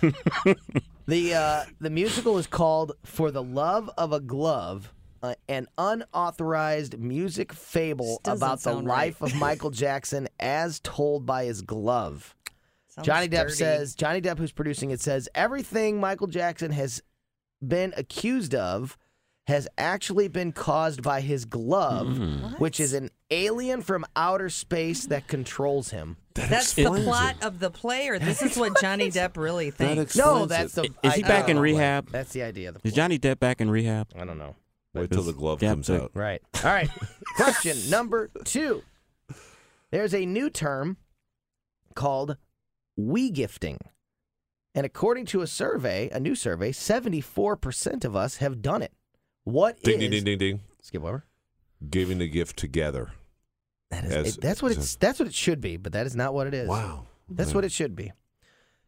The 1.07 1.35
uh, 1.35 1.65
the 1.81 1.89
musical 1.89 2.37
is 2.37 2.47
called 2.47 2.93
"For 3.05 3.31
the 3.31 3.43
Love 3.43 3.89
of 3.97 4.13
a 4.13 4.21
Glove." 4.21 4.93
Uh, 5.23 5.35
an 5.49 5.69
unauthorized 5.79 6.99
music 6.99 7.53
fable 7.53 8.07
This 8.25 8.33
doesn't 8.33 8.45
about 8.47 8.57
the 8.57 8.73
sound 8.73 8.87
life 8.87 9.21
right. 9.23 9.33
of 9.33 9.39
Michael 9.39 9.71
Jackson 9.71 10.29
as 10.41 10.81
told 10.81 11.25
by 11.27 11.45
his 11.45 11.63
glove. 11.63 12.35
Sounds 12.89 13.07
Johnny 13.07 13.29
Depp 13.29 13.45
dirty. 13.45 13.53
says, 13.55 13.95
Johnny 13.95 14.21
Depp, 14.21 14.39
who's 14.39 14.53
producing 14.53 14.91
it, 14.91 15.01
says 15.01 15.29
everything 15.35 16.01
Michael 16.01 16.27
Jackson 16.27 16.73
has 16.73 17.03
been 17.67 17.95
accused 17.97 18.55
of 18.55 18.99
has 19.49 19.67
actually 19.77 20.29
been 20.29 20.53
caused 20.53 21.03
by 21.03 21.21
his 21.21 21.45
glove, 21.45 22.17
Hmm. 22.17 22.37
which 22.59 22.79
is 22.79 22.93
an 22.93 23.11
alien 23.31 23.83
from 23.83 24.05
outer 24.15 24.49
space 24.49 25.07
that 25.07 25.27
controls 25.27 25.91
him. 25.91 26.17
That's 26.35 26.75
the 26.75 26.85
plot 26.85 27.37
of 27.43 27.59
the 27.59 27.71
play, 27.71 28.09
or 28.09 28.19
this 28.19 28.41
is 28.43 28.57
what 28.57 28.81
Johnny 28.81 29.11
Depp 29.11 29.37
really 29.37 29.71
thinks. 29.71 30.17
No, 30.17 30.47
that's 30.47 30.75
the. 30.75 30.89
Is 31.03 31.15
he 31.15 31.23
back 31.23 31.49
in 31.49 31.57
the 31.57 31.61
play. 31.63 31.73
rehab? 31.73 32.11
That's 32.11 32.33
the 32.33 32.43
idea 32.43 32.69
of 32.69 32.75
the. 32.75 32.81
Is 32.85 32.93
play. 32.93 32.97
Johnny 32.97 33.19
Depp 33.19 33.39
back 33.41 33.61
in 33.61 33.69
rehab? 33.71 34.09
I 34.17 34.25
don't 34.25 34.39
know. 34.39 34.55
Wait 34.95 35.11
till 35.11 35.23
the 35.23 35.33
glove 35.33 35.63
Yeah, 35.63 35.71
comes 35.71 35.89
out. 35.89 36.11
Right. 36.15 36.43
All 36.63 36.71
right. 36.71 36.91
Question 37.37 37.79
number 37.89 38.31
two. 38.45 38.83
There's 39.91 40.15
a 40.15 40.27
new 40.27 40.51
term 40.51 40.99
called 41.95 42.37
we 42.97 43.31
gifting. 43.31 43.79
And 44.75 44.87
according 44.87 45.27
to 45.27 45.43
a 45.43 45.47
survey, 45.47 46.09
a 46.11 46.21
new 46.21 46.35
survey, 46.35 46.73
74% 46.73 48.05
of 48.05 48.17
us 48.17 48.37
have 48.37 48.63
done 48.63 48.83
it. 48.83 48.93
What 49.45 49.77
is 49.77 49.83
Ding 49.83 49.99
ding 49.99 50.11
ding 50.11 50.25
ding 50.25 50.39
ding. 50.39 50.61
Skip 50.83 51.05
over. 51.05 51.25
Giving 51.89 52.21
a 52.21 52.27
gift 52.27 52.59
together. 52.59 53.13
That 53.91 54.05
is, 54.05 54.13
As- 54.13 54.37
it- 54.37 54.41
that's 54.41 54.63
what 54.63 54.73
as 54.73 54.79
a- 54.79 54.81
it's 54.81 54.97
that's 54.97 55.19
what 55.19 55.29
it 55.29 55.35
should 55.35 55.61
be, 55.61 55.77
but 55.77 55.93
that 55.93 56.07
is 56.07 56.17
not 56.17 56.33
what 56.33 56.47
it 56.47 56.55
is. 56.55 56.69
Wow. 56.69 57.07
That's 57.29 57.55
what 57.55 57.65
it 57.65 57.73
should 57.73 57.97
be. 57.97 58.13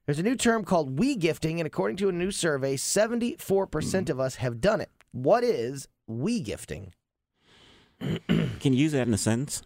There's 0.07 0.19
a 0.19 0.23
new 0.23 0.37
term 0.37 0.65
called 0.65 0.99
we 0.99 1.17
gifting, 1.17 1.61
and 1.61 1.67
according 1.67 1.97
to 1.99 2.09
a 2.11 2.13
new 2.13 2.31
survey, 2.31 2.77
74% 2.77 3.39
mm-hmm. 3.39 4.13
of 4.13 4.21
us 4.21 4.37
have 4.37 4.61
done 4.61 4.83
it. 4.83 4.91
What 5.13 5.45
is 5.45 5.89
we 6.07 6.41
gifting? 6.41 6.93
Can 8.01 8.73
you 8.73 8.75
use 8.75 8.93
that 8.93 9.07
in 9.07 9.15
a 9.15 9.19
sentence? 9.19 9.63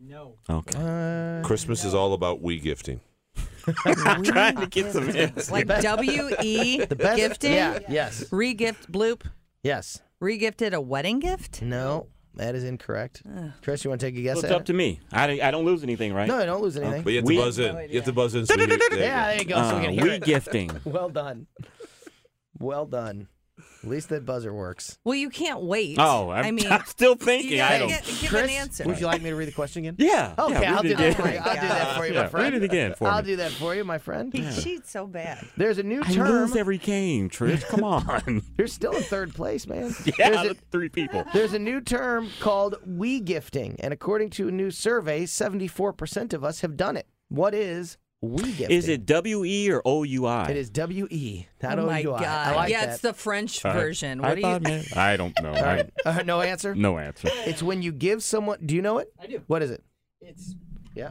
No. 0.00 0.34
Okay. 0.48 0.78
Uh, 0.78 1.46
Christmas 1.46 1.84
is 1.84 1.94
all 1.94 2.12
about 2.14 2.40
we 2.40 2.58
gifting. 2.60 3.00
I'm 4.06 4.22
trying 4.22 4.56
to 4.56 4.66
get 4.66 4.92
some 4.92 5.08
hints. 5.08 5.50
Like 5.50 5.66
W 5.66 6.30
E 6.42 6.84
the 6.84 6.96
best 6.96 7.16
gifting. 7.16 7.52
Yeah, 7.52 7.78
yes. 7.88 8.24
Regift 8.30 8.90
bloop. 8.90 9.22
Yes. 9.62 10.00
Regifted 10.22 10.72
a 10.72 10.80
wedding 10.80 11.18
gift. 11.20 11.62
No, 11.62 12.06
that 12.34 12.54
is 12.54 12.64
incorrect. 12.64 13.22
Chris, 13.62 13.84
you 13.84 13.90
want 13.90 14.00
to 14.00 14.06
take 14.06 14.16
a 14.18 14.22
guess 14.22 14.36
Well, 14.36 14.44
it's 14.44 14.50
at 14.52 14.56
up 14.56 14.62
it? 14.62 14.66
to 14.66 14.72
me. 14.72 15.00
I, 15.12 15.26
don't- 15.26 15.42
I 15.42 15.50
don't 15.50 15.64
lose 15.64 15.82
anything, 15.82 16.14
right? 16.14 16.26
No, 16.26 16.38
I 16.38 16.46
don't 16.46 16.62
lose 16.62 16.76
anything. 16.76 17.02
But 17.02 17.10
you 17.12 17.16
have 17.18 17.24
We- 17.26 17.36
to 17.36 17.42
buzz 17.42 17.58
in. 17.58 17.76
You 17.90 17.96
have 17.96 18.04
to 18.06 18.12
buzz 18.12 18.34
in. 18.34 18.46
So 18.46 18.54
we 18.56 18.66
hear- 18.66 18.78
there 18.78 18.78
you 18.92 18.98
yeah, 19.00 19.22
go. 19.24 19.28
there 19.28 19.38
you 19.38 19.44
go. 19.44 19.54
so 19.54 19.60
we 19.60 19.80
Uh, 19.80 19.80
can 19.84 19.92
hear 19.94 20.04
we 20.04 20.10
it. 20.12 20.24
gifting. 20.24 20.70
Well 20.84 21.08
done. 21.10 21.46
Well 22.58 22.86
done. 22.86 23.28
At 23.82 23.88
least 23.90 24.08
that 24.08 24.24
buzzer 24.24 24.52
works. 24.52 24.98
Well, 25.04 25.14
you 25.14 25.30
can't 25.30 25.62
wait. 25.62 25.96
Oh, 26.00 26.30
I'm, 26.30 26.44
I 26.44 26.50
mean, 26.50 26.66
I'm 26.70 26.84
still 26.86 27.14
thinking. 27.14 27.52
you 27.52 27.62
I 27.62 27.78
don't. 27.78 27.88
Get, 27.88 28.04
give 28.04 28.30
Chris, 28.30 28.42
an 28.44 28.50
answer. 28.50 28.84
Would 28.84 28.98
you 28.98 29.06
like 29.06 29.22
me 29.22 29.30
to 29.30 29.36
read 29.36 29.46
the 29.48 29.52
question 29.52 29.84
again? 29.84 29.94
Yeah. 29.98 30.34
Okay, 30.38 30.60
yeah, 30.62 30.76
I'll 30.76 30.82
do 30.82 30.88
that 30.96 30.98
again. 30.98 31.14
for 31.14 31.28
you. 31.30 31.38
I'll 31.38 31.54
do 31.54 31.60
that 31.68 31.96
for 31.96 32.06
you, 32.06 32.14
Yeah, 32.14 32.22
my 32.22 32.28
friend. 32.28 32.52
Read 32.54 32.62
it 32.62 32.64
again 32.64 32.94
for 32.94 33.04
me. 33.04 33.10
I'll 33.10 33.22
me. 33.22 33.26
do 33.28 33.36
that 33.36 33.50
for 33.52 33.74
you, 33.74 33.84
my 33.84 33.98
friend. 33.98 34.32
He 34.32 34.40
cheats 34.60 34.90
so 34.90 35.06
bad. 35.06 35.46
There's 35.56 35.78
a 35.78 35.82
new 35.84 36.02
I 36.04 36.12
term. 36.12 36.28
lose 36.28 36.56
every 36.56 36.78
game, 36.78 37.30
Trish. 37.30 37.62
Come 37.66 37.84
on. 37.84 38.42
You're 38.58 38.66
still 38.66 38.96
in 38.96 39.02
third 39.04 39.32
place, 39.34 39.66
man. 39.66 39.94
yeah, 40.18 40.30
There's 40.30 40.50
a, 40.50 40.54
three 40.72 40.88
people. 40.88 41.24
there's 41.32 41.52
a 41.52 41.58
new 41.58 41.80
term 41.80 42.30
called 42.40 42.76
we 42.84 43.20
gifting, 43.20 43.76
and 43.80 43.92
according 43.92 44.30
to 44.30 44.48
a 44.48 44.50
new 44.50 44.70
survey, 44.72 45.24
74% 45.24 46.32
of 46.32 46.42
us 46.44 46.60
have 46.62 46.76
done 46.76 46.96
it. 46.96 47.06
What 47.28 47.54
is 47.54 47.96
we 48.20 48.42
gifting? 48.52 48.70
Is 48.76 48.88
it 48.88 49.06
W 49.06 49.44
E 49.44 49.70
or 49.70 49.80
O 49.84 50.02
U 50.02 50.26
I? 50.26 50.48
It 50.50 50.56
is 50.56 50.70
W 50.70 51.06
E, 51.10 51.46
not 51.62 51.78
oh 51.78 51.86
my 51.86 52.00
O-U-I. 52.00 52.20
god! 52.20 52.48
I 52.48 52.54
like 52.56 52.70
yeah, 52.70 52.86
that. 52.86 52.92
it's 52.94 53.00
the 53.02 53.12
French 53.12 53.64
All 53.64 53.72
right. 53.72 53.80
version. 53.80 54.20
I 54.24 54.28
What 54.30 54.34
do 54.34 54.40
thought, 54.42 54.62
you? 54.62 54.68
man, 54.68 54.84
I 54.96 55.16
don't 55.16 55.40
know. 55.42 55.50
All 55.54 55.62
right. 55.62 55.90
Uh, 56.04 56.22
no 56.24 56.40
answer? 56.40 56.74
No 56.74 56.98
answer. 56.98 57.28
It's 57.46 57.62
when 57.62 57.82
you 57.82 57.92
give 57.92 58.22
someone. 58.22 58.58
Do 58.64 58.74
you 58.74 58.82
know 58.82 58.98
it? 58.98 59.12
I 59.20 59.26
do. 59.26 59.42
What 59.46 59.62
is 59.62 59.70
it? 59.70 59.84
It's 60.20 60.56
Yeah. 60.94 61.10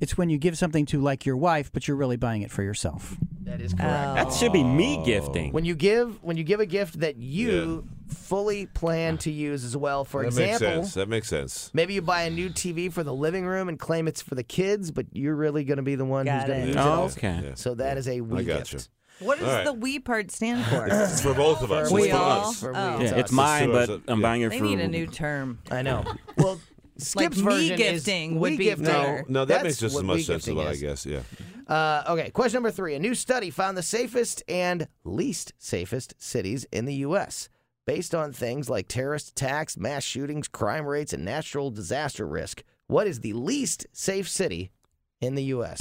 it's 0.00 0.16
when 0.16 0.30
you 0.30 0.38
give 0.38 0.56
something 0.56 0.86
to 0.86 1.00
like 1.00 1.26
your 1.26 1.36
wife, 1.36 1.72
but 1.72 1.88
you're 1.88 1.96
really 1.96 2.16
buying 2.16 2.42
it 2.42 2.50
for 2.50 2.62
yourself. 2.62 3.16
That 3.42 3.60
is 3.60 3.74
correct. 3.74 4.14
That 4.14 4.32
should 4.32 4.52
be 4.52 4.62
me 4.62 5.02
gifting. 5.04 5.52
When 5.52 5.64
you 5.64 5.74
give 5.74 6.22
when 6.22 6.36
you 6.36 6.44
give 6.44 6.60
a 6.60 6.66
gift 6.66 7.00
that 7.00 7.16
you 7.16 7.88
fully 8.12 8.66
plan 8.66 9.18
to 9.18 9.30
use 9.30 9.64
as 9.64 9.76
well. 9.76 10.04
For 10.04 10.22
that 10.22 10.28
example, 10.28 10.50
makes 10.52 10.58
sense. 10.58 10.94
That 10.94 11.08
makes 11.08 11.28
sense. 11.28 11.70
maybe 11.74 11.94
you 11.94 12.02
buy 12.02 12.22
a 12.22 12.30
new 12.30 12.48
TV 12.50 12.92
for 12.92 13.02
the 13.02 13.14
living 13.14 13.46
room 13.46 13.68
and 13.68 13.78
claim 13.78 14.06
it's 14.08 14.22
for 14.22 14.34
the 14.34 14.42
kids, 14.44 14.90
but 14.90 15.06
you're 15.12 15.34
really 15.36 15.64
going 15.64 15.78
to 15.78 15.82
be 15.82 15.94
the 15.94 16.04
one 16.04 16.26
who's 16.26 16.34
Got 16.40 16.46
going 16.48 16.60
to 16.60 16.64
it. 16.64 16.68
use 16.68 16.76
Oh, 16.78 17.04
it. 17.06 17.12
okay. 17.18 17.40
Yeah. 17.44 17.54
So 17.54 17.74
that 17.74 17.96
is 17.98 18.08
a 18.08 18.20
we 18.20 18.40
I 18.40 18.42
got 18.44 18.68
gift. 18.70 18.88
What 19.18 19.38
does 19.38 19.48
All 19.48 19.54
right. 19.54 19.64
the 19.64 19.72
we 19.74 19.98
part 19.98 20.30
stand 20.30 20.64
for? 20.66 20.86
It's 20.90 21.20
for 21.20 21.34
both 21.34 21.62
of 21.62 21.70
us. 21.70 21.88
For 21.90 21.94
We 21.94 22.02
It's 22.04 22.10
for 22.12 22.16
all? 22.18 22.48
us. 22.50 22.60
For 22.60 22.72
we, 22.72 22.78
Oh. 22.78 22.94
it's 23.00 23.02
Yeah, 23.02 23.16
us. 23.16 23.20
it's 23.20 23.32
mine, 23.32 23.70
but 23.70 23.88
it's 23.90 24.08
a- 24.08 24.12
I'm 24.12 24.18
yeah. 24.20 24.22
buying 24.22 24.42
it 24.42 24.48
they 24.50 24.58
for. 24.58 24.64
need 24.64 24.80
a 24.80 24.88
new 24.88 25.06
term. 25.06 25.58
I 25.70 25.82
know. 25.82 26.04
Well, 26.36 26.60
Skip's 26.98 27.38
me 27.38 27.42
version 27.42 27.76
gifting 27.78 28.32
is 28.34 28.38
would 28.38 28.58
be 28.58 28.64
gifting. 28.64 28.84
better. 28.84 29.24
No, 29.28 29.44
that 29.44 29.48
That's 29.54 29.64
makes 29.64 29.76
just 29.78 29.84
as 29.92 29.94
what 29.94 30.04
much 30.04 30.24
sense 30.24 30.46
as 30.48 30.54
gifting 30.54 30.66
I 30.66 30.76
guess. 30.76 31.06
Yeah. 31.06 31.20
Uh, 31.66 32.04
okay, 32.10 32.30
question 32.30 32.56
number 32.58 32.70
three. 32.70 32.94
A 32.94 32.98
new 32.98 33.14
study 33.14 33.50
found 33.50 33.76
the 33.78 33.82
safest 33.82 34.42
and 34.48 34.86
least 35.04 35.52
safest 35.58 36.14
cities 36.18 36.66
in 36.70 36.84
the 36.84 36.94
U.S. 36.96 37.48
based 37.86 38.14
on 38.14 38.32
things 38.32 38.68
like 38.70 38.88
terrorist 38.88 39.30
attacks, 39.30 39.76
mass 39.76 40.02
shootings, 40.04 40.48
crime 40.48 40.86
rates, 40.86 41.12
and 41.12 41.24
natural 41.24 41.70
disaster 41.70 42.26
risk. 42.26 42.62
What 42.86 43.06
is 43.06 43.20
the 43.20 43.32
least 43.32 43.86
safe 43.92 44.28
city 44.28 44.70
in 45.20 45.34
the 45.34 45.44
U.S.? 45.44 45.80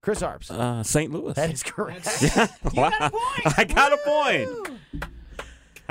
Chris 0.00 0.22
Arps. 0.22 0.50
Uh, 0.50 0.82
St. 0.82 1.12
Louis. 1.12 1.34
That 1.34 1.50
is 1.50 1.62
correct. 1.62 2.06
Wow. 2.74 2.90
I 3.56 3.64
got 3.64 3.92
a 3.92 3.98
point. 4.04 4.78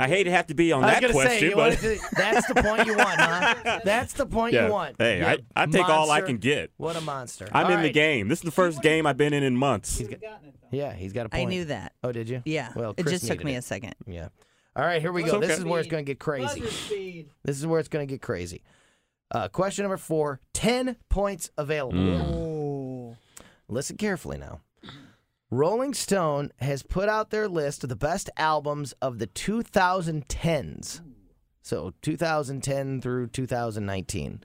I 0.00 0.06
hate 0.06 0.24
to 0.24 0.30
have 0.30 0.46
to 0.46 0.54
be 0.54 0.70
on 0.70 0.84
I 0.84 0.86
was 0.86 0.94
that 0.94 1.00
gonna 1.00 1.12
question, 1.12 1.50
say, 1.50 1.54
but 1.54 1.78
to- 1.78 1.98
that's 2.16 2.46
the 2.46 2.54
point 2.62 2.86
you 2.86 2.96
want, 2.96 3.20
huh? 3.20 3.80
That's 3.84 4.12
the 4.12 4.26
point 4.26 4.54
yeah. 4.54 4.66
you 4.66 4.72
want. 4.72 4.94
Hey, 4.98 5.18
You 5.18 5.26
I, 5.26 5.38
I 5.56 5.66
take 5.66 5.88
all 5.88 6.10
I 6.12 6.20
can 6.20 6.36
get. 6.36 6.70
What 6.76 6.94
a 6.94 7.00
monster! 7.00 7.48
I'm 7.52 7.66
All 7.66 7.72
in 7.72 7.82
the 7.82 7.90
game. 7.90 8.28
This 8.28 8.38
is 8.38 8.44
the 8.44 8.52
first 8.52 8.80
game 8.80 9.06
I've 9.06 9.16
been 9.16 9.32
in 9.32 9.42
in 9.42 9.56
months. 9.56 10.00
Yeah, 10.70 10.92
he's 10.92 11.12
got 11.12 11.26
a 11.26 11.28
point. 11.30 11.42
I 11.42 11.44
knew 11.46 11.64
that. 11.64 11.94
Oh, 12.04 12.12
did 12.12 12.28
you? 12.28 12.42
Yeah. 12.44 12.70
Well, 12.76 12.94
it 12.96 13.08
just 13.08 13.26
took 13.26 13.42
me 13.42 13.54
it. 13.54 13.58
a 13.58 13.62
second. 13.62 13.96
Yeah. 14.06 14.28
All 14.78 14.84
right, 14.84 15.02
here 15.02 15.10
we 15.10 15.22
That's 15.22 15.32
go. 15.32 15.40
This 15.40 15.58
is 15.58 15.64
where 15.64 15.80
it's 15.80 15.88
going 15.88 16.04
to 16.04 16.08
get 16.08 16.20
crazy. 16.20 17.26
This 17.42 17.58
is 17.58 17.66
where 17.66 17.80
it's 17.80 17.88
going 17.88 18.06
to 18.06 18.10
get 18.10 18.22
crazy. 18.22 18.62
Uh, 19.32 19.48
question 19.48 19.82
number 19.82 19.96
four 19.96 20.40
10 20.52 20.94
points 21.08 21.50
available. 21.58 21.98
Oh. 21.98 23.16
Listen 23.66 23.96
carefully 23.96 24.38
now. 24.38 24.60
Rolling 25.50 25.94
Stone 25.94 26.52
has 26.60 26.84
put 26.84 27.08
out 27.08 27.30
their 27.30 27.48
list 27.48 27.82
of 27.82 27.88
the 27.88 27.96
best 27.96 28.30
albums 28.36 28.92
of 29.02 29.18
the 29.18 29.26
2010s. 29.26 31.00
So 31.60 31.92
2010 32.02 33.00
through 33.00 33.26
2019. 33.28 34.44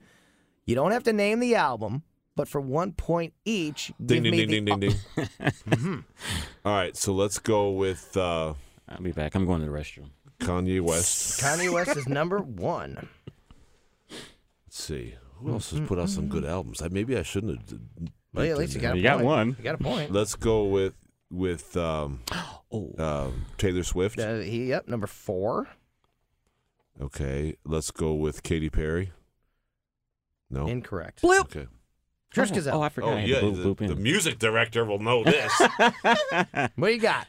You 0.66 0.74
don't 0.74 0.90
have 0.90 1.04
to 1.04 1.12
name 1.12 1.38
the 1.38 1.54
album, 1.54 2.02
but 2.34 2.48
for 2.48 2.60
one 2.60 2.90
point 2.90 3.34
each, 3.44 3.92
Ding 4.04 4.24
give 4.24 4.32
ding 4.32 4.32
me 4.32 4.46
ding 4.46 4.64
the, 4.64 4.70
ding 4.70 4.80
ding 4.80 4.94
ding. 5.68 6.04
All 6.64 6.72
right, 6.72 6.96
so 6.96 7.12
let's 7.12 7.38
go 7.38 7.70
with 7.70 8.16
uh, 8.16 8.54
I'll 8.88 9.00
be 9.00 9.12
back. 9.12 9.34
I'm 9.34 9.46
going 9.46 9.60
to 9.60 9.66
the 9.66 9.72
restroom. 9.72 10.10
Kanye 10.40 10.80
West. 10.80 11.40
Kanye 11.40 11.72
West 11.72 11.96
is 11.96 12.08
number 12.08 12.38
one. 12.40 13.08
Let's 14.10 14.82
see. 14.82 15.14
Who 15.36 15.52
else 15.52 15.70
has 15.70 15.80
put 15.80 15.98
out 15.98 16.08
some 16.10 16.28
good 16.28 16.44
albums? 16.44 16.80
I, 16.82 16.88
maybe 16.88 17.16
I 17.16 17.22
shouldn't 17.22 17.58
have. 17.58 17.66
d- 17.66 18.12
Well, 18.32 18.46
at 18.50 18.58
least 18.58 18.74
you 18.74 18.80
got 18.80 18.94
a 18.94 18.96
You 18.96 19.02
got 19.02 19.16
point. 19.16 19.26
one. 19.26 19.48
You 19.58 19.64
got 19.64 19.74
a 19.74 19.78
point. 19.82 20.10
Let's 20.12 20.34
go 20.34 20.64
with 20.64 20.94
with 21.30 21.76
um, 21.76 22.20
Oh. 22.72 22.92
uh, 22.98 23.30
Taylor 23.58 23.82
Swift. 23.82 24.18
Uh, 24.18 24.38
he, 24.38 24.66
yep, 24.66 24.86
number 24.88 25.06
four. 25.06 25.68
Okay, 27.00 27.56
let's 27.64 27.90
go 27.90 28.14
with 28.14 28.42
Katy 28.44 28.70
Perry. 28.70 29.12
No. 30.50 30.66
Incorrect. 30.68 31.22
Bloop. 31.22 31.40
Okay. 31.46 31.66
Trish 32.32 32.50
Oh, 32.52 32.54
Gazall. 32.54 32.72
oh, 32.74 32.82
I 32.82 32.88
forgot. 32.88 33.10
Oh 33.10 33.16
I 33.16 33.20
had 33.20 33.28
yeah, 33.28 33.40
to 33.40 33.46
bloop, 33.46 33.78
the, 33.78 33.84
in. 33.84 33.90
the 33.90 33.96
music 33.96 34.38
director 34.38 34.84
will 34.84 34.98
know 35.00 35.24
this. 35.24 35.52
What 36.76 36.88
do 36.88 36.92
you 36.92 37.00
got? 37.00 37.26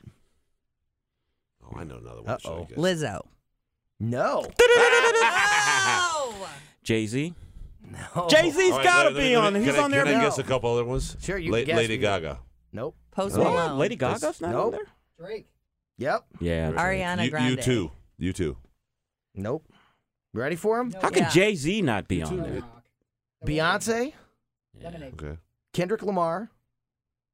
Oh, 1.71 1.77
I 1.77 1.83
know 1.83 1.97
another 1.97 2.21
one. 2.21 2.29
Uh-oh. 2.33 2.65
guess? 2.69 2.77
Lizzo. 2.77 3.21
No. 3.99 4.45
Jay 6.83 7.05
Z. 7.07 7.33
No. 7.89 8.27
Jay 8.29 8.49
Z's 8.51 8.71
All 8.71 8.77
right, 8.77 8.83
got 8.83 9.03
to 9.03 9.09
let 9.09 9.13
me- 9.15 9.29
be 9.29 9.35
let 9.37 9.45
on 9.45 9.53
me- 9.53 9.63
He's 9.63 9.75
I, 9.75 9.83
on 9.83 9.91
there. 9.91 10.03
Can 10.03 10.15
I 10.15 10.17
now. 10.17 10.23
guess 10.23 10.37
a 10.39 10.43
couple 10.43 10.73
other 10.73 10.85
ones? 10.85 11.15
Sure, 11.21 11.37
you 11.37 11.51
La- 11.51 11.59
can 11.59 11.67
guess. 11.67 11.77
Lady 11.77 11.95
We- 11.97 12.01
Gaga. 12.01 12.39
Nope. 12.73 12.95
Post 13.11 13.37
No. 13.37 13.43
Malone. 13.45 13.77
Lady 13.77 13.95
Gaga's 13.95 14.41
not 14.41 14.51
Nope. 14.51 14.65
on 14.65 14.71
there. 14.71 14.85
Drake. 15.19 15.47
Yep. 15.97 16.25
Yeah. 16.41 16.71
Ariana 16.71 17.23
you, 17.25 17.31
Grande. 17.31 17.49
You 17.51 17.55
too. 17.61 17.91
You 18.17 18.33
too. 18.33 18.57
Nope. 19.33 19.65
Ready 20.33 20.55
for 20.57 20.79
him? 20.79 20.91
How 21.01 21.09
could 21.09 21.23
Yeah. 21.23 21.29
Jay 21.29 21.55
Z 21.55 21.81
not 21.83 22.07
be 22.07 22.21
on 22.21 22.37
there? 22.37 22.63
Beyonce, 23.45 24.13
Okay. 24.83 25.37
Kendrick 25.71 26.03
Lamar, 26.03 26.49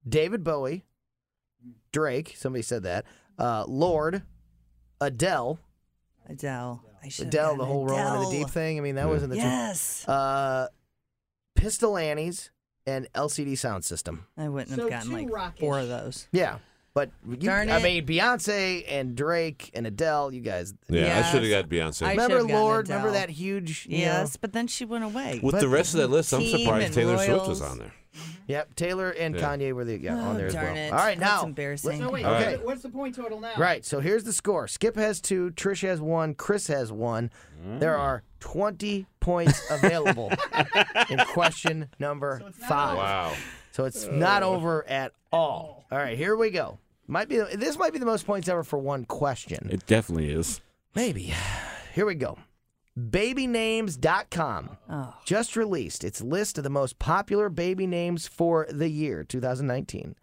David 0.07 0.43
Bowie, 0.43 0.83
mm. 1.65 1.71
Drake. 1.91 2.35
Somebody 2.37 2.61
said 2.61 2.83
that. 2.83 3.05
Uh, 3.41 3.65
Lorde, 3.67 4.21
Adele. 4.99 5.59
Adele. 6.29 6.83
I 7.03 7.09
should 7.09 7.27
Adele, 7.27 7.57
the 7.57 7.65
whole 7.65 7.85
Rolling 7.87 8.23
in 8.23 8.29
the 8.29 8.37
Deep 8.43 8.49
thing. 8.49 8.77
I 8.77 8.81
mean, 8.81 8.95
that 8.95 9.05
Yeah. 9.07 9.11
wasn't 9.11 9.31
the 9.31 9.37
Yes. 9.37 10.07
Uh, 10.07 10.67
Pistol 11.55 11.97
Annies 11.97 12.51
and 12.85 13.07
LCD 13.15 13.53
Soundsystem. 13.53 14.19
I 14.37 14.47
wouldn't 14.49 14.69
So 14.75 14.81
have 14.83 14.89
gotten 14.89 15.09
too 15.09 15.17
like 15.17 15.29
rockish. 15.33 15.59
four 15.59 15.79
of 15.79 15.87
those. 15.87 16.27
Yeah. 16.31 16.59
But 16.93 17.09
you, 17.27 17.37
Darn 17.37 17.71
I 17.71 17.81
mean, 17.81 18.05
Beyonce 18.05 18.83
and 18.87 19.15
Drake 19.15 19.71
and 19.73 19.87
Adele, 19.87 20.33
you 20.33 20.41
guys. 20.41 20.73
Yeah, 20.89 21.19
I 21.25 21.31
should 21.31 21.41
have 21.41 21.49
got 21.51 21.69
Beyonce. 21.69 22.05
I 22.05 22.11
remember 22.11 22.35
should've 22.35 22.47
gotten 22.49 22.61
Lorde? 22.63 22.89
Remember 22.89 23.11
that 23.11 23.29
huge? 23.29 23.85
you 23.89 23.99
know- 23.99 24.03
Yes, 24.03 24.35
but 24.37 24.51
then 24.53 24.67
she 24.67 24.83
went 24.85 25.05
away. 25.05 25.39
With 25.41 25.59
the 25.59 25.69
rest 25.69 25.93
of 25.93 26.01
that 26.01 26.09
list, 26.09 26.33
I'm 26.33 26.45
surprised 26.45 26.85
and 26.85 26.93
Taylor 26.93 27.17
Swift 27.17 27.47
was 27.47 27.61
on 27.61 27.79
there. 27.79 27.93
Mm-hmm. 28.15 28.31
Yep. 28.47 28.75
Taylor 28.75 29.09
and 29.11 29.35
Yeah. 29.35 29.41
Kanye 29.41 29.73
were 29.73 29.85
the 29.85 29.97
yeah, 29.99 30.15
on 30.15 30.35
Oh, 30.35 30.37
there 30.37 30.47
as 30.47 30.53
well. 30.53 30.63
darn 30.65 30.77
it. 30.77 30.91
All 30.91 30.97
right, 30.99 31.17
That's 31.19 31.41
now. 31.41 31.47
embarrassing. 31.47 31.99
So 32.01 32.11
wait, 32.11 32.25
All 32.25 32.33
what's, 32.33 32.45
right. 32.45 32.59
the, 32.59 32.65
what's 32.65 32.81
the 32.81 32.89
point 32.89 33.15
total 33.15 33.39
now? 33.39 33.53
Right. 33.57 33.85
So 33.85 33.99
here's 33.99 34.23
the 34.23 34.33
score. 34.33 34.67
Skip 34.67 34.95
has 34.95 35.21
two. 35.21 35.51
Trish 35.51 35.81
has 35.87 36.01
one. 36.01 36.33
Chris 36.33 36.67
has 36.67 36.91
one. 36.91 37.31
Mm. 37.65 37.79
There 37.79 37.97
are 37.97 38.23
20 38.41 39.05
points 39.19 39.61
available 39.71 40.31
in 41.09 41.17
question 41.29 41.87
number 41.99 42.41
five. 42.67 42.97
Wow. 42.97 43.33
So 43.71 43.85
it's 43.85 44.07
not 44.07 44.43
over 44.43 44.85
at 44.89 45.13
all. 45.31 45.85
All 45.91 45.97
right, 45.97 46.17
here 46.17 46.35
we 46.35 46.49
go. 46.49 46.79
Might 47.07 47.29
be 47.29 47.37
this 47.37 47.77
might 47.77 47.93
be 47.93 47.99
the 47.99 48.05
most 48.05 48.25
points 48.25 48.47
ever 48.49 48.63
for 48.63 48.79
one 48.79 49.05
question. 49.05 49.69
It 49.71 49.85
definitely 49.85 50.31
is. 50.31 50.59
Maybe. 50.95 51.33
Here 51.93 52.05
we 52.05 52.15
go. 52.15 52.37
Babynames.com 52.99 54.77
Oh. 54.89 55.13
just 55.25 55.55
released 55.55 56.03
its 56.03 56.21
list 56.21 56.57
of 56.57 56.63
the 56.63 56.69
most 56.69 56.99
popular 56.99 57.49
baby 57.49 57.87
names 57.87 58.27
for 58.27 58.67
the 58.69 58.89
year 58.89 59.23
2019. 59.23 60.15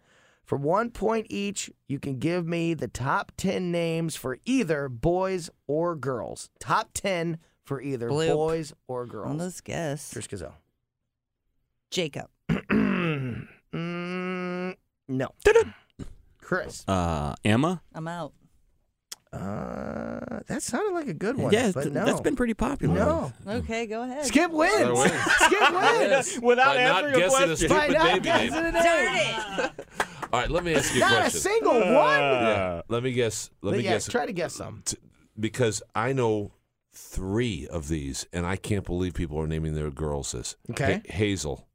For 0.43 0.57
one 0.57 0.89
point 0.89 1.27
each, 1.29 1.69
you 1.87 1.99
can 1.99 2.17
give 2.19 2.45
me 2.47 2.73
the 2.73 2.87
top 2.87 3.31
10 3.37 3.71
names 3.71 4.15
for 4.15 4.37
either 4.45 4.89
boys 4.89 5.49
or 5.67 5.95
girls. 5.95 6.49
Top 6.59 6.89
10 6.93 7.37
for 7.63 7.81
either 7.81 8.09
Bloop. 8.09 8.33
boys 8.33 8.73
or 8.87 9.05
girls. 9.05 9.37
let's 9.39 9.61
guess. 9.61 10.11
Trish 10.13 10.27
Gazall. 10.27 10.53
Jacob. 11.91 12.29
mm, 12.49 13.47
no. 15.07 15.29
Chris. 16.41 16.83
Uh, 16.87 17.35
Emma. 17.45 17.81
I'm 17.93 18.07
out. 18.07 18.33
Uh, 19.31 20.39
that 20.47 20.63
sounded 20.63 20.93
like 20.93 21.07
a 21.07 21.13
good 21.13 21.37
one. 21.37 21.53
Yeah, 21.53 21.71
but 21.73 21.91
no. 21.91 22.03
that's 22.05 22.21
been 22.21 22.35
pretty 22.35 22.55
popular. 22.55 22.95
No. 22.95 23.33
Okay, 23.47 23.85
go 23.85 24.01
ahead. 24.03 24.25
Skip 24.25 24.51
wins. 24.51 24.73
I 24.73 24.91
win. 24.91 25.11
Skip 25.39 25.71
wins. 25.71 26.41
Without 26.41 26.75
By 26.75 26.83
not 26.83 27.05
answering 27.05 27.13
a 27.15 27.17
guessing 27.19 27.43
a 27.43 27.45
question. 27.47 27.69
By 27.69 27.87
not 27.89 28.03
baby 28.13 28.19
guessing 28.21 28.51
name. 28.51 28.65
a 28.65 28.71
Darn 28.71 29.13
name. 29.13 29.39
it. 29.79 29.85
All 30.31 30.39
right, 30.39 30.49
let 30.51 30.63
me 30.63 30.75
ask 30.75 30.93
you 30.93 30.97
a 31.01 31.01
Not 31.01 31.11
a 31.11 31.15
question. 31.21 31.41
single 31.41 31.73
one. 31.73 31.83
yeah, 32.19 32.81
let 32.87 33.03
me 33.03 33.11
guess. 33.11 33.49
Let 33.61 33.77
me 33.77 33.83
yeah, 33.83 33.91
guess. 33.91 34.07
try 34.07 34.25
to 34.25 34.33
guess 34.33 34.53
some. 34.55 34.81
T- 34.85 34.97
because 35.39 35.81
I 35.95 36.11
know 36.13 36.51
three 36.93 37.67
of 37.67 37.87
these, 37.87 38.25
and 38.33 38.45
I 38.45 38.55
can't 38.55 38.85
believe 38.85 39.13
people 39.13 39.39
are 39.39 39.47
naming 39.47 39.73
their 39.75 39.91
girls 39.91 40.31
this. 40.31 40.55
Okay. 40.71 41.01
Ha- 41.07 41.13
Hazel. 41.13 41.67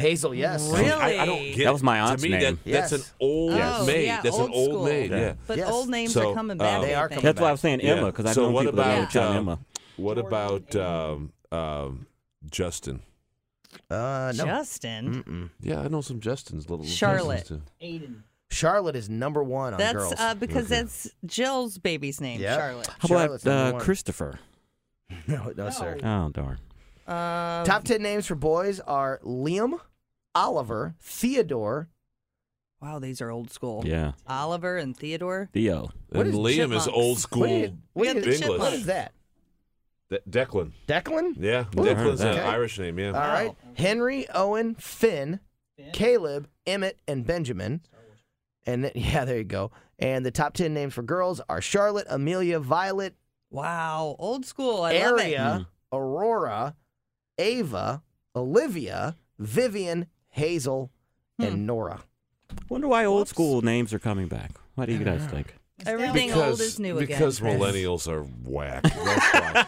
Hazel, 0.00 0.34
yes. 0.34 0.68
Really? 0.70 0.90
I, 0.90 1.22
I 1.22 1.26
don't 1.26 1.42
get. 1.54 1.64
That 1.64 1.72
was 1.72 1.82
my 1.82 2.00
aunt's 2.00 2.22
to 2.22 2.28
me, 2.28 2.36
name. 2.36 2.58
That, 2.64 2.70
that's 2.72 2.92
Yes. 2.92 2.92
an 2.92 3.14
old 3.20 3.52
Oh, 3.52 3.86
maid. 3.86 4.06
yeah, 4.06 4.20
that's 4.22 4.36
old 4.36 4.48
an 4.50 4.54
old 4.54 4.68
school. 4.70 4.84
maid. 4.84 5.10
Yeah. 5.10 5.34
But 5.46 5.58
Yes. 5.58 5.70
old 5.70 5.88
names 5.88 6.12
So, 6.12 6.30
are 6.30 6.34
coming 6.34 6.60
uh, 6.60 6.64
back. 6.64 6.82
They 6.82 6.94
are 6.94 7.08
think. 7.08 7.20
coming 7.20 7.24
That's 7.34 7.40
why 7.40 7.48
I 7.48 7.52
was 7.52 7.60
saying 7.60 7.80
Emma 7.82 8.06
because 8.06 8.26
I 8.26 8.32
so 8.32 8.42
know 8.46 8.50
what 8.50 8.64
people 8.66 8.76
that 8.78 8.82
about 8.90 9.00
would 9.00 9.12
shout 9.12 9.30
um, 9.30 9.36
Emma. 9.36 9.58
What 9.96 10.18
about 10.18 10.76
um, 10.76 11.32
um, 11.52 12.06
Justin? 12.50 13.02
Uh, 13.90 14.32
no. 14.36 14.44
Justin. 14.46 15.22
Mm-mm. 15.24 15.50
Yeah, 15.60 15.80
I 15.80 15.88
know 15.88 16.00
some 16.00 16.20
Justins. 16.20 16.68
Little 16.68 16.84
Charlotte. 16.84 17.44
Justins, 17.44 17.46
too. 17.48 17.62
Aiden. 17.82 18.14
Charlotte 18.52 18.96
is 18.96 19.08
number 19.08 19.44
one 19.44 19.74
on 19.74 19.78
That's 19.78 19.94
girls. 19.94 20.14
uh, 20.18 20.34
because 20.34 20.66
that's 20.66 21.08
Jill's 21.24 21.78
baby's 21.78 22.20
name, 22.20 22.40
Yep. 22.40 22.58
Charlotte. 22.58 22.88
How 22.98 23.06
about 23.08 23.44
number 23.44 23.50
uh, 23.68 23.72
one. 23.74 23.80
Christopher? 23.80 24.40
no, 25.28 25.52
no, 25.56 25.70
sir. 25.70 25.98
Oh 26.02 26.30
darn. 26.30 26.58
Uh, 27.06 27.64
Top 27.64 27.84
10 27.84 28.02
names 28.02 28.26
for 28.26 28.34
boys 28.34 28.80
are 28.80 29.20
Liam, 29.24 29.78
Oliver, 30.34 30.94
Theodore. 31.00 31.88
wow, 32.80 32.98
these 32.98 33.20
are 33.20 33.30
old 33.30 33.50
school. 33.50 33.82
Yeah. 33.84 34.12
Oliver 34.26 34.76
and 34.76 34.96
Theodore. 34.96 35.48
Theo. 35.52 35.90
What 36.10 36.26
And 36.26 36.34
is 36.34 36.34
Liam 36.40 36.54
chipmunks? 36.56 36.86
is 36.86 36.88
old 36.92 37.18
school 37.18 37.40
What 37.42 37.50
is, 37.50 37.70
what 37.92 38.04
got 38.06 38.16
is- 38.16 38.24
the 38.24 38.32
English. 38.34 38.48
what 38.48 38.54
chipmunks. 38.72 38.78
is 38.78 38.86
that? 38.86 39.12
De- 40.10 40.20
Declan. 40.28 40.72
Declan? 40.88 41.34
Yeah, 41.38 41.60
Ooh. 41.76 41.82
Declan's 41.84 42.20
an 42.20 42.28
Okay. 42.28 42.40
Irish 42.40 42.78
name. 42.78 42.98
Yeah. 42.98 43.08
All 43.08 43.12
right. 43.32 43.54
Henry, 43.74 44.28
Owen, 44.30 44.74
Finn, 44.74 45.38
Caleb, 45.92 46.48
Emmett, 46.66 46.98
and 47.06 47.24
Benjamin. 47.26 47.80
And 48.66 48.84
then, 48.84 48.92
yeah, 48.96 49.24
there 49.24 49.38
you 49.38 49.44
go. 49.44 49.70
And 49.98 50.24
the 50.26 50.30
top 50.30 50.54
10 50.54 50.72
names 50.74 50.94
for 50.94 51.02
girls 51.02 51.40
are 51.48 51.60
Charlotte, 51.60 52.06
Amelia, 52.10 52.58
Violet, 52.60 53.14
Wow, 53.52 54.14
old 54.20 54.44
school. 54.46 54.82
I 54.84 54.92
love 54.92 55.18
it. 55.18 55.22
Aria, 55.24 55.66
hmm. 55.92 55.96
Aurora, 55.96 56.76
Ava, 57.38 58.00
Olivia, 58.36 59.16
Vivian, 59.40 60.06
Hazel, 60.30 60.90
Hmm. 61.38 61.44
and 61.46 61.66
Nora. 61.66 62.00
Wonder 62.68 62.88
why 62.88 63.04
old 63.04 63.28
school 63.28 63.62
names 63.62 63.92
are 63.94 63.98
coming 63.98 64.28
back. 64.28 64.52
What 64.74 64.86
do 64.86 64.92
you 64.92 65.04
guys 65.04 65.24
think? 65.26 65.56
Everything 65.86 66.28
because, 66.28 66.50
old 66.50 66.60
is 66.60 66.78
new 66.78 66.98
again. 66.98 67.18
because 67.18 67.40
millennials 67.40 68.08
are 68.08 68.22
whack. 68.22 68.82
That's 68.82 68.96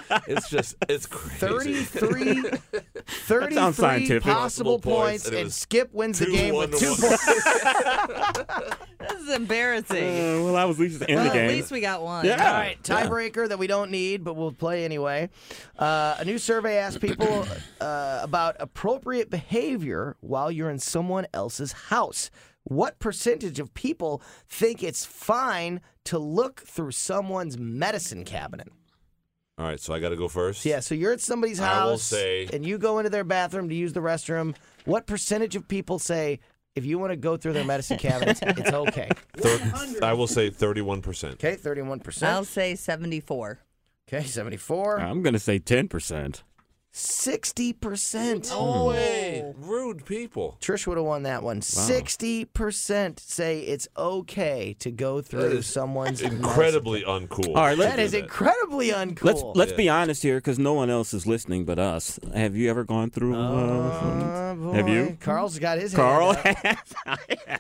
why. 0.09 0.21
it's 0.29 0.49
just 0.49 0.75
it's 0.89 1.07
crazy. 1.07 1.85
33, 1.85 2.43
33 3.07 3.73
scientific. 3.73 4.23
possible 4.23 4.43
Possible 4.43 4.79
points, 4.79 5.25
points, 5.25 5.29
and 5.29 5.37
and 5.37 5.53
Skip 5.53 5.93
wins 5.93 6.19
the 6.19 6.27
game 6.27 6.55
one 6.55 6.71
with 6.71 6.81
two 6.81 6.91
one. 6.91 6.99
points. 7.01 8.77
This 9.03 9.21
is 9.23 9.31
embarrassing. 9.31 9.99
Uh, 10.05 10.45
well, 10.45 10.57
I 10.57 10.65
was 10.65 10.77
at 10.79 10.83
least 10.83 11.03
in 11.03 11.17
well, 11.17 11.33
the 11.33 11.41
at 11.41 11.49
least 11.49 11.73
we 11.73 11.81
got 11.81 12.03
one. 12.03 12.25
Yeah. 12.25 12.47
All 12.47 12.53
right, 12.55 12.81
tiebreaker 12.83 13.49
that 13.49 13.59
we 13.59 13.67
don't 13.67 13.91
need, 13.91 14.23
but 14.23 14.35
we'll 14.35 14.53
play 14.53 14.85
anyway. 14.85 15.29
Uh, 15.77 16.15
a 16.19 16.25
new 16.25 16.39
survey 16.39 16.77
asked 16.77 17.01
people 17.01 17.45
uh, 17.81 18.21
about 18.23 18.55
appropriate 18.61 19.29
behavior 19.29 20.17
while 20.21 20.53
you're 20.53 20.71
in 20.71 20.79
someone 20.79 21.27
else's 21.35 21.73
house. 21.73 22.31
What 22.65 22.99
percentage 22.99 23.59
of 23.59 23.75
people 23.75 24.23
think 24.49 24.83
it's 24.83 25.05
fine 25.05 25.81
to 26.05 26.19
look 26.19 26.61
through 26.63 26.93
someone's 26.93 27.59
medicine 27.59 28.25
cabinet? 28.25 28.69
All 29.59 29.67
right, 29.67 29.79
so 29.81 29.93
I 29.93 30.01
got 30.01 30.09
to 30.11 30.17
go 30.17 30.29
first. 30.29 30.65
Yeah, 30.65 30.81
so 30.81 30.95
you're 30.95 31.13
at 31.13 31.21
somebody's 31.21 31.59
house 31.59 31.83
I 31.83 31.85
will 31.85 31.99
say- 31.99 32.49
and 32.53 32.65
you 32.65 32.79
go 32.79 32.99
into 32.99 33.11
their 33.11 33.25
bathroom 33.25 33.69
to 33.69 33.75
use 33.75 33.93
the 33.93 34.01
restroom. 34.01 34.55
What 34.87 35.07
percentage 35.07 35.57
of 35.57 35.69
people 35.69 35.99
say 35.99 36.41
if 36.75 36.87
you 36.87 36.99
want 36.99 37.11
to 37.13 37.17
go 37.17 37.37
through 37.37 37.53
their 37.53 37.65
medicine 37.65 37.99
cabinets, 37.99 38.41
it's 38.43 38.73
okay? 38.73 39.11
Thir- 39.37 40.01
I 40.03 40.15
will 40.15 40.27
say 40.27 40.49
thirty-one 40.49 41.03
percent. 41.03 41.35
Okay, 41.35 41.55
31%. 41.57 42.23
I'll 42.23 42.45
say 42.45 42.75
74. 42.77 43.61
Okay, 44.09 44.25
74. 44.25 45.01
I'm 45.01 45.23
going 45.23 45.35
to 45.35 45.39
say 45.39 45.59
10%. 45.59 46.43
60%. 46.95 48.51
No 48.51 48.85
way, 48.87 49.53
rude 49.57 50.05
people. 50.05 50.59
Trish 50.61 50.87
would 50.87 50.97
have 50.99 51.07
won 51.07 51.23
that 51.25 51.43
one. 51.43 51.61
60% 51.61 53.19
say 53.21 53.61
it's 53.61 53.89
okay 53.97 54.75
to 54.81 54.91
go 54.91 55.21
through 55.23 55.41
That 55.43 55.53
is 55.53 55.67
someone's 55.67 56.21
Incredibly 56.21 57.03
uncool. 57.03 57.49
All 57.57 57.63
right, 57.65 57.77
let's 57.79 57.93
That 57.97 57.99
is 58.03 58.15
incredibly 58.15 58.89
uncool. 58.91 59.25
Let's 59.25 59.43
let's 59.55 59.73
be 59.73 59.89
honest 59.89 60.23
here, 60.23 60.37
because 60.37 60.59
no 60.59 60.75
one 60.75 60.91
else 60.91 61.15
is 61.15 61.27
listening 61.27 61.65
but 61.65 61.79
us. 61.79 62.19
Have 62.35 62.57
you 62.57 62.69
ever 62.71 62.85
gone 62.85 63.11
through? 63.11 63.35
Uh, 63.37 63.39
Uh, 63.43 64.55
boy. 64.55 64.73
have 64.73 64.89
you? 64.89 65.17
Carl's 65.21 65.59
got 65.59 65.79
his 65.79 65.95
Carl 65.95 66.33
hand 66.45 66.57
up. 66.67 66.67
has. 66.67 66.95
I 67.07 67.59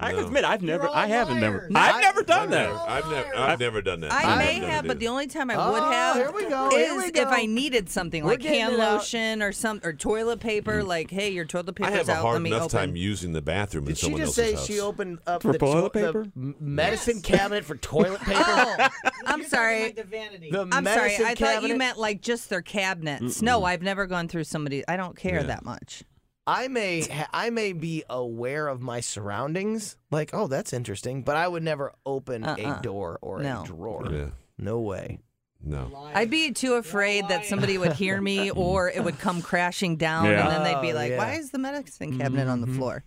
I 0.00 0.12
no. 0.12 0.26
admit 0.26 0.44
I've 0.44 0.62
never. 0.62 0.88
I 0.88 1.06
haven't 1.06 1.40
never. 1.40 1.68
liars. 1.70 1.72
I've 1.74 1.94
I- 1.96 2.00
never 2.00 2.22
done 2.22 2.42
I've 2.44 2.50
that. 2.50 2.68
never, 2.68 2.78
I've 2.88 3.10
never, 3.10 3.36
I've 3.36 3.60
never 3.60 3.82
done 3.82 4.00
that. 4.00 4.12
I 4.12 4.32
I've 4.32 4.38
may 4.38 4.58
never 4.60 4.72
have, 4.72 4.86
but 4.86 4.98
the 4.98 5.08
only 5.08 5.26
time 5.26 5.50
I 5.50 5.54
Oh, 5.56 5.72
would 5.72 5.82
have 5.82 6.16
here 6.16 6.32
we 6.32 6.48
go, 6.48 6.70
here 6.70 6.98
is 7.00 7.12
we 7.12 7.20
if 7.20 7.28
I 7.28 7.46
needed 7.46 7.88
something 7.88 8.24
We're 8.24 8.30
like 8.32 8.40
getting 8.40 8.60
hand 8.60 8.76
lotion 8.76 9.42
or 9.42 9.52
some 9.52 9.80
or 9.84 9.92
toilet 9.92 10.40
paper. 10.40 10.80
Hmm. 10.80 10.86
Like, 10.88 11.10
hey, 11.10 11.30
your 11.30 11.44
toilet 11.44 11.70
I 11.80 11.84
paper's 11.90 11.98
have 11.98 12.08
a 12.08 12.12
out. 12.12 12.22
hard 12.22 12.42
Let 12.42 12.46
enough 12.48 12.62
open. 12.62 12.78
time 12.78 12.96
using 12.96 13.32
the 13.32 13.42
bathroom 13.42 13.84
in 13.84 13.88
Did 13.88 13.98
she 13.98 14.04
someone 14.06 14.20
just 14.22 14.38
else's 14.38 14.50
say 14.52 14.56
house. 14.56 14.66
she 14.66 14.80
opened 14.80 15.18
up 15.26 15.42
For 15.42 15.52
the, 15.52 15.58
toilet 15.58 15.92
the 15.92 16.00
paper? 16.06 16.26
m- 16.36 16.54
medicine 16.60 17.20
cabinet 17.22 17.64
for 17.64 17.76
toilet 17.76 18.20
paper? 18.22 18.42
Oh, 18.44 18.88
I'm 19.26 19.44
sorry. 19.44 19.92
The 19.92 20.04
vanity. 20.04 20.50
The 20.50 20.68
I'm 20.72 20.84
sorry. 20.84 21.16
I 21.24 21.34
thought 21.34 21.62
you 21.62 21.76
meant 21.76 21.98
like 21.98 22.20
just 22.20 22.50
their 22.50 22.62
cabinets. 22.62 23.42
No, 23.42 23.64
I've 23.64 23.82
never 23.82 24.06
gone 24.06 24.28
through 24.28 24.44
somebody. 24.44 24.82
I 24.88 24.96
don't 24.96 25.16
care 25.16 25.42
that 25.42 25.64
much. 25.64 26.02
I 26.46 26.68
may 26.68 27.06
I 27.32 27.50
may 27.50 27.72
be 27.72 28.04
aware 28.10 28.68
of 28.68 28.82
my 28.82 29.00
surroundings, 29.00 29.96
like 30.10 30.30
oh 30.34 30.46
that's 30.46 30.72
interesting, 30.72 31.22
but 31.22 31.36
I 31.36 31.48
would 31.48 31.62
never 31.62 31.92
open 32.04 32.44
Uh-uh. 32.44 32.78
a 32.78 32.82
door 32.82 33.18
or 33.22 33.42
No. 33.42 33.62
a 33.62 33.66
drawer. 33.66 34.06
Yeah, 34.10 34.26
No 34.58 34.80
way. 34.80 35.20
no. 35.62 35.90
I'd 36.14 36.28
be 36.30 36.52
too 36.52 36.74
afraid 36.74 37.28
that 37.28 37.46
somebody 37.46 37.78
would 37.78 37.94
hear 37.94 38.20
me 38.20 38.50
or 38.66 38.90
it 38.90 39.02
would 39.02 39.18
come 39.18 39.40
crashing 39.40 39.96
down 39.96 40.26
Yeah. 40.26 40.42
and 40.42 40.50
then 40.50 40.64
they'd 40.64 40.86
be 40.86 40.92
Oh, 40.92 40.96
like, 40.96 41.10
yeah. 41.12 41.18
why 41.18 41.32
is 41.34 41.50
the 41.50 41.58
medicine 41.58 42.10
mm-hmm. 42.10 42.20
cabinet 42.20 42.48
on 42.48 42.60
the 42.60 42.66
floor? 42.66 43.04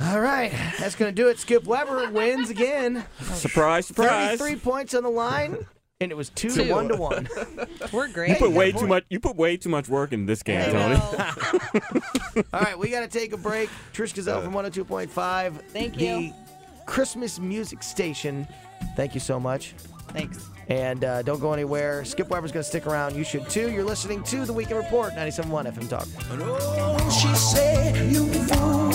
All 0.00 0.20
right, 0.20 0.50
that's 0.80 0.94
gonna 0.96 1.12
do 1.12 1.28
it. 1.28 1.38
Skip 1.38 1.64
Weber 1.64 2.10
wins 2.10 2.50
again. 2.50 3.04
Surprise! 3.34 3.86
Surprise! 3.86 4.38
Thirty-three 4.38 4.60
points 4.60 4.94
on 4.94 5.02
the 5.04 5.10
line, 5.10 5.64
and 6.02 6.12
it 6.12 6.16
was 6.16 6.30
two, 6.30 6.50
to 6.50 6.70
one 6.70 6.88
to 6.88 6.96
one. 6.96 7.28
We're 7.92 8.08
great. 8.08 8.30
You 8.30 8.36
put 8.36 8.52
way 8.52 8.72
too 8.72 8.86
much. 8.86 9.04
You 9.08 9.20
put 9.20 9.36
way 9.36 9.56
too 9.56 9.68
much 9.68 9.88
work 9.88 10.12
in 10.12 10.26
this 10.26 10.42
game, 10.42 10.70
Tony. 10.70 10.96
All 12.52 12.60
right, 12.60 12.78
we 12.78 12.90
got 12.90 13.00
to 13.00 13.08
take 13.08 13.32
a 13.32 13.36
break. 13.36 13.70
Trish 13.92 14.12
Gazall 14.14 14.42
from 14.42 14.52
102.5. 14.52 15.60
Thank 15.68 16.00
you. 16.00 16.06
the 16.06 16.22
you. 16.22 16.34
Christmas 16.86 17.38
music 17.38 17.82
station. 17.82 18.46
Thank 18.96 19.14
you 19.14 19.20
so 19.20 19.38
much. 19.38 19.74
Thanks. 20.08 20.48
And 20.68 21.04
uh, 21.04 21.22
don't 21.22 21.40
go 21.40 21.52
anywhere. 21.52 22.04
Skip 22.04 22.28
Weber's 22.28 22.52
going 22.52 22.62
to 22.62 22.68
stick 22.68 22.86
around. 22.86 23.16
You 23.16 23.24
should 23.24 23.48
too. 23.48 23.70
You're 23.70 23.84
listening 23.84 24.22
to 24.24 24.44
The 24.44 24.52
Weekend 24.52 24.78
Report, 24.78 25.12
97.1 25.12 25.74
FM 25.74 25.88
Talk. 25.88 26.08
Oh, 26.30 27.10
she 27.10 27.34
said, 27.34 28.10
you 28.10 28.26
fool, 28.44 28.92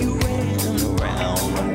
you 0.00 0.14
ran 0.18 1.00
around 1.00 1.73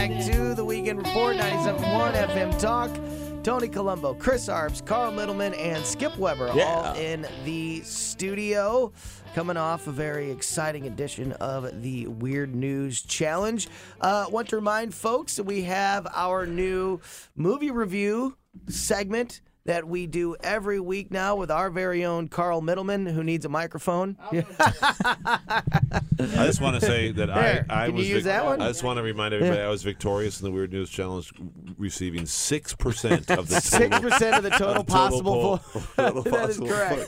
back 0.00 0.24
to 0.24 0.54
the 0.54 0.64
Weekend 0.64 0.96
Report, 0.96 1.36
97.1 1.36 2.14
FM 2.14 2.58
Talk. 2.58 2.90
Tony 3.42 3.68
Colombo, 3.68 4.14
Chris 4.14 4.48
Arps, 4.48 4.82
Carl 4.82 5.12
Middleman, 5.12 5.52
and 5.52 5.84
Skip 5.84 6.16
Weber 6.16 6.50
Yeah. 6.54 6.62
all 6.64 6.94
in 6.94 7.26
the 7.44 7.82
studio. 7.82 8.92
Coming 9.34 9.58
off 9.58 9.86
a 9.88 9.92
very 9.92 10.30
exciting 10.30 10.86
edition 10.86 11.32
of 11.32 11.82
the 11.82 12.06
Weird 12.06 12.54
News 12.54 13.02
Challenge. 13.02 13.68
Uh, 14.00 14.24
want 14.30 14.48
to 14.48 14.56
remind 14.56 14.94
folks 14.94 15.36
that 15.36 15.44
we 15.44 15.62
have 15.64 16.06
our 16.14 16.46
new 16.46 16.98
movie 17.36 17.70
review 17.70 18.38
segment 18.68 19.42
that 19.66 19.86
we 19.86 20.06
do 20.06 20.34
every 20.42 20.80
week 20.80 21.10
now 21.10 21.36
with 21.36 21.50
our 21.50 21.70
very 21.70 22.04
own 22.04 22.28
Carl 22.28 22.60
Middleman, 22.62 23.06
who 23.06 23.22
needs 23.22 23.44
a 23.44 23.48
microphone. 23.48 24.16
I 24.32 25.62
just 26.18 26.60
want 26.60 26.80
to 26.80 26.86
say 26.86 27.12
that 27.12 27.26
There, 27.26 27.66
I, 27.68 27.82
I 27.82 27.86
can 27.86 27.96
you 27.96 28.00
was. 28.00 28.08
use 28.08 28.24
that 28.24 28.44
one? 28.44 28.60
I 28.60 28.68
just 28.68 28.82
want 28.82 28.96
to 28.98 29.02
remind 29.02 29.34
everybody 29.34 29.58
Yeah. 29.60 29.66
I 29.66 29.70
was 29.70 29.82
victorious 29.82 30.40
in 30.40 30.44
the 30.44 30.50
Weird 30.50 30.72
News 30.72 30.90
Challenge, 30.90 31.32
receiving 31.78 32.26
six 32.26 32.74
percent 32.74 33.30
of 33.30 33.48
the 33.48 33.60
Six 33.60 33.70
total, 33.90 34.00
percent 34.10 34.36
of 34.36 34.42
the 34.42 34.50
total 34.58 34.84
possible 34.84 35.32
poll- 35.32 35.56
vote. 35.56 35.82
total 35.96 36.22
that 36.22 36.50
is 36.50 36.58
possible 36.58 36.68
correct. 36.68 37.06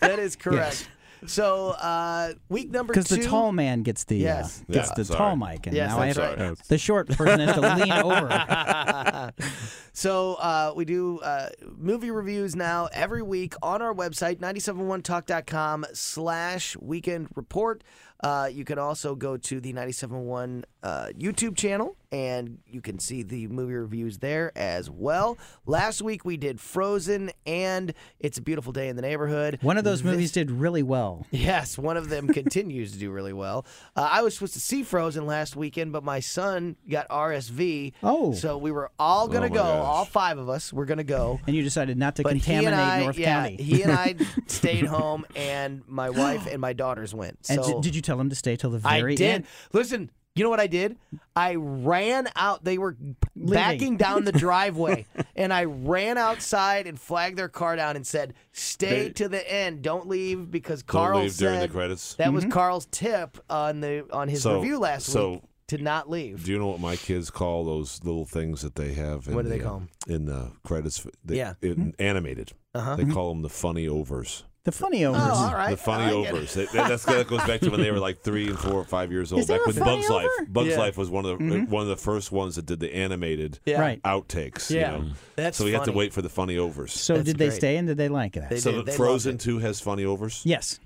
that 0.00 0.18
is 0.18 0.36
correct. 0.36 0.88
So 1.26 1.68
uh, 1.70 2.32
week 2.48 2.70
number 2.70 2.92
two. 2.94 3.00
Because 3.00 3.16
the 3.16 3.24
tall 3.24 3.52
man 3.52 3.82
gets 3.82 4.04
the 4.04 4.16
Yes. 4.16 4.62
uh, 4.68 4.72
gets 4.72 4.88
Yeah, 4.88 4.94
the 4.96 5.04
sorry. 5.04 5.18
tall 5.18 5.36
mic, 5.36 5.66
and 5.66 5.76
Yes, 5.76 5.90
now 5.90 5.98
I 6.00 6.06
have 6.08 6.16
right. 6.18 6.58
the 6.68 6.78
short 6.78 7.08
person 7.16 7.40
has 7.40 7.54
to 7.54 7.60
lean 7.76 7.92
over. 7.92 9.32
so 9.92 10.34
uh, 10.34 10.72
we 10.74 10.84
do 10.84 11.18
uh, 11.20 11.50
movie 11.76 12.10
reviews 12.10 12.56
now 12.56 12.88
every 12.92 13.22
week 13.22 13.54
on 13.62 13.82
our 13.82 13.94
website 13.94 14.38
971talk.com 14.40 15.84
slash 15.92 16.76
weekend 16.80 17.28
report 17.34 17.82
uh, 18.24 18.48
you 18.52 18.64
can 18.64 18.78
also 18.78 19.14
go 19.14 19.36
to 19.36 19.60
the 19.60 19.72
971 19.72 20.64
uh, 20.82 21.08
youtube 21.18 21.56
channel 21.56 21.96
and 22.12 22.58
you 22.66 22.80
can 22.80 22.98
see 22.98 23.22
the 23.22 23.48
movie 23.48 23.72
reviews 23.74 24.18
there 24.18 24.52
as 24.54 24.88
well 24.90 25.36
last 25.66 26.02
week 26.02 26.24
we 26.24 26.36
did 26.36 26.60
frozen 26.60 27.30
and 27.46 27.94
it's 28.20 28.38
a 28.38 28.42
beautiful 28.42 28.72
day 28.72 28.88
in 28.88 28.96
the 28.96 29.02
neighborhood 29.02 29.58
One 29.62 29.78
of 29.78 29.84
those 29.84 30.02
This- 30.02 30.12
movies 30.12 30.30
did 30.32 30.50
really 30.50 30.82
well. 30.82 31.26
Yes, 31.30 31.78
one 31.78 31.96
of 31.96 32.08
them 32.10 32.28
continues 32.28 32.92
to 32.92 32.98
do 32.98 33.10
really 33.10 33.32
well. 33.32 33.64
Uh, 33.96 34.08
I 34.10 34.22
was 34.22 34.34
supposed 34.34 34.52
to 34.54 34.60
see 34.60 34.82
Frozen 34.82 35.26
last 35.26 35.56
weekend, 35.56 35.92
but 35.92 36.04
my 36.04 36.20
son 36.20 36.76
got 36.88 37.08
RSV. 37.08 37.92
Oh. 38.02 38.32
So 38.34 38.58
we 38.58 38.70
were 38.70 38.90
all 38.98 39.26
going 39.28 39.44
Oh, 39.44 39.48
to 39.48 39.50
my 39.50 39.56
go, 39.56 39.62
gosh. 39.62 39.84
all 39.84 40.04
five 40.04 40.38
of 40.38 40.48
us 40.48 40.72
were 40.72 40.84
going 40.84 40.98
to 40.98 41.04
go. 41.04 41.40
And 41.46 41.56
you 41.56 41.62
decided 41.62 41.96
not 41.96 42.16
to 42.16 42.22
But 42.22 42.34
he 42.34 42.40
contaminate 42.40 42.72
and 42.72 42.80
I, 42.80 43.00
North 43.02 43.18
yeah, 43.18 43.42
County. 43.48 43.62
he 43.62 43.82
and 43.82 43.92
I 43.92 44.14
stayed 44.46 44.84
home, 44.86 45.24
and 45.34 45.82
my 45.88 46.10
wife 46.10 46.46
and 46.46 46.60
my 46.60 46.72
daughters 46.74 47.14
went. 47.14 47.38
And 47.48 47.64
so 47.64 47.74
did, 47.74 47.82
did 47.82 47.94
you 47.94 48.02
tell 48.02 48.20
him 48.20 48.28
to 48.28 48.36
stay 48.36 48.56
till 48.56 48.70
the 48.70 48.80
I 48.86 49.00
very 49.00 49.14
did. 49.14 49.30
end? 49.34 49.44
Listen, 49.72 50.10
you 50.34 50.42
know 50.44 50.50
what 50.50 50.60
I 50.60 50.66
did? 50.66 50.96
I 51.36 51.56
ran 51.56 52.28
out. 52.36 52.64
They 52.64 52.78
were 52.78 52.96
backing 53.36 53.96
down 53.96 54.24
the 54.24 54.32
driveway, 54.46 55.06
and 55.36 55.52
I 55.52 55.64
ran 55.64 56.18
outside 56.18 56.86
and 56.86 56.98
flagged 56.98 57.36
their 57.38 57.48
car 57.48 57.76
down 57.76 57.96
and 57.96 58.06
said, 58.06 58.34
"Stay 58.52 59.04
They- 59.04 59.10
to 59.10 59.28
the 59.28 59.52
end. 59.52 59.82
Don't 59.82 60.08
leave," 60.08 60.50
because 60.50 60.82
Carl 60.82 61.20
leave 61.20 61.32
said 61.32 61.44
during 61.46 61.60
the 61.60 61.68
credits. 61.68 62.14
that 62.14 62.32
was 62.32 62.44
Mhm. 62.44 62.50
Carl's 62.50 62.86
tip 62.90 63.38
on 63.50 63.80
the 63.80 64.06
on 64.12 64.28
his 64.28 64.42
So- 64.42 64.56
review 64.60 64.78
last 64.78 65.06
so- 65.06 65.32
week 65.32 65.42
to 65.68 65.78
not 65.78 66.10
leave. 66.10 66.44
Do 66.44 66.52
you 66.52 66.58
know 66.58 66.66
what 66.66 66.80
my 66.80 66.96
kids 66.96 67.30
call 67.30 67.64
those 67.64 68.00
little 68.04 68.26
things 68.26 68.60
that 68.62 68.74
they 68.74 68.92
have? 68.94 69.26
In 69.28 69.34
What 69.34 69.42
do 69.44 69.48
they 69.48 69.58
the, 69.58 69.64
call 69.64 69.74
uh, 69.74 69.78
'em? 69.78 69.88
In 70.14 70.24
the 70.26 70.50
credits, 70.64 71.06
they, 71.24 71.36
Yeah. 71.36 71.54
in, 71.62 71.94
animated. 71.98 72.52
Uh-huh. 72.74 72.96
They 72.96 73.04
call 73.06 73.30
them 73.32 73.42
the 73.42 73.48
funny 73.48 73.86
overs. 73.88 74.44
The 74.64 74.70
funny 74.70 75.04
overs. 75.04 75.20
Oh, 75.24 75.34
all 75.48 75.54
right. 75.54 75.70
The 75.72 75.76
funny 75.76 76.04
I 76.04 76.10
like 76.12 76.26
it. 76.28 76.34
overs. 76.34 76.54
That, 76.54 76.70
that's, 76.72 77.04
that 77.06 77.26
goes 77.26 77.42
back 77.44 77.60
to 77.62 77.70
when 77.70 77.80
they 77.80 77.90
were 77.90 77.98
like 77.98 78.20
three 78.20 78.46
and 78.48 78.56
four 78.56 78.74
or 78.74 78.84
five 78.84 79.10
years 79.10 79.32
old. 79.32 79.40
Is 79.40 79.48
back 79.48 79.58
a 79.60 79.66
with 79.66 79.76
funny 79.78 79.96
Bugs 80.02 80.08
Life. 80.08 80.28
Bugs 80.48 80.68
Yeah. 80.68 80.78
Life 80.78 80.96
was 80.96 81.10
one 81.10 81.24
of 81.26 81.36
the 81.38 81.44
Mhm. 81.44 81.68
one 81.68 81.82
of 81.82 81.88
the 81.88 81.96
first 81.96 82.30
ones 82.30 82.54
that 82.54 82.66
did 82.66 82.78
the 82.78 82.94
animated 82.94 83.58
Yeah. 83.66 83.96
Outtakes. 84.04 84.70
Yeah. 84.70 84.98
You 84.98 85.02
know? 85.02 85.10
That's 85.34 85.58
so 85.58 85.64
we 85.64 85.72
have 85.72 85.84
to 85.86 85.92
wait 85.92 86.12
for 86.12 86.22
the 86.22 86.28
funny 86.28 86.58
overs. 86.58 86.92
So 86.92 87.14
That's 87.14 87.26
did 87.26 87.38
they 87.38 87.48
great. 87.48 87.56
stay 87.56 87.76
and 87.76 87.88
did 87.88 87.96
they 87.96 88.08
like 88.08 88.34
that? 88.34 88.50
They 88.50 88.60
so. 88.60 88.82
They 88.82 88.92
Frozen 88.92 89.38
Two 89.38 89.58
has 89.58 89.80
funny 89.80 90.04
overs. 90.04 90.42
yes, 90.44 90.78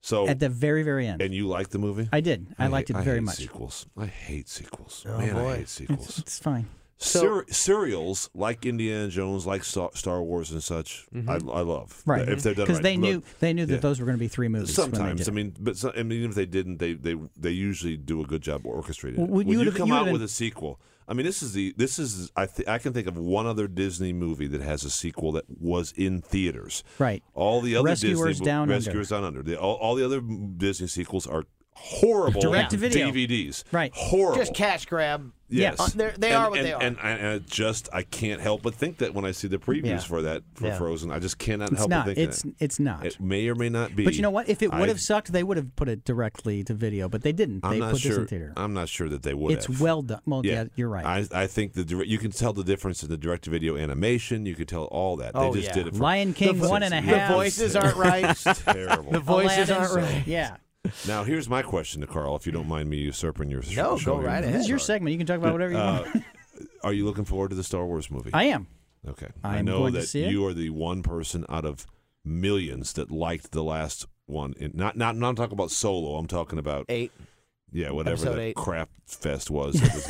So 0.00 0.26
at 0.26 0.38
the 0.40 0.48
very 0.48 0.82
very 0.82 1.06
end. 1.06 1.20
and 1.20 1.34
you 1.34 1.46
liked 1.48 1.70
the 1.72 1.78
movie? 1.78 2.08
I 2.14 2.20
did. 2.22 2.46
I, 2.58 2.68
liked 2.68 2.88
hate- 2.88 2.96
it 2.96 3.02
very 3.04 3.18
hate 3.18 3.24
much. 3.24 3.36
Sequels. 3.36 3.86
I 3.94 4.06
hate 4.06 4.48
sequels. 4.48 5.04
Oh, 5.06 5.18
Man, 5.18 5.34
boy. 5.34 5.48
I 5.50 5.56
hate 5.58 5.68
sequels. 5.68 6.18
It's 6.18 6.38
fine. 6.38 6.66
Ser- 7.02 7.46
serials 7.48 8.30
like 8.34 8.64
Indiana 8.64 9.08
Jones, 9.08 9.46
like 9.46 9.64
Star, 9.64 10.22
Wars 10.22 10.50
and 10.50 10.62
such, 10.62 11.06
mm-hmm. 11.14 11.28
I, 11.28 11.34
I 11.34 11.60
love. 11.62 12.02
Right. 12.06 12.28
If 12.28 12.42
they're 12.42 12.54
done 12.54 12.64
Because 12.64 12.78
right. 12.78 12.82
they 12.82 12.96
knew 12.96 13.16
Look, 13.16 13.38
they 13.40 13.52
knew 13.52 13.66
that 13.66 13.74
yeah. 13.74 13.80
those 13.80 14.00
were 14.00 14.06
going 14.06 14.16
to 14.16 14.20
be 14.20 14.28
three 14.28 14.48
movies. 14.48 14.74
Sometimes, 14.74 15.28
I 15.28 15.32
mean, 15.32 15.54
but 15.58 15.76
so, 15.76 15.92
I 15.96 16.02
mean, 16.02 16.18
even 16.18 16.30
if 16.30 16.36
they 16.36 16.46
didn't, 16.46 16.78
they 16.78 16.94
they 16.94 17.16
they 17.36 17.50
usually 17.50 17.96
do 17.96 18.20
a 18.20 18.24
good 18.24 18.42
job 18.42 18.62
orchestrating. 18.62 19.18
Well, 19.18 19.26
would 19.28 19.46
when 19.46 19.58
you 19.58 19.64
you 19.64 19.72
come 19.72 19.92
out 19.92 20.10
with 20.10 20.22
a 20.22 20.28
sequel, 20.28 20.80
I 21.08 21.14
mean, 21.14 21.26
this 21.26 21.42
is 21.42 21.52
the 21.52 21.74
this 21.76 21.98
is 21.98 22.30
I 22.36 22.46
th- 22.46 22.68
I 22.68 22.78
can 22.78 22.92
think 22.92 23.06
of 23.06 23.16
one 23.18 23.46
other 23.46 23.66
Disney 23.68 24.12
movie 24.12 24.46
that 24.48 24.60
has 24.60 24.84
a 24.84 24.90
sequel 24.90 25.32
that 25.32 25.44
was 25.60 25.92
in 25.92 26.20
theaters. 26.20 26.84
Right. 26.98 27.22
All 27.34 27.60
the 27.60 27.76
other 27.76 27.88
Rescuers 27.88 28.38
Disney 28.38 28.46
Down 28.46 28.62
Under. 28.62 28.74
Rescuers 28.74 29.08
Down 29.08 29.24
Under. 29.24 29.42
The, 29.42 29.58
all, 29.58 29.74
all 29.74 29.94
the 29.94 30.04
other 30.04 30.20
Disney 30.20 30.86
sequels 30.86 31.26
are 31.26 31.44
horrible 31.74 32.40
Direct-to-video. 32.40 33.10
DVDs. 33.10 33.64
Right. 33.72 33.92
Horrible. 33.94 34.36
Just 34.38 34.54
cash 34.54 34.86
grab. 34.86 35.32
Yes, 35.54 35.78
Uh, 35.78 35.88
they're- 35.94 36.14
and, 36.14 36.24
are 36.24 36.48
what 36.48 36.58
and, 36.60 36.66
they 36.66 36.72
are. 36.72 36.82
And, 36.82 36.96
and, 37.02 37.20
and 37.20 37.34
it 37.34 37.46
just 37.46 37.90
I 37.92 38.04
can't 38.04 38.40
help 38.40 38.62
but 38.62 38.74
think 38.74 38.96
that 38.98 39.12
when 39.12 39.26
I 39.26 39.32
see 39.32 39.48
the 39.48 39.58
previews 39.58 39.84
Yeah. 39.84 39.98
for 39.98 40.22
that 40.22 40.44
for 40.54 40.68
Yeah. 40.68 40.78
Frozen, 40.78 41.10
I 41.10 41.18
just 41.18 41.36
cannot 41.36 41.68
it's 41.72 41.78
help 41.78 41.90
not. 41.90 42.06
but 42.06 42.14
think 42.16 42.30
It's 42.30 42.40
that. 42.40 42.54
it's 42.58 42.80
not. 42.80 43.04
It 43.04 43.20
may 43.20 43.46
or 43.48 43.54
may 43.54 43.68
not 43.68 43.94
be. 43.94 44.04
but 44.04 44.14
you 44.14 44.22
know 44.22 44.30
what? 44.30 44.48
If 44.48 44.62
it 44.62 44.72
would 44.72 44.88
have 44.88 44.98
sucked, 44.98 45.30
they 45.30 45.42
would 45.42 45.58
have 45.58 45.76
put 45.76 45.90
it 45.90 46.04
directly 46.06 46.64
to 46.64 46.72
video. 46.72 47.06
But 47.06 47.20
they 47.20 47.32
didn't. 47.32 47.66
I'm 47.66 47.72
they 47.72 47.78
not 47.80 47.92
put 47.92 48.00
sure. 48.00 48.10
this 48.12 48.18
in 48.20 48.26
theater. 48.28 48.52
I'm 48.56 48.72
not 48.72 48.88
sure 48.88 49.10
that 49.10 49.24
they 49.24 49.34
would. 49.34 49.52
It's 49.52 49.66
have. 49.66 49.78
well 49.78 50.00
done. 50.00 50.20
Well, 50.24 50.40
yeah, 50.46 50.64
you're 50.74 50.88
right. 50.88 51.04
I, 51.04 51.42
I 51.42 51.46
think 51.46 51.74
the 51.74 51.84
direct, 51.84 52.08
you 52.08 52.16
can 52.16 52.30
tell 52.30 52.54
the 52.54 52.64
difference 52.64 53.02
in 53.02 53.10
the 53.10 53.18
direct-to-video 53.18 53.76
animation. 53.76 54.46
You 54.46 54.54
could 54.54 54.68
tell 54.68 54.84
all 54.84 55.16
that. 55.18 55.32
Oh, 55.34 55.52
they 55.52 55.60
just 55.60 55.76
yeah. 55.76 55.82
did 55.84 55.88
it. 55.88 55.96
For, 55.96 56.02
Lion 56.02 56.32
King 56.32 56.56
vo- 56.56 56.70
one 56.70 56.82
and 56.82 56.94
a 56.94 57.02
the 57.02 57.34
voices 57.34 57.76
aren't 57.76 57.96
right. 57.98 58.24
It's 58.30 58.42
terrible. 58.64 59.12
The 59.12 59.20
voices 59.20 59.68
Aladdin, 59.68 59.76
aren't 59.76 59.94
right. 59.96 60.26
Yeah. 60.26 60.56
Now 61.06 61.24
here's 61.24 61.48
my 61.48 61.62
question 61.62 62.00
to 62.00 62.06
Carl, 62.06 62.34
if 62.36 62.46
you 62.46 62.52
don't 62.52 62.66
mind 62.68 62.88
me 62.90 62.98
usurping 62.98 63.50
your 63.50 63.62
sh- 63.62 63.76
No, 63.76 63.96
show 63.98 64.14
go 64.14 64.20
here. 64.20 64.28
right 64.28 64.40
This 64.42 64.62
is 64.62 64.68
your 64.68 64.78
segment. 64.78 65.12
You 65.12 65.18
can 65.18 65.26
talk 65.26 65.38
about 65.38 65.52
whatever 65.52 65.72
you 65.72 65.78
Uh, 65.78 66.02
want. 66.14 66.24
are 66.84 66.92
you 66.92 67.04
looking 67.04 67.24
forward 67.24 67.50
to 67.50 67.56
the 67.56 67.62
Star 67.64 67.86
Wars 67.86 68.10
movie? 68.10 68.30
I 68.32 68.44
am. 68.44 68.66
Okay. 69.08 69.28
I 69.44 69.56
I 69.56 69.58
am 69.58 69.64
know 69.64 69.78
going 69.78 69.94
to 69.94 70.00
that 70.00 70.06
see 70.06 70.24
it. 70.24 70.30
you 70.30 70.44
are 70.46 70.52
the 70.54 70.70
one 70.70 71.02
person 71.02 71.44
out 71.48 71.64
of 71.64 71.86
millions 72.24 72.92
that 72.94 73.10
liked 73.10 73.52
the 73.52 73.62
last 73.64 74.06
one. 74.26 74.54
In, 74.58 74.72
not 74.74 74.96
not 74.96 75.16
not 75.16 75.36
talking 75.36 75.52
about 75.54 75.70
Solo. 75.70 76.16
I'm 76.16 76.26
talking 76.28 76.58
about 76.58 76.86
Eight. 76.88 77.12
Yeah, 77.72 77.90
whatever 77.90 78.14
Episode 78.14 78.34
that 78.36 78.40
eight. 78.40 78.56
crap 78.56 78.88
fest 79.06 79.50
was. 79.50 79.74
It 79.82 79.92
was- 79.94 80.08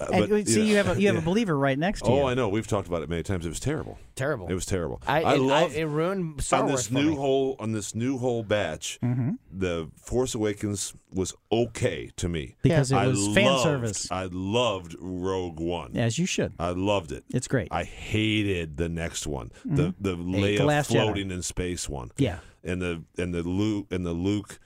uh, 0.00 0.06
And, 0.12 0.28
but, 0.28 0.48
see, 0.48 0.60
know, 0.60 0.64
you 0.64 0.76
have 0.76 0.88
a 0.96 1.00
you 1.00 1.06
have 1.06 1.16
yeah. 1.16 1.20
a 1.20 1.24
believer 1.24 1.56
right 1.56 1.78
next 1.78 2.02
to 2.04 2.10
you. 2.10 2.16
Oh, 2.20 2.26
I 2.26 2.34
know. 2.34 2.48
We've 2.48 2.66
talked 2.66 2.88
about 2.88 3.02
it 3.02 3.08
many 3.08 3.22
times. 3.22 3.44
It 3.46 3.50
was 3.50 3.60
terrible. 3.60 3.96
Terrible. 4.16 4.48
It 4.48 4.54
was 4.54 4.66
terrible. 4.66 5.00
I, 5.06 5.20
it, 5.20 5.24
I- 5.24 5.34
love 5.36 5.76
it 5.76 5.84
ruined 5.84 6.42
Star 6.42 6.60
on 6.62 6.66
Wars 6.68 6.80
this 6.80 6.86
for 6.88 6.94
new 6.94 7.10
me. 7.10 7.16
whole 7.16 7.56
on 7.60 7.72
this 7.72 7.94
new 7.94 8.18
whole 8.18 8.42
batch. 8.42 8.98
Mm-hmm. 9.04 9.32
The 9.52 9.88
Force 9.96 10.34
Awakens 10.34 10.94
was 11.12 11.32
okay 11.52 12.10
to 12.16 12.28
me 12.28 12.56
Because 12.62 12.90
it 12.90 12.96
I 12.96 13.06
was 13.08 13.28
fan 13.34 13.44
loved- 13.46 13.62
service. 13.62 14.10
I 14.10 14.28
loved 14.32 14.96
Rogue 14.98 15.60
One. 15.60 15.96
As 15.96 16.18
you 16.18 16.26
should. 16.26 16.54
I 16.58 16.70
loved 16.70 17.12
it. 17.12 17.24
It's 17.32 17.46
great. 17.46 17.68
I 17.70 17.84
hated 17.84 18.76
the 18.78 18.88
next 18.88 19.26
one, 19.26 19.52
the 19.64 19.94
the 20.00 20.16
Leia 20.16 20.58
The 20.58 20.64
Last 20.64 20.90
Jedi. 20.90 20.92
floating 21.04 21.30
in 21.30 21.42
space 21.42 21.88
one. 21.88 22.10
Yeah. 22.16 22.38
and 22.64 22.80
the 22.82 23.04
and 23.18 23.32
the 23.34 23.42
Luke 23.42 23.86
and 23.90 24.04
the 24.04 24.12
Luke 24.14 24.58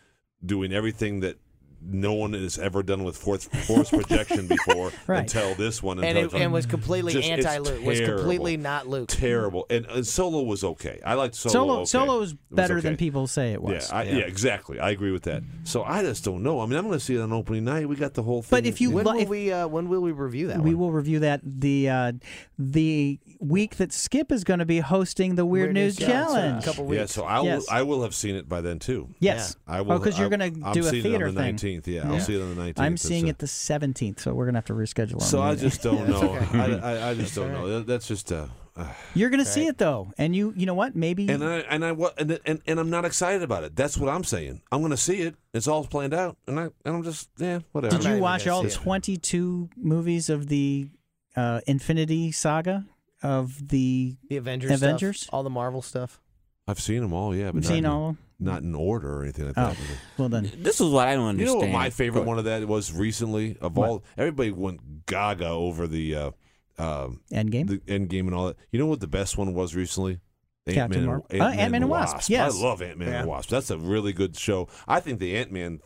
doing 0.45 0.73
everything 0.73 1.21
that 1.21 1.37
no 1.81 2.13
one 2.15 2.33
has 2.33 2.59
ever 2.59 2.83
done 2.83 3.05
with 3.05 3.17
force, 3.17 3.45
force 3.67 3.91
projection 3.91 4.47
before 4.49 4.91
Right. 5.07 5.21
until 5.21 5.55
this 5.55 5.83
one. 5.83 6.03
and 6.03 6.19
it 6.19 6.33
and 6.35 6.53
was 6.53 6.67
completely 6.67 7.13
Just- 7.13 7.29
it's 7.29 7.47
anti-Luke. 7.47 7.85
Was 7.85 8.01
completely 8.01 8.57
not 8.57 8.89
Luke. 8.89 9.09
terrible. 9.09 9.67
And, 9.71 9.87
and 9.87 10.07
Solo 10.07 10.43
was 10.43 10.65
okay. 10.65 11.01
I 11.07 11.15
liked 11.15 11.35
Solo. 11.35 11.53
Solo 11.53 11.75
okay. 11.77 11.85
Solo 11.87 12.21
is 12.23 12.33
It 12.33 12.39
was 12.51 12.57
better 12.57 12.81
than 12.81 12.97
people 12.97 13.27
say 13.27 13.53
it 13.53 13.61
Yeah, 13.63 13.75
was. 13.75 13.91
I, 13.91 14.03
yeah, 14.05 14.17
exactly. 14.19 14.81
I 14.81 14.91
agree 14.91 15.13
with 15.13 15.23
that. 15.25 15.43
So 15.65 15.83
I 15.85 16.03
just 16.03 16.25
don't 16.25 16.43
know. 16.43 16.61
I 16.61 16.67
mean, 16.67 16.79
I'm 16.79 16.87
going 16.87 16.99
to 16.99 17.05
see 17.05 17.15
it 17.15 17.21
on 17.21 17.33
opening 17.33 17.65
night. 17.65 17.89
We 17.89 17.97
got 17.97 18.15
the 18.15 18.23
whole 18.23 18.43
thing. 18.43 18.51
But 18.57 18.67
if 18.67 18.81
you 18.81 18.91
When 18.91 19.05
li- 19.07 19.13
will 19.13 19.21
if- 19.23 19.29
we? 19.29 19.53
Uh, 19.53 19.69
when 19.69 19.89
will 19.89 20.01
we 20.01 20.13
review 20.13 20.49
that 20.49 20.61
we 20.61 20.75
one? 20.75 20.79
will 20.79 20.93
review 20.93 21.21
that 21.21 21.41
the 21.45 21.89
uh, 21.89 22.13
the 22.59 23.19
week 23.41 23.77
that 23.77 23.93
Skip 23.93 24.33
is 24.33 24.43
going 24.45 24.59
to 24.59 24.67
be 24.67 24.81
hosting 24.81 25.37
the 25.37 25.47
Weird, 25.47 25.67
Weird 25.69 25.75
News, 25.75 25.99
News 26.01 26.09
Challenge, 26.09 26.29
so 26.29 26.39
a 26.39 26.43
Challenge. 26.43 26.65
couple 26.65 26.95
yeah, 26.95 27.07
so 27.07 27.25
I 27.25 27.39
will. 27.39 27.45
Yes. 27.47 27.67
I 27.71 27.83
will 27.83 28.03
have 28.03 28.15
seen 28.15 28.35
it 28.35 28.49
by 28.49 28.61
then 28.61 28.79
too. 28.79 29.09
Yes. 29.21 29.57
I 29.67 29.81
will. 29.83 29.93
Oh, 29.93 29.99
'cause 30.01 30.19
you're 30.19 30.29
gonna 30.29 30.47
I'm 30.47 30.73
do 30.73 30.87
a 30.87 30.91
theater 30.91 31.27
it 31.27 31.29
on 31.29 31.35
the 31.35 31.41
thing. 31.43 31.51
19th. 31.77 31.87
Yeah, 31.87 32.07
Yeah. 32.07 32.13
I'll 32.13 32.21
see 32.21 32.35
it 32.37 32.43
on 32.43 32.55
the 32.55 32.63
19th. 32.63 32.79
I'm 32.81 32.97
seeing 32.97 33.27
uh, 33.27 33.31
it 33.31 33.39
the 33.39 33.47
17th, 33.47 34.21
so 34.21 34.35
we're 34.35 34.45
going 34.45 34.55
to 34.55 34.59
have 34.59 34.65
to 34.67 34.73
reschedule. 34.75 35.15
on 35.17 35.21
So 35.21 35.41
I 35.43 35.55
just 35.55 35.83
don't 35.83 36.09
know. 36.11 36.37
okay. 36.37 36.59
I, 36.81 36.95
I, 37.07 37.11
I 37.11 37.15
just 37.15 37.35
don't 37.35 37.53
know. 37.53 37.81
That's 37.83 38.07
just. 38.09 38.33
Uh, 38.33 38.47
uh, 38.77 38.87
You're 39.15 39.29
going 39.31 39.43
to 39.43 39.51
see 39.51 39.67
it 39.67 39.77
though, 39.79 40.13
and 40.19 40.37
you 40.37 40.55
you 40.57 40.65
know 40.65 40.75
what? 40.75 40.95
Maybe 40.95 41.29
and 41.29 41.43
I 41.43 41.57
and 41.69 41.85
I 41.85 41.91
wa- 41.91 42.13
and, 42.17 42.39
and 42.47 42.61
and 42.65 42.79
I'm 42.79 42.91
not 42.91 43.05
excited 43.05 43.43
about 43.43 43.65
it. 43.65 43.75
That's 43.75 43.99
what 43.99 44.09
I'm 44.09 44.23
saying. 44.23 44.63
I'm 44.71 44.81
going 44.83 44.93
to 44.93 44.97
see 44.97 45.21
it. 45.23 45.35
It's 45.53 45.67
all 45.67 45.85
planned 45.85 46.15
out, 46.15 46.37
and 46.47 46.61
I 46.61 46.63
and 46.85 46.95
I'm 46.95 47.03
just 47.03 47.29
yeah 47.39 47.59
whatever. 47.73 47.97
did 47.99 48.05
you 48.07 48.19
watch 48.21 48.47
all 48.47 48.63
see 48.63 48.69
it. 48.69 48.75
22 48.75 49.71
movies 49.77 50.31
of 50.31 50.47
the 50.47 50.91
uh, 51.35 51.61
Infinity 51.67 52.31
Saga 52.31 52.87
of 53.21 53.69
the 53.69 54.17
the 54.29 54.37
Avengers. 54.37 54.71
Avengers? 54.71 55.23
Stuff, 55.23 55.35
all 55.35 55.43
the 55.43 55.51
Marvel 55.51 55.83
stuff. 55.83 56.21
I've 56.69 56.79
seen 56.81 57.01
them 57.01 57.13
all. 57.13 57.35
Yeah, 57.35 57.47
but 57.47 57.57
You've 57.57 57.65
not 57.65 57.69
seen 57.71 57.79
in, 57.79 57.87
all? 57.87 58.17
Not 58.41 58.63
in 58.63 58.75
order 58.75 59.19
or 59.19 59.23
anything 59.23 59.47
like 59.47 59.55
Oh, 59.59 59.69
that. 59.71 59.77
well 60.17 60.29
then. 60.29 60.51
This 60.59 60.81
is 60.81 60.89
what 60.91 61.09
I 61.09 61.15
don't 61.15 61.27
understand. 61.27 61.41
You 61.41 61.47
know 61.47 61.53
understand. 61.55 61.73
what 61.73 61.79
my 61.79 61.91
favorite 61.91 62.25
one 62.25 62.39
of 62.39 62.45
that 62.45 62.67
was 62.69 62.93
recently 62.93 63.57
of 63.61 63.77
What? 63.77 63.89
all. 63.89 64.05
Everybody 64.17 64.53
went 64.53 65.07
gaga 65.07 65.49
over 65.49 65.87
the 65.87 66.15
uh, 66.15 66.31
um, 66.79 67.21
Endgame. 67.33 67.67
the 67.69 67.81
end 67.93 68.09
game 68.09 68.27
and 68.29 68.37
all 68.37 68.47
that. 68.49 68.57
You 68.71 68.79
know 68.79 68.87
what 68.87 69.01
the 69.01 69.09
best 69.09 69.37
one 69.37 69.55
was 69.55 69.75
recently? 69.75 70.21
Ant-Man 70.67 70.99
and, 70.99 71.07
Marvel. 71.07 71.27
Oh, 71.33 71.37
Ant-Man 71.49 71.83
and 71.83 71.91
Wasp, 71.91 72.29
yes. 72.31 72.55
I 72.55 72.63
love 72.63 72.83
Ant 72.83 72.99
Man 72.99 73.09
Yeah. 73.09 73.21
and 73.21 73.29
Wasp. 73.29 73.49
That's 73.49 73.71
a 73.71 73.79
really 73.79 74.13
good 74.13 74.37
show. 74.37 74.69
I 74.87 75.01
think 75.01 75.19
the 75.19 75.35
Ant 75.37 75.51
Man 75.51 75.81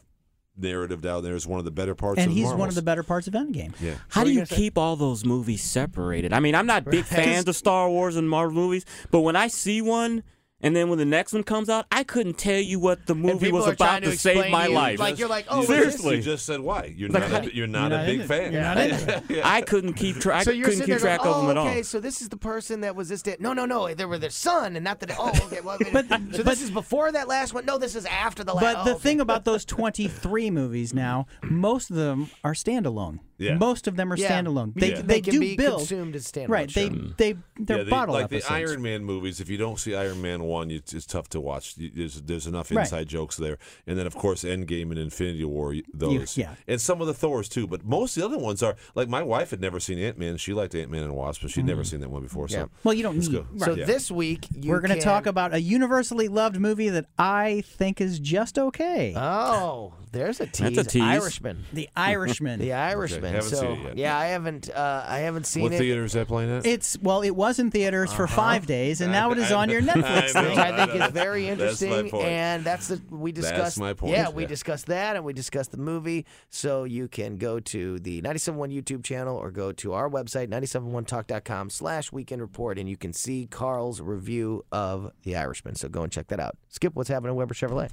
narrative 0.56 1.00
down 1.00 1.22
there 1.22 1.34
is 1.36 1.46
one 1.46 1.58
of 1.60 1.64
the 1.64 1.70
better 1.70 1.94
parts. 1.94 2.18
Of 2.18 2.22
Ant. 2.22 2.30
And 2.30 2.38
of 2.38 2.44
he's 2.44 2.52
one 2.54 2.68
of 2.68 2.74
the 2.74 2.82
better 2.82 3.02
parts 3.04 3.26
of 3.28 3.34
Endgame. 3.34 3.72
Yeah. 3.80 3.94
How 4.08 4.24
do 4.24 4.32
you 4.32 4.44
keep 4.44 4.76
all 4.76 4.96
those 4.96 5.24
movies 5.24 5.62
separated? 5.62 6.32
I 6.32 6.40
mean, 6.40 6.54
I'm 6.56 6.66
not 6.66 6.84
big 6.84 7.04
fans 7.06 7.46
of 7.48 7.54
Star 7.56 7.88
Wars 7.88 8.16
and 8.16 8.28
Marvel 8.28 8.54
movies, 8.56 8.84
but 9.12 9.20
when 9.20 9.36
I 9.36 9.46
see 9.46 9.80
one 9.80 10.24
and 10.62 10.76
then 10.76 10.88
when 10.88 10.98
the 10.98 11.04
next 11.04 11.32
one 11.32 11.42
comes 11.42 11.68
out, 11.68 11.86
I 11.90 12.04
couldn't 12.04 12.38
tell 12.38 12.60
you 12.60 12.78
what 12.78 13.06
the 13.06 13.14
movie 13.14 13.50
was 13.50 13.66
about 13.66 14.02
to 14.02 14.10
to 14.12 14.16
save 14.16 14.50
my 14.50 14.68
you, 14.68 14.74
life. 14.74 14.98
like, 14.98 15.18
you're 15.18 15.28
like, 15.28 15.46
oh, 15.48 15.64
seriously. 15.64 16.16
just, 16.16 16.26
you 16.26 16.32
just 16.32 16.46
said 16.46 16.60
why 16.60 16.94
you're 16.96 17.08
Like, 17.10 17.30
not 17.30 17.46
a, 17.46 17.54
you're 17.54 17.66
not 17.66 17.90
you're 17.90 18.00
a 18.00 18.06
big 18.06 18.20
it. 18.20 18.26
fan. 18.26 18.52
You're 18.52 18.62
not 18.62 18.78
in. 19.30 19.40
I 19.44 19.60
couldn't 19.62 19.94
keep 19.94 20.16
track. 20.16 20.44
So 20.44 20.50
you're 20.52 20.68
couldn't 20.68 20.86
keep 20.86 20.98
track 20.98 21.20
going, 21.22 21.30
of 21.30 21.36
oh, 21.36 21.40
them 21.48 21.50
at 21.50 21.56
all. 21.56 21.66
okay, 21.68 21.82
so 21.82 22.00
this 22.00 22.22
is 22.22 22.28
the 22.28 22.36
person 22.36 22.80
that 22.82 22.94
was 22.94 23.08
this 23.08 23.22
day. 23.22 23.36
No, 23.40 23.52
no, 23.52 23.66
no, 23.66 23.92
they 23.92 24.04
were 24.04 24.18
their 24.18 24.30
son, 24.30 24.76
and 24.76 24.84
not 24.84 25.00
the. 25.00 25.14
Oh, 25.18 25.30
okay. 25.46 25.60
Well, 25.60 25.78
but, 25.92 26.06
so 26.32 26.42
this 26.42 26.62
is 26.62 26.70
before 26.70 27.10
that 27.12 27.28
last 27.28 27.54
one. 27.54 27.66
No, 27.66 27.78
this 27.78 27.96
is 27.96 28.06
after 28.06 28.44
the 28.44 28.54
last. 28.54 28.62
One. 28.62 28.74
But 28.74 28.84
the 28.84 28.94
oh, 28.94 28.98
thing 28.98 29.20
about 29.20 29.44
those 29.44 29.64
23 29.64 30.50
movies 30.50 30.94
now, 30.94 31.26
most 31.42 31.90
of 31.90 31.96
them 31.96 32.30
are 32.44 32.54
standalone. 32.54 33.18
Yeah. 33.42 33.54
Most 33.58 33.86
of 33.88 33.96
them 33.96 34.12
are 34.12 34.16
Yeah. 34.16 34.30
standalone. 34.40 34.74
They, 34.74 34.90
Yeah. 34.90 34.96
they, 34.96 35.02
They 35.02 35.20
can 35.20 35.32
do 35.34 35.40
be 35.40 35.56
build 35.56 35.78
consumed 35.78 36.16
as 36.16 36.30
standalone, 36.30 36.48
Right. 36.48 36.72
They 36.74 36.88
sure. 36.88 36.98
they 37.16 37.34
they're 37.58 37.78
yeah, 37.78 37.84
the- 37.84 37.90
bottle 37.90 38.14
like 38.14 38.24
episodes. 38.24 38.46
the 38.48 38.54
Iron 38.54 38.82
Man 38.82 39.04
movies. 39.04 39.40
If 39.40 39.48
you 39.48 39.56
don't 39.58 39.78
see 39.78 39.94
Iron 39.94 40.20
Man 40.22 40.44
one, 40.44 40.70
it's, 40.70 40.92
it's 40.92 41.06
tough 41.06 41.28
to 41.30 41.40
watch. 41.40 41.74
You- 41.76 41.90
There's 41.94 42.20
there's 42.22 42.46
enough 42.46 42.70
Right. 42.70 42.82
inside 42.82 43.08
jokes 43.08 43.36
there, 43.36 43.58
and 43.86 43.98
then 43.98 44.06
of 44.06 44.14
course 44.14 44.44
Endgame 44.44 44.90
and 44.90 44.98
Infinity 44.98 45.44
War. 45.44 45.70
y- 45.70 45.82
Those, 45.92 46.36
yeah. 46.36 46.54
and 46.66 46.80
some 46.80 47.00
of 47.00 47.06
the 47.06 47.14
Thors 47.14 47.48
too. 47.48 47.66
But 47.66 47.84
most 47.84 48.16
of 48.16 48.22
the 48.22 48.28
other 48.28 48.38
ones 48.38 48.62
are 48.62 48.76
like 48.94 49.08
my 49.08 49.22
wife 49.22 49.50
had 49.50 49.60
never 49.60 49.80
seen 49.80 49.98
Ant 49.98 50.18
Man. 50.18 50.36
She 50.36 50.52
liked 50.52 50.74
Ant 50.74 50.90
Man 50.90 51.02
and 51.02 51.14
Wasp, 51.14 51.42
but 51.42 51.50
she'd 51.50 51.64
never 51.66 51.82
mm. 51.82 51.86
seen 51.86 52.00
that 52.00 52.10
one 52.10 52.22
before. 52.22 52.46
Yeah. 52.48 52.62
So 52.64 52.70
Well, 52.84 52.94
you 52.94 53.02
don't 53.02 53.16
let's 53.16 53.28
need. 53.28 53.34
go. 53.58 53.64
So 53.64 53.74
Yeah. 53.74 53.84
this 53.84 54.10
week 54.10 54.46
you 54.54 54.70
We're 54.70 54.80
going 54.80 54.90
to 54.90 54.94
can- 54.96 55.04
talk 55.04 55.26
about 55.26 55.52
a 55.54 55.60
universally 55.60 56.28
loved 56.28 56.58
movie 56.58 56.88
that 56.90 57.06
I 57.18 57.62
think 57.66 58.00
is 58.00 58.18
just 58.18 58.58
okay. 58.58 59.14
Oh, 59.16 59.94
there's 60.12 60.40
a 60.40 60.46
tease. 60.46 60.76
That's 60.76 60.88
a 60.88 60.90
tease. 60.90 61.02
Irishman. 61.02 61.64
the 61.72 61.88
Irishman. 61.96 62.60
The 62.62 62.72
Irishman. 62.72 63.31
Haven't 63.36 63.50
so 63.50 63.60
seen 63.60 63.70
it 63.80 63.84
yet. 63.84 63.96
yeah, 63.98 64.18
I 64.18 64.26
haven't. 64.26 64.70
Uh, 64.70 65.04
I 65.06 65.18
haven't 65.20 65.46
seen 65.46 65.62
what 65.64 65.72
it. 65.72 65.78
theater 65.78 66.04
is 66.04 66.12
that 66.12 66.28
playing 66.28 66.50
at? 66.50 66.66
It's 66.66 66.98
well, 67.00 67.22
it 67.22 67.30
was 67.36 67.58
in 67.58 67.70
theaters 67.70 68.12
for 68.12 68.26
five 68.26 68.66
days, 68.66 69.00
and 69.00 69.10
now 69.12 69.30
it 69.32 69.38
is 69.38 69.50
on 69.52 69.68
your 69.70 69.82
Netflix 69.82 70.34
I 70.36 70.42
know. 70.42 70.48
thing. 70.48 70.50
which 70.50 70.58
I 70.58 70.86
think 70.86 71.02
is 71.02 71.10
very 71.12 71.46
That's 71.46 71.58
my 71.58 71.86
interesting, 71.88 72.10
point. 72.10 72.26
and 72.26 72.64
that's 72.64 72.88
the 72.88 73.00
we 73.10 73.32
That's 73.32 73.48
discussed. 73.48 73.78
my 73.78 73.94
point, 73.94 74.12
Yeah, 74.12 74.28
we 74.30 74.42
yeah. 74.42 74.48
discussed 74.48 74.86
that, 74.86 75.16
and 75.16 75.24
we 75.24 75.32
discussed 75.32 75.70
the 75.72 75.78
movie. 75.78 76.26
So 76.50 76.84
you 76.84 77.08
can 77.08 77.36
go 77.36 77.60
to 77.60 77.98
the 77.98 78.20
971 78.22 78.70
YouTube 78.70 79.04
channel 79.04 79.36
or 79.36 79.50
go 79.50 79.72
to 79.72 79.92
our 79.92 80.08
website 80.08 80.48
971talk.com 80.48 81.70
slash 81.70 82.12
weekend 82.12 82.40
report, 82.42 82.78
and 82.78 82.88
you 82.88 82.96
can 82.96 83.12
see 83.12 83.46
Carl's 83.50 84.00
review 84.00 84.64
of 84.72 85.10
The 85.22 85.36
Irishman. 85.36 85.74
So 85.74 85.88
go 85.88 86.02
and 86.02 86.12
check 86.12 86.28
that 86.28 86.40
out. 86.40 86.56
Skip, 86.68 86.94
what's 86.94 87.08
happening 87.08 87.30
at 87.30 87.36
Weber 87.36 87.54
Chevrolet? 87.54 87.90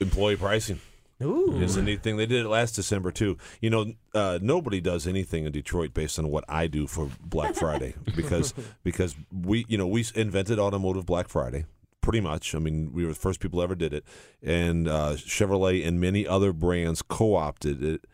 Employee 0.00 0.36
pricing. 0.36 0.80
Ooh, 1.22 1.58
It's 1.62 1.76
a 1.76 1.82
neat 1.82 2.02
thing. 2.02 2.18
They 2.18 2.26
did 2.26 2.44
it 2.44 2.48
last 2.48 2.72
December 2.72 3.10
too. 3.10 3.38
You 3.60 3.70
know, 3.70 3.92
uh, 4.14 4.38
nobody 4.42 4.80
does 4.80 5.06
anything 5.06 5.46
in 5.46 5.52
Detroit 5.52 5.94
based 5.94 6.18
on 6.18 6.28
what 6.28 6.44
I 6.48 6.66
do 6.66 6.86
for 6.86 7.08
Black 7.24 7.54
Friday 7.54 7.94
because 8.16 8.52
because 8.84 9.16
we 9.32 9.64
you 9.68 9.78
know 9.78 9.86
we 9.86 10.04
invented 10.14 10.58
automotive 10.58 11.06
Black 11.06 11.28
Friday 11.28 11.64
pretty 12.02 12.20
much. 12.20 12.54
I 12.54 12.58
mean, 12.58 12.92
we 12.92 13.04
were 13.04 13.12
the 13.12 13.18
first 13.18 13.40
people 13.40 13.62
ever 13.62 13.74
did 13.74 13.94
it, 13.94 14.04
and 14.42 14.86
uh, 14.88 15.14
Chevrolet 15.16 15.86
and 15.86 16.00
many 16.00 16.26
other 16.26 16.52
brands 16.52 17.02
co-opted 17.02 17.82
it 17.82 18.04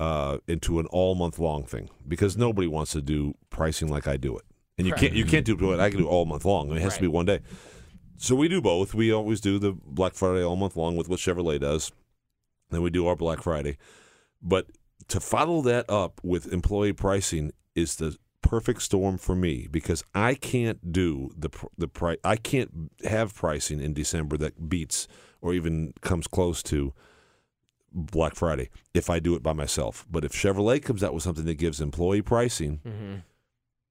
uh, 0.00 0.38
into 0.48 0.80
an 0.80 0.86
all 0.86 1.14
month 1.14 1.38
long 1.38 1.64
thing 1.64 1.88
because 2.06 2.36
nobody 2.36 2.66
wants 2.66 2.92
to 2.92 3.00
do 3.00 3.34
pricing 3.48 3.88
like 3.88 4.08
I 4.08 4.16
do 4.16 4.36
it, 4.36 4.44
and 4.76 4.88
you 4.88 4.92
can't 4.94 5.12
you 5.12 5.24
can't 5.24 5.46
do 5.46 5.72
it. 5.72 5.78
I 5.78 5.88
can 5.88 6.00
do 6.00 6.08
all 6.08 6.24
month 6.26 6.44
long. 6.44 6.70
It 6.72 6.82
has 6.82 6.96
to 6.96 7.00
be 7.00 7.06
one 7.08 7.26
day. 7.26 7.40
So 8.16 8.34
we 8.34 8.48
do 8.48 8.60
both. 8.60 8.92
We 8.92 9.12
always 9.12 9.40
do 9.40 9.58
the 9.60 9.72
Black 9.72 10.14
Friday 10.14 10.42
all 10.44 10.56
month 10.56 10.76
long 10.76 10.96
with 10.96 11.08
what 11.08 11.20
Chevrolet 11.20 11.60
does. 11.60 11.92
Then 12.70 12.82
we 12.82 12.90
do 12.90 13.06
our 13.06 13.16
Black 13.16 13.42
Friday. 13.42 13.76
But 14.42 14.66
to 15.08 15.20
follow 15.20 15.62
that 15.62 15.88
up 15.88 16.20
with 16.22 16.52
employee 16.52 16.92
pricing 16.92 17.52
is 17.74 17.96
the 17.96 18.16
perfect 18.42 18.82
storm 18.82 19.18
for 19.18 19.34
me 19.34 19.68
because 19.70 20.02
I 20.14 20.34
can't 20.34 20.92
do 20.92 21.30
the 21.36 21.50
the 21.76 21.88
price. 21.88 22.18
I 22.24 22.36
can't 22.36 22.90
have 23.04 23.34
pricing 23.34 23.80
in 23.80 23.92
December 23.92 24.36
that 24.38 24.68
beats 24.68 25.08
or 25.40 25.54
even 25.54 25.94
comes 26.00 26.26
close 26.26 26.62
to 26.64 26.92
Black 27.92 28.34
Friday 28.34 28.70
if 28.94 29.10
I 29.10 29.18
do 29.18 29.34
it 29.34 29.42
by 29.42 29.52
myself. 29.52 30.06
But 30.10 30.24
if 30.24 30.32
Chevrolet 30.32 30.82
comes 30.82 31.02
out 31.02 31.14
with 31.14 31.22
something 31.22 31.44
that 31.44 31.54
gives 31.54 31.80
employee 31.80 32.22
pricing, 32.22 32.80
mm-hmm. 32.84 33.14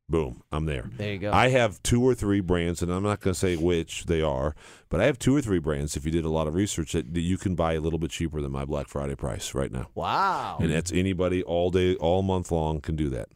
Boom, 0.09 0.41
I'm 0.51 0.65
there. 0.65 0.89
there 0.97 1.13
you 1.13 1.19
go. 1.19 1.31
I 1.31 1.49
have 1.49 1.81
two 1.83 2.03
or 2.03 2.15
three 2.15 2.39
brands, 2.39 2.81
and 2.81 2.91
I'm 2.91 3.03
not 3.03 3.19
going 3.19 3.33
to 3.33 3.39
say 3.39 3.55
which 3.55 4.05
they 4.05 4.21
are, 4.21 4.55
but 4.89 4.99
I 4.99 5.05
have 5.05 5.19
two 5.19 5.35
or 5.35 5.41
three 5.41 5.59
brands. 5.59 5.95
If 5.95 6.05
you 6.05 6.11
did 6.11 6.25
a 6.25 6.29
lot 6.29 6.47
of 6.47 6.55
research, 6.55 6.93
that, 6.93 7.13
that 7.13 7.21
you 7.21 7.37
can 7.37 7.55
buy 7.55 7.73
a 7.73 7.81
little 7.81 7.99
bit 7.99 8.11
cheaper 8.11 8.41
than 8.41 8.51
my 8.51 8.65
Black 8.65 8.87
Friday 8.87 9.15
price 9.15 9.53
right 9.53 9.71
now, 9.71 9.89
wow. 9.95 10.57
and 10.59 10.71
that's 10.71 10.91
anybody 10.91 11.43
all 11.43 11.69
day, 11.69 11.95
all 11.95 12.21
month 12.21 12.51
long 12.51 12.81
can 12.81 12.95
do 12.95 13.09
that. 13.09 13.29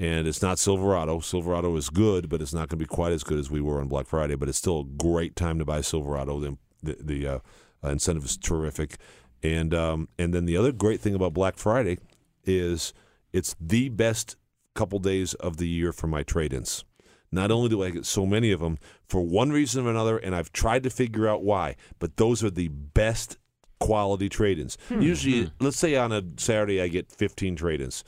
And 0.00 0.28
it's 0.28 0.42
not 0.42 0.60
Silverado. 0.60 1.18
Silverado 1.18 1.74
is 1.74 1.90
good, 1.90 2.28
but 2.28 2.40
it's 2.40 2.54
not 2.54 2.68
going 2.68 2.78
to 2.78 2.84
be 2.84 2.86
quite 2.86 3.12
as 3.12 3.24
good 3.24 3.38
as 3.38 3.50
we 3.50 3.60
were 3.60 3.80
on 3.80 3.88
Black 3.88 4.06
Friday. 4.06 4.36
But 4.36 4.48
it's 4.48 4.58
still 4.58 4.80
a 4.80 4.84
great 4.84 5.34
time 5.34 5.58
to 5.58 5.64
buy 5.64 5.80
Silverado. 5.80 6.38
The 6.38 6.56
the, 6.82 6.96
the 7.00 7.26
uh, 7.26 7.38
uh, 7.84 7.88
incentive 7.90 8.24
is 8.24 8.36
terrific, 8.36 8.96
and 9.42 9.74
um, 9.74 10.08
and 10.18 10.32
then 10.32 10.44
the 10.44 10.56
other 10.56 10.72
great 10.72 11.00
thing 11.00 11.14
about 11.14 11.34
Black 11.34 11.56
Friday 11.56 11.98
is 12.44 12.92
it's 13.32 13.54
the 13.60 13.88
best 13.88 14.36
couple 14.78 14.98
days 14.98 15.34
of 15.34 15.56
the 15.56 15.68
year 15.68 15.92
for 15.92 16.06
my 16.06 16.22
trade-ins. 16.22 16.84
Not 17.30 17.50
only 17.50 17.68
do 17.68 17.82
I 17.82 17.90
get 17.90 18.06
so 18.06 18.24
many 18.24 18.52
of 18.52 18.60
them 18.60 18.78
for 19.06 19.20
one 19.20 19.50
reason 19.50 19.86
or 19.86 19.90
another, 19.90 20.16
and 20.16 20.34
I've 20.34 20.52
tried 20.52 20.82
to 20.84 20.90
figure 20.90 21.26
out 21.28 21.42
why, 21.42 21.76
but 21.98 22.16
those 22.16 22.42
are 22.44 22.50
the 22.50 22.68
best 22.68 23.36
quality 23.80 24.28
trade-ins. 24.28 24.78
Usually, 24.90 25.50
let's 25.60 25.76
say 25.78 25.94
on 25.96 26.10
a 26.12 26.22
Saturday 26.36 26.80
I 26.80 26.88
get 26.88 27.10
15 27.12 27.56
trade-ins 27.56 28.02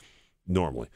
normally. 0.47 0.87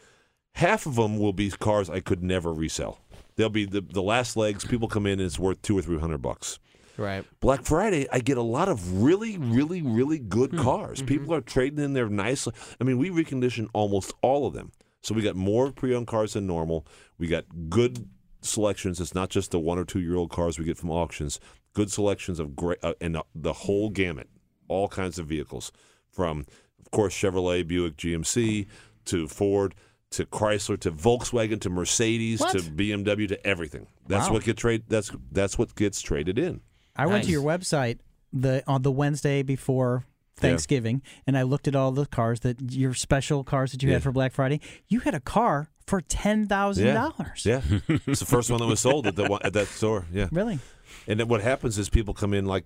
Half 0.53 0.85
of 0.85 0.95
them 0.95 1.19
will 1.19 1.33
be 1.33 1.49
cars 1.51 1.89
I 1.89 1.99
could 1.99 2.23
never 2.23 2.51
resell. 2.53 2.99
They'll 3.35 3.49
be 3.49 3.65
the, 3.65 3.81
the 3.81 4.01
last 4.01 4.37
legs. 4.37 4.63
People 4.65 4.87
come 4.87 5.05
in 5.05 5.13
and 5.19 5.21
it's 5.23 5.37
worth 5.37 5.61
two 5.61 5.77
or 5.77 5.81
three 5.81 5.99
hundred 5.99 6.19
bucks. 6.21 6.57
right. 6.97 7.25
Black 7.41 7.63
Friday, 7.63 8.07
I 8.11 8.19
get 8.19 8.37
a 8.37 8.41
lot 8.41 8.69
of 8.69 9.03
really, 9.03 9.37
really, 9.37 9.81
really 9.81 10.17
good 10.19 10.51
Hmm. 10.51 10.61
cars. 10.61 10.99
Mm-hmm. 10.99 11.07
People 11.07 11.33
are 11.35 11.41
trading 11.41 11.83
in 11.83 11.91
their 11.93 12.07
nice. 12.09 12.47
I 12.79 12.83
mean, 12.85 12.97
we 12.97 13.09
recondition 13.09 13.67
almost 13.73 14.13
all 14.21 14.47
of 14.47 14.53
them, 14.53 14.71
so 15.05 15.13
we 15.13 15.21
got 15.21 15.35
more 15.35 15.71
pre-owned 15.71 16.07
cars 16.07 16.33
than 16.33 16.47
normal. 16.47 16.87
We 17.19 17.27
got 17.27 17.45
good 17.69 18.09
selections. 18.41 18.99
It's 18.99 19.13
not 19.13 19.29
just 19.29 19.51
the 19.51 19.59
one 19.59 19.77
or 19.77 19.85
two 19.85 19.99
year 19.99 20.15
old 20.15 20.31
cars 20.31 20.57
we 20.57 20.65
get 20.65 20.77
from 20.77 20.89
auctions. 20.89 21.39
Good 21.73 21.91
selections 21.91 22.39
of 22.39 22.55
great 22.55 22.79
uh, 22.83 22.95
and 22.99 23.17
uh, 23.17 23.23
the 23.35 23.53
whole 23.53 23.91
gamut, 23.91 24.27
all 24.67 24.87
kinds 24.87 25.19
of 25.19 25.27
vehicles, 25.27 25.71
from 26.09 26.47
of 26.79 26.89
course 26.89 27.13
Chevrolet, 27.13 27.67
Buick, 27.67 27.97
GMC 27.97 28.65
to 29.05 29.27
Ford. 29.27 29.75
To 30.11 30.25
Chrysler, 30.25 30.79
to 30.79 30.91
Volkswagen, 30.91 31.59
to 31.61 31.69
Mercedes, 31.69 32.39
What? 32.39 32.51
to 32.51 32.59
BMW, 32.59 33.27
to 33.27 33.45
everything. 33.45 33.87
That's 34.07 34.27
Wow. 34.27 34.35
what 34.35 34.45
get 34.45 34.55
trade. 34.55 34.83
That's 34.87 35.11
that's 35.31 35.57
what 35.57 35.75
gets 35.75 36.01
traded 36.01 36.39
in. 36.39 36.61
I 36.95 37.05
went 37.07 37.25
to 37.25 37.31
your 37.31 37.43
website 37.43 37.99
the 38.31 38.63
on 38.65 38.83
the 38.83 38.91
Wednesday 38.91 39.43
before 39.43 40.05
Thanksgiving, 40.37 41.01
and 41.25 41.37
I 41.37 41.43
looked 41.43 41.67
at 41.67 41.75
all 41.75 41.91
the 41.91 42.05
cars 42.05 42.41
that 42.41 42.73
your 42.73 42.93
special 42.93 43.43
cars 43.43 43.71
that 43.71 43.81
you 43.83 43.89
Yeah. 43.89 43.95
had 43.95 44.03
for 44.03 44.11
Black 44.11 44.31
Friday. 44.33 44.59
You 44.87 44.99
had 45.01 45.13
a 45.15 45.19
car 45.19 45.69
for 45.87 46.01
ten 46.01 46.47
thousand 46.47 46.93
dollars. 46.93 47.45
Yeah, 47.45 47.61
it's 47.87 48.19
the 48.19 48.25
first 48.25 48.49
one 48.49 48.59
that 48.59 48.67
was 48.67 48.79
sold 48.79 49.07
at 49.07 49.15
the 49.15 49.39
at 49.43 49.53
that 49.53 49.67
store. 49.67 50.05
Yeah, 50.11 50.27
Really? 50.31 50.59
and 51.07 51.19
then 51.19 51.27
what 51.27 51.41
happens 51.41 51.77
is 51.77 51.89
people 51.89 52.13
come 52.13 52.33
in 52.33 52.45
like 52.45 52.65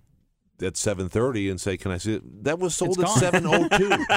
at 0.62 0.76
seven 0.76 1.08
thirty 1.10 1.50
and 1.50 1.60
say, 1.62 1.78
"Can 1.78 1.92
I 1.92 1.98
see 1.98 2.16
it?" 2.16 2.44
That 2.44 2.60
was 2.60 2.76
sold 2.76 3.00
It's 3.00 3.12
at 3.12 3.20
seven 3.20 3.46
oh 3.46 3.68
two. 3.70 3.90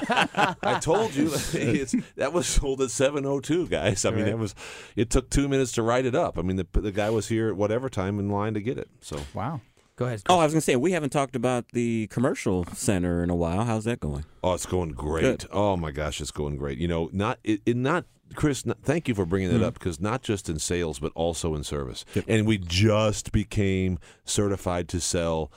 I 0.63 0.79
told 0.81 1.15
you, 1.15 1.31
it's, 1.53 1.95
that 2.17 2.33
was 2.33 2.47
sold 2.49 2.81
at 2.83 2.91
seven 2.91 3.25
oh 3.27 3.39
two, 3.41 3.69
guys. 3.69 4.05
I 4.05 4.11
mean, 4.11 4.27
it 4.27 4.39
was. 4.39 4.55
It 4.97 5.09
took 5.11 5.31
two 5.31 5.47
minutes 5.49 5.73
to 5.73 5.83
write 5.83 6.05
it 6.07 6.15
up. 6.15 6.39
I 6.39 6.43
mean, 6.43 6.57
the 6.57 6.67
the 6.81 6.91
guy 6.91 7.11
was 7.11 7.29
here 7.29 7.49
at 7.49 7.57
whatever 7.57 7.89
time 7.89 8.19
in 8.19 8.29
line 8.29 8.55
to 8.55 8.61
get 8.61 8.79
it. 8.79 8.89
So 9.03 9.21
Wow. 9.35 9.61
Go 9.97 10.07
ahead. 10.07 10.23
Oh, 10.29 10.39
I 10.39 10.45
was 10.45 10.53
gonna 10.55 10.61
say 10.63 10.77
we 10.77 10.93
haven't 10.93 11.11
talked 11.11 11.37
about 11.37 11.69
the 11.73 12.07
commercial 12.09 12.65
center 12.73 13.23
in 13.23 13.31
a 13.31 13.37
while. 13.37 13.65
How's 13.65 13.85
that 13.85 14.01
going? 14.01 14.25
Oh, 14.43 14.55
it's 14.55 14.67
going 14.67 14.93
great. 14.93 15.23
Good. 15.23 15.45
Oh 15.53 15.77
my 15.77 15.91
gosh, 15.91 16.21
it's 16.21 16.31
going 16.31 16.57
great. 16.57 16.79
You 16.79 16.89
know, 16.89 17.11
not 17.13 17.39
it, 17.45 17.61
it 17.67 17.77
not 17.77 18.07
Chris. 18.35 18.65
Not, 18.65 18.79
thank 18.83 19.07
you 19.07 19.15
for 19.15 19.27
bringing 19.27 19.51
that 19.51 19.57
Mm-hmm. 19.57 19.65
up 19.65 19.75
because 19.75 20.01
not 20.01 20.23
just 20.23 20.49
in 20.49 20.59
sales 20.59 20.99
but 20.99 21.13
also 21.15 21.55
in 21.55 21.63
service. 21.63 22.05
And 22.27 22.47
we 22.47 22.57
just 22.59 23.33
became 23.33 23.99
certified 24.25 24.89
to 24.89 25.01
sell 25.01 25.53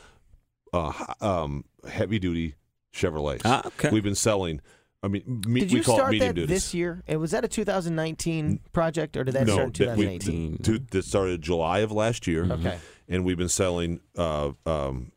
uh, 0.74 0.92
um, 1.22 1.64
heavy 1.90 2.20
duty 2.20 2.56
Chevrolets. 2.94 3.42
Ah, 3.46 3.62
okay. 3.66 3.90
We've 3.90 4.04
been 4.04 4.16
selling. 4.16 4.60
I 5.06 5.08
mean, 5.08 5.44
me, 5.48 5.62
Did 5.62 5.72
we 5.72 5.78
you 5.78 5.84
call 5.84 5.96
it 5.96 6.00
start 6.00 6.12
medium 6.12 6.30
that 6.30 6.34
duties. 6.36 6.50
this 6.50 6.74
year? 6.74 7.04
And 7.08 7.20
was 7.22 7.32
that 7.32 7.46
a 7.46 7.48
2019 7.48 8.60
project, 8.74 9.16
or 9.16 9.24
did 9.24 9.36
that 9.36 9.46
no, 9.48 9.54
start 9.54 9.80
in 9.80 9.88
that 9.88 9.98
we- 9.98 10.06
2018? 10.20 10.58
to- 10.64 10.80
that 10.92 11.06
started 11.06 11.42
July 11.42 11.80
of 11.80 11.92
last 11.92 12.28
year. 12.28 12.46
Okay. 12.52 12.78
and 13.08 13.24
we've 13.24 13.38
been 13.38 13.48
selling, 13.50 14.00
uh, 14.18 14.52
um, 14.66 15.12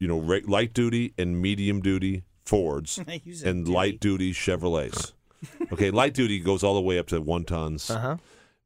you 0.00 0.08
know, 0.08 0.18
ra- 0.18 0.40
light 0.46 0.74
duty 0.74 1.14
and 1.16 1.40
medium 1.40 1.80
duty 1.80 2.24
Fords 2.44 2.98
You 3.24 3.34
said 3.34 3.48
and 3.48 3.68
light 3.68 4.00
duty 4.00 4.32
Chevrolets. 4.32 5.12
okay, 5.72 5.90
light 5.92 6.14
duty 6.14 6.40
goes 6.40 6.64
all 6.64 6.74
the 6.74 6.80
way 6.80 6.98
up 6.98 7.06
to 7.08 7.20
one 7.20 7.44
tons. 7.44 7.88
Uh 7.90 7.98
huh. 8.00 8.16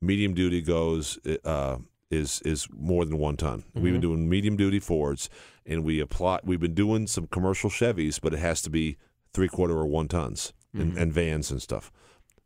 Medium 0.00 0.32
duty 0.34 0.62
goes 0.62 1.18
uh, 1.44 1.76
is 2.10 2.40
is 2.46 2.66
more 2.72 3.04
than 3.04 3.18
one 3.18 3.36
ton. 3.36 3.64
We've 3.74 3.92
been 3.92 3.96
Mhm. 3.96 4.00
doing 4.00 4.28
medium 4.28 4.56
duty 4.56 4.78
Fords, 4.78 5.28
and 5.66 5.84
we 5.84 6.00
apply. 6.00 6.40
We've 6.44 6.60
been 6.60 6.74
doing 6.74 7.06
some 7.06 7.26
commercial 7.26 7.68
Chevys, 7.68 8.18
but 8.20 8.32
it 8.32 8.38
has 8.38 8.62
to 8.62 8.70
be 8.70 8.96
three 9.36 9.48
quarter 9.48 9.74
or 9.76 9.86
one 9.86 10.08
tons 10.08 10.52
and, 10.72 10.94
Mhm. 10.94 11.00
and 11.02 11.12
vans 11.12 11.50
and 11.50 11.60
stuff. 11.62 11.92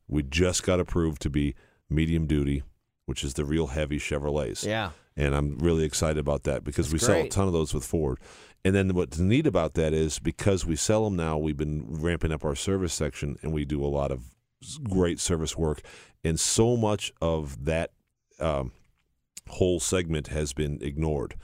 We 0.08 0.22
just 0.24 0.64
got 0.64 0.80
approved 0.80 1.22
to 1.22 1.30
be 1.30 1.54
medium 1.88 2.26
duty, 2.26 2.62
which 3.06 3.22
is 3.24 3.34
the 3.34 3.44
real 3.44 3.68
heavy 3.68 3.98
Chevrolets. 3.98 4.66
Yeah. 4.66 4.90
and 5.16 5.34
I'm 5.34 5.58
really 5.58 5.84
excited 5.84 6.18
about 6.18 6.44
that 6.44 6.64
because 6.64 6.86
That's 6.90 7.02
we 7.02 7.06
sell 7.06 7.22
a 7.22 7.28
ton 7.28 7.46
of 7.46 7.52
those 7.52 7.74
with 7.74 7.84
Ford. 7.84 8.18
And 8.64 8.74
then 8.74 8.94
what's 8.94 9.18
neat 9.18 9.46
about 9.46 9.74
that 9.74 9.92
is 9.92 10.18
because 10.18 10.64
we 10.64 10.76
sell 10.76 11.04
them 11.04 11.16
now, 11.16 11.36
we've 11.36 11.56
been 11.56 11.84
ramping 11.88 12.32
up 12.32 12.44
our 12.44 12.54
service 12.54 12.94
section 12.94 13.36
and 13.42 13.52
we 13.52 13.64
do 13.64 13.84
a 13.84 13.88
lot 13.88 14.10
of 14.12 14.22
great 14.84 15.18
service 15.20 15.56
work. 15.56 15.82
And 16.24 16.38
so 16.40 16.76
much 16.76 17.12
of 17.20 17.64
that 17.64 17.90
um, 18.38 18.72
whole 19.48 19.80
segment 19.80 20.28
has 20.28 20.52
been 20.54 20.78
ignored. 20.80 21.34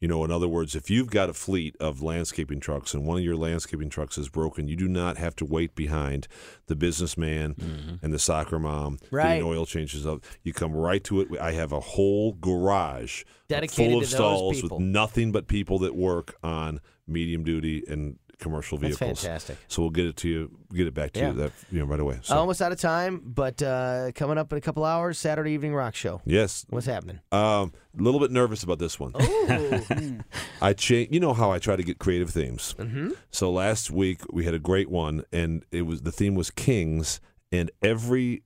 You 0.00 0.06
know, 0.08 0.24
in 0.24 0.30
other 0.30 0.46
words, 0.46 0.76
if 0.76 0.90
you've 0.90 1.10
got 1.10 1.28
a 1.28 1.34
fleet 1.34 1.74
of 1.80 2.02
landscaping 2.02 2.60
trucks 2.60 2.94
and 2.94 3.04
one 3.04 3.18
of 3.18 3.24
your 3.24 3.36
landscaping 3.36 3.88
trucks 3.90 4.16
is 4.16 4.28
broken, 4.28 4.68
you 4.68 4.76
do 4.76 4.86
not 4.88 5.16
have 5.16 5.34
to 5.36 5.44
wait 5.44 5.74
behind 5.74 6.28
the 6.66 6.76
businessman 6.76 7.54
mm-hmm. 7.54 7.94
and 8.00 8.12
the 8.14 8.18
soccer 8.18 8.58
mom 8.58 8.98
Right. 9.10 9.34
getting 9.36 9.44
oil 9.44 9.66
changes 9.66 10.06
up. 10.06 10.24
You 10.44 10.52
come 10.52 10.72
right 10.72 11.02
to 11.04 11.20
it. 11.20 11.28
I 11.40 11.52
have 11.52 11.72
a 11.72 11.80
whole 11.80 12.32
garage 12.34 13.24
Dedicated 13.48 13.92
full 13.92 13.98
of 13.98 14.04
to 14.08 14.14
stalls 14.14 14.60
people. 14.60 14.78
with 14.78 14.86
nothing 14.86 15.32
but 15.32 15.48
people 15.48 15.78
that 15.80 15.96
work 15.96 16.36
on 16.42 16.80
medium 17.06 17.42
duty 17.42 17.82
and 17.88 18.18
commercial 18.38 18.78
vehicles. 18.78 18.98
That's 19.08 19.22
fantastic. 19.22 19.58
So 19.68 19.82
we'll 19.82 19.90
get 19.90 20.06
it 20.06 20.16
to 20.18 20.28
you, 20.28 20.50
get 20.72 20.86
it 20.86 20.94
back 20.94 21.12
to 21.12 21.20
Yeah. 21.20 21.28
you 21.30 21.36
that 21.38 21.52
you 21.70 21.78
know 21.80 21.86
right 21.86 22.00
away. 22.00 22.18
So 22.22 22.36
Almost 22.36 22.62
out 22.62 22.72
of 22.72 22.80
time, 22.80 23.20
but 23.24 23.60
uh, 23.62 24.12
coming 24.14 24.38
up 24.38 24.52
in 24.52 24.58
a 24.58 24.60
couple 24.60 24.84
hours, 24.84 25.18
Saturday 25.18 25.52
evening 25.52 25.74
rock 25.74 25.94
show. 25.94 26.20
yes, 26.24 26.64
What's 26.70 26.86
happening? 26.86 27.20
Um, 27.32 27.72
a 27.98 28.02
little 28.02 28.20
bit 28.20 28.30
nervous 28.30 28.62
about 28.62 28.78
this 28.78 28.98
one. 29.00 29.12
I 30.62 30.72
change. 30.72 31.12
You 31.12 31.20
know 31.20 31.32
how 31.34 31.50
I 31.50 31.58
try 31.58 31.76
to 31.76 31.82
get 31.82 31.98
creative 31.98 32.30
themes. 32.30 32.74
Mhm. 32.78 33.16
So 33.30 33.50
last 33.50 33.90
week 33.90 34.20
we 34.32 34.44
had 34.44 34.54
a 34.54 34.58
great 34.58 34.90
one, 34.90 35.24
and 35.32 35.64
it 35.70 35.82
was 35.82 36.02
the 36.02 36.12
theme 36.12 36.34
was 36.34 36.50
kings, 36.50 37.20
and 37.52 37.70
every 37.82 38.42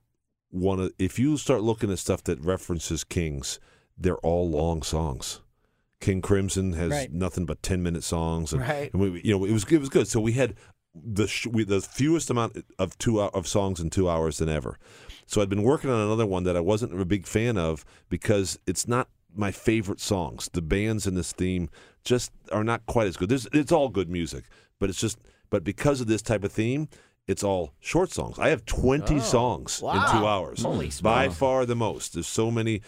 one 0.51 0.81
of 0.81 0.93
if 0.99 1.19
you 1.19 1.37
start 1.37 1.63
looking 1.63 1.91
at 1.91 1.99
stuff 1.99 2.23
that 2.25 2.41
references 2.41 3.05
kings, 3.05 3.59
they're 3.97 4.19
all 4.19 4.49
long 4.49 4.83
songs. 4.83 5.41
King 6.03 6.21
Crimson 6.21 6.75
has 6.75 6.91
Right. 6.91 7.11
nothing 7.13 7.47
but 7.47 7.63
ten 7.63 7.83
minute 7.83 8.05
songs, 8.05 8.53
and, 8.53 8.61
Right. 8.61 8.93
and 8.93 9.01
we, 9.01 9.23
you 9.25 9.31
know 9.33 9.45
it 9.47 9.53
was 9.53 9.65
it 9.65 9.79
was 9.79 9.89
good. 9.89 10.07
So 10.09 10.21
we 10.21 10.33
had 10.33 10.55
the 10.95 11.27
sh- 11.27 11.47
we, 11.47 11.65
the 11.65 11.81
fewest 11.81 12.29
amount 12.29 12.63
of 12.79 12.99
two 12.99 13.15
hou- 13.21 13.31
of 13.33 13.47
songs 13.49 13.81
in 13.81 13.89
two 13.89 14.09
hours 14.11 14.37
than 14.39 14.51
ever. 14.51 14.79
So 15.27 15.41
I'd 15.41 15.49
been 15.49 15.63
working 15.63 15.89
on 15.89 15.99
another 16.01 16.27
one 16.27 16.45
that 16.45 16.57
I 16.57 16.61
wasn't 16.61 17.01
a 17.01 17.05
big 17.07 17.27
fan 17.27 17.57
of 17.57 17.85
because 18.11 18.59
it's 18.67 18.87
not 18.87 19.09
my 19.35 19.51
favorite 19.51 20.01
songs. 20.01 20.51
The 20.53 20.61
bands 20.61 21.07
in 21.07 21.15
this 21.15 21.33
theme 21.33 21.71
just 22.05 22.31
are 22.51 22.65
not 22.65 22.85
quite 22.85 23.07
as 23.07 23.17
good. 23.17 23.31
There's, 23.31 23.47
it's 23.53 23.73
all 23.73 23.89
good 23.89 24.11
music, 24.11 24.45
but 24.79 24.91
it's 24.91 25.01
just 25.01 25.19
but 25.49 25.65
because 25.65 26.01
of 26.03 26.07
this 26.09 26.21
type 26.21 26.45
of 26.45 26.53
theme, 26.53 26.89
it's 27.29 27.43
all 27.45 27.73
short 27.81 28.11
songs. 28.11 28.39
I 28.39 28.49
have 28.49 28.67
20 28.67 29.15
Oh, 29.15 29.19
songs 29.21 29.81
in 29.81 29.87
two 30.11 30.27
hours. 30.27 30.63
Holy 30.63 30.87
By 31.01 31.25
smokes. 31.27 31.39
far 31.39 31.65
the 31.65 31.77
most. 31.77 32.15
There's 32.15 32.27
so 32.27 32.51
many 32.51 32.83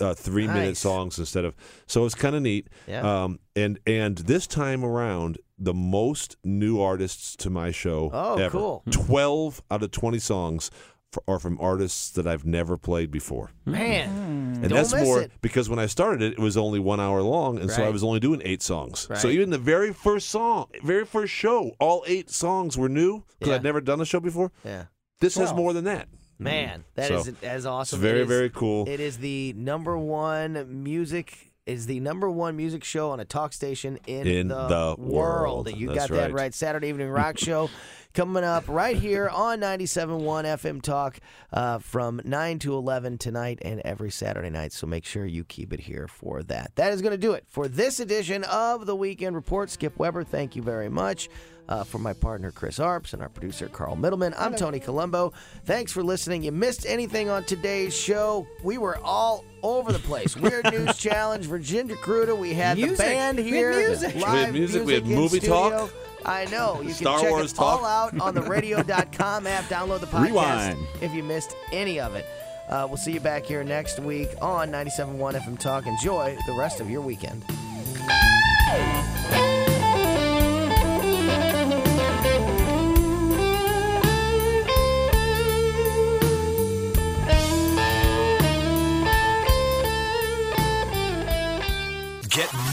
uh, 0.00 0.14
three 0.14 0.46
minute 0.46 0.76
songs 0.76 1.18
instead 1.18 1.44
of 1.44 1.54
so 1.86 2.04
it's 2.06 2.14
kind 2.14 2.34
of 2.34 2.42
neat. 2.42 2.68
Yeah. 2.86 3.24
Um, 3.24 3.38
and 3.56 3.78
and 3.86 4.18
this 4.18 4.46
time 4.46 4.84
around, 4.84 5.38
the 5.58 5.74
most 5.74 6.36
new 6.44 6.80
artists 6.80 7.36
to 7.36 7.50
my 7.50 7.70
show. 7.70 8.10
Oh, 8.12 8.36
ever. 8.38 8.50
cool. 8.50 8.82
Twelve 8.90 9.62
out 9.70 9.82
of 9.82 9.90
twenty 9.92 10.18
songs 10.18 10.70
f- 11.14 11.22
are 11.28 11.38
from 11.38 11.58
artists 11.60 12.10
that 12.12 12.26
I've 12.26 12.44
never 12.44 12.76
played 12.76 13.10
before. 13.12 13.50
Man, 13.64 14.08
And 14.08 14.62
don't 14.62 14.70
that's 14.72 14.92
miss 14.92 15.04
more 15.04 15.22
it. 15.22 15.32
because 15.42 15.68
when 15.68 15.78
I 15.78 15.86
started 15.86 16.22
it, 16.22 16.32
it 16.32 16.38
was 16.40 16.56
only 16.56 16.80
one 16.80 16.98
hour 16.98 17.22
long, 17.22 17.58
and 17.60 17.70
so 17.70 17.84
I 17.84 17.90
was 17.90 18.02
only 18.02 18.18
doing 18.20 18.42
eight 18.44 18.62
songs. 18.62 19.06
Right. 19.08 19.18
So 19.18 19.28
even 19.28 19.50
the 19.50 19.58
very 19.58 19.92
first 19.92 20.28
song, 20.28 20.66
very 20.82 21.04
first 21.04 21.32
show, 21.32 21.72
all 21.78 22.02
eight 22.08 22.30
songs 22.30 22.76
were 22.76 22.88
new 22.88 23.22
because 23.38 23.50
Yeah. 23.50 23.54
I'd 23.56 23.62
never 23.62 23.80
done 23.80 24.00
a 24.00 24.04
show 24.04 24.18
before. 24.20 24.50
Yeah. 24.64 24.86
This 25.20 25.36
has 25.36 25.54
more 25.54 25.72
than 25.72 25.84
that. 25.84 26.08
Man, 26.38 26.84
that 26.94 27.08
So, 27.08 27.18
is 27.18 27.32
as 27.42 27.66
awesome. 27.66 27.98
It's 27.98 28.02
very 28.02 28.20
It 28.20 28.22
is- 28.22 28.28
very 28.28 28.50
cool. 28.50 28.88
It 28.88 29.00
is 29.00 29.18
the 29.18 29.54
number 29.56 29.96
one 29.96 30.82
music 30.82 31.50
is 31.66 31.86
the 31.86 31.98
number 31.98 32.28
one 32.28 32.54
music 32.56 32.84
show 32.84 33.10
on 33.12 33.20
a 33.20 33.24
talk 33.24 33.50
station 33.54 33.98
in, 34.06 34.26
In 34.26 34.48
the 34.48 34.94
world. 34.98 35.70
You 35.74 35.86
That's 35.88 35.98
got 36.00 36.10
that 36.10 36.22
right. 36.24 36.32
right. 36.34 36.54
Saturday 36.54 36.88
evening 36.88 37.08
rock 37.22 37.38
show 37.38 37.70
coming 38.12 38.44
up 38.44 38.64
right 38.68 38.98
here 38.98 39.30
on 39.30 39.60
97.1 39.60 40.44
FM 40.44 40.82
Talk 40.82 41.18
uh, 41.54 41.78
from 41.78 42.20
9 42.22 42.58
to 42.60 42.74
11 42.74 43.16
tonight 43.16 43.60
and 43.62 43.80
every 43.82 44.10
Saturday 44.10 44.50
night. 44.50 44.72
So 44.74 44.86
make 44.86 45.06
sure 45.06 45.24
you 45.24 45.42
keep 45.42 45.72
it 45.72 45.80
here 45.80 46.06
for 46.06 46.42
that. 46.42 46.72
That 46.74 46.92
is 46.92 47.00
going 47.00 47.12
to 47.12 47.16
do 47.18 47.32
it 47.32 47.44
for 47.48 47.66
this 47.66 47.98
edition 47.98 48.44
of 48.44 48.84
the 48.84 48.94
Weekend 48.94 49.34
Report. 49.34 49.70
Skip 49.70 49.98
Weber, 49.98 50.22
thank 50.22 50.54
you 50.56 50.62
very 50.62 50.90
much. 50.90 51.30
Uh, 51.66 51.82
for 51.82 51.98
my 51.98 52.12
partner 52.12 52.50
Chris 52.50 52.78
Arps 52.78 53.14
and 53.14 53.22
our 53.22 53.28
producer 53.30 53.68
Carl 53.68 53.96
Middleman, 53.96 54.34
I'm 54.36 54.54
Tony 54.54 54.78
Colombo. 54.78 55.32
Thanks 55.64 55.92
for 55.92 56.02
listening. 56.02 56.42
You 56.42 56.52
missed 56.52 56.84
anything 56.86 57.30
on 57.30 57.44
today's 57.44 57.96
show? 57.96 58.46
We 58.62 58.76
were 58.76 58.98
all 58.98 59.44
over 59.62 59.90
the 59.90 59.98
place. 59.98 60.36
Weird 60.36 60.64
News 60.70 60.98
Challenge, 60.98 61.46
Virginia 61.46 61.96
Kruta. 61.96 62.36
We 62.36 62.52
had 62.52 62.76
Music. 62.76 62.98
the 62.98 63.02
band 63.02 63.38
We 63.38 63.44
had 63.44 63.52
here. 63.54 63.88
music. 63.88 64.14
We 64.14 64.20
Live 64.20 64.44
had 64.44 64.52
music, 64.52 64.84
we 64.84 64.92
had 64.94 65.06
movie 65.06 65.38
studio. 65.38 65.70
talk. 65.86 65.90
I 66.26 66.44
know. 66.46 66.82
You 66.82 66.90
Star 66.90 67.14
can 67.18 67.24
check 67.24 67.30
Wars 67.32 67.52
it 67.54 67.58
all 67.58 67.84
out 67.84 68.18
on 68.20 68.34
the 68.34 68.42
radio.com 68.48 69.46
app. 69.46 69.64
Download 69.64 70.00
the 70.00 70.06
podcast 70.06 70.22
Rewind. 70.26 70.78
if 71.00 71.14
you 71.14 71.22
missed 71.22 71.56
any 71.72 71.98
of 71.98 72.14
it. 72.14 72.26
Uh, 72.68 72.84
we'll 72.88 72.96
see 72.98 73.12
you 73.12 73.20
back 73.20 73.44
here 73.44 73.64
next 73.64 73.98
week 74.00 74.28
on 74.42 74.70
97.1 74.70 75.34
FM 75.40 75.58
Talk. 75.58 75.86
Enjoy 75.86 76.36
the 76.46 76.52
rest 76.54 76.80
of 76.80 76.90
your 76.90 77.00
weekend. 77.00 77.42